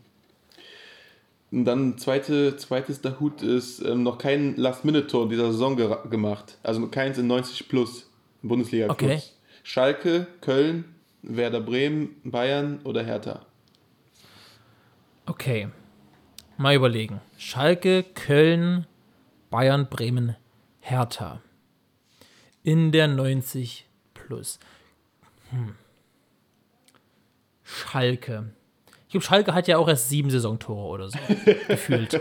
und 1.55 1.65
dann 1.65 1.97
zweite, 1.97 2.57
zweites 2.57 3.01
der 3.01 3.19
Hut 3.19 3.41
ist 3.41 3.79
ähm, 3.81 4.03
noch 4.03 4.17
kein 4.17 4.55
Last-Minute-Tor 4.57 5.23
in 5.23 5.29
dieser 5.29 5.51
Saison 5.53 5.75
gera- 5.77 6.05
gemacht. 6.09 6.57
Also 6.63 6.85
keins 6.87 7.17
in 7.17 7.27
90 7.27 7.69
plus. 7.69 8.09
Bundesliga 8.41 8.93
plus. 8.93 8.97
Okay. 9.11 9.21
Schalke, 9.63 10.27
Köln, 10.41 10.83
Werder 11.23 11.61
Bremen, 11.61 12.15
Bayern 12.23 12.79
oder 12.83 13.03
Hertha. 13.03 13.45
Okay. 15.25 15.69
Mal 16.57 16.75
überlegen. 16.75 17.21
Schalke, 17.37 18.03
Köln, 18.03 18.85
Bayern, 19.49 19.87
Bremen, 19.89 20.35
Hertha. 20.81 21.41
In 22.63 22.91
der 22.91 23.07
90 23.07 23.85
plus. 24.13 24.59
Hm. 25.51 25.75
Schalke. 27.63 28.51
Ich 29.07 29.11
glaube, 29.11 29.25
Schalke 29.25 29.53
hat 29.53 29.67
ja 29.67 29.77
auch 29.77 29.87
erst 29.87 30.09
sieben 30.09 30.29
Saisontore 30.29 30.87
oder 30.87 31.09
so. 31.09 31.17
gefühlt. 31.67 32.19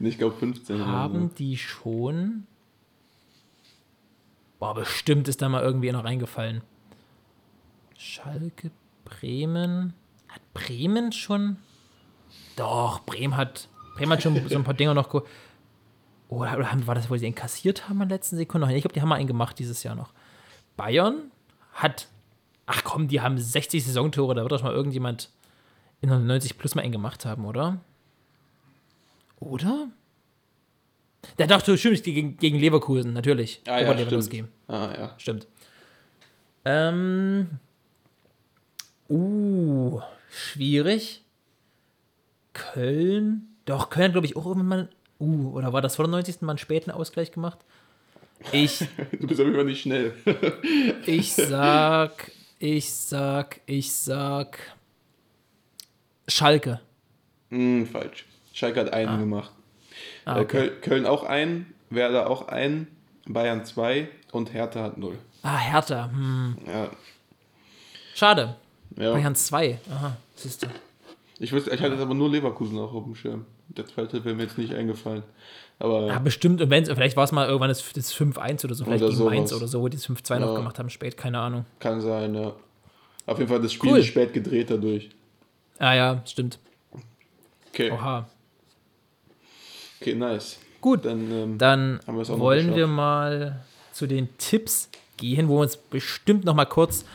Ich 0.00 0.18
glaube 0.18 0.36
15. 0.36 0.76
oder 0.76 0.84
so. 0.84 0.90
Haben 0.90 1.34
die 1.34 1.56
schon. 1.56 2.46
Boah, 4.58 4.74
bestimmt 4.74 5.28
ist 5.28 5.42
da 5.42 5.48
mal 5.48 5.62
irgendwie 5.62 5.92
noch 5.92 6.04
reingefallen. 6.04 6.62
Schalke, 7.96 8.70
Bremen. 9.04 9.94
Hat 10.28 10.40
Bremen 10.52 11.12
schon. 11.12 11.56
Doch, 12.56 13.00
Bremen 13.04 13.36
hat. 13.36 13.68
Bremen 13.96 14.12
hat 14.12 14.22
schon 14.22 14.48
so 14.48 14.56
ein 14.56 14.64
paar 14.64 14.74
Dinger 14.74 14.94
noch. 14.94 15.12
Oder, 16.28 16.56
oder 16.56 16.72
haben, 16.72 16.86
war 16.86 16.94
das, 16.94 17.10
wo 17.10 17.16
sie 17.16 17.26
ihn 17.26 17.34
kassiert 17.34 17.88
haben 17.88 18.02
in 18.02 18.08
der 18.08 18.18
letzten 18.18 18.36
Sekunde? 18.36 18.72
Ich 18.74 18.82
glaube, 18.82 18.94
die 18.94 19.00
haben 19.00 19.08
mal 19.08 19.16
einen 19.16 19.26
gemacht 19.26 19.58
dieses 19.58 19.82
Jahr 19.82 19.94
noch. 19.94 20.12
Bayern 20.76 21.30
hat. 21.72 22.08
Ach 22.66 22.82
komm, 22.82 23.08
die 23.08 23.20
haben 23.20 23.38
60 23.38 23.84
Saisontore, 23.84 24.34
da 24.34 24.42
wird 24.42 24.52
doch 24.52 24.62
mal 24.62 24.72
irgendjemand 24.72 25.30
in 26.04 26.10
der 26.10 26.18
90 26.18 26.58
plus 26.58 26.74
mal 26.74 26.82
einen 26.82 26.92
gemacht 26.92 27.24
haben, 27.24 27.44
oder? 27.46 27.80
Oder? 29.40 29.88
Der 31.38 31.46
dachte, 31.46 31.76
stimmt, 31.78 32.02
gegen, 32.04 32.36
gegen 32.36 32.58
Leverkusen, 32.58 33.12
natürlich. 33.12 33.62
Ah, 33.66 33.80
ja, 33.80 33.98
stimmt. 33.98 34.48
Ah, 34.68 34.94
ja. 34.96 35.14
Stimmt. 35.18 35.46
Ähm. 36.66 37.48
Uh, 39.08 40.00
schwierig. 40.30 41.22
Köln. 42.52 43.48
Doch, 43.64 43.90
Köln, 43.90 44.12
glaube 44.12 44.26
ich, 44.26 44.36
auch 44.36 44.46
irgendwann 44.46 44.68
mal. 44.68 44.88
Uh, 45.18 45.52
oder 45.54 45.72
war 45.72 45.80
das 45.80 45.96
vor 45.96 46.04
der 46.04 46.10
90. 46.10 46.42
mal 46.42 46.52
einen 46.52 46.58
späten 46.58 46.90
Ausgleich 46.90 47.32
gemacht? 47.32 47.58
Ich, 48.52 48.86
Du 49.20 49.26
bist 49.26 49.40
aber 49.40 49.50
immer 49.50 49.64
nicht 49.64 49.80
schnell. 49.80 50.12
ich 51.06 51.32
sag, 51.34 52.30
ich 52.58 52.92
sag, 52.92 53.60
ich 53.66 53.92
sag. 53.92 54.58
Schalke. 56.28 56.80
hm, 57.50 57.86
falsch. 57.86 58.26
Schalke 58.52 58.80
hat 58.80 58.92
einen 58.92 59.18
gemacht. 59.18 59.50
Ah, 60.24 60.38
Äh, 60.38 60.40
okay. 60.42 60.46
Köl 60.68 60.70
Köln 60.80 61.06
auch 61.06 61.24
einen, 61.24 61.74
Werder 61.90 62.28
auch 62.30 62.48
einen, 62.48 62.88
Bayern 63.26 63.64
2 63.64 64.08
und 64.32 64.52
Hertha 64.52 64.82
hat 64.82 64.98
0. 64.98 65.18
Ah, 65.42 65.56
Hertha. 65.58 66.10
Hm. 66.10 66.56
Ja. 66.66 66.88
Schade. 68.14 68.56
ja. 68.96 69.12
Bayern 69.12 69.34
2. 69.34 69.78
Aha, 69.90 70.16
siehst 70.36 70.62
du. 70.62 70.66
Ich, 71.38 71.52
wusste, 71.52 71.70
ich 71.74 71.80
hatte 71.80 71.92
jetzt 71.92 72.02
aber 72.02 72.14
nur 72.14 72.30
Leverkusen 72.30 72.78
auch 72.78 72.92
auf 72.94 73.04
dem 73.04 73.14
Schirm. 73.14 73.44
Der 73.68 73.86
zweite 73.86 74.24
wäre 74.24 74.34
mir 74.36 74.44
jetzt 74.44 74.56
nicht 74.56 74.72
eingefallen. 74.74 75.22
Aber 75.80 76.06
Ja, 76.06 76.18
bestimmt. 76.20 76.60
Und 76.62 76.70
wenn's, 76.70 76.88
vielleicht 76.88 77.16
war 77.16 77.24
es 77.24 77.32
mal 77.32 77.46
irgendwann 77.46 77.70
das, 77.70 77.84
das 77.92 78.14
5-1 78.14 78.64
oder 78.64 78.74
so, 78.74 78.84
vielleicht 78.84 79.02
Oder 79.02 79.12
gegen 79.12 79.24
Mainz 79.24 79.52
oder 79.52 79.66
so, 79.66 79.80
wo 79.80 79.88
die 79.88 79.96
das 79.96 80.06
5-2 80.08 80.38
noch 80.38 80.48
Ja. 80.50 80.54
gemacht 80.56 80.78
haben, 80.78 80.90
spät, 80.90 81.16
keine 81.16 81.38
Ahnung. 81.40 81.66
kann 81.80 82.00
sein, 82.00 82.34
ja. 82.34 82.52
Auf 83.26 83.38
jeden 83.38 83.48
Fall 83.50 83.60
das 83.60 83.72
Spiel 83.72 83.90
Cool. 83.92 83.98
ist 83.98 84.06
spät 84.06 84.32
gedreht 84.32 84.70
dadurch. 84.70 85.10
Ah 85.78 85.94
ja, 85.94 86.22
stimmt. 86.26 86.58
Okay, 87.70 87.90
Oha. 87.90 88.28
okay 90.00 90.14
nice. 90.14 90.58
Gut, 90.80 91.06
Dann, 91.06 91.30
ähm, 91.32 91.58
dann 91.58 92.00
wollen 92.06 92.74
wir 92.74 92.86
mal 92.86 93.64
zu 93.92 94.06
den 94.06 94.28
Tipps 94.36 94.90
gehen, 95.16 95.48
wo 95.48 95.56
wir 95.56 95.62
uns 95.62 95.76
bestimmt 95.78 96.44
noch 96.44 96.54
mal 96.54 96.66
kurz 96.66 97.06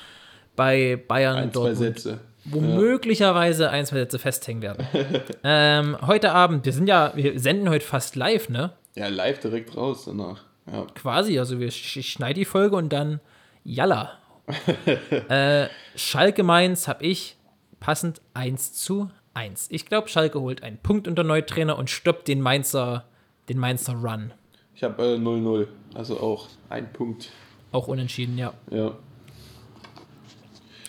bei 0.55 1.01
Bayern 1.07 1.37
ein, 1.37 1.53
zwei 1.53 1.69
Dortmund 1.69 1.77
Sätze. 1.99 2.19
wo 2.45 2.59
möglicherweise 2.61 3.69
ein, 3.69 3.85
zwei 3.85 3.97
Sätze 3.97 4.17
festhängen 4.17 4.63
werden. 4.63 4.87
ähm, 5.43 5.97
heute 6.01 6.31
Abend, 6.31 6.65
wir 6.65 6.73
sind 6.73 6.87
ja, 6.87 7.11
wir 7.15 7.39
senden 7.39 7.69
heute 7.69 7.85
fast 7.85 8.15
live, 8.15 8.49
ne? 8.49 8.71
Ja, 8.95 9.07
live 9.07 9.39
direkt 9.39 9.77
raus 9.77 10.05
danach. 10.05 10.43
Ja. 10.71 10.87
Quasi, 10.95 11.37
also 11.37 11.59
wir 11.59 11.69
sch 11.71 11.97
ich 11.97 12.11
schneide 12.11 12.39
die 12.39 12.45
Folge 12.45 12.75
und 12.75 12.89
dann 12.89 13.19
Jalla. 13.63 14.17
äh, 15.29 15.67
Schalke 15.95 16.41
Mainz 16.41 16.87
habe 16.87 17.05
ich 17.05 17.35
passend 17.79 18.21
1 18.33 18.73
zu 18.73 19.09
1. 19.33 19.67
Ich 19.71 19.85
glaube, 19.85 20.09
Schalke 20.09 20.41
holt 20.41 20.63
einen 20.63 20.77
Punkt 20.77 21.07
unter 21.07 21.23
Neutrainer 21.23 21.77
und 21.77 21.89
stoppt 21.89 22.27
den 22.27 22.41
Mainzer, 22.41 23.05
den 23.47 23.57
Mainzer 23.57 23.93
Run. 23.93 24.33
Ich 24.75 24.83
habe 24.83 25.03
äh, 25.03 25.15
0-0, 25.17 25.67
also 25.93 26.19
auch 26.19 26.47
ein 26.69 26.91
Punkt. 26.93 27.29
Auch 27.71 27.87
unentschieden, 27.87 28.37
ja. 28.37 28.53
Ja. 28.71 28.95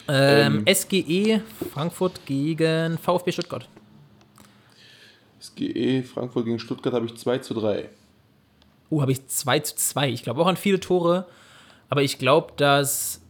Ähm, 0.09 0.65
SGE 0.67 1.41
Frankfurt 1.73 2.27
gegen 2.27 2.99
VfB 2.99 3.33
Stuttgart. 3.33 3.69
SGE 5.41 6.03
Frankfurt 6.03 6.45
gegen 6.47 6.59
Stuttgart 6.59 6.95
habe 6.95 7.07
ich 7.07 7.17
2 7.17 7.39
zu 7.39 7.55
3. 7.55 7.89
Uh, 8.91 9.03
habe 9.03 9.13
ich 9.13 9.27
2 9.27 9.61
zu 9.61 9.77
2. 9.77 10.11
Ich 10.11 10.23
glaube 10.25 10.41
auch 10.41 10.49
an 10.49 10.57
viele 10.57 10.81
Tore, 10.81 11.27
aber 11.89 12.03
ich 12.03 12.19
glaube, 12.19 12.53
dass. 12.57 13.23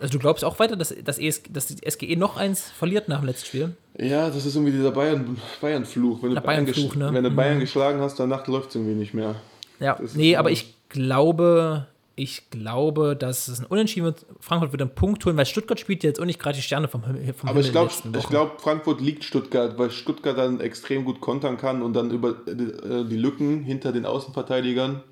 Also 0.00 0.12
du 0.14 0.18
glaubst 0.18 0.44
auch 0.44 0.58
weiter, 0.58 0.76
dass, 0.76 0.94
dass, 1.04 1.18
ES, 1.18 1.42
dass 1.50 1.66
die 1.66 1.76
SGE 1.90 2.16
noch 2.16 2.36
eins 2.36 2.70
verliert 2.70 3.08
nach 3.08 3.20
dem 3.20 3.26
letzten 3.26 3.46
Spiel? 3.46 3.76
Ja, 3.98 4.28
das 4.30 4.46
ist 4.46 4.54
irgendwie 4.56 4.72
dieser 4.72 4.92
Bayern- 4.92 5.36
Bayern-Fluch. 5.60 6.22
wenn, 6.22 6.34
du 6.34 6.40
Bayern 6.40 6.64
ne? 6.64 7.10
wenn 7.12 7.24
du 7.24 7.30
Mhm. 7.30 7.36
Bayern 7.36 7.60
geschlagen 7.60 8.00
hast, 8.00 8.18
danach 8.18 8.46
läuft 8.46 8.70
es 8.70 8.76
irgendwie 8.76 8.94
nicht 8.94 9.12
mehr. 9.14 9.34
Ja, 9.78 9.96
Das 10.00 10.14
nee, 10.14 10.36
aber 10.36 10.50
ich 10.50 10.74
glaube, 10.88 11.86
ich 12.16 12.50
glaube, 12.50 13.16
dass 13.16 13.48
es 13.48 13.60
ein 13.60 13.66
Unentschieden 13.66 14.04
wird. 14.04 14.26
Frankfurt 14.40 14.72
wird 14.72 14.82
einen 14.82 14.94
Punkt 14.94 15.24
holen, 15.24 15.36
weil 15.38 15.46
Stuttgart 15.46 15.80
spielt 15.80 16.02
jetzt 16.02 16.20
auch 16.20 16.24
nicht 16.26 16.38
gerade 16.38 16.56
die 16.56 16.62
Sterne 16.62 16.86
vom, 16.88 17.04
Himmel- 17.04 17.32
vom 17.34 17.48
Aber 17.48 17.60
Himmel 17.60 17.66
ich 17.66 17.72
glaube, 17.72 17.90
glaub, 18.28 18.60
Frankfurt 18.60 19.00
liegt 19.00 19.24
Stuttgart, 19.24 19.78
weil 19.78 19.90
Stuttgart 19.90 20.36
dann 20.36 20.60
extrem 20.60 21.04
gut 21.04 21.20
kontern 21.20 21.56
kann 21.56 21.80
und 21.82 21.94
dann 21.94 22.10
über 22.10 22.30
äh, 22.46 23.04
die 23.06 23.16
Lücken 23.16 23.62
hinter 23.64 23.92
den 23.92 24.04
Außenverteidigern 24.06 25.02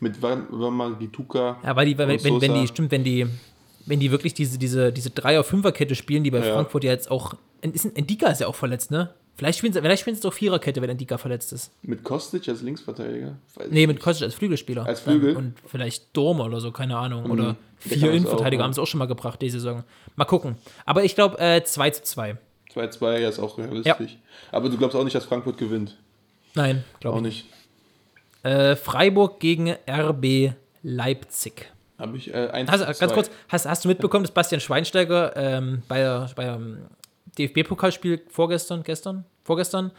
mit 0.00 0.22
Wamagituka. 0.22 1.58
Ja, 1.62 1.76
weil 1.76 1.86
die, 1.86 1.98
weil, 1.98 2.08
wenn, 2.08 2.40
wenn 2.40 2.54
die, 2.54 2.66
stimmt, 2.68 2.90
wenn 2.90 3.04
die, 3.04 3.26
wenn 3.86 4.00
die 4.00 4.10
wirklich 4.10 4.34
diese, 4.34 4.58
diese, 4.58 4.92
diese 4.92 5.08
3er-5er-Kette 5.10 5.94
spielen, 5.94 6.24
die 6.24 6.30
bei 6.30 6.38
Ja. 6.44 6.52
Frankfurt 6.54 6.84
ja 6.84 6.90
jetzt 6.92 7.10
auch. 7.10 7.34
Ist, 7.62 7.84
Endika 7.96 8.28
ist 8.28 8.40
ja 8.40 8.46
auch 8.46 8.54
verletzt, 8.54 8.90
ne? 8.90 9.10
Vielleicht 9.36 9.58
spielen 9.58 9.72
sie, 9.72 9.80
vielleicht 9.80 10.00
spielen 10.02 10.16
sie 10.16 10.22
doch 10.22 10.32
Viererkette, 10.34 10.82
wenn 10.82 10.90
Endika 10.90 11.16
verletzt 11.16 11.52
ist. 11.52 11.70
Mit 11.82 12.04
Kostic 12.04 12.46
als 12.48 12.60
Linksverteidiger? 12.62 13.36
Weiß 13.54 13.68
Nee, 13.70 13.86
mit. 13.86 13.98
Kostic 14.00 14.24
als 14.24 14.34
Flügelspieler. 14.34 14.84
Als 14.84 15.00
Flügel? 15.00 15.34
Dann, 15.34 15.44
und 15.44 15.54
vielleicht 15.66 16.14
Dormer 16.14 16.44
oder 16.46 16.60
so, 16.60 16.72
keine 16.72 16.96
Ahnung. 16.98 17.30
Oder 17.30 17.52
Mhm. 17.52 17.56
Der 17.90 17.98
vier 17.98 18.12
Innenverteidiger 18.12 18.60
ja. 18.60 18.64
haben 18.66 18.74
sie 18.74 18.82
auch 18.82 18.86
schon 18.86 18.98
mal 18.98 19.06
gebracht, 19.06 19.40
diese 19.40 19.58
Saison. 19.60 19.84
Mal 20.16 20.26
gucken. 20.26 20.56
Aber 20.84 21.04
ich 21.04 21.14
glaube, 21.14 21.38
äh, 21.38 21.62
2 21.64 21.90
zu 21.90 22.02
2. 22.02 22.36
2-2, 22.74 23.18
ja, 23.18 23.28
ist 23.30 23.38
auch 23.38 23.56
realistisch. 23.56 24.18
Aber 24.52 24.68
du 24.68 24.76
glaubst 24.76 24.94
auch 24.94 25.04
nicht, 25.04 25.14
dass 25.16 25.24
Frankfurt 25.24 25.56
gewinnt. 25.56 25.96
Nein, 26.54 26.84
glaube 27.00 27.16
Auch 27.16 27.20
ich 27.22 27.26
nicht. 27.26 27.46
nicht. 28.44 28.52
Äh, 28.52 28.76
Freiburg 28.76 29.40
gegen 29.40 29.74
RB 29.88 30.52
Leipzig. 30.82 31.70
Habe 32.00 32.16
ich 32.16 32.32
äh, 32.32 32.48
eins 32.48 32.70
Hast, 32.70 32.98
ganz 32.98 33.12
kurz, 33.12 33.30
hast, 33.48 33.66
hast 33.66 33.84
du 33.84 33.88
mitbekommen, 33.88 34.24
dass 34.24 34.32
Bastian 34.32 34.60
Schweinsteiger 34.60 35.36
ähm, 35.36 35.82
bei, 35.86 36.26
beim 36.34 36.78
DFB-Pokalspiel 37.38 38.22
vorgestern, 38.28 38.82
gestern, 38.82 39.24
vorgestern, 39.44 39.92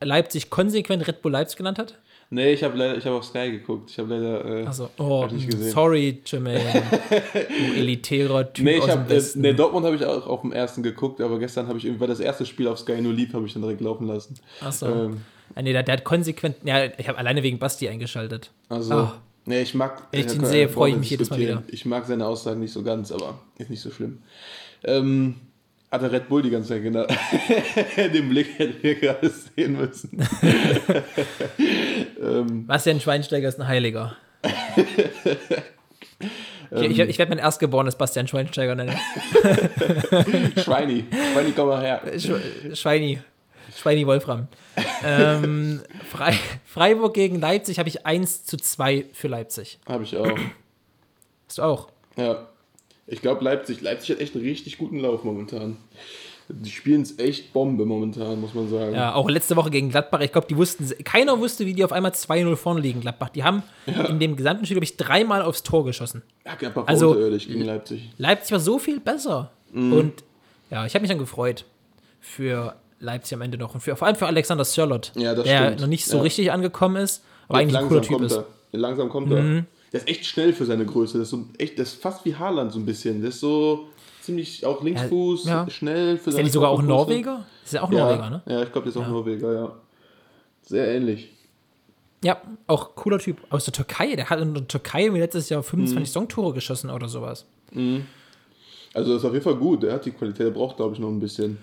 Leipzig 0.00 0.48
konsequent 0.50 1.06
Red 1.06 1.22
Bull 1.22 1.32
Leipzig 1.32 1.58
genannt 1.58 1.78
hat? 1.78 1.98
Nee, 2.30 2.52
ich 2.52 2.62
habe 2.62 2.76
leider, 2.76 2.96
ich 2.96 3.06
habe 3.06 3.16
auf 3.16 3.24
Sky 3.24 3.50
geguckt. 3.50 3.90
Ich 3.90 3.98
habe 3.98 4.14
leider. 4.14 4.44
Äh, 4.44 4.66
Also, 4.66 4.90
oh, 4.98 5.26
nicht 5.30 5.48
gesehen. 5.50 5.72
sorry, 5.72 6.20
Jermaine. 6.26 6.60
du 7.32 7.74
elitärer 7.74 8.52
Typ 8.52 8.64
Nee, 8.66 8.76
ich 8.78 8.88
hab, 8.88 9.10
äh, 9.10 9.22
nee, 9.36 9.54
Dortmund 9.54 9.86
habe 9.86 9.96
ich 9.96 10.04
auch 10.04 10.26
auf 10.26 10.42
dem 10.42 10.52
ersten 10.52 10.82
geguckt, 10.82 11.22
aber 11.22 11.38
gestern 11.38 11.68
habe 11.68 11.78
ich 11.78 11.86
irgendwie, 11.86 12.00
weil 12.02 12.08
das 12.08 12.20
erste 12.20 12.44
Spiel 12.44 12.68
auf 12.68 12.78
Sky 12.78 13.00
nur 13.00 13.14
lief, 13.14 13.32
habe 13.32 13.46
ich 13.46 13.54
dann 13.54 13.62
direkt 13.62 13.80
laufen 13.80 14.06
lassen. 14.06 14.34
Achso. 14.60 14.86
Ähm, 14.86 15.20
Ah, 15.54 15.62
nee, 15.62 15.72
der, 15.72 15.82
der 15.82 15.94
hat 15.94 16.04
konsequent, 16.04 16.56
ja, 16.64 16.84
ich 16.98 17.08
habe 17.08 17.16
alleine 17.16 17.42
wegen 17.42 17.58
Basti 17.58 17.88
eingeschaltet. 17.88 18.50
also, 18.68 18.94
Ah. 18.94 19.22
Nee, 19.48 19.62
ich 19.62 19.74
mag. 19.74 20.02
Wenn 20.12 20.20
ich 20.20 20.26
können 20.28 20.44
sehe, 20.44 20.68
freue 20.68 20.92
ich 20.92 20.98
mich 20.98 21.10
jedes 21.10 21.30
Mal 21.30 21.38
diskutieren. 21.38 21.64
Ich 21.72 21.84
mag 21.84 22.06
seine 22.06 22.26
Aussagen 22.26 22.60
nicht 22.60 22.72
so 22.72 22.82
ganz, 22.82 23.10
aber 23.10 23.38
ist 23.58 23.70
nicht 23.70 23.80
so 23.80 23.90
schlimm. 23.90 24.18
Ähm, 24.84 25.34
hat 25.90 26.02
er 26.02 26.12
Red 26.12 26.28
Bull 26.28 26.42
die 26.42 26.50
ganze 26.50 26.68
Zeit 26.68 26.82
genannt. 26.82 27.10
Den 27.96 28.28
Blick 28.28 28.58
hätten 28.58 28.82
wir 28.82 28.94
gerade 28.94 29.30
sehen 29.30 29.78
müssen. 29.78 30.18
Bastian 32.66 33.00
Schweinsteiger 33.00 33.48
ist 33.48 33.58
ein 33.58 33.66
Heiliger. 33.66 34.14
ich 36.70 36.82
ich, 36.82 36.98
Ähm. 36.98 37.08
ich 37.08 37.18
werde 37.18 37.30
mein 37.30 37.38
Erstgeborenes 37.38 37.96
Bastian 37.96 38.28
Schweinsteiger 38.28 38.74
nennen. 38.74 38.94
Schweini. 40.62 41.06
Schweini, 41.32 41.52
komm 41.56 41.68
mal 41.68 41.80
her. 41.80 42.02
Sch 42.18 42.32
Schweini. 42.74 43.20
Schweini 43.76 44.06
Wolfram. 44.06 44.48
ähm, 45.04 45.80
Frei 46.10 46.38
Freiburg 46.64 47.14
gegen 47.14 47.40
Leipzig 47.40 47.78
habe 47.78 47.88
ich 47.88 48.06
1 48.06 48.44
zu 48.44 48.56
2 48.56 49.06
für 49.12 49.28
Leipzig. 49.28 49.78
Habe 49.86 50.04
ich 50.04 50.16
auch. 50.16 50.38
Hast 51.48 51.58
du 51.58 51.62
auch? 51.62 51.88
Ja. 52.16 52.48
Ich 53.06 53.22
glaube, 53.22 53.42
Leipzig, 53.44 53.80
Leipzig 53.80 54.10
hat 54.10 54.20
echt 54.20 54.34
einen 54.34 54.44
richtig 54.44 54.76
guten 54.78 54.98
Lauf 55.00 55.24
momentan. 55.24 55.76
Die 56.50 56.70
spielen 56.70 57.02
es 57.02 57.18
echt 57.18 57.52
Bombe 57.52 57.84
momentan, 57.84 58.40
muss 58.40 58.54
man 58.54 58.68
sagen. 58.70 58.94
Ja, 58.94 59.14
auch 59.14 59.28
letzte 59.28 59.54
Woche 59.56 59.70
gegen 59.70 59.90
Gladbach. 59.90 60.20
Ich 60.20 60.32
glaube, 60.32 60.46
die 60.48 60.56
wussten, 60.56 60.88
keiner 61.04 61.38
wusste, 61.38 61.66
wie 61.66 61.74
die 61.74 61.84
auf 61.84 61.92
einmal 61.92 62.12
2-0 62.12 62.56
vorne 62.56 62.80
liegen, 62.80 63.00
Gladbach. 63.02 63.28
Die 63.28 63.44
haben 63.44 63.62
in 63.86 64.18
dem 64.18 64.34
gesamten 64.36 64.64
Spiel, 64.64 64.76
glaube 64.76 64.84
ich, 64.84 64.96
dreimal 64.96 65.42
aufs 65.42 65.62
Tor 65.62 65.84
geschossen. 65.84 66.22
Ja, 66.46 66.54
Gladbach 66.54 66.84
Also- 66.86 67.10
unterirdisch 67.10 67.46
gegen 67.48 67.62
Leipzig. 67.64 68.10
Leipzig 68.16 68.52
war 68.52 68.60
so 68.60 68.78
viel 68.78 68.98
besser. 69.00 69.50
Mhm. 69.72 69.92
Und 69.92 70.24
ja, 70.70 70.86
ich 70.86 70.94
habe 70.94 71.02
mich 71.02 71.10
dann 71.10 71.18
gefreut 71.18 71.66
für 72.20 72.76
Leipzig 73.00 73.34
am 73.34 73.42
Ende 73.42 73.58
noch. 73.58 73.74
Und 73.74 73.80
für, 73.80 73.94
vor 73.96 74.06
allem 74.06 74.16
für 74.16 74.26
Alexander 74.26 74.64
Sörlot, 74.64 75.12
Ja, 75.16 75.34
der 75.34 75.44
stimmt. 75.44 75.80
noch 75.80 75.86
nicht 75.88 76.04
so 76.06 76.16
Ja. 76.16 76.22
richtig 76.22 76.50
angekommen 76.52 76.96
ist, 76.96 77.22
aber 77.48 77.58
eigentlich 77.58 77.76
ein 77.76 77.88
cooler 77.88 78.02
Typ 78.02 78.20
ist. 78.22 78.36
Mhm. 78.36 78.44
er. 78.72 78.78
Langsam 78.80 79.08
kommt 79.08 79.30
er. 79.32 79.64
Der 79.92 80.00
ist 80.00 80.08
echt 80.08 80.26
schnell 80.26 80.52
für 80.52 80.66
seine 80.66 80.84
Größe. 80.84 81.16
Das 81.18 81.28
ist, 81.28 81.30
so 81.30 81.46
echt, 81.58 81.78
das 81.78 81.94
ist 81.94 82.02
fast 82.02 82.24
wie 82.24 82.34
Haaland 82.34 82.72
so 82.72 82.78
ein 82.78 82.84
bisschen. 82.84 83.20
Der 83.20 83.30
ist 83.30 83.40
so 83.40 83.88
ziemlich 84.20 84.66
auch 84.66 84.82
Linksfuß, 84.82 85.44
Ja. 85.46 85.68
schnell 85.70 86.18
für 86.18 86.28
Ist 86.30 86.36
der 86.36 86.44
nicht 86.44 86.52
sogar 86.52 86.70
auch. 86.70 86.82
Norweger? 86.82 87.46
Ist 87.64 87.72
ja 87.72 87.82
auch 87.82 87.90
Norweger, 87.90 88.28
ne? 88.30 88.42
ja 88.46 88.62
ich 88.62 88.72
glaube, 88.72 88.84
der 88.84 88.90
ist 88.90 88.96
auch 88.98 89.02
Ja. 89.02 89.08
Norweger, 89.08 89.52
ja. 89.54 89.72
Sehr 90.62 90.88
ähnlich. 90.94 91.30
Ja, 92.22 92.36
auch 92.66 92.94
cooler 92.96 93.18
Typ. 93.20 93.38
Aus 93.48 93.64
der 93.64 93.72
Türkei. 93.72 94.16
Der 94.16 94.28
hat 94.28 94.40
in 94.40 94.52
der 94.52 94.66
Türkei 94.68 95.06
letztes 95.08 95.48
Jahr 95.48 95.60
Mhm. 95.60 95.64
25 95.64 96.10
Songtore 96.12 96.52
geschossen 96.52 96.90
oder 96.90 97.08
sowas. 97.08 97.46
Also 98.92 99.12
das 99.14 99.22
ist 99.22 99.24
auf 99.24 99.32
jeden 99.32 99.44
Fall 99.44 99.54
gut. 99.56 99.84
Er 99.84 99.94
hat 99.94 100.04
die 100.04 100.10
Qualität, 100.10 100.46
er 100.46 100.50
braucht, 100.50 100.76
glaube 100.76 100.94
ich, 100.94 101.00
noch 101.00 101.08
ein 101.08 101.20
bisschen. 101.20 101.58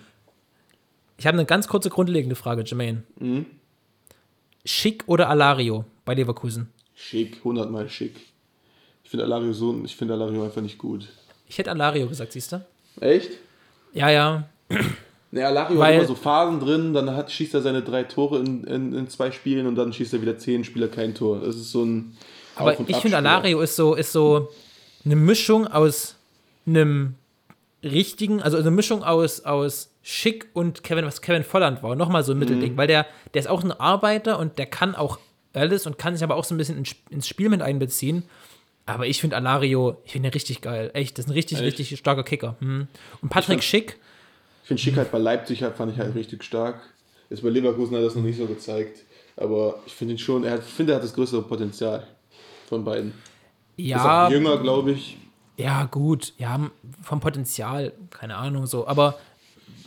Ich 1.18 1.26
habe 1.28 1.38
eine 1.38 1.46
ganz 1.46 1.68
kurze 1.68 1.90
grundlegende 1.90 2.36
Frage, 2.36 2.64
Jermaine. 2.66 3.04
Mhm. 3.20 3.46
Schick 4.66 5.04
oder 5.08 5.30
Alario 5.30 5.86
bei 6.06 6.14
Leverkusen? 6.14 6.70
Schick, 6.96 7.44
hundertmal 7.44 7.90
schick. 7.90 8.16
Ich 9.04 9.10
finde 9.12 9.26
Alario 9.26 9.54
so, 9.54 9.80
ich 9.86 9.96
finde 9.96 10.16
Alario 10.16 10.44
einfach 10.44 10.62
nicht 10.62 10.78
gut. 10.78 11.08
Ich 11.48 11.58
hätte 11.58 11.72
Alario 11.72 12.08
gesagt, 12.08 12.32
siehst 12.32 12.52
du? 12.52 12.66
Echt? 13.00 13.32
Ja, 13.94 14.10
ja. 14.10 14.50
Ne, 15.32 15.46
Alario 15.46 15.78
Weil- 15.80 15.94
hat 15.94 16.00
immer 16.00 16.08
so 16.08 16.16
Phasen 16.16 16.60
drin, 16.60 16.94
dann 16.94 17.12
hat, 17.16 17.32
schießt 17.32 17.54
er 17.54 17.62
seine 17.62 17.82
drei 17.84 18.04
Tore 18.04 18.40
in, 18.40 18.64
in, 18.64 18.94
in 18.94 19.10
zwei 19.10 19.32
Spielen 19.32 19.68
und 19.68 19.76
dann 19.76 19.94
schießt 19.94 20.14
er 20.14 20.22
wieder 20.22 20.38
zehn 20.38 20.64
Spieler 20.64 20.88
kein 20.88 21.14
Tor. 21.14 21.42
Das 21.42 21.56
ist 21.56 21.72
so 21.72 21.84
ein. 21.84 22.18
Aber 22.56 22.72
Auf- 22.72 22.80
und 22.80 22.90
ich 22.90 22.98
finde. 22.98 23.18
Alario 23.18 23.62
ist 23.62 23.76
so, 23.76 23.94
ist 23.96 24.12
so 24.12 24.50
eine 25.04 25.16
Mischung 25.16 25.68
aus 25.68 26.16
einem 26.66 27.16
richtigen, 27.84 28.42
also 28.42 28.58
eine 28.58 28.72
Mischung 28.72 29.04
aus, 29.04 29.42
aus 29.42 29.90
Schick 30.08 30.48
und 30.54 30.84
Kevin, 30.84 31.04
was 31.06 31.22
Kevin 31.24 31.44
Volland 31.44 31.82
war. 31.82 31.96
Nochmal 31.96 32.24
so 32.24 32.34
ein 32.34 32.38
Mittelding, 32.38 32.74
Mhm. 32.74 32.78
weil 32.78 32.86
der, 32.86 33.08
der 33.34 33.40
ist 33.42 33.48
auch 33.48 33.64
ein 33.64 33.72
Arbeiter 33.72 34.38
und 34.38 34.60
der 34.60 34.68
kann 34.68 34.94
auch 34.94 35.18
alles 35.54 35.88
und 35.88 35.98
kann 35.98 36.14
sich 36.16 36.24
aber 36.24 36.36
auch 36.36 36.44
so 36.44 36.54
ein 36.54 36.60
bisschen 36.60 36.86
ins, 37.10 37.28
Spiel 37.28 37.50
mit 37.50 37.64
einbeziehen. 37.64 38.24
Aber 38.86 39.08
ich 39.08 39.20
finde 39.20 39.36
Alario, 39.38 39.98
ich 40.06 40.12
finde 40.12 40.28
ihn 40.30 40.34
richtig 40.34 40.62
geil. 40.62 40.92
Echt, 40.94 41.18
das 41.18 41.26
ist 41.26 41.32
ein 41.32 41.34
richtig, 41.34 41.58
Echt? 41.58 41.80
richtig 41.80 41.98
starker 41.98 42.24
Kicker. 42.24 42.56
Hm. 42.60 42.88
Und 43.24 43.30
Patrick 43.30 43.56
fand- 43.58 43.64
Schick, 43.64 43.98
Ich 44.62 44.68
finde 44.68 44.82
Schick 44.84 44.96
halt 44.98 45.12
bei 45.12 45.18
Leipzig 45.18 45.64
halt, 45.64 45.76
fand 45.76 45.92
ich 45.92 45.98
halt 45.98 46.14
richtig 46.14 46.44
stark. 46.44 46.82
Ist 47.32 47.42
bei 47.42 47.50
Leverkusen 47.50 47.96
hat 47.96 48.02
er 48.04 48.06
das 48.06 48.16
noch 48.16 48.22
nicht 48.22 48.38
so 48.38 48.46
gezeigt. 48.46 49.00
Aber 49.38 49.80
ich 49.88 49.94
finde 49.96 50.14
ihn 50.14 50.18
schon, 50.20 50.44
er 50.44 50.52
hat, 50.52 50.60
ich 50.68 50.72
finde, 50.74 50.94
er 50.94 50.98
hat 50.98 51.04
das 51.04 51.14
größere 51.16 51.42
Potenzial 51.42 52.06
von 52.70 52.86
beiden. 52.86 53.14
Ist 53.76 53.88
ja, 53.88 54.28
auch 54.28 54.30
jünger, 54.32 54.58
glaube 54.58 54.92
ich. 54.92 55.18
Ja, 55.58 55.86
gut, 55.86 56.34
ja, 56.38 56.60
vom 57.02 57.20
Potenzial, 57.22 57.94
keine 58.12 58.36
Ahnung, 58.36 58.68
so. 58.68 58.88
Aber 58.88 59.18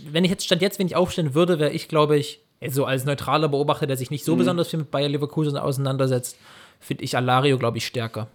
wenn 0.05 0.24
ich 0.24 0.30
jetzt, 0.30 0.44
Stand 0.44 0.62
jetzt, 0.62 0.78
wenn 0.78 0.86
ich 0.86 0.96
aufstellen 0.96 1.34
würde, 1.34 1.59
wäre 1.59 1.72
ich, 1.72 1.88
glaube 1.88 2.16
ich, 2.16 2.40
so 2.68 2.84
als 2.84 3.05
neutraler 3.05 3.49
Beobachter, 3.49 3.86
der 3.86 3.96
sich 3.96 4.11
nicht 4.11 4.24
so 4.24 4.36
besonders 4.36 4.68
viel 4.68 4.80
mit 4.80 4.90
Bayer 4.90 5.09
Leverkusen 5.09 5.57
auseinandersetzt, 5.57 6.36
finde 6.80 7.05
ich 7.05 7.16
Alario, 7.16 7.59
glaube 7.59 7.78
ich, 7.78 7.86
stärker. 7.86 8.28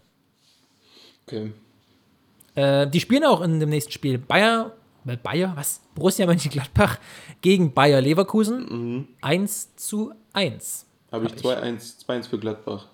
Okay. 1.27 1.51
Äh, 2.55 2.87
die 2.87 2.99
spielen 2.99 3.25
auch 3.25 3.41
in 3.41 3.59
dem 3.59 3.69
nächsten 3.69 3.91
Spiel 3.91 4.17
Bayer, 4.17 4.73
äh, 5.05 5.17
Bayer, 5.17 5.53
was? 5.55 5.81
Borussia 5.95 6.25
Mönchengladbach 6.25 6.99
gegen 7.41 7.73
Bayer 7.73 8.01
Leverkusen. 8.01 9.07
1 9.21 9.75
zu 9.75 10.13
1. 10.33 10.85
Habe 11.11 11.25
ich 11.25 11.33
2-1 11.33 12.05
2-1 12.05 12.29
für 12.29 12.39
Gladbach. 12.39 12.87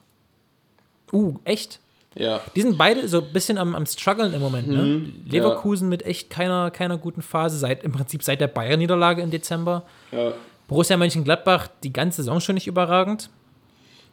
Uh, 1.12 1.36
echt? 1.44 1.80
Ja. 2.16 2.42
Die 2.56 2.62
sind 2.62 2.78
beide 2.78 3.08
so 3.08 3.22
ein 3.22 3.32
bisschen 3.32 3.58
am, 3.58 3.76
am 3.76 3.86
struggeln 3.86 4.34
im 4.34 4.42
Moment, 4.42 4.68
ne? 4.68 5.12
Leverkusen 5.26 5.90
mit 5.90 6.06
echt 6.06 6.30
keiner, 6.30 6.72
keiner 6.72 6.98
guten 6.98 7.22
Phase, 7.22 7.58
seit 7.58 7.84
im 7.84 7.92
Prinzip 7.92 8.24
seit 8.24 8.42
der 8.42 8.48
Bayern-Niederlage 8.48 9.22
im 9.22 9.32
Dezember. 9.32 9.84
ja. 10.12 10.34
Borussia 10.68 10.98
Mönchengladbach 10.98 11.68
die 11.84 11.92
ganze 11.92 12.18
Saison 12.18 12.40
schon 12.40 12.54
nicht 12.54 12.68
überragend. 12.68 13.32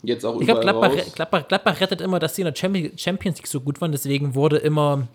Jetzt 0.03 0.25
auch 0.25 0.41
Ich 0.41 0.47
glaube, 0.47 0.63
Gladbach. 0.63 0.91
Gladbach, 1.15 1.49
Gladbach 1.49 1.81
rettet 1.81 2.01
immer, 2.01 2.19
dass 2.19 2.35
sie 2.35 2.43
in 2.43 2.47
der 2.47 2.57
Champions 2.57 3.37
League 3.39 3.47
so 3.47 3.61
gut 3.61 3.81
waren, 3.83 3.93
deswegen 3.93 4.35
wurde 4.35 4.57
immer 4.57 5.07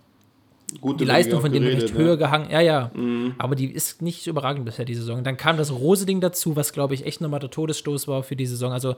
Gute 0.80 1.00
die 1.00 1.06
Leistung 1.06 1.42
von 1.42 1.52
denen 1.52 1.66
geredet, 1.66 1.84
recht 1.86 1.98
ne? 1.98 2.04
höher 2.04 2.18
gehangen. 2.18 2.50
Ja, 2.52 2.62
ja. 2.62 2.92
Aber 3.40 3.56
die 3.56 3.72
ist 3.72 4.02
nicht 4.02 4.28
überragend 4.28 4.64
bisher, 4.66 4.86
die 4.86 4.96
Saison. 4.96 5.24
Dann 5.24 5.36
kam 5.36 5.58
das 5.58 5.72
Rose-Ding 5.72 6.22
dazu, 6.22 6.56
was, 6.56 6.74
glaube 6.74 6.94
ich, 6.94 7.06
echt 7.06 7.22
nochmal 7.22 7.40
der 7.40 7.50
Todesstoß 7.50 8.08
war 8.08 8.24
für 8.24 8.36
die 8.36 8.46
Saison. 8.46 8.72
Also, 8.72 8.96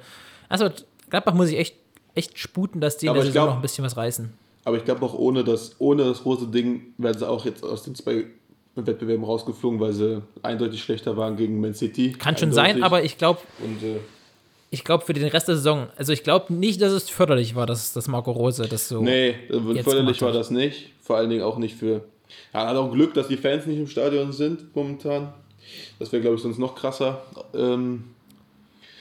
also 0.50 0.70
Gladbach 1.10 1.34
muss 1.34 1.50
ich 1.50 1.58
echt, 1.58 1.76
echt 2.16 2.38
sputen, 2.40 2.82
dass 2.82 2.98
die 2.98 3.08
in 3.08 3.14
der 3.14 3.24
Saison 3.24 3.34
glaub- 3.34 3.50
noch 3.50 3.56
ein 3.58 3.62
bisschen 3.62 3.84
was 3.84 3.98
reißen. 3.98 4.32
Aber 4.66 4.78
ich 4.78 4.86
glaube 4.86 5.06
auch 5.06 5.14
ohne 5.14 5.44
das, 5.44 5.76
ohne 5.80 6.06
das 6.06 6.24
große 6.24 6.48
Ding 6.48 6.94
werden 6.98 7.18
sie 7.18 7.28
auch 7.28 7.44
jetzt 7.46 7.64
aus 7.64 7.84
den 7.84 7.96
zwei 7.96 8.26
Wettbewerben 8.76 9.24
rausgeflogen, 9.26 9.80
weil 9.80 9.94
sie 9.94 10.22
eindeutig 10.42 10.82
schlechter 10.82 11.18
waren 11.18 11.36
gegen 11.36 11.60
Man 11.60 11.74
City. 11.74 12.14
Kann 12.14 12.38
schon 12.38 12.50
Eindeutig. 12.50 12.74
sein, 12.74 12.84
aber 12.84 13.04
ich 13.04 13.18
glaube, 13.18 13.40
äh, 13.62 13.98
ich 14.72 14.84
glaube 14.84 15.06
für 15.06 15.14
den 15.14 15.28
Rest 15.28 15.48
der 15.48 15.56
Saison, 15.56 15.88
also 15.98 16.14
ich 16.14 16.24
glaube 16.24 16.54
nicht, 16.54 16.82
dass 16.82 16.92
es 16.94 17.10
förderlich 17.10 17.56
war, 17.56 17.66
dass, 17.66 17.94
dass 17.94 18.08
Marco 18.08 18.32
Rose 18.32 18.68
das 18.68 18.88
so. 18.88 19.02
nee, 19.02 19.36
förderlich 19.50 20.22
war 20.22 20.32
das 20.32 20.50
nicht. 20.50 20.92
Vor 21.02 21.18
allen 21.18 21.30
Dingen 21.30 21.44
auch 21.44 21.58
nicht 21.58 21.76
für. 21.76 22.06
Ja, 22.54 22.68
hat 22.68 22.78
auch 22.78 22.92
Glück, 22.92 23.14
dass 23.14 23.28
die 23.28 23.38
Fans 23.38 23.66
nicht 23.68 23.78
im 23.78 23.88
Stadion 23.88 24.32
sind 24.32 24.74
momentan. 24.76 25.34
Das 26.00 26.12
wäre, 26.12 26.22
glaube 26.22 26.38
ich, 26.38 26.42
sonst 26.42 26.58
noch 26.58 26.74
krasser. 26.74 27.22
Ähm, 27.54 28.06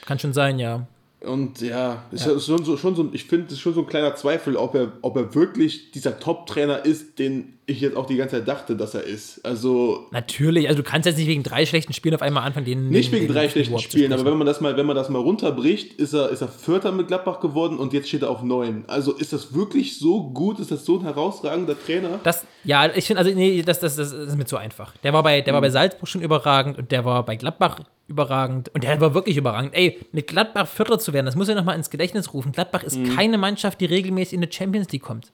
Kann 0.05 0.19
schon 0.19 0.32
sein, 0.32 0.59
ja. 0.59 0.86
Und 1.24 1.61
ja, 1.61 2.05
ist 2.11 2.27
ja. 2.27 2.39
schon 2.40 2.65
so, 2.65 2.77
schon 2.77 2.94
so, 2.97 3.09
ich 3.12 3.24
finde, 3.24 3.47
es 3.47 3.53
ist 3.55 3.61
schon 3.61 3.74
so 3.74 3.81
ein 3.81 3.86
kleiner 3.86 4.15
Zweifel, 4.16 4.57
ob 4.57 4.74
er, 4.74 4.93
ob 5.03 5.16
er 5.16 5.35
wirklich 5.35 5.93
dieser 5.93 6.19
Top-Trainer 6.19 6.85
ist, 6.85 7.19
den 7.19 7.59
ich 7.65 7.81
jetzt 7.81 7.97
auch 7.97 8.07
die 8.07 8.16
ganze 8.16 8.36
Zeit 8.39 8.49
dachte, 8.49 8.74
dass 8.74 8.94
er 8.94 9.05
ist. 9.05 9.40
Also 9.44 10.09
Natürlich, 10.11 10.69
also 10.69 10.82
du 10.82 10.89
kannst 10.89 11.07
jetzt 11.07 11.16
nicht 11.16 11.28
wegen 11.28 11.44
drei 11.44 11.65
schlechten 11.65 11.93
Spielen 11.93 12.15
auf 12.16 12.23
einmal 12.23 12.43
anfangen, 12.43 12.66
den. 12.66 12.89
nicht 12.89 13.12
den, 13.12 13.20
wegen 13.20 13.27
den 13.28 13.35
drei 13.35 13.49
schlechten. 13.49 13.78
Spielen, 13.78 14.12
aber 14.12 14.24
wenn 14.24 14.36
man 14.36 14.47
das 14.49 14.61
mal, 14.61 14.77
wenn 14.77 14.85
man 14.85 14.97
das 14.97 15.09
mal 15.11 15.20
runterbricht, 15.20 15.93
ist 15.94 16.12
er, 16.12 16.31
ist 16.31 16.40
er 16.43 16.49
Vierter 16.49 16.90
mit 16.90 17.07
Gladbach 17.07 17.39
geworden 17.39 17.78
und 17.78 17.93
jetzt 17.93 18.09
steht 18.09 18.23
er 18.23 18.31
auf 18.31 18.43
neun. 18.43 18.85
Also 18.89 19.12
ist 19.12 19.32
das 19.32 19.55
wirklich 19.55 19.99
so 20.01 20.24
gut? 20.31 20.59
Ist 20.59 20.73
das 20.73 20.85
so 20.85 20.99
ein 20.99 21.05
herausragender 21.05 21.77
Trainer? 21.86 22.19
Das, 22.24 22.44
ja, 22.65 22.90
ich 22.93 23.07
finde, 23.07 23.20
also, 23.20 23.31
nee, 23.32 23.62
das, 23.62 23.78
das, 23.78 23.94
das 23.94 24.12
ist 24.12 24.36
mir 24.36 24.44
zu 24.44 24.57
einfach. 24.57 24.97
Der 25.05 25.12
war 25.12 25.23
bei, 25.23 25.40
der 25.40 25.55
war 25.55 25.61
Mhm. 25.61 25.66
bei 25.66 25.70
Salzburg 25.70 26.09
schon 26.09 26.20
überragend 26.23 26.78
und 26.78 26.90
der 26.90 27.05
war 27.05 27.24
bei 27.24 27.36
Gladbach 27.36 27.78
überragend 28.12 28.70
und 28.74 28.84
der 28.84 29.01
war 29.01 29.14
wirklich 29.14 29.36
überragend. 29.36 29.74
Ey, 29.74 29.98
mit 30.12 30.26
Gladbach 30.28 30.68
Vierter 30.68 30.98
zu 30.98 31.12
werden, 31.12 31.26
das 31.26 31.34
muss 31.36 31.48
ich 31.48 31.55
nochmal 31.56 31.76
ins 31.76 31.90
Gedächtnis 31.90 32.32
rufen. 32.32 32.52
Gladbach 32.52 32.82
ist 32.84 32.97
Mhm. 32.98 33.16
keine 33.16 33.39
Mannschaft, 33.39 33.80
die 33.80 33.86
regelmäßig 33.86 34.34
in 34.34 34.40
die 34.43 34.52
Champions 34.52 34.90
League 34.93 35.02
kommt. 35.02 35.32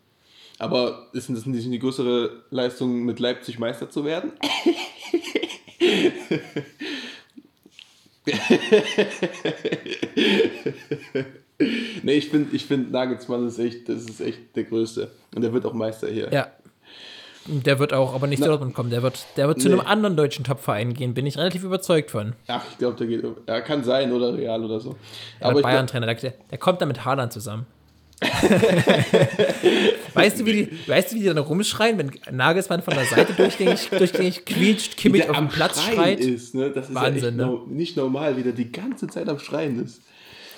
Aber 0.59 1.07
ist 1.13 1.29
das 1.31 1.47
nicht 1.47 1.71
die 1.71 1.79
größere 1.79 2.43
Leistung, 2.51 3.05
mit 3.05 3.21
Leipzig 3.21 3.59
Meister 3.59 3.91
zu 3.91 4.05
werden? 4.05 4.33
Nee, 12.03 12.13
ich 12.13 12.29
finde, 12.29 12.55
ich 12.55 12.65
find 12.67 12.93
Nagelsmann 12.93 13.47
ist 13.49 13.59
echt, 13.59 13.89
das 13.89 14.05
ist 14.05 14.21
echt 14.21 14.39
der 14.55 14.65
Größte. 14.65 15.11
Und 15.35 15.43
der 15.43 15.53
wird 15.53 15.67
auch 15.67 15.73
Meister 15.73 16.09
hier. 16.09 16.29
Ja. 16.33 16.49
Der 17.49 17.79
wird 17.79 17.95
auch 17.95 18.15
aber 18.15 18.27
nicht 18.27 18.43
zu 18.43 18.49
Dortmund 18.49 18.75
kommen. 18.75 18.91
Der 18.91 19.03
wird, 19.03 19.25
der 19.37 19.49
wird 19.49 19.61
zu 19.61 19.69
Nee. 19.69 19.75
einem 19.75 19.87
anderen 19.87 20.17
deutschen 20.17 20.45
Topverein 20.45 20.93
gehen, 20.93 21.15
bin 21.15 21.27
ich 21.27 21.39
relativ 21.39 21.65
überzeugt 21.65 22.11
von. 22.11 22.35
Ach, 22.47 22.63
ich 22.71 22.79
glaube, 22.79 22.97
der 22.97 23.07
geht. 23.07 23.25
Ja, 23.47 23.61
kann 23.63 23.83
sein 23.85 24.13
oder 24.13 24.35
Real 24.37 24.63
oder 24.65 24.81
so. 24.81 24.97
Aber 25.41 25.53
Aber 25.53 25.63
Bayern-Trainer, 25.63 26.15
der, 26.15 26.35
der 26.51 26.59
kommt 26.59 26.81
dann 26.81 26.89
mit 26.89 27.05
Haaland 27.05 27.33
zusammen. 27.33 27.67
weißt, 30.15 30.41
du, 30.41 30.47
wie 30.47 30.53
die, 30.53 30.89
weißt 30.89 31.13
du, 31.13 31.17
wie 31.17 31.21
die 31.21 31.27
dann 31.27 31.39
rumschreien, 31.39 31.99
wenn 31.99 32.11
Nagelsmann 32.31 32.83
von 32.83 32.95
der 32.95 33.05
Seite 33.05 33.33
durchgängig, 33.33 33.89
durchgängig 33.97 34.45
quietscht, 34.45 34.97
Kimmich 34.97 35.23
der 35.23 35.31
auf 35.31 35.37
dem 35.37 35.49
Platz 35.49 35.81
Schreien 35.81 35.95
schreit? 35.95 36.21
Ist, 36.21 36.55
ne? 36.55 36.71
Das 36.71 36.89
ist 36.89 36.95
Wahnsinn, 36.95 37.39
ja 37.39 37.47
ne? 37.47 37.53
no, 37.53 37.67
nicht 37.69 37.97
normal, 37.97 38.37
wie 38.37 38.43
der 38.43 38.53
die 38.53 38.73
ganze 38.73 39.07
Zeit 39.07 39.29
am 39.29 39.39
Schreien 39.39 39.83
ist. 39.85 40.03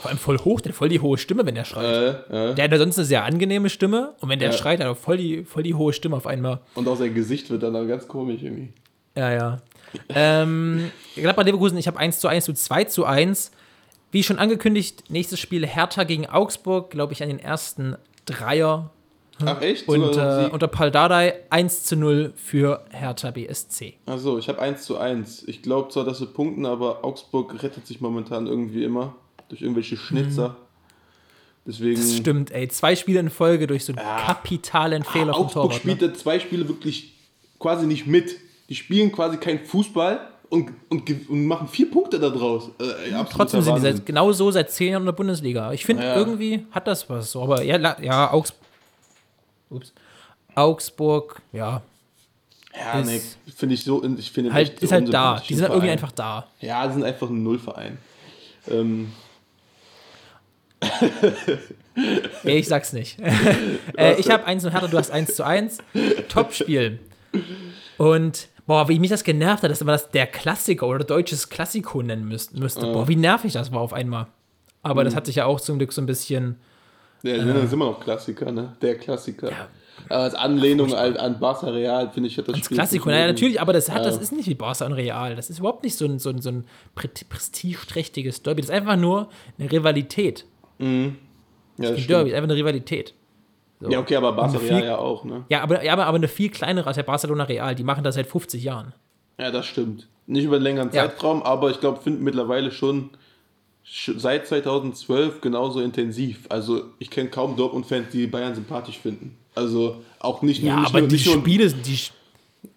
Vor 0.01 0.09
allem 0.11 0.19
voll 0.19 0.39
hoch, 0.39 0.61
der 0.63 0.71
hat 0.73 0.77
voll 0.77 0.89
die 0.89 1.01
hohe 1.01 1.19
Stimme, 1.19 1.45
wenn 1.45 1.57
er 1.57 1.67
schreit. 1.67 1.85
Äh, 2.31 2.51
äh. 2.51 2.55
Der 2.55 2.65
hat 2.65 2.73
ja 2.73 2.79
sonst 2.79 2.99
eine 2.99 3.05
sehr 3.05 3.25
angenehme 3.25 3.69
Stimme 3.69 4.15
und 4.21 4.31
wenn 4.31 4.39
der 4.39 4.51
Ja. 4.51 4.57
schreit, 4.57 4.81
hat 4.81 4.87
er 4.87 4.95
voll 4.95 5.19
die, 5.19 5.45
voll 5.45 5.63
die 5.63 5.75
hohe 5.75 5.93
Stimme 5.93 6.17
auf 6.17 6.27
einmal. 6.27 6.61
Und 6.75 6.89
auch 6.89 6.97
sein 6.97 7.15
Gesicht 7.15 7.51
wird 7.51 7.63
dann 7.63 7.77
auch 7.77 7.87
ganz 7.87 8.09
komisch 8.09 8.43
irgendwie. 8.43 8.73
Ja, 9.15 9.31
ja. 9.31 9.59
ähm, 10.09 10.91
Gladbach 11.17 11.45
Leverkusen, 11.45 11.77
ich 11.77 11.87
habe 11.87 11.99
1 11.99 12.19
zu 12.21 12.29
1 12.29 12.45
zu 12.47 12.55
2 12.55 12.85
zu 12.85 13.05
1. 13.05 13.51
Wie 14.11 14.23
schon 14.23 14.39
angekündigt, 14.39 15.05
nächstes 15.11 15.39
Spiel 15.39 15.67
Hertha 15.67 16.05
gegen 16.05 16.27
Augsburg, 16.27 16.91
glaube 16.91 17.13
ich, 17.13 17.23
an 17.23 17.29
den 17.29 17.39
ersten 17.39 17.97
Dreier. 18.25 18.91
Ach, 19.45 19.61
echt? 19.61 19.87
Und 19.89 20.17
äh, 20.17 20.49
unter 20.51 20.69
Paul 20.69 20.91
Dardai 20.91 21.35
1 21.51 21.85
zu 21.85 21.97
0 21.97 22.33
für 22.37 22.85
Hertha 22.91 23.31
BSC. 23.31 23.95
Achso, 24.07 24.39
ich 24.39 24.49
habe 24.49 24.61
1 24.61 24.83
zu 24.83 24.99
1. 24.99 25.45
Ich 25.47 25.63
glaube 25.63 25.91
zwar, 25.91 26.05
dass 26.05 26.21
wir 26.21 26.27
punkten, 26.29 26.67
aber 26.67 27.05
Augsburg 27.05 27.63
rettet 27.63 27.87
sich 27.87 28.01
momentan 28.01 28.47
irgendwie 28.47 28.85
immer 28.85 29.15
durch 29.51 29.61
irgendwelche 29.61 29.97
Schnitzer. 29.99 30.57
Deswegen. 31.67 32.01
Mhm. 32.01 32.05
Das 32.05 32.17
stimmt, 32.17 32.51
ey. 32.53 32.69
Zwei 32.69 32.97
Spiele 32.97 33.21
in 33.21 33.29
Folge 33.31 33.67
durch 33.67 33.85
so 33.85 33.93
einen 33.93 34.01
kapitalen 34.25 35.05
Fehler 35.05 35.35
vom 35.35 35.45
Augsburg 35.45 35.53
Torwart. 35.65 35.75
spielt 35.81 36.01
Ne? 36.01 36.13
zwei 36.15 36.41
Spiele 36.41 36.67
wirklich 36.67 37.13
quasi 37.59 37.87
nicht 37.87 38.07
mit. 38.07 38.37
Die 38.71 38.75
spielen 38.75 39.13
quasi 39.13 39.37
keinen 39.37 39.59
Fußball 39.67 40.21
und, 40.49 40.71
und, 40.89 41.29
und 41.29 41.45
machen 41.47 41.69
vier 41.69 41.91
Punkte 41.91 42.19
da 42.19 42.31
draus. 42.31 42.71
Äh, 42.81 43.13
absoluter 43.13 43.29
Trotzdem 43.31 43.61
sind 43.63 43.71
die 43.73 43.75
Wahnsinn. 43.83 43.97
seit, 43.99 44.07
genau 44.07 44.33
so 44.33 44.51
seit 44.51 44.71
zehn 44.71 44.93
Jahren 44.93 45.03
in 45.03 45.07
der 45.07 45.13
Bundesliga. 45.13 45.73
Ich 45.73 45.85
finde, 45.85 46.03
Ja. 46.05 46.17
irgendwie 46.17 46.65
hat 46.71 46.87
das 46.89 47.09
was. 47.11 47.33
So, 47.33 47.43
aber 47.43 47.63
ja, 47.63 47.97
ja 48.01 48.33
Augs 48.33 48.55
Ups. 49.69 49.93
Augsburg, 50.55 51.41
ja, 51.53 51.83
Ja, 52.77 53.01
ist- 53.01 53.07
nee, 53.07 53.21
finde 53.55 53.75
ich 53.75 53.85
so. 53.85 54.03
Ich 54.19 54.31
finde 54.33 54.53
halt, 54.53 54.81
ist 54.81 54.91
halt 54.93 55.13
da. 55.13 55.41
Die 55.49 55.55
sind 55.55 55.63
halt 55.63 55.73
irgendwie 55.75 55.91
einfach 55.93 56.13
da. 56.13 56.47
Ja, 56.61 56.87
die 56.87 56.95
sind 56.95 57.05
einfach 57.05 57.29
ein 57.29 57.43
Nullverein. 57.43 57.99
Ähm, 58.69 59.13
Ja, 62.45 62.51
ich 62.55 62.69
sag's 62.69 62.93
nicht. 62.93 63.19
äh, 63.97 64.15
ich 64.19 64.31
habe 64.31 64.45
1 64.47 64.63
zu 64.63 64.73
Hertha, 64.73 64.87
du 64.87 64.97
hast 64.97 65.11
1 65.11 65.35
zu 65.35 65.45
1. 65.45 65.79
Top-Spiel. 66.29 66.99
Und 67.99 68.49
boah, 68.67 68.89
wie 68.89 68.99
mich 68.99 69.11
das 69.11 69.25
genervt 69.25 69.63
hat, 69.63 69.71
dass 69.71 69.81
man 69.85 69.93
das 69.95 70.09
der 70.11 70.27
Klassiker 70.27 70.87
oder 70.87 71.05
deutsches 71.05 71.49
Klassiko 71.51 72.01
nennen 72.03 72.27
müsst, 72.27 72.57
müsste. 72.57 72.87
Boah, 72.93 73.09
wie 73.09 73.17
nervig 73.17 73.53
das 73.53 73.73
war 73.73 73.81
auf 73.81 73.93
einmal. 73.93 74.29
Aber 74.83 75.03
Mhm. 75.03 75.07
das 75.07 75.17
hat 75.17 75.27
sich 75.27 75.37
ja 75.37 75.45
auch 75.47 75.61
zum 75.61 75.79
Glück 75.79 75.93
so 75.93 76.01
ein 76.01 76.07
bisschen. 76.07 76.57
ja, 77.23 77.35
die 77.37 77.41
sind 77.45 77.73
immer 77.73 77.87
noch 77.87 78.01
Klassiker, 78.01 78.51
ne? 78.51 78.77
Der 78.81 78.97
Klassiker. 78.97 79.51
Aber 80.09 80.21
als 80.23 80.35
Anlehnung 80.35 80.95
an, 80.95 81.17
an 81.19 81.39
Barca 81.39 81.67
Real, 81.69 82.11
finde 82.11 82.29
ich, 82.31 82.39
hat 82.39 82.49
das 82.49 82.57
Das 82.57 82.65
Spiel 82.65 83.01
naja, 83.05 83.27
nicht. 83.27 83.35
natürlich, 83.35 83.61
aber 83.61 83.75
das 83.75 83.91
hat, 83.91 84.07
das 84.07 84.15
Ja. 84.17 84.23
ist 84.23 84.33
nicht 84.33 84.49
wie 84.49 84.55
Barca 84.55 84.87
und 84.87 84.95
Real. 84.95 85.37
Das 85.37 85.51
ist 85.51 85.59
überhaupt 85.59 85.83
nicht 85.85 85.97
so 85.99 86.07
ein, 86.07 86.19
so 86.19 86.31
ein, 86.31 86.41
so 86.41 86.49
ein 86.51 86.65
pre- 86.95 87.09
prestigeträchtiges 87.29 88.43
Derby. 88.43 88.63
Das 88.63 88.71
ist 88.71 88.75
einfach 88.75 88.97
nur 88.97 89.29
eine 89.59 89.71
Rivalität. 89.71 90.47
Ja, 90.81 91.11
das 91.77 91.91
Ein 91.91 91.95
stimmt. 91.97 92.11
Derby 92.11 92.31
ist 92.31 92.37
einfach 92.37 92.49
eine 92.51 92.57
Rivalität. 92.57 93.15
ja, 93.89 93.99
okay, 93.99 94.17
aber 94.17 94.33
Barca 94.33 94.59
Und 94.59 94.65
Real 94.69 94.85
ja 94.85 94.99
auch, 94.99 95.25
ne? 95.25 95.45
Ja, 95.49 95.63
aber, 95.63 95.83
ja, 95.85 95.93
aber, 95.93 96.07
aber 96.07 96.17
eine 96.17 96.29
viel 96.29 96.51
kleinere 96.51 96.87
als 96.87 96.97
der 96.97 97.03
Barcelona 97.05 97.45
Real. 97.45 97.75
Die 97.75 97.85
machen 97.85 98.05
das 98.05 98.15
seit 98.17 98.27
50 98.27 98.63
Jahren. 98.63 98.93
Ja, 99.39 99.51
das 99.51 99.67
stimmt. 99.67 100.09
Nicht 100.27 100.45
über 100.45 100.57
einen 100.57 100.65
längeren 100.65 100.91
Ja. 100.93 101.09
Zeitraum, 101.09 101.43
aber 101.43 101.71
ich 101.71 101.81
glaube, 101.81 102.01
finden 102.01 102.23
mittlerweile 102.25 102.71
schon 102.71 103.11
sch- 103.87 104.19
seit 104.19 104.47
2012 104.47 105.41
genauso 105.41 105.81
intensiv. 105.81 106.47
Also 106.51 106.85
ich 106.99 107.11
kenne 107.11 107.31
kaum 107.31 107.57
Dortmund-Fans, 107.57 108.09
die 108.13 108.27
Bayern 108.27 108.55
sympathisch 108.55 108.99
finden. 108.99 109.37
Also 109.55 110.03
auch 110.21 110.43
nicht 110.43 110.63
Ja, 110.63 110.77
nicht 110.81 110.89
aber 110.91 111.01
nur, 111.01 111.09
die 111.09 111.25
nur, 111.25 111.35
Spiele, 111.39 111.69
sind- 111.69 111.87
die, 111.87 111.99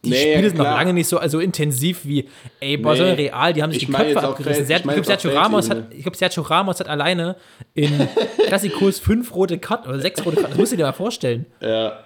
die 0.06 0.10
Nee, 0.10 0.34
Spiele 0.34 0.50
sind 0.50 0.58
noch 0.58 0.66
lange 0.66 0.94
nicht 0.94 1.08
so 1.08 1.18
also 1.18 1.40
intensiv 1.40 2.06
wie, 2.06 2.28
ey, 2.60 2.78
Barcelona 2.78 3.16
Nee. 3.16 3.24
Real, 3.30 3.54
die 3.54 3.64
haben 3.64 3.72
sich 3.72 3.84
Ich 3.84 3.88
die 3.88 3.94
Köpfe 3.94 4.22
abgerissen. 4.22 4.66
Ser- 4.66 4.76
ich 4.78 4.86
Ich 4.86 4.92
glaube, 4.92 5.06
Sergio, 5.06 5.32
Ramos 5.32 5.70
hat, 5.70 5.94
ich 5.94 6.02
glaub, 6.04 6.16
Sergio 6.16 6.44
Ramos 6.44 6.80
hat 6.80 6.88
alleine 6.88 7.36
in 7.74 7.90
Klassikos 8.48 9.00
fünf 9.00 9.34
rote 9.36 9.58
Karten 9.60 9.88
oder 9.90 10.00
sechs 10.00 10.20
rote 10.26 10.36
Karten. 10.38 10.52
Das 10.52 10.58
musst 10.58 10.72
du 10.74 10.78
dir 10.78 10.84
mal 10.84 10.92
vorstellen. 10.94 11.46
ja, 11.62 12.00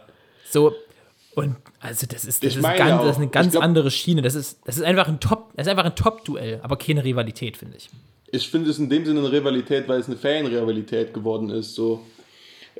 So, 0.49 0.73
und 1.35 1.55
also 1.79 2.07
das 2.07 2.25
ist, 2.25 2.43
das 2.43 2.55
ist, 2.55 2.63
ganz, 2.63 3.01
das 3.03 3.11
ist 3.11 3.17
eine 3.17 3.27
ganz 3.27 3.51
glaub- 3.51 3.63
andere 3.63 3.91
Schiene. 3.91 4.21
Das 4.23 4.33
ist, 4.35 4.59
das 4.65 4.77
ist 4.77 4.83
einfach 4.83 5.07
ein 5.07 5.19
Top, 5.19 5.51
das 5.55 5.67
ist 5.67 5.71
einfach 5.71 5.85
ein 5.85 5.95
Top-Duell, 5.95 6.59
aber 6.63 6.77
keine 6.77 7.03
Rivalität, 7.03 7.57
finde 7.57 7.77
ich. 7.77 7.89
ich 8.31 8.49
finde 8.49 8.69
es 8.71 8.79
in 8.79 8.89
dem 8.89 9.05
Sinne 9.05 9.19
eine 9.19 9.31
Rivalität, 9.31 9.87
weil 9.87 9.99
es 9.99 10.07
eine 10.07 10.17
Fan-Rivalität 10.17 11.13
geworden 11.13 11.49
ist. 11.51 11.75
So 11.75 12.01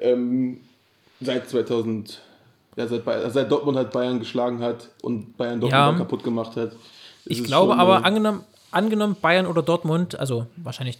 ähm, 0.02 0.60
seit 1.22 1.50
2000, 1.50 2.22
ja, 2.78 2.88
seit, 2.88 3.04
seit 3.34 3.52
Dortmund 3.52 3.78
halt 3.78 3.92
Bayern 3.92 4.20
geschlagen 4.20 4.60
hat 4.62 4.90
und 5.02 5.36
Bayern 5.36 5.60
Dortmund 5.60 5.72
Ja. 5.74 5.94
kaputt 5.98 6.24
gemacht 6.24 6.56
hat. 6.56 6.72
Ich 7.26 7.44
glaube 7.44 7.74
schon, 7.74 7.80
aber, 7.80 8.00
äh, 8.00 8.04
angenommen, 8.04 8.44
angenommen 8.72 9.18
Bayern 9.20 9.48
oder 9.48 9.62
Dortmund, 9.62 10.18
also 10.18 10.46
wahrscheinlich 10.56 11.00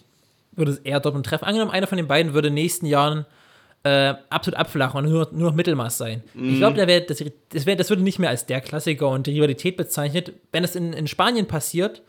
würde 0.54 0.72
es 0.72 0.80
eher 0.80 1.00
Dortmund 1.00 1.26
treffen, 1.26 1.46
angenommen 1.46 1.72
einer 1.72 1.88
von 1.88 1.98
den 1.98 2.08
beiden 2.08 2.34
würde 2.34 2.50
in 2.50 2.56
den 2.56 2.64
nächsten 2.64 2.88
Jahren 2.88 3.26
äh, 3.84 4.16
absolut 4.30 4.60
abflachen 4.60 5.06
und 5.06 5.12
nur, 5.12 5.30
nur 5.32 5.52
noch 5.52 5.56
Mittelmaß 5.56 5.98
sein. 5.98 6.24
Mhm. 6.34 6.50
Ich 6.50 6.58
glaube, 6.58 6.76
da 6.78 6.88
wär, 6.88 7.02
das, 7.02 7.24
das, 7.50 7.66
wär, 7.68 7.76
das 7.76 7.90
würde 7.90 8.02
nicht 8.02 8.18
mehr 8.20 8.30
als 8.30 8.46
der 8.48 8.60
Klassiker 8.60 9.10
und 9.10 9.28
die 9.28 9.32
Rivalität 9.32 9.78
bezeichnet. 9.78 10.34
Wenn 10.52 10.64
es 10.64 10.76
in, 10.76 10.94
in 10.94 11.08
Spanien 11.08 11.48
passiert, 11.48 12.02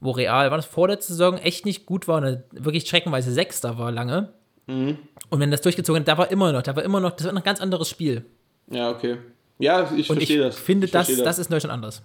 wo 0.00 0.12
Real, 0.12 0.50
war 0.50 0.56
das 0.58 0.66
vorletzte 0.66 1.12
Saison, 1.12 1.38
echt 1.38 1.66
nicht 1.66 1.86
gut 1.86 2.06
war 2.06 2.22
und 2.22 2.38
wirklich 2.52 2.84
streckenweise 2.84 3.32
Sechster 3.32 3.78
war 3.78 3.90
lange. 3.90 4.28
Mhm. 4.68 4.98
Und 5.28 5.40
wenn 5.40 5.50
das 5.50 5.60
durchgezogen 5.60 6.00
hat, 6.02 6.08
da 6.08 6.18
war 6.18 6.30
immer 6.30 6.52
noch, 6.52 6.62
da 6.62 6.76
war 6.76 6.84
immer 6.84 7.00
noch, 7.00 7.10
das 7.10 7.26
war 7.26 7.34
ein 7.34 7.42
ganz 7.42 7.60
anderes 7.60 7.88
Spiel. 7.88 8.24
Ja, 8.70 8.90
okay. 8.90 9.18
Ja, 9.58 9.84
ich 9.84 9.90
Und 9.90 9.98
ich 9.98 10.06
verstehe 10.28 10.40
das. 10.40 10.58
finde, 10.58 10.86
ich 10.86 10.90
das, 10.92 11.06
verstehe 11.06 11.24
das 11.24 11.38
ist 11.38 11.46
in 11.46 11.52
Deutschland 11.52 11.72
anders. 11.72 12.02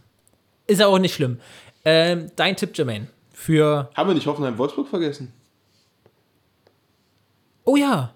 Ist 0.67 0.79
ja 0.79 0.87
auch 0.87 0.99
nicht 0.99 1.13
schlimm. 1.13 1.39
Ähm, 1.83 2.31
dein 2.35 2.55
Tipp, 2.55 2.77
Jermaine, 2.77 3.07
für. 3.33 3.89
Haben 3.95 4.09
wir 4.09 4.13
nicht 4.13 4.27
Hoffenheim-Wolfsburg 4.27 4.87
vergessen? 4.87 5.33
Oh 7.63 7.75
ja! 7.75 8.13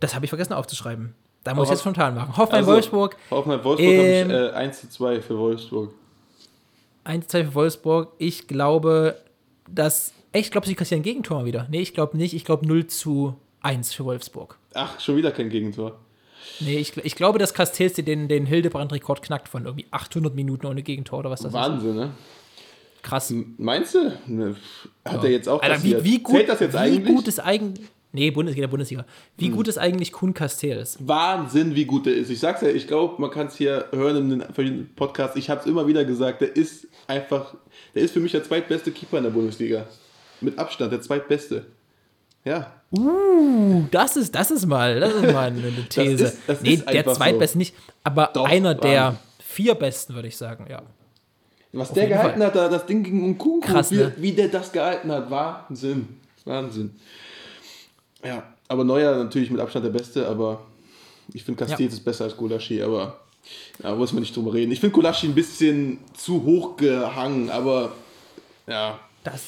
Das 0.00 0.14
habe 0.14 0.24
ich 0.24 0.30
vergessen 0.30 0.52
aufzuschreiben. 0.52 1.14
Da 1.44 1.54
muss 1.54 1.64
ich 1.64 1.68
Aber- 1.68 1.74
jetzt 1.74 1.80
spontan 1.80 2.14
machen. 2.14 2.36
Hoffenheim, 2.36 2.60
Also, 2.64 2.72
Wolfsburg, 2.72 3.16
Hoffenheim-Wolfsburg 3.30 3.90
Ähm, 3.92 4.28
habe 4.32 4.46
ich 4.46 4.52
äh, 4.52 4.56
1 4.56 4.80
zu 4.80 4.90
2 4.90 5.20
für 5.22 5.38
Wolfsburg. 5.38 5.92
1 7.04 7.26
2 7.28 7.44
für 7.46 7.54
Wolfsburg. 7.54 8.12
Ich 8.18 8.46
glaube, 8.46 9.16
dass. 9.68 10.12
Ich 10.34 10.50
glaube, 10.50 10.66
sie 10.66 10.74
kassieren 10.74 11.02
Gegentor 11.02 11.40
mal 11.40 11.44
wieder. 11.44 11.66
Nee, 11.68 11.80
ich 11.82 11.92
glaube 11.94 12.16
nicht. 12.16 12.32
Ich 12.32 12.44
glaube 12.44 12.66
0 12.66 12.86
zu 12.86 13.36
1 13.60 13.92
für 13.92 14.04
Wolfsburg. 14.04 14.56
Ach, 14.72 14.98
schon 14.98 15.16
wieder 15.16 15.30
kein 15.30 15.50
Gegentor. 15.50 15.98
Nee, 16.60 16.78
ich, 16.78 16.96
ich 16.96 17.14
glaube, 17.14 17.38
dass 17.38 17.54
Castells 17.54 17.94
den, 17.94 18.28
den 18.28 18.46
Hildebrand-Rekord 18.46 19.22
knackt 19.22 19.48
von 19.48 19.64
irgendwie 19.66 19.86
800 19.90 20.34
Minuten 20.34 20.66
ohne 20.66 20.82
Gegentor 20.82 21.20
oder 21.20 21.30
was 21.30 21.40
das 21.40 21.48
ist. 21.48 21.54
Wahnsinn, 21.54 21.94
ne? 21.96 22.10
Krass. 23.02 23.32
Meinst 23.58 23.94
du? 23.94 24.12
Ne, 24.26 24.54
Hat 25.04 25.24
er 25.24 25.30
jetzt 25.30 25.48
auch 25.48 25.60
Alter, 25.62 25.82
wie, 25.82 26.04
wie 26.04 26.18
gut, 26.20 26.36
Zählt 26.36 26.48
das 26.48 26.60
jetzt 26.60 26.74
wie 26.74 26.78
eigentlich? 26.78 27.14
gut 27.16 27.26
ist 27.28 27.40
eigentlich. 27.40 27.86
Nee, 28.14 28.30
Bundesliga, 28.30 28.66
Bundesliga. 28.66 29.06
Wie 29.38 29.46
Hm. 29.46 29.54
gut 29.56 29.68
ist 29.68 29.78
eigentlich 29.78 30.12
Kuhn 30.12 30.34
Castells? 30.34 30.98
Wahnsinn, 31.00 31.74
wie 31.74 31.86
gut 31.86 32.04
der 32.06 32.14
ist. 32.14 32.28
Ich 32.30 32.38
sag's 32.40 32.60
ja, 32.60 32.68
ich 32.68 32.86
glaube, 32.86 33.20
man 33.20 33.30
kann 33.30 33.46
es 33.46 33.56
hier 33.56 33.86
hören 33.90 34.16
in 34.18 34.30
den 34.30 34.40
verschiedenen 34.52 34.90
Podcasts. 34.94 35.34
Ich 35.36 35.48
habe 35.48 35.60
es 35.62 35.66
immer 35.66 35.86
wieder 35.86 36.04
gesagt, 36.04 36.42
der 36.42 36.54
ist 36.54 36.86
einfach, 37.06 37.54
der 37.94 38.02
ist 38.02 38.12
für 38.12 38.20
mich 38.20 38.32
der 38.32 38.44
zweitbeste 38.44 38.92
Keeper 38.92 39.16
in 39.18 39.24
der 39.24 39.30
Bundesliga. 39.30 39.86
Mit 40.42 40.58
Abstand, 40.58 40.92
der 40.92 41.00
zweitbeste. 41.00 41.66
Ja. 42.44 42.72
Uh, 42.90 43.84
das 43.90 44.16
ist, 44.16 44.34
das 44.34 44.50
ist 44.50 44.66
mal, 44.66 44.98
das 45.00 45.14
ist 45.14 45.22
mal 45.32 45.46
eine 45.48 45.72
These. 45.88 46.24
ist- 46.24 46.38
das 46.46 46.60
nee, 46.62 46.74
ist 46.74 46.88
der 46.88 47.06
zweitbeste 47.06 47.54
so. 47.54 47.58
nicht, 47.58 47.74
aber 48.04 48.30
Doch, 48.34 48.44
einer 48.48 48.74
der 48.74 49.02
Wahnsinn. 49.04 49.20
vier 49.40 49.74
besten, 49.74 50.14
würde 50.14 50.28
ich 50.28 50.36
sagen, 50.36 50.66
ja. 50.68 50.82
Was 51.74 51.92
der 51.92 52.02
jeden 52.04 52.16
gehalten 52.18 52.38
Fall. 52.40 52.46
hat, 52.48 52.56
da, 52.56 52.68
das 52.68 52.84
Ding 52.84 53.02
gegen 53.02 53.24
Unkunku, 53.24 53.66
Krass, 53.66 53.90
wie, 53.92 53.96
ne? 53.96 54.12
wie 54.16 54.32
der 54.32 54.48
das 54.48 54.72
gehalten 54.72 55.10
hat, 55.10 55.30
Wahnsinn. 55.30 56.20
Wahnsinn. 56.44 56.94
Ja, 58.24 58.42
aber 58.68 58.84
Neuer 58.84 59.16
natürlich 59.24 59.50
mit 59.50 59.60
Abstand 59.60 59.84
der 59.86 59.90
Beste, 59.90 60.28
aber 60.28 60.60
ich 61.32 61.44
finde 61.44 61.64
Castells 61.64 61.94
ist 61.94 62.04
besser 62.04 62.24
als 62.24 62.36
Gulaschi, 62.36 62.82
aber 62.82 63.20
da 63.78 63.94
muss 63.94 64.12
man 64.12 64.20
nicht 64.20 64.36
drüber 64.36 64.52
reden. 64.52 64.70
Ich 64.72 64.80
finde 64.80 64.92
Gulaschi 64.94 65.28
ein 65.28 65.34
bisschen 65.34 65.98
zu 66.14 66.42
hoch 66.44 66.76
gehangen, 66.76 67.48
aber 67.50 67.92
ja, 68.66 68.98
Das, 69.24 69.42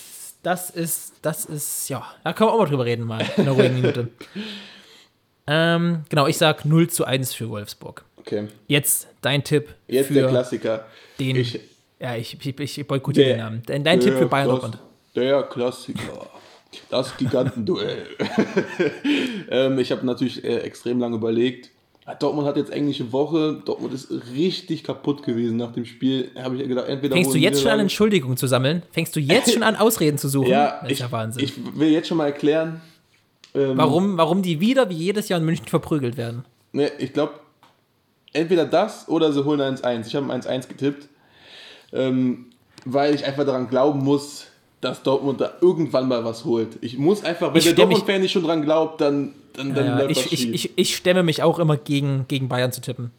das 0.44 0.70
ist, 0.70 1.14
das 1.22 1.44
ist, 1.46 1.88
ja, 1.88 2.04
da 2.22 2.32
können 2.32 2.50
wir 2.50 2.54
auch 2.54 2.58
mal 2.58 2.66
drüber 2.68 2.84
reden, 2.84 3.04
mal 3.04 3.20
in 3.36 3.42
einer 3.42 3.52
ruhigen 3.52 3.74
Minute. 3.74 4.08
ähm, 5.46 6.04
genau, 6.08 6.26
ich 6.26 6.38
sag 6.38 6.64
0 6.64 6.88
zu 6.88 7.04
1 7.04 7.34
für 7.34 7.48
Wolfsburg. 7.50 8.04
okay. 8.16 8.48
Jetzt 8.68 9.08
dein 9.20 9.42
Tipp 9.42 9.74
Jetzt 9.88 10.08
für 10.08 10.14
der 10.14 10.28
Klassiker. 10.28 10.86
den. 11.18 11.36
Ich, 11.36 11.58
ja, 12.00 12.16
ich, 12.16 12.38
ich, 12.46 12.78
ich 12.78 12.86
boykottiere 12.86 13.26
Der- 13.26 13.36
den 13.36 13.40
Namen. 13.42 13.62
Dein, 13.66 13.84
dein 13.84 14.00
Tipp 14.00 14.14
für 14.16 14.26
Bayern 14.26 14.48
Dortmund. 14.48 14.78
Der 15.16 15.42
Klassiker. 15.44 16.28
Das 16.90 17.16
Gigantenduell. 17.16 18.06
ähm, 19.50 19.78
ich 19.78 19.92
habe 19.92 20.04
natürlich 20.04 20.42
äh, 20.44 20.58
extrem 20.58 20.98
lange 20.98 21.16
überlegt. 21.16 21.70
Ah, 22.06 22.14
Dortmund 22.14 22.46
hat 22.46 22.56
jetzt 22.58 22.70
englische 22.70 23.12
Woche. 23.12 23.62
Dortmund 23.64 23.94
ist 23.94 24.10
richtig 24.34 24.84
kaputt 24.84 25.22
gewesen 25.22 25.56
nach 25.56 25.72
dem 25.72 25.86
Spiel. 25.86 26.30
Habe 26.36 26.56
ich 26.56 26.68
gedacht, 26.68 26.86
entweder 26.86 27.14
Fängst 27.14 27.32
du 27.32 27.38
jetzt 27.38 27.62
schon 27.62 27.70
an, 27.70 27.78
Niederlage- 27.78 27.82
Entschuldigung 27.82 28.36
zu 28.36 28.46
sammeln? 28.46 28.82
Fängst 28.92 29.16
du 29.16 29.20
jetzt 29.20 29.52
schon 29.52 29.62
an, 29.62 29.76
Ausreden 29.78 30.18
zu 30.18 30.28
suchen? 30.28 30.48
Ja, 30.50 30.80
das 30.82 30.90
ist 30.90 30.92
ich, 30.92 30.98
ja 30.98 31.12
Wahnsinn. 31.12 31.44
ich 31.44 31.54
will 31.78 31.88
jetzt 31.88 32.08
schon 32.08 32.18
mal 32.18 32.26
erklären. 32.26 32.82
Ähm, 33.54 33.78
warum, 33.78 34.18
warum 34.18 34.42
die 34.42 34.60
wieder 34.60 34.90
wie 34.90 34.94
jedes 34.94 35.28
Jahr 35.30 35.40
in 35.40 35.46
München 35.46 35.66
verprügelt 35.66 36.16
werden. 36.18 36.44
Ne, 36.72 36.90
ich 36.98 37.12
glaube, 37.14 37.34
entweder 38.34 38.66
das 38.66 39.08
oder 39.08 39.32
sie 39.32 39.44
holen 39.44 39.60
1-1. 39.60 40.06
Ich 40.06 40.14
habe 40.16 40.30
ein 40.30 40.42
1-1 40.42 40.68
getippt, 40.68 41.08
ähm, 41.92 42.46
weil 42.84 43.14
ich 43.14 43.24
einfach 43.24 43.46
daran 43.46 43.68
glauben 43.68 44.00
muss, 44.04 44.48
dass 44.84 45.02
Dortmund 45.02 45.40
da 45.40 45.54
irgendwann 45.60 46.06
mal 46.08 46.24
was 46.24 46.44
holt. 46.44 46.76
Ich 46.80 46.98
muss 46.98 47.24
einfach, 47.24 47.52
wenn 47.52 47.58
Ich 47.58 47.64
der 47.64 47.74
Dortmund-Fan 47.74 48.20
nicht 48.20 48.32
schon 48.32 48.44
dran 48.44 48.62
glaubt, 48.62 49.00
dann, 49.00 49.32
dann, 49.54 49.74
dann 49.74 49.86
Ja, 49.86 49.98
läuft 50.00 50.10
was 50.16 50.26
ich, 50.26 50.32
ich, 50.32 50.52
ich, 50.54 50.70
ich 50.76 50.96
stemme 50.96 51.22
mich 51.22 51.42
auch 51.42 51.58
immer 51.58 51.76
gegen, 51.76 52.26
gegen 52.28 52.48
Bayern 52.48 52.70
zu 52.72 52.80
tippen. 52.80 53.10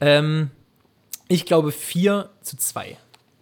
Ähm, 0.00 0.50
ich 1.28 1.46
glaube 1.46 1.72
4 1.72 2.28
zu 2.42 2.56
2. 2.56 2.96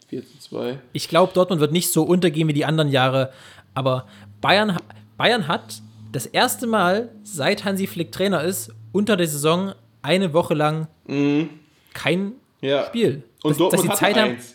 4 0.09 0.23
zu 0.23 0.39
2. 0.51 0.79
Ich 0.93 1.09
glaube, 1.09 1.33
Dortmund 1.33 1.61
wird 1.61 1.73
nicht 1.73 1.93
so 1.93 2.03
untergehen 2.03 2.47
wie 2.49 2.53
die 2.53 2.65
anderen 2.65 2.91
Jahre, 2.91 3.33
aber 3.75 4.07
Bayern, 4.41 4.77
Bayern 5.17 5.49
hat 5.49 5.81
das 6.13 6.27
erste 6.27 6.67
Mal, 6.67 7.09
seit 7.25 7.65
Hansi 7.65 7.87
Flick 7.87 8.13
Trainer 8.13 8.43
ist, 8.45 8.71
unter 8.93 9.17
der 9.17 9.27
Saison 9.27 9.73
eine 10.03 10.33
Woche 10.33 10.55
lang 10.55 10.87
kein 11.95 12.33
Ja. 12.61 12.85
Spiel. 12.87 13.23
Und 13.43 13.51
Dass- 13.53 13.59
Dortmund 13.59 13.73
dass 13.73 13.83
die 13.83 13.89
hat 13.91 13.99
Zeit 13.99 14.17
haben- 14.23 14.31
eins. 14.33 14.53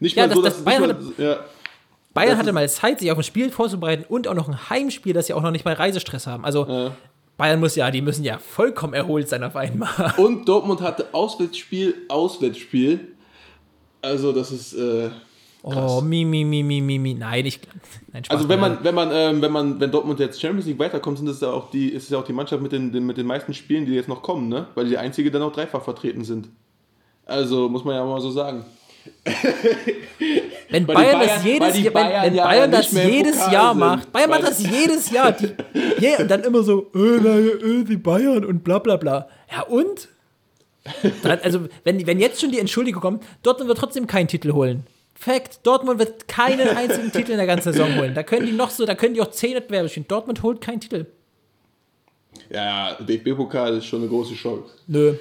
Nicht 0.00 0.16
Ja, 0.16 0.26
mal 0.26 0.34
so, 0.34 0.42
das- 0.42 0.54
dass 0.56 0.64
das 0.64 0.64
Bayern 0.64 0.98
nicht 0.98 1.18
mal, 1.18 1.24
ja, 1.24 1.40
Bayern 2.14 2.38
hatte 2.38 2.52
mal 2.52 2.68
Zeit, 2.68 3.00
sich 3.00 3.10
auf 3.10 3.18
ein 3.18 3.24
Spiel 3.24 3.50
vorzubereiten 3.50 4.04
und 4.08 4.28
auch 4.28 4.34
noch 4.34 4.48
ein 4.48 4.70
Heimspiel, 4.70 5.12
das 5.12 5.26
sie 5.26 5.34
auch 5.34 5.42
noch 5.42 5.50
nicht 5.50 5.64
mal 5.64 5.74
Reisestress 5.74 6.26
haben. 6.26 6.44
Also 6.44 6.66
Ja. 6.66 6.92
Bayern 7.36 7.58
muss 7.58 7.74
ja, 7.74 7.90
die 7.90 8.00
müssen 8.00 8.22
ja 8.22 8.38
vollkommen 8.38 8.94
erholt 8.94 9.28
sein 9.28 9.42
auf 9.42 9.56
einmal. 9.56 10.14
Und 10.16 10.48
Dortmund 10.48 10.80
hatte 10.80 11.06
Auswärtsspiel, 11.12 11.94
Auswärtsspiel. 12.08 13.08
Also 14.00 14.32
das 14.32 14.52
ist 14.52 14.74
äh, 14.74 15.10
Oh, 15.66 16.02
mi, 16.02 16.26
mi, 16.26 16.44
mi, 16.44 16.62
mi, 16.62 16.82
mi, 16.82 16.98
mi. 16.98 17.14
Nein, 17.14 17.46
ich. 17.46 17.58
Nein, 18.12 18.22
Spaß 18.22 18.36
Also 18.36 18.48
wenn 18.50 18.60
man, 18.60 18.84
wenn 18.84 18.94
man, 18.94 19.10
ähm, 19.12 19.40
wenn 19.40 19.50
man, 19.50 19.80
wenn 19.80 19.90
Dortmund 19.90 20.20
jetzt 20.20 20.38
Champions 20.38 20.66
League 20.66 20.78
weiterkommt, 20.78 21.16
sind 21.16 21.26
das 21.26 21.40
ja 21.40 21.50
auch 21.50 21.70
die, 21.70 21.88
ist 21.88 22.04
es 22.04 22.10
ja 22.10 22.18
auch 22.18 22.24
die 22.24 22.34
Mannschaft 22.34 22.62
mit 22.62 22.70
den, 22.70 22.92
den, 22.92 23.06
mit 23.06 23.16
den 23.16 23.26
meisten 23.26 23.54
Spielen, 23.54 23.86
die 23.86 23.92
jetzt 23.92 24.08
noch 24.08 24.22
kommen, 24.22 24.48
ne? 24.48 24.66
Weil 24.74 24.84
die 24.84 24.90
die 24.90 24.98
einzige 24.98 25.30
dann 25.30 25.40
auch 25.40 25.52
dreifach 25.52 25.82
vertreten 25.82 26.22
sind. 26.22 26.50
Also 27.24 27.70
muss 27.70 27.82
man 27.82 27.94
ja 27.94 28.04
mal 28.04 28.20
so 28.20 28.30
sagen. 28.30 28.66
Wenn 30.70 30.86
die 30.86 30.92
Bayern, 30.92 31.20
das 31.20 31.42
Bayern- 31.42 31.44
jedes 31.44 31.78
Jahr, 31.78 31.84
wenn, 31.84 31.92
Bayern 31.92 32.24
wenn 32.24 32.34
ja 32.34 32.44
Bayern 32.44 32.70
das 32.70 32.92
jedes 32.92 33.38
Jahr 33.50 33.72
sind. 33.72 33.80
macht, 33.80 34.12
Bayern 34.12 34.30
macht 34.30 34.42
das 34.42 34.60
jedes 34.60 35.10
Jahr, 35.10 35.32
die, 35.32 35.50
yeah, 36.00 36.20
und 36.20 36.30
dann 36.30 36.42
immer 36.42 36.62
so, 36.62 36.90
na, 36.92 37.38
äh, 37.38 37.84
die 37.84 37.96
Bayern 37.96 38.44
und 38.44 38.64
bla 38.64 38.78
bla 38.78 38.96
bla. 38.96 39.28
Ja 39.50 39.62
und? 39.62 40.08
Dann, 41.22 41.38
also 41.40 41.68
wenn, 41.84 42.06
wenn 42.06 42.18
jetzt 42.20 42.40
schon 42.40 42.50
die 42.50 42.58
Entschuldigung 42.58 43.00
kommt, 43.00 43.24
Dortmund 43.42 43.68
wird 43.68 43.78
trotzdem 43.78 44.06
keinen 44.06 44.28
Titel 44.28 44.52
holen. 44.52 44.86
Fact, 45.14 45.60
Dortmund 45.66 45.98
wird 45.98 46.28
keinen 46.28 46.68
einzigen 46.68 47.10
Titel 47.12 47.30
in 47.32 47.38
der 47.38 47.46
ganzen 47.46 47.72
Saison 47.72 47.96
holen. 47.96 48.14
Da 48.14 48.22
können 48.22 48.46
die 48.46 48.52
noch 48.52 48.70
so, 48.70 48.84
da 48.84 48.94
können 48.94 49.14
die 49.14 49.22
auch 49.22 49.30
zehn 49.30 49.54
Wettbewerbe 49.54 49.88
spielen. 49.88 50.06
Dortmund 50.08 50.42
holt 50.42 50.60
keinen 50.60 50.80
Titel. 50.80 51.06
Ja, 52.50 52.94
DFB-Pokal 53.00 53.78
ist 53.78 53.86
schon 53.86 54.00
eine 54.00 54.08
große 54.08 54.34
Chance. 54.34 54.74
Nö. 54.86 55.14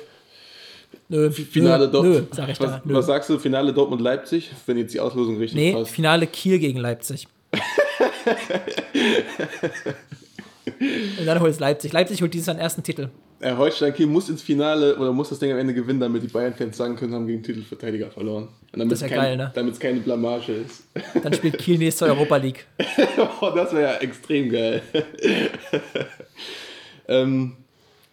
Nö. 1.09 1.31
Finale 1.31 1.85
nö, 1.85 1.91
Dortmund. 1.91 2.15
nö, 2.15 2.23
sag 2.31 2.49
ich 2.49 2.59
was, 2.59 2.71
da. 2.71 2.81
Nö. 2.85 2.93
was 2.93 3.05
sagst 3.05 3.29
du? 3.29 3.39
Finale 3.39 3.73
Dortmund-Leipzig, 3.73 4.51
wenn 4.65 4.77
jetzt 4.77 4.93
die 4.93 4.99
Auslosung 4.99 5.37
richtig 5.37 5.55
Nee, 5.55 5.73
passt. 5.73 5.91
Finale 5.91 6.27
Kiel 6.27 6.59
gegen 6.59 6.79
Leipzig. 6.79 7.27
Und 11.19 11.25
dann 11.25 11.39
holt 11.39 11.51
es 11.51 11.59
Leipzig. 11.59 11.91
Leipzig 11.93 12.21
holt 12.21 12.33
dieses 12.33 12.47
Jahr 12.47 12.55
den 12.55 12.61
ersten 12.61 12.83
Titel. 12.83 13.09
Äh, 13.39 13.55
Holstein 13.57 13.93
Kiel 13.93 14.07
muss 14.07 14.29
ins 14.29 14.41
Finale 14.41 14.95
oder 14.95 15.11
muss 15.11 15.29
das 15.29 15.39
Ding 15.39 15.51
am 15.51 15.57
Ende 15.57 15.73
gewinnen, 15.73 15.99
damit 15.99 16.23
die 16.23 16.27
Bayern-Fans 16.27 16.77
sagen 16.77 16.95
können, 16.95 17.13
haben 17.13 17.27
gegen 17.27 17.43
Titelverteidiger 17.43 18.09
verloren. 18.09 18.47
Und 18.71 18.79
damit 18.79 18.93
Das 18.93 19.01
ist 19.01 19.09
ja 19.09 19.15
kein, 19.15 19.25
geil, 19.25 19.37
ne? 19.37 19.51
Damit 19.53 19.73
es 19.73 19.79
keine 19.79 19.99
Blamage 19.99 20.53
ist. 20.53 20.83
Dann 21.21 21.33
spielt 21.33 21.57
Kiel 21.57 21.77
nächste 21.77 22.05
Europa 22.05 22.37
League. 22.37 22.65
Oh, 23.41 23.49
das 23.53 23.73
wäre 23.73 23.93
ja 23.93 23.97
extrem 23.97 24.49
geil. 24.49 24.81
ähm, 27.09 27.57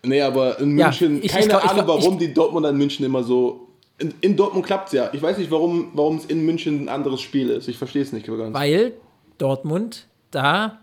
nee, 0.05 0.21
aber 0.23 0.59
in 0.61 0.79
Ja, 0.79 0.87
München, 0.87 1.19
ich- 1.19 1.25
ich 1.27 1.33
keine 1.33 1.47
glaub- 1.49 1.65
ich 1.65 1.71
Ahnung, 1.71 1.85
glaub- 1.85 1.99
warum 2.03 2.19
die 2.19 2.33
Dortmunder 2.35 2.71
in 2.71 2.77
München 2.77 3.05
immer 3.07 3.23
so. 3.23 3.69
In, 3.99 4.15
in 4.23 4.37
Dortmund 4.37 4.65
klappt 4.65 4.89
es 4.89 4.93
ja. 4.95 5.11
Ich 5.13 5.21
weiß 5.21 5.37
nicht, 5.39 5.51
warum 5.51 5.91
warum 5.95 6.17
es 6.17 6.25
in 6.25 6.45
München 6.47 6.85
ein 6.85 6.89
anderes 6.89 7.21
Spiel 7.21 7.51
ist. 7.51 7.69
Ich 7.69 7.77
verstehe 7.79 8.03
es 8.03 8.13
nicht 8.13 8.27
ganz. 8.27 8.55
Weil 8.55 8.95
Dortmund 9.39 10.07
da 10.31 10.79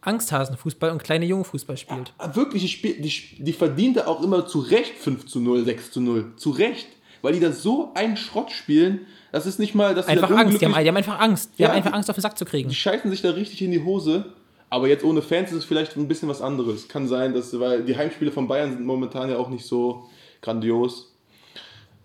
Angsthasenfußball 0.00 0.90
und 0.90 1.02
kleine 1.04 1.24
Jungenfußball 1.26 1.76
spielt. 1.76 2.12
Ah, 2.18 2.34
Wirklich, 2.34 2.62
die, 2.62 2.68
Spiel, 2.68 3.00
die, 3.00 3.12
die 3.38 3.52
verdient 3.52 3.98
da 3.98 4.06
auch 4.06 4.22
immer 4.22 4.46
zu 4.46 4.58
Recht 4.60 4.94
5 4.98 5.26
zu 5.26 5.40
0, 5.40 5.64
6 5.64 5.90
zu 5.92 6.00
0. 6.00 6.32
Zu 6.36 6.50
Recht. 6.50 6.86
Weil 7.22 7.34
die 7.34 7.40
da 7.40 7.52
so 7.52 7.92
einen 7.94 8.16
Schrott 8.16 8.50
spielen, 8.50 9.06
das 9.30 9.46
ist 9.46 9.60
nicht 9.60 9.76
mal. 9.76 9.94
Dass 9.94 10.08
Einfach 10.08 10.30
Angst. 10.30 10.60
Die 10.60 10.64
haben, 10.66 10.72
die 10.82 10.88
haben 10.88 10.96
einfach 10.96 11.20
Angst. 11.20 11.52
Die 11.56 11.62
Ja, 11.62 11.68
haben 11.68 11.76
einfach 11.76 11.92
Angst, 11.92 12.10
auf 12.10 12.16
den 12.16 12.22
Sack 12.22 12.36
zu 12.36 12.44
kriegen. 12.44 12.68
Die 12.68 12.74
scheißen 12.74 13.08
sich 13.12 13.22
da 13.22 13.30
richtig 13.30 13.62
in 13.62 13.70
die 13.70 13.84
Hose. 13.84 14.24
Aber 14.72 14.88
jetzt 14.88 15.04
ohne 15.04 15.20
Fans 15.20 15.50
ist 15.50 15.58
es 15.58 15.64
vielleicht 15.66 15.98
ein 15.98 16.08
bisschen 16.08 16.30
was 16.30 16.40
anderes. 16.40 16.88
Kann 16.88 17.06
sein, 17.06 17.34
dass, 17.34 17.60
weil 17.60 17.84
die 17.84 17.94
Heimspiele 17.94 18.32
von 18.32 18.48
Bayern 18.48 18.70
sind 18.72 18.86
momentan 18.86 19.28
ja 19.28 19.36
auch 19.36 19.50
nicht 19.50 19.66
so 19.66 20.08
grandios. 20.40 21.12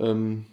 Ähm, 0.02 0.45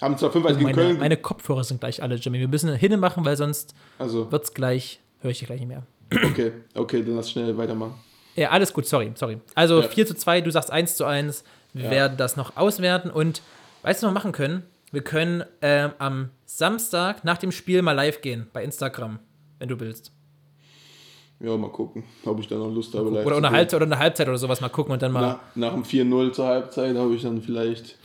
haben 0.00 0.16
zwar 0.16 0.32
5 0.32 0.46
1 0.46 0.56
gegen 0.56 0.64
Meine, 0.70 0.82
Köln. 0.82 0.98
meine 0.98 1.16
Kopfhörer 1.18 1.62
sind 1.62 1.80
gleich 1.80 2.02
alle, 2.02 2.14
Jimmy. 2.14 2.40
Wir 2.40 2.48
müssen 2.48 2.74
hinne 2.74 2.96
machen, 2.96 3.22
weil 3.26 3.36
sonst 3.36 3.74
also, 3.98 4.32
wird 4.32 4.44
es 4.44 4.54
gleich, 4.54 5.00
höre 5.20 5.30
ich 5.30 5.40
dich 5.40 5.46
gleich 5.46 5.60
nicht 5.60 5.68
mehr. 5.68 5.82
okay, 6.24 6.52
okay, 6.74 7.02
dann 7.04 7.16
lass 7.16 7.30
schnell 7.30 7.54
weitermachen. 7.58 7.96
Ja, 8.34 8.48
alles 8.48 8.72
gut, 8.72 8.86
sorry, 8.86 9.12
sorry. 9.14 9.38
Also 9.54 9.82
Ja. 9.82 9.88
4 9.88 10.06
zu 10.06 10.14
2, 10.14 10.40
du 10.40 10.50
sagst 10.50 10.70
1 10.70 10.96
zu 10.96 11.04
1. 11.04 11.44
Wir 11.74 11.84
Ja. 11.84 11.90
werden 11.90 12.16
das 12.16 12.34
noch 12.36 12.56
auswerten 12.56 13.10
und 13.10 13.42
weißt 13.82 14.02
du, 14.02 14.06
was 14.06 14.10
wir 14.10 14.14
machen 14.14 14.32
können? 14.32 14.62
Wir 14.90 15.04
können 15.04 15.44
ähm, 15.60 15.90
am 15.98 16.30
Samstag 16.46 17.24
nach 17.24 17.36
dem 17.36 17.52
Spiel 17.52 17.82
mal 17.82 17.92
live 17.92 18.22
gehen 18.22 18.46
bei 18.54 18.64
Instagram, 18.64 19.18
wenn 19.58 19.68
du 19.68 19.78
willst. 19.80 20.12
Ja, 21.42 21.56
mal 21.56 21.70
gucken, 21.70 22.04
ob 22.24 22.38
ich 22.38 22.46
da 22.46 22.54
noch 22.54 22.70
Lust 22.70 22.94
habe. 22.94 23.08
Oder 23.10 23.36
eine. 23.36 23.50
Halbzeit 23.50 23.76
oder 23.82 23.86
eine 23.86 23.98
Halbzeit 23.98 24.28
oder 24.28 24.38
sowas 24.38 24.60
mal 24.60 24.68
gucken 24.68 24.92
und 24.92 25.02
dann 25.02 25.10
mal. 25.10 25.40
Na, 25.54 25.68
nach 25.68 25.74
dem 25.74 25.82
4-0 25.82 26.32
zur 26.32 26.46
Halbzeit 26.46 26.96
habe 26.96 27.14
ich 27.14 27.22
dann 27.22 27.42
vielleicht 27.42 27.96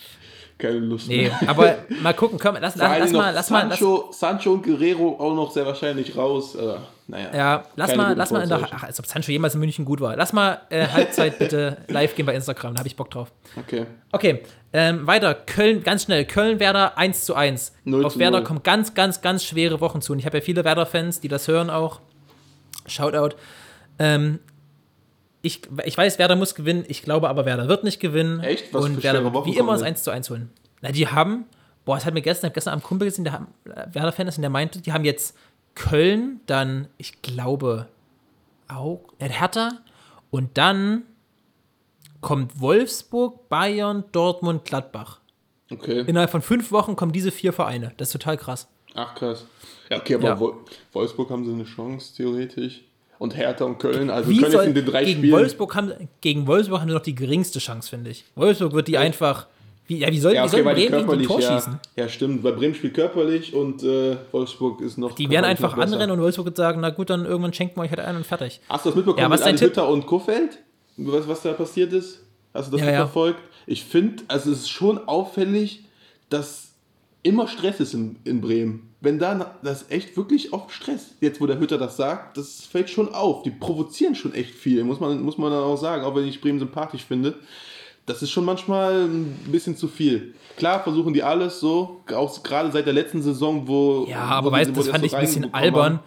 keine 0.57 0.79
Lust 0.79 1.07
Nee, 1.07 1.29
mehr. 1.39 1.39
aber 1.49 1.75
mal 2.01 2.13
gucken, 2.15 2.39
komm, 2.41 2.55
lass, 2.59 2.75
lass, 2.75 2.99
lass 2.99 3.11
mal, 3.11 3.31
lass 3.31 3.49
mal, 3.51 3.67
lass, 3.67 3.77
Sancho, 3.77 4.09
Sancho 4.11 4.53
und 4.53 4.63
Guerrero 4.63 5.17
auch 5.19 5.35
noch 5.35 5.51
sehr 5.51 5.67
wahrscheinlich 5.67 6.17
raus. 6.17 6.55
Äh, 6.55 6.77
naja. 7.05 7.29
ja, 7.33 7.63
lass 7.75 7.95
mal, 7.95 8.15
lass 8.17 8.31
mal 8.31 8.41
in 8.41 8.49
der, 8.49 8.67
ach, 8.71 8.83
als 8.83 8.99
ob 8.99 9.05
Sancho 9.05 9.31
jemals 9.31 9.53
in 9.53 9.59
München 9.59 9.85
gut 9.85 10.01
war. 10.01 10.15
Lass 10.15 10.33
mal 10.33 10.61
äh, 10.69 10.87
Halbzeit 10.87 11.37
bitte 11.39 11.77
live 11.89 12.15
gehen 12.15 12.25
bei 12.25 12.33
Instagram, 12.33 12.73
da 12.73 12.79
habe 12.79 12.87
ich 12.87 12.95
Bock 12.95 13.11
drauf. 13.11 13.31
Okay. 13.55 13.85
Okay, 14.11 14.41
ähm, 14.73 15.05
weiter. 15.05 15.35
Köln, 15.35 15.83
ganz 15.83 16.03
schnell. 16.03 16.25
Köln-Werder 16.25 16.97
1 16.97 17.25
zu 17.25 17.35
1. 17.35 17.73
0 17.85 18.05
Auf 18.05 18.13
zu 18.13 18.19
Werder 18.19 18.39
0. 18.39 18.47
kommen 18.47 18.63
ganz, 18.63 18.95
ganz, 18.95 19.21
ganz 19.21 19.43
schwere 19.43 19.79
Wochen 19.79 20.01
zu. 20.01 20.13
Und 20.13 20.19
ich 20.19 20.25
habe 20.25 20.37
ja 20.39 20.43
viele 20.43 20.63
Werder-Fans, 20.65 21.19
die 21.19 21.27
das 21.27 21.47
hören 21.47 21.69
auch. 21.69 21.99
Shoutout. 22.87 23.35
Ähm, 23.99 24.39
ich, 25.41 25.61
ich 25.85 25.97
weiß, 25.97 26.19
Werder 26.19 26.35
muss 26.35 26.55
gewinnen. 26.55 26.83
Ich 26.87 27.03
glaube 27.03 27.29
aber, 27.29 27.45
Werder 27.45 27.67
wird 27.67 27.83
nicht 27.83 27.99
gewinnen. 27.99 28.39
Echt? 28.41 28.73
Was 28.73 28.85
und 28.85 29.03
Werder 29.03 29.23
wird 29.23 29.45
wie 29.45 29.55
immer 29.57 29.73
das 29.73 29.81
denn? 29.81 29.87
1 29.89 30.03
zu 30.03 30.11
1 30.11 30.29
holen. 30.29 30.49
Na, 30.81 30.91
die 30.91 31.07
haben, 31.07 31.45
boah, 31.85 31.97
es 31.97 32.05
hat 32.05 32.13
mir 32.13 32.21
gestern, 32.21 32.47
ich 32.47 32.53
gestern 32.53 32.73
am 32.73 32.83
Kumpel 32.83 33.07
gesehen, 33.07 33.23
der 33.23 33.33
haben- 33.33 33.47
äh, 33.65 33.85
Werder-Fan 33.93 34.27
ist 34.27 34.37
und 34.37 34.41
der 34.41 34.49
meinte, 34.49 34.81
die 34.81 34.91
haben 34.93 35.05
jetzt 35.05 35.35
Köln, 35.75 36.41
dann, 36.47 36.87
ich 36.97 37.21
glaube, 37.21 37.87
auch, 38.67 39.01
äh, 39.19 39.29
Hertha 39.29 39.71
und 40.31 40.57
dann 40.57 41.03
kommt 42.21 42.59
Wolfsburg, 42.59 43.47
Bayern, 43.47 44.03
Dortmund, 44.11 44.65
Gladbach. 44.65 45.19
Okay. 45.71 46.01
Innerhalb 46.07 46.31
von 46.31 46.41
fünf 46.41 46.71
Wochen 46.71 46.95
kommen 46.95 47.11
diese 47.11 47.31
vier 47.31 47.53
Vereine. 47.53 47.91
Das 47.97 48.07
ist 48.09 48.13
total 48.13 48.37
krass. 48.37 48.67
Ach 48.95 49.13
krass. 49.15 49.45
Ja, 49.89 49.97
okay, 49.97 50.15
aber 50.15 50.27
Ja. 50.29 50.39
Wol- 50.39 50.55
Wolfsburg 50.93 51.29
haben 51.29 51.45
sie 51.45 51.51
eine 51.53 51.63
Chance, 51.65 52.15
theoretisch. 52.15 52.81
Und 53.19 53.35
Hertha 53.35 53.65
und 53.65 53.79
Köln, 53.79 54.09
also 54.11 54.29
Wie 54.29 54.35
können 54.35 54.43
jetzt 54.45 54.53
soll, 54.53 54.65
in 54.65 54.75
den 54.75 54.85
drei 54.85 55.03
gegen, 55.03 55.19
Spielen. 55.19 55.33
Wolfsburg 55.33 55.73
haben, 55.75 55.91
gegen 56.21 56.45
Wolfsburg 56.45 56.81
haben 56.81 56.87
sie 56.89 56.93
noch 56.93 57.01
die 57.01 57.15
geringste 57.15 57.57
Chance, 57.59 57.89
finde 57.89 58.11
ich. 58.11 58.23
Wolfsburg 58.35 58.73
wird 58.73 58.87
die 58.87 58.97
einfach. 58.97 59.47
Wie, 59.87 59.99
ja, 59.99 60.11
wie 60.11 60.19
soll, 60.19 60.33
ja, 60.35 60.43
wie 60.43 60.49
soll 60.49 60.59
okay, 60.61 60.73
Bremen 60.73 60.81
gegen 60.81 60.93
ein 60.93 60.99
körperlich, 61.05 61.27
Tor 61.27 61.39
ja, 61.39 61.55
schießen? 61.55 61.79
ja, 61.95 62.09
stimmt, 62.09 62.43
weil 62.43 62.53
Bremen 62.53 62.75
spielt 62.75 62.93
körperlich 62.93 63.53
und 63.53 63.81
äh, 63.83 64.17
Wolfsburg 64.33 64.81
ist 64.81 64.97
noch. 64.97 65.13
Die 65.15 65.29
werden 65.29 65.45
einfach 65.45 65.77
anrennen 65.77 66.11
und 66.11 66.19
Wolfsburg 66.21 66.45
wird 66.47 66.57
sagen: 66.57 66.81
Na 66.81 66.89
gut, 66.89 67.09
dann 67.09 67.25
irgendwann 67.25 67.53
schenken 67.53 67.77
wir 67.77 67.83
euch 67.83 67.89
halt 67.89 68.01
einen 68.01 68.17
und 68.17 68.25
fertig. 68.27 68.59
Hast 68.69 68.85
du 68.85 68.89
das 68.89 68.95
mitbekommen 68.97 69.23
Ja, 69.23 69.29
was 69.29 69.45
mit? 69.45 69.61
Hütter 69.61 69.87
und 69.89 70.05
Kofeld? 70.05 70.59
Was, 70.97 71.27
was 71.27 71.41
da 71.41 71.53
passiert 71.53 71.93
ist? 71.93 72.19
Hast 72.53 72.67
du 72.71 72.77
das 72.77 72.85
Ja, 72.85 72.91
ja. 72.91 72.97
verfolgt? 73.05 73.39
Ich 73.65 73.83
finde, 73.85 74.23
also 74.27 74.51
es 74.51 74.59
ist 74.59 74.69
schon 74.69 75.07
auffällig, 75.07 75.83
dass 76.29 76.71
immer 77.23 77.47
Stress 77.47 77.79
ist 77.79 77.93
in, 77.93 78.17
in 78.25 78.41
Bremen. 78.41 78.86
Wenn 78.99 79.19
da, 79.19 79.55
das 79.61 79.83
ist 79.83 79.91
echt 79.91 80.17
wirklich 80.17 80.53
oft 80.53 80.71
Stress. 80.71 81.15
Jetzt, 81.21 81.39
wo 81.39 81.45
der 81.45 81.59
Hütter 81.59 81.77
das 81.77 81.97
sagt, 81.97 82.37
das 82.37 82.61
fällt 82.65 82.89
schon 82.89 83.13
auf. 83.13 83.43
Die 83.43 83.51
provozieren 83.51 84.15
schon 84.15 84.33
echt 84.33 84.55
viel, 84.55 84.83
muss 84.83 84.99
man, 84.99 85.21
muss 85.21 85.37
man 85.37 85.51
dann 85.51 85.63
auch 85.63 85.77
sagen, 85.77 86.03
auch 86.03 86.15
wenn 86.15 86.25
ich 86.25 86.41
Bremen 86.41 86.59
sympathisch 86.59 87.05
finde. 87.05 87.35
Das 88.07 88.21
ist 88.23 88.31
schon 88.31 88.45
manchmal 88.45 89.03
ein 89.03 89.49
bisschen 89.51 89.75
zu 89.75 89.87
viel. 89.87 90.33
Klar 90.55 90.81
versuchen 90.81 91.13
die 91.13 91.23
alles 91.23 91.59
so, 91.59 92.01
auch 92.11 92.41
gerade 92.41 92.71
seit 92.71 92.85
der 92.85 92.93
letzten 92.93 93.21
Saison, 93.21 93.67
wo. 93.67 94.05
Ja, 94.09 94.21
aber 94.21 94.47
wo 94.47 94.53
weißt 94.53 94.71
du, 94.71 94.75
das 94.75 94.87
fand 94.87 95.01
so 95.01 95.05
ich 95.05 95.15
ein 95.15 95.21
bisschen 95.21 95.53
albern. 95.53 95.83
haben. 95.83 95.99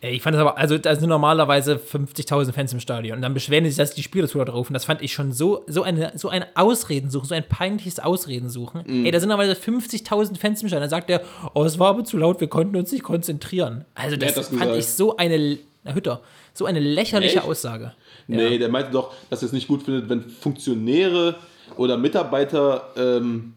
Ey, 0.00 0.14
Ich 0.16 0.22
fand 0.22 0.34
das 0.34 0.40
aber, 0.40 0.58
also 0.58 0.76
da 0.76 0.94
sind 0.94 1.08
normalerweise 1.08 1.76
50.000 1.76 2.52
Fans 2.52 2.72
im 2.72 2.80
Stadion 2.80 3.16
und 3.16 3.22
dann 3.22 3.32
beschweren 3.34 3.64
sich, 3.64 3.76
dass 3.76 3.94
die 3.94 4.02
Spieler 4.02 4.28
zu 4.28 4.42
drauf 4.44 4.68
und 4.68 4.74
das 4.74 4.84
fand 4.84 5.00
ich 5.02 5.12
schon 5.12 5.32
so, 5.32 5.64
so 5.66 5.82
eine, 5.82 6.12
so 6.16 6.28
ein 6.28 6.44
Ausreden 6.54 7.10
suchen, 7.10 7.26
so 7.26 7.34
ein 7.34 7.44
peinliches 7.48 7.98
Ausreden 7.98 8.50
suchen. 8.50 8.82
Mhm. 8.86 9.06
Ey, 9.06 9.10
da 9.10 9.20
sind 9.20 9.30
normalerweise 9.30 9.60
50.000 9.60 10.38
Fans 10.38 10.62
im 10.62 10.68
Stadion. 10.68 10.82
Dann 10.82 10.90
sagt 10.90 11.08
er, 11.10 11.22
oh, 11.54 11.64
es 11.64 11.78
war 11.78 11.88
aber 11.88 12.04
zu 12.04 12.18
laut, 12.18 12.40
wir 12.40 12.48
konnten 12.48 12.76
uns 12.76 12.92
nicht 12.92 13.04
konzentrieren. 13.04 13.84
Also 13.94 14.16
das, 14.16 14.34
das 14.34 14.48
fand 14.48 14.60
gesagt? 14.60 14.78
ich 14.78 14.86
so 14.86 15.16
eine, 15.16 15.58
na 15.82 15.94
Hütter, 15.94 16.20
so 16.52 16.66
eine 16.66 16.80
lächerliche 16.80 17.38
Echt? 17.38 17.46
Aussage. 17.46 17.92
Nee, 18.26 18.58
der 18.58 18.68
meinte 18.68 18.90
doch, 18.90 19.14
dass 19.30 19.42
er 19.42 19.46
es 19.46 19.52
nicht 19.52 19.68
gut 19.68 19.84
findet, 19.84 20.08
wenn 20.08 20.22
Funktionäre 20.22 21.36
oder 21.76 21.96
Mitarbeiter 21.96 22.90
ähm, 22.96 23.54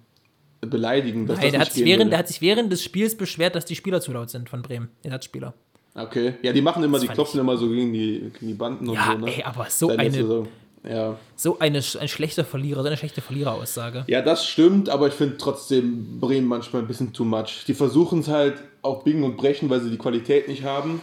beleidigen. 0.62 1.28
Dass 1.28 1.38
Nein, 1.38 1.46
das 1.48 1.52
der 1.52 1.60
nicht 1.60 1.68
hat, 1.68 1.74
sich 1.74 1.86
während, 1.86 2.00
würde. 2.00 2.10
der 2.12 2.20
hat 2.20 2.28
sich 2.28 2.42
während 2.42 2.72
des 2.72 2.84
Spiels 2.84 3.16
beschwert, 3.18 3.56
dass 3.56 3.66
die 3.66 3.76
Spieler 3.76 4.02
zu 4.02 4.12
laut 4.12 4.30
sind 4.30 4.50
von 4.50 4.62
Bremen, 4.62 4.90
Ersatzspieler. 5.04 5.54
Okay. 5.96 6.34
Ja, 6.44 6.54
die 6.54 6.62
machen 6.62 6.84
immer, 6.84 7.00
die 7.00 7.08
fand 7.08 7.16
klopfen 7.18 7.40
immer 7.40 7.58
so 7.58 7.68
gegen 7.68 7.92
die, 7.94 8.32
gegen 8.34 8.48
die 8.48 8.54
Banden 8.54 8.88
und 8.88 8.96
Ja, 8.96 9.12
so, 9.20 9.26
ne? 9.26 9.36
ey, 9.36 9.44
aber 9.44 9.66
so 9.70 9.88
letzter 9.90 10.02
eine- 10.04 10.12
Saison. 10.12 10.48
Ja. 10.90 11.18
So 11.36 11.60
eine, 11.60 11.80
ein 12.00 12.08
schlechter 12.08 12.46
Verlierer, 12.46 12.82
so 12.82 12.88
eine 12.88 12.96
schlechte 12.96 13.20
Verliereraussage. 13.20 14.06
ja, 14.08 14.22
das 14.22 14.46
stimmt, 14.46 14.88
aber 14.88 15.08
ich 15.08 15.14
finde 15.14 15.36
trotzdem 15.38 16.20
Bremen 16.22 16.48
manchmal 16.48 16.84
ein 16.84 16.88
bisschen 16.88 17.12
too 17.12 17.26
much. 17.26 17.66
Die 17.68 17.74
versuchen 17.74 18.20
es 18.22 18.30
halt 18.30 18.54
auf 18.82 19.04
Biegen 19.04 19.24
und 19.24 19.36
Brechen, 19.36 19.70
weil 19.70 19.82
sie 19.82 19.90
die 19.90 19.98
Qualität 19.98 20.48
nicht 20.48 20.64
haben, 20.64 21.02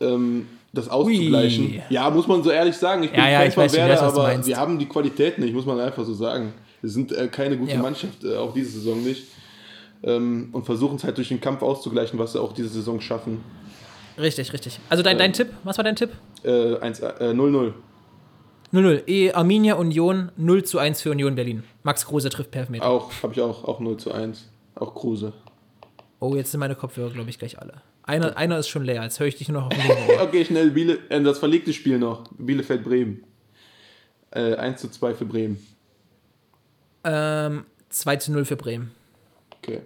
ähm, 0.00 0.48
das 0.72 0.88
auszugleichen. 0.88 1.66
Ui. 1.66 1.82
Ja, 1.88 2.10
muss 2.10 2.26
man 2.26 2.42
so 2.42 2.50
ehrlich 2.50 2.74
sagen. 2.76 3.04
Ich 3.04 3.10
bin 3.12 3.20
Ja, 3.20 3.30
ja, 3.30 3.44
ich 3.44 3.54
von 3.54 3.62
weiß, 3.64 3.72
ich 3.74 3.78
Werder, 3.78 3.94
weiß, 3.94 4.02
aber 4.18 4.44
wir 4.46 4.56
haben 4.56 4.78
die 4.80 4.86
Qualität 4.86 5.38
nicht, 5.38 5.54
muss 5.54 5.66
man 5.66 5.78
einfach 5.78 6.04
so 6.04 6.14
sagen. 6.14 6.52
Wir 6.80 6.90
sind 6.90 7.12
äh, 7.12 7.28
keine 7.28 7.56
gute 7.56 7.74
Ja. 7.74 7.78
Mannschaft, 7.80 8.24
äh, 8.24 8.36
auch 8.36 8.52
diese 8.52 8.70
Saison 8.70 9.04
nicht. 9.04 9.24
Ähm, 10.02 10.48
und 10.50 10.64
versuchen 10.66 10.96
es 10.96 11.04
halt 11.04 11.16
durch 11.18 11.28
den 11.28 11.40
Kampf 11.40 11.62
auszugleichen, 11.62 12.18
was 12.18 12.32
sie 12.32 12.40
auch 12.40 12.52
diese 12.52 12.70
Saison 12.70 13.00
schaffen. 13.00 13.40
Richtig, 14.18 14.52
richtig. 14.52 14.78
Also 14.88 15.02
dein, 15.02 15.18
dein 15.18 15.32
Tipp, 15.32 15.48
was 15.64 15.76
war 15.78 15.84
dein 15.84 15.96
Tipp? 15.96 16.10
Äh, 16.44 16.76
1, 16.78 17.00
äh, 17.00 17.32
0-0. 17.32 17.72
0-0. 18.72 19.02
E 19.06 19.32
Arminia 19.32 19.74
Union 19.74 20.30
0 20.36 20.64
zu 20.64 20.78
1 20.78 21.02
für 21.02 21.10
Union 21.10 21.34
Berlin. 21.34 21.62
Max 21.82 22.06
Kruse 22.06 22.28
trifft 22.30 22.50
per 22.50 22.62
Elfmeter. 22.62 22.86
Auch, 22.86 23.10
habe 23.22 23.32
ich 23.32 23.40
auch, 23.40 23.64
auch 23.64 23.80
0 23.80 23.96
zu 23.98 24.12
1. 24.12 24.48
Auch 24.74 24.94
Kruse. 24.94 25.32
Oh, 26.20 26.34
jetzt 26.36 26.50
sind 26.52 26.60
meine 26.60 26.74
Kopfhörer, 26.74 27.10
glaube 27.10 27.30
ich, 27.30 27.38
gleich 27.38 27.58
alle. 27.58 27.82
Einer, 28.04 28.36
einer 28.36 28.58
ist 28.58 28.68
schon 28.68 28.84
leer, 28.84 29.02
jetzt 29.02 29.20
höre 29.20 29.26
ich 29.28 29.36
dich 29.36 29.48
nur 29.48 29.62
noch 29.62 29.70
auf 29.70 29.88
Ohr. 30.08 30.20
Okay, 30.22 30.44
schnell, 30.44 30.70
Biele, 30.70 30.98
äh, 31.08 31.20
das 31.22 31.38
verlegte 31.38 31.72
Spiel 31.72 31.98
noch. 31.98 32.24
Bielefeld-Bremen. 32.38 33.24
Äh, 34.30 34.54
1 34.56 34.80
zu 34.80 34.90
2 34.90 35.14
für 35.14 35.24
Bremen. 35.26 35.64
ähm, 37.04 37.64
2 37.90 38.16
zu 38.16 38.32
0 38.32 38.44
für 38.44 38.56
Bremen. 38.56 38.90
Okay. 39.58 39.82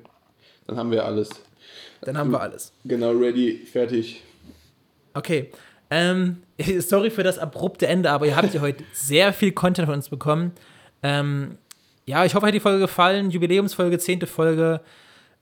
Dann 0.66 0.76
haben 0.78 0.90
wir 0.90 1.04
alles. 1.04 1.28
Dann 2.06 2.18
haben 2.18 2.30
wir 2.30 2.40
alles. 2.40 2.72
Genau, 2.84 3.10
ready, 3.10 3.66
fertig. 3.70 4.22
Okay. 5.14 5.50
Ähm, 5.90 6.42
sorry 6.78 7.10
für 7.10 7.22
das 7.22 7.38
abrupte 7.38 7.86
Ende, 7.86 8.10
aber 8.10 8.26
ihr 8.26 8.36
habt 8.36 8.54
ja 8.54 8.60
heute 8.60 8.84
sehr 8.92 9.32
viel 9.32 9.52
Content 9.52 9.86
von 9.86 9.96
uns 9.96 10.08
bekommen. 10.08 10.52
Ähm, 11.02 11.58
ja, 12.06 12.24
ich 12.24 12.34
hoffe, 12.34 12.46
euch 12.46 12.48
hat 12.48 12.54
die 12.54 12.60
Folge 12.60 12.80
gefallen. 12.80 13.30
Jubiläumsfolge, 13.30 13.98
zehnte 13.98 14.26
Folge. 14.26 14.80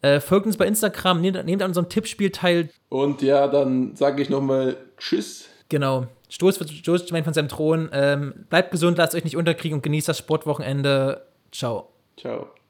Äh, 0.01 0.21
folgt 0.21 0.47
uns 0.47 0.57
bei 0.57 0.67
Instagram, 0.67 1.21
nehmt, 1.21 1.45
nehmt 1.45 1.63
an 1.63 1.71
unserem 1.71 1.89
Tippspiel 1.89 2.31
teil. 2.31 2.71
Und 2.89 3.23
ja, 3.23 3.49
dann 3.49 3.95
sage 3.97 4.23
ich 4.23 4.31
nochmal 4.31 4.77
Tschüss. 4.99 5.49
Genau. 5.69 6.07
Stoß, 6.29 6.59
Stoß 6.69 7.09
von 7.11 7.35
seinem 7.35 7.49
Thron. 7.49 7.91
Ähm, 7.93 8.47
bleibt 8.49 8.71
gesund, 8.71 8.99
lasst 8.99 9.15
euch 9.15 9.25
nicht 9.25 9.37
unterkriegen 9.37 9.77
und 9.77 9.83
genießt 9.83 10.09
das 10.09 10.19
Sportwochenende. 10.19 11.27
Ciao. 11.53 11.91
Ciao. 12.19 12.55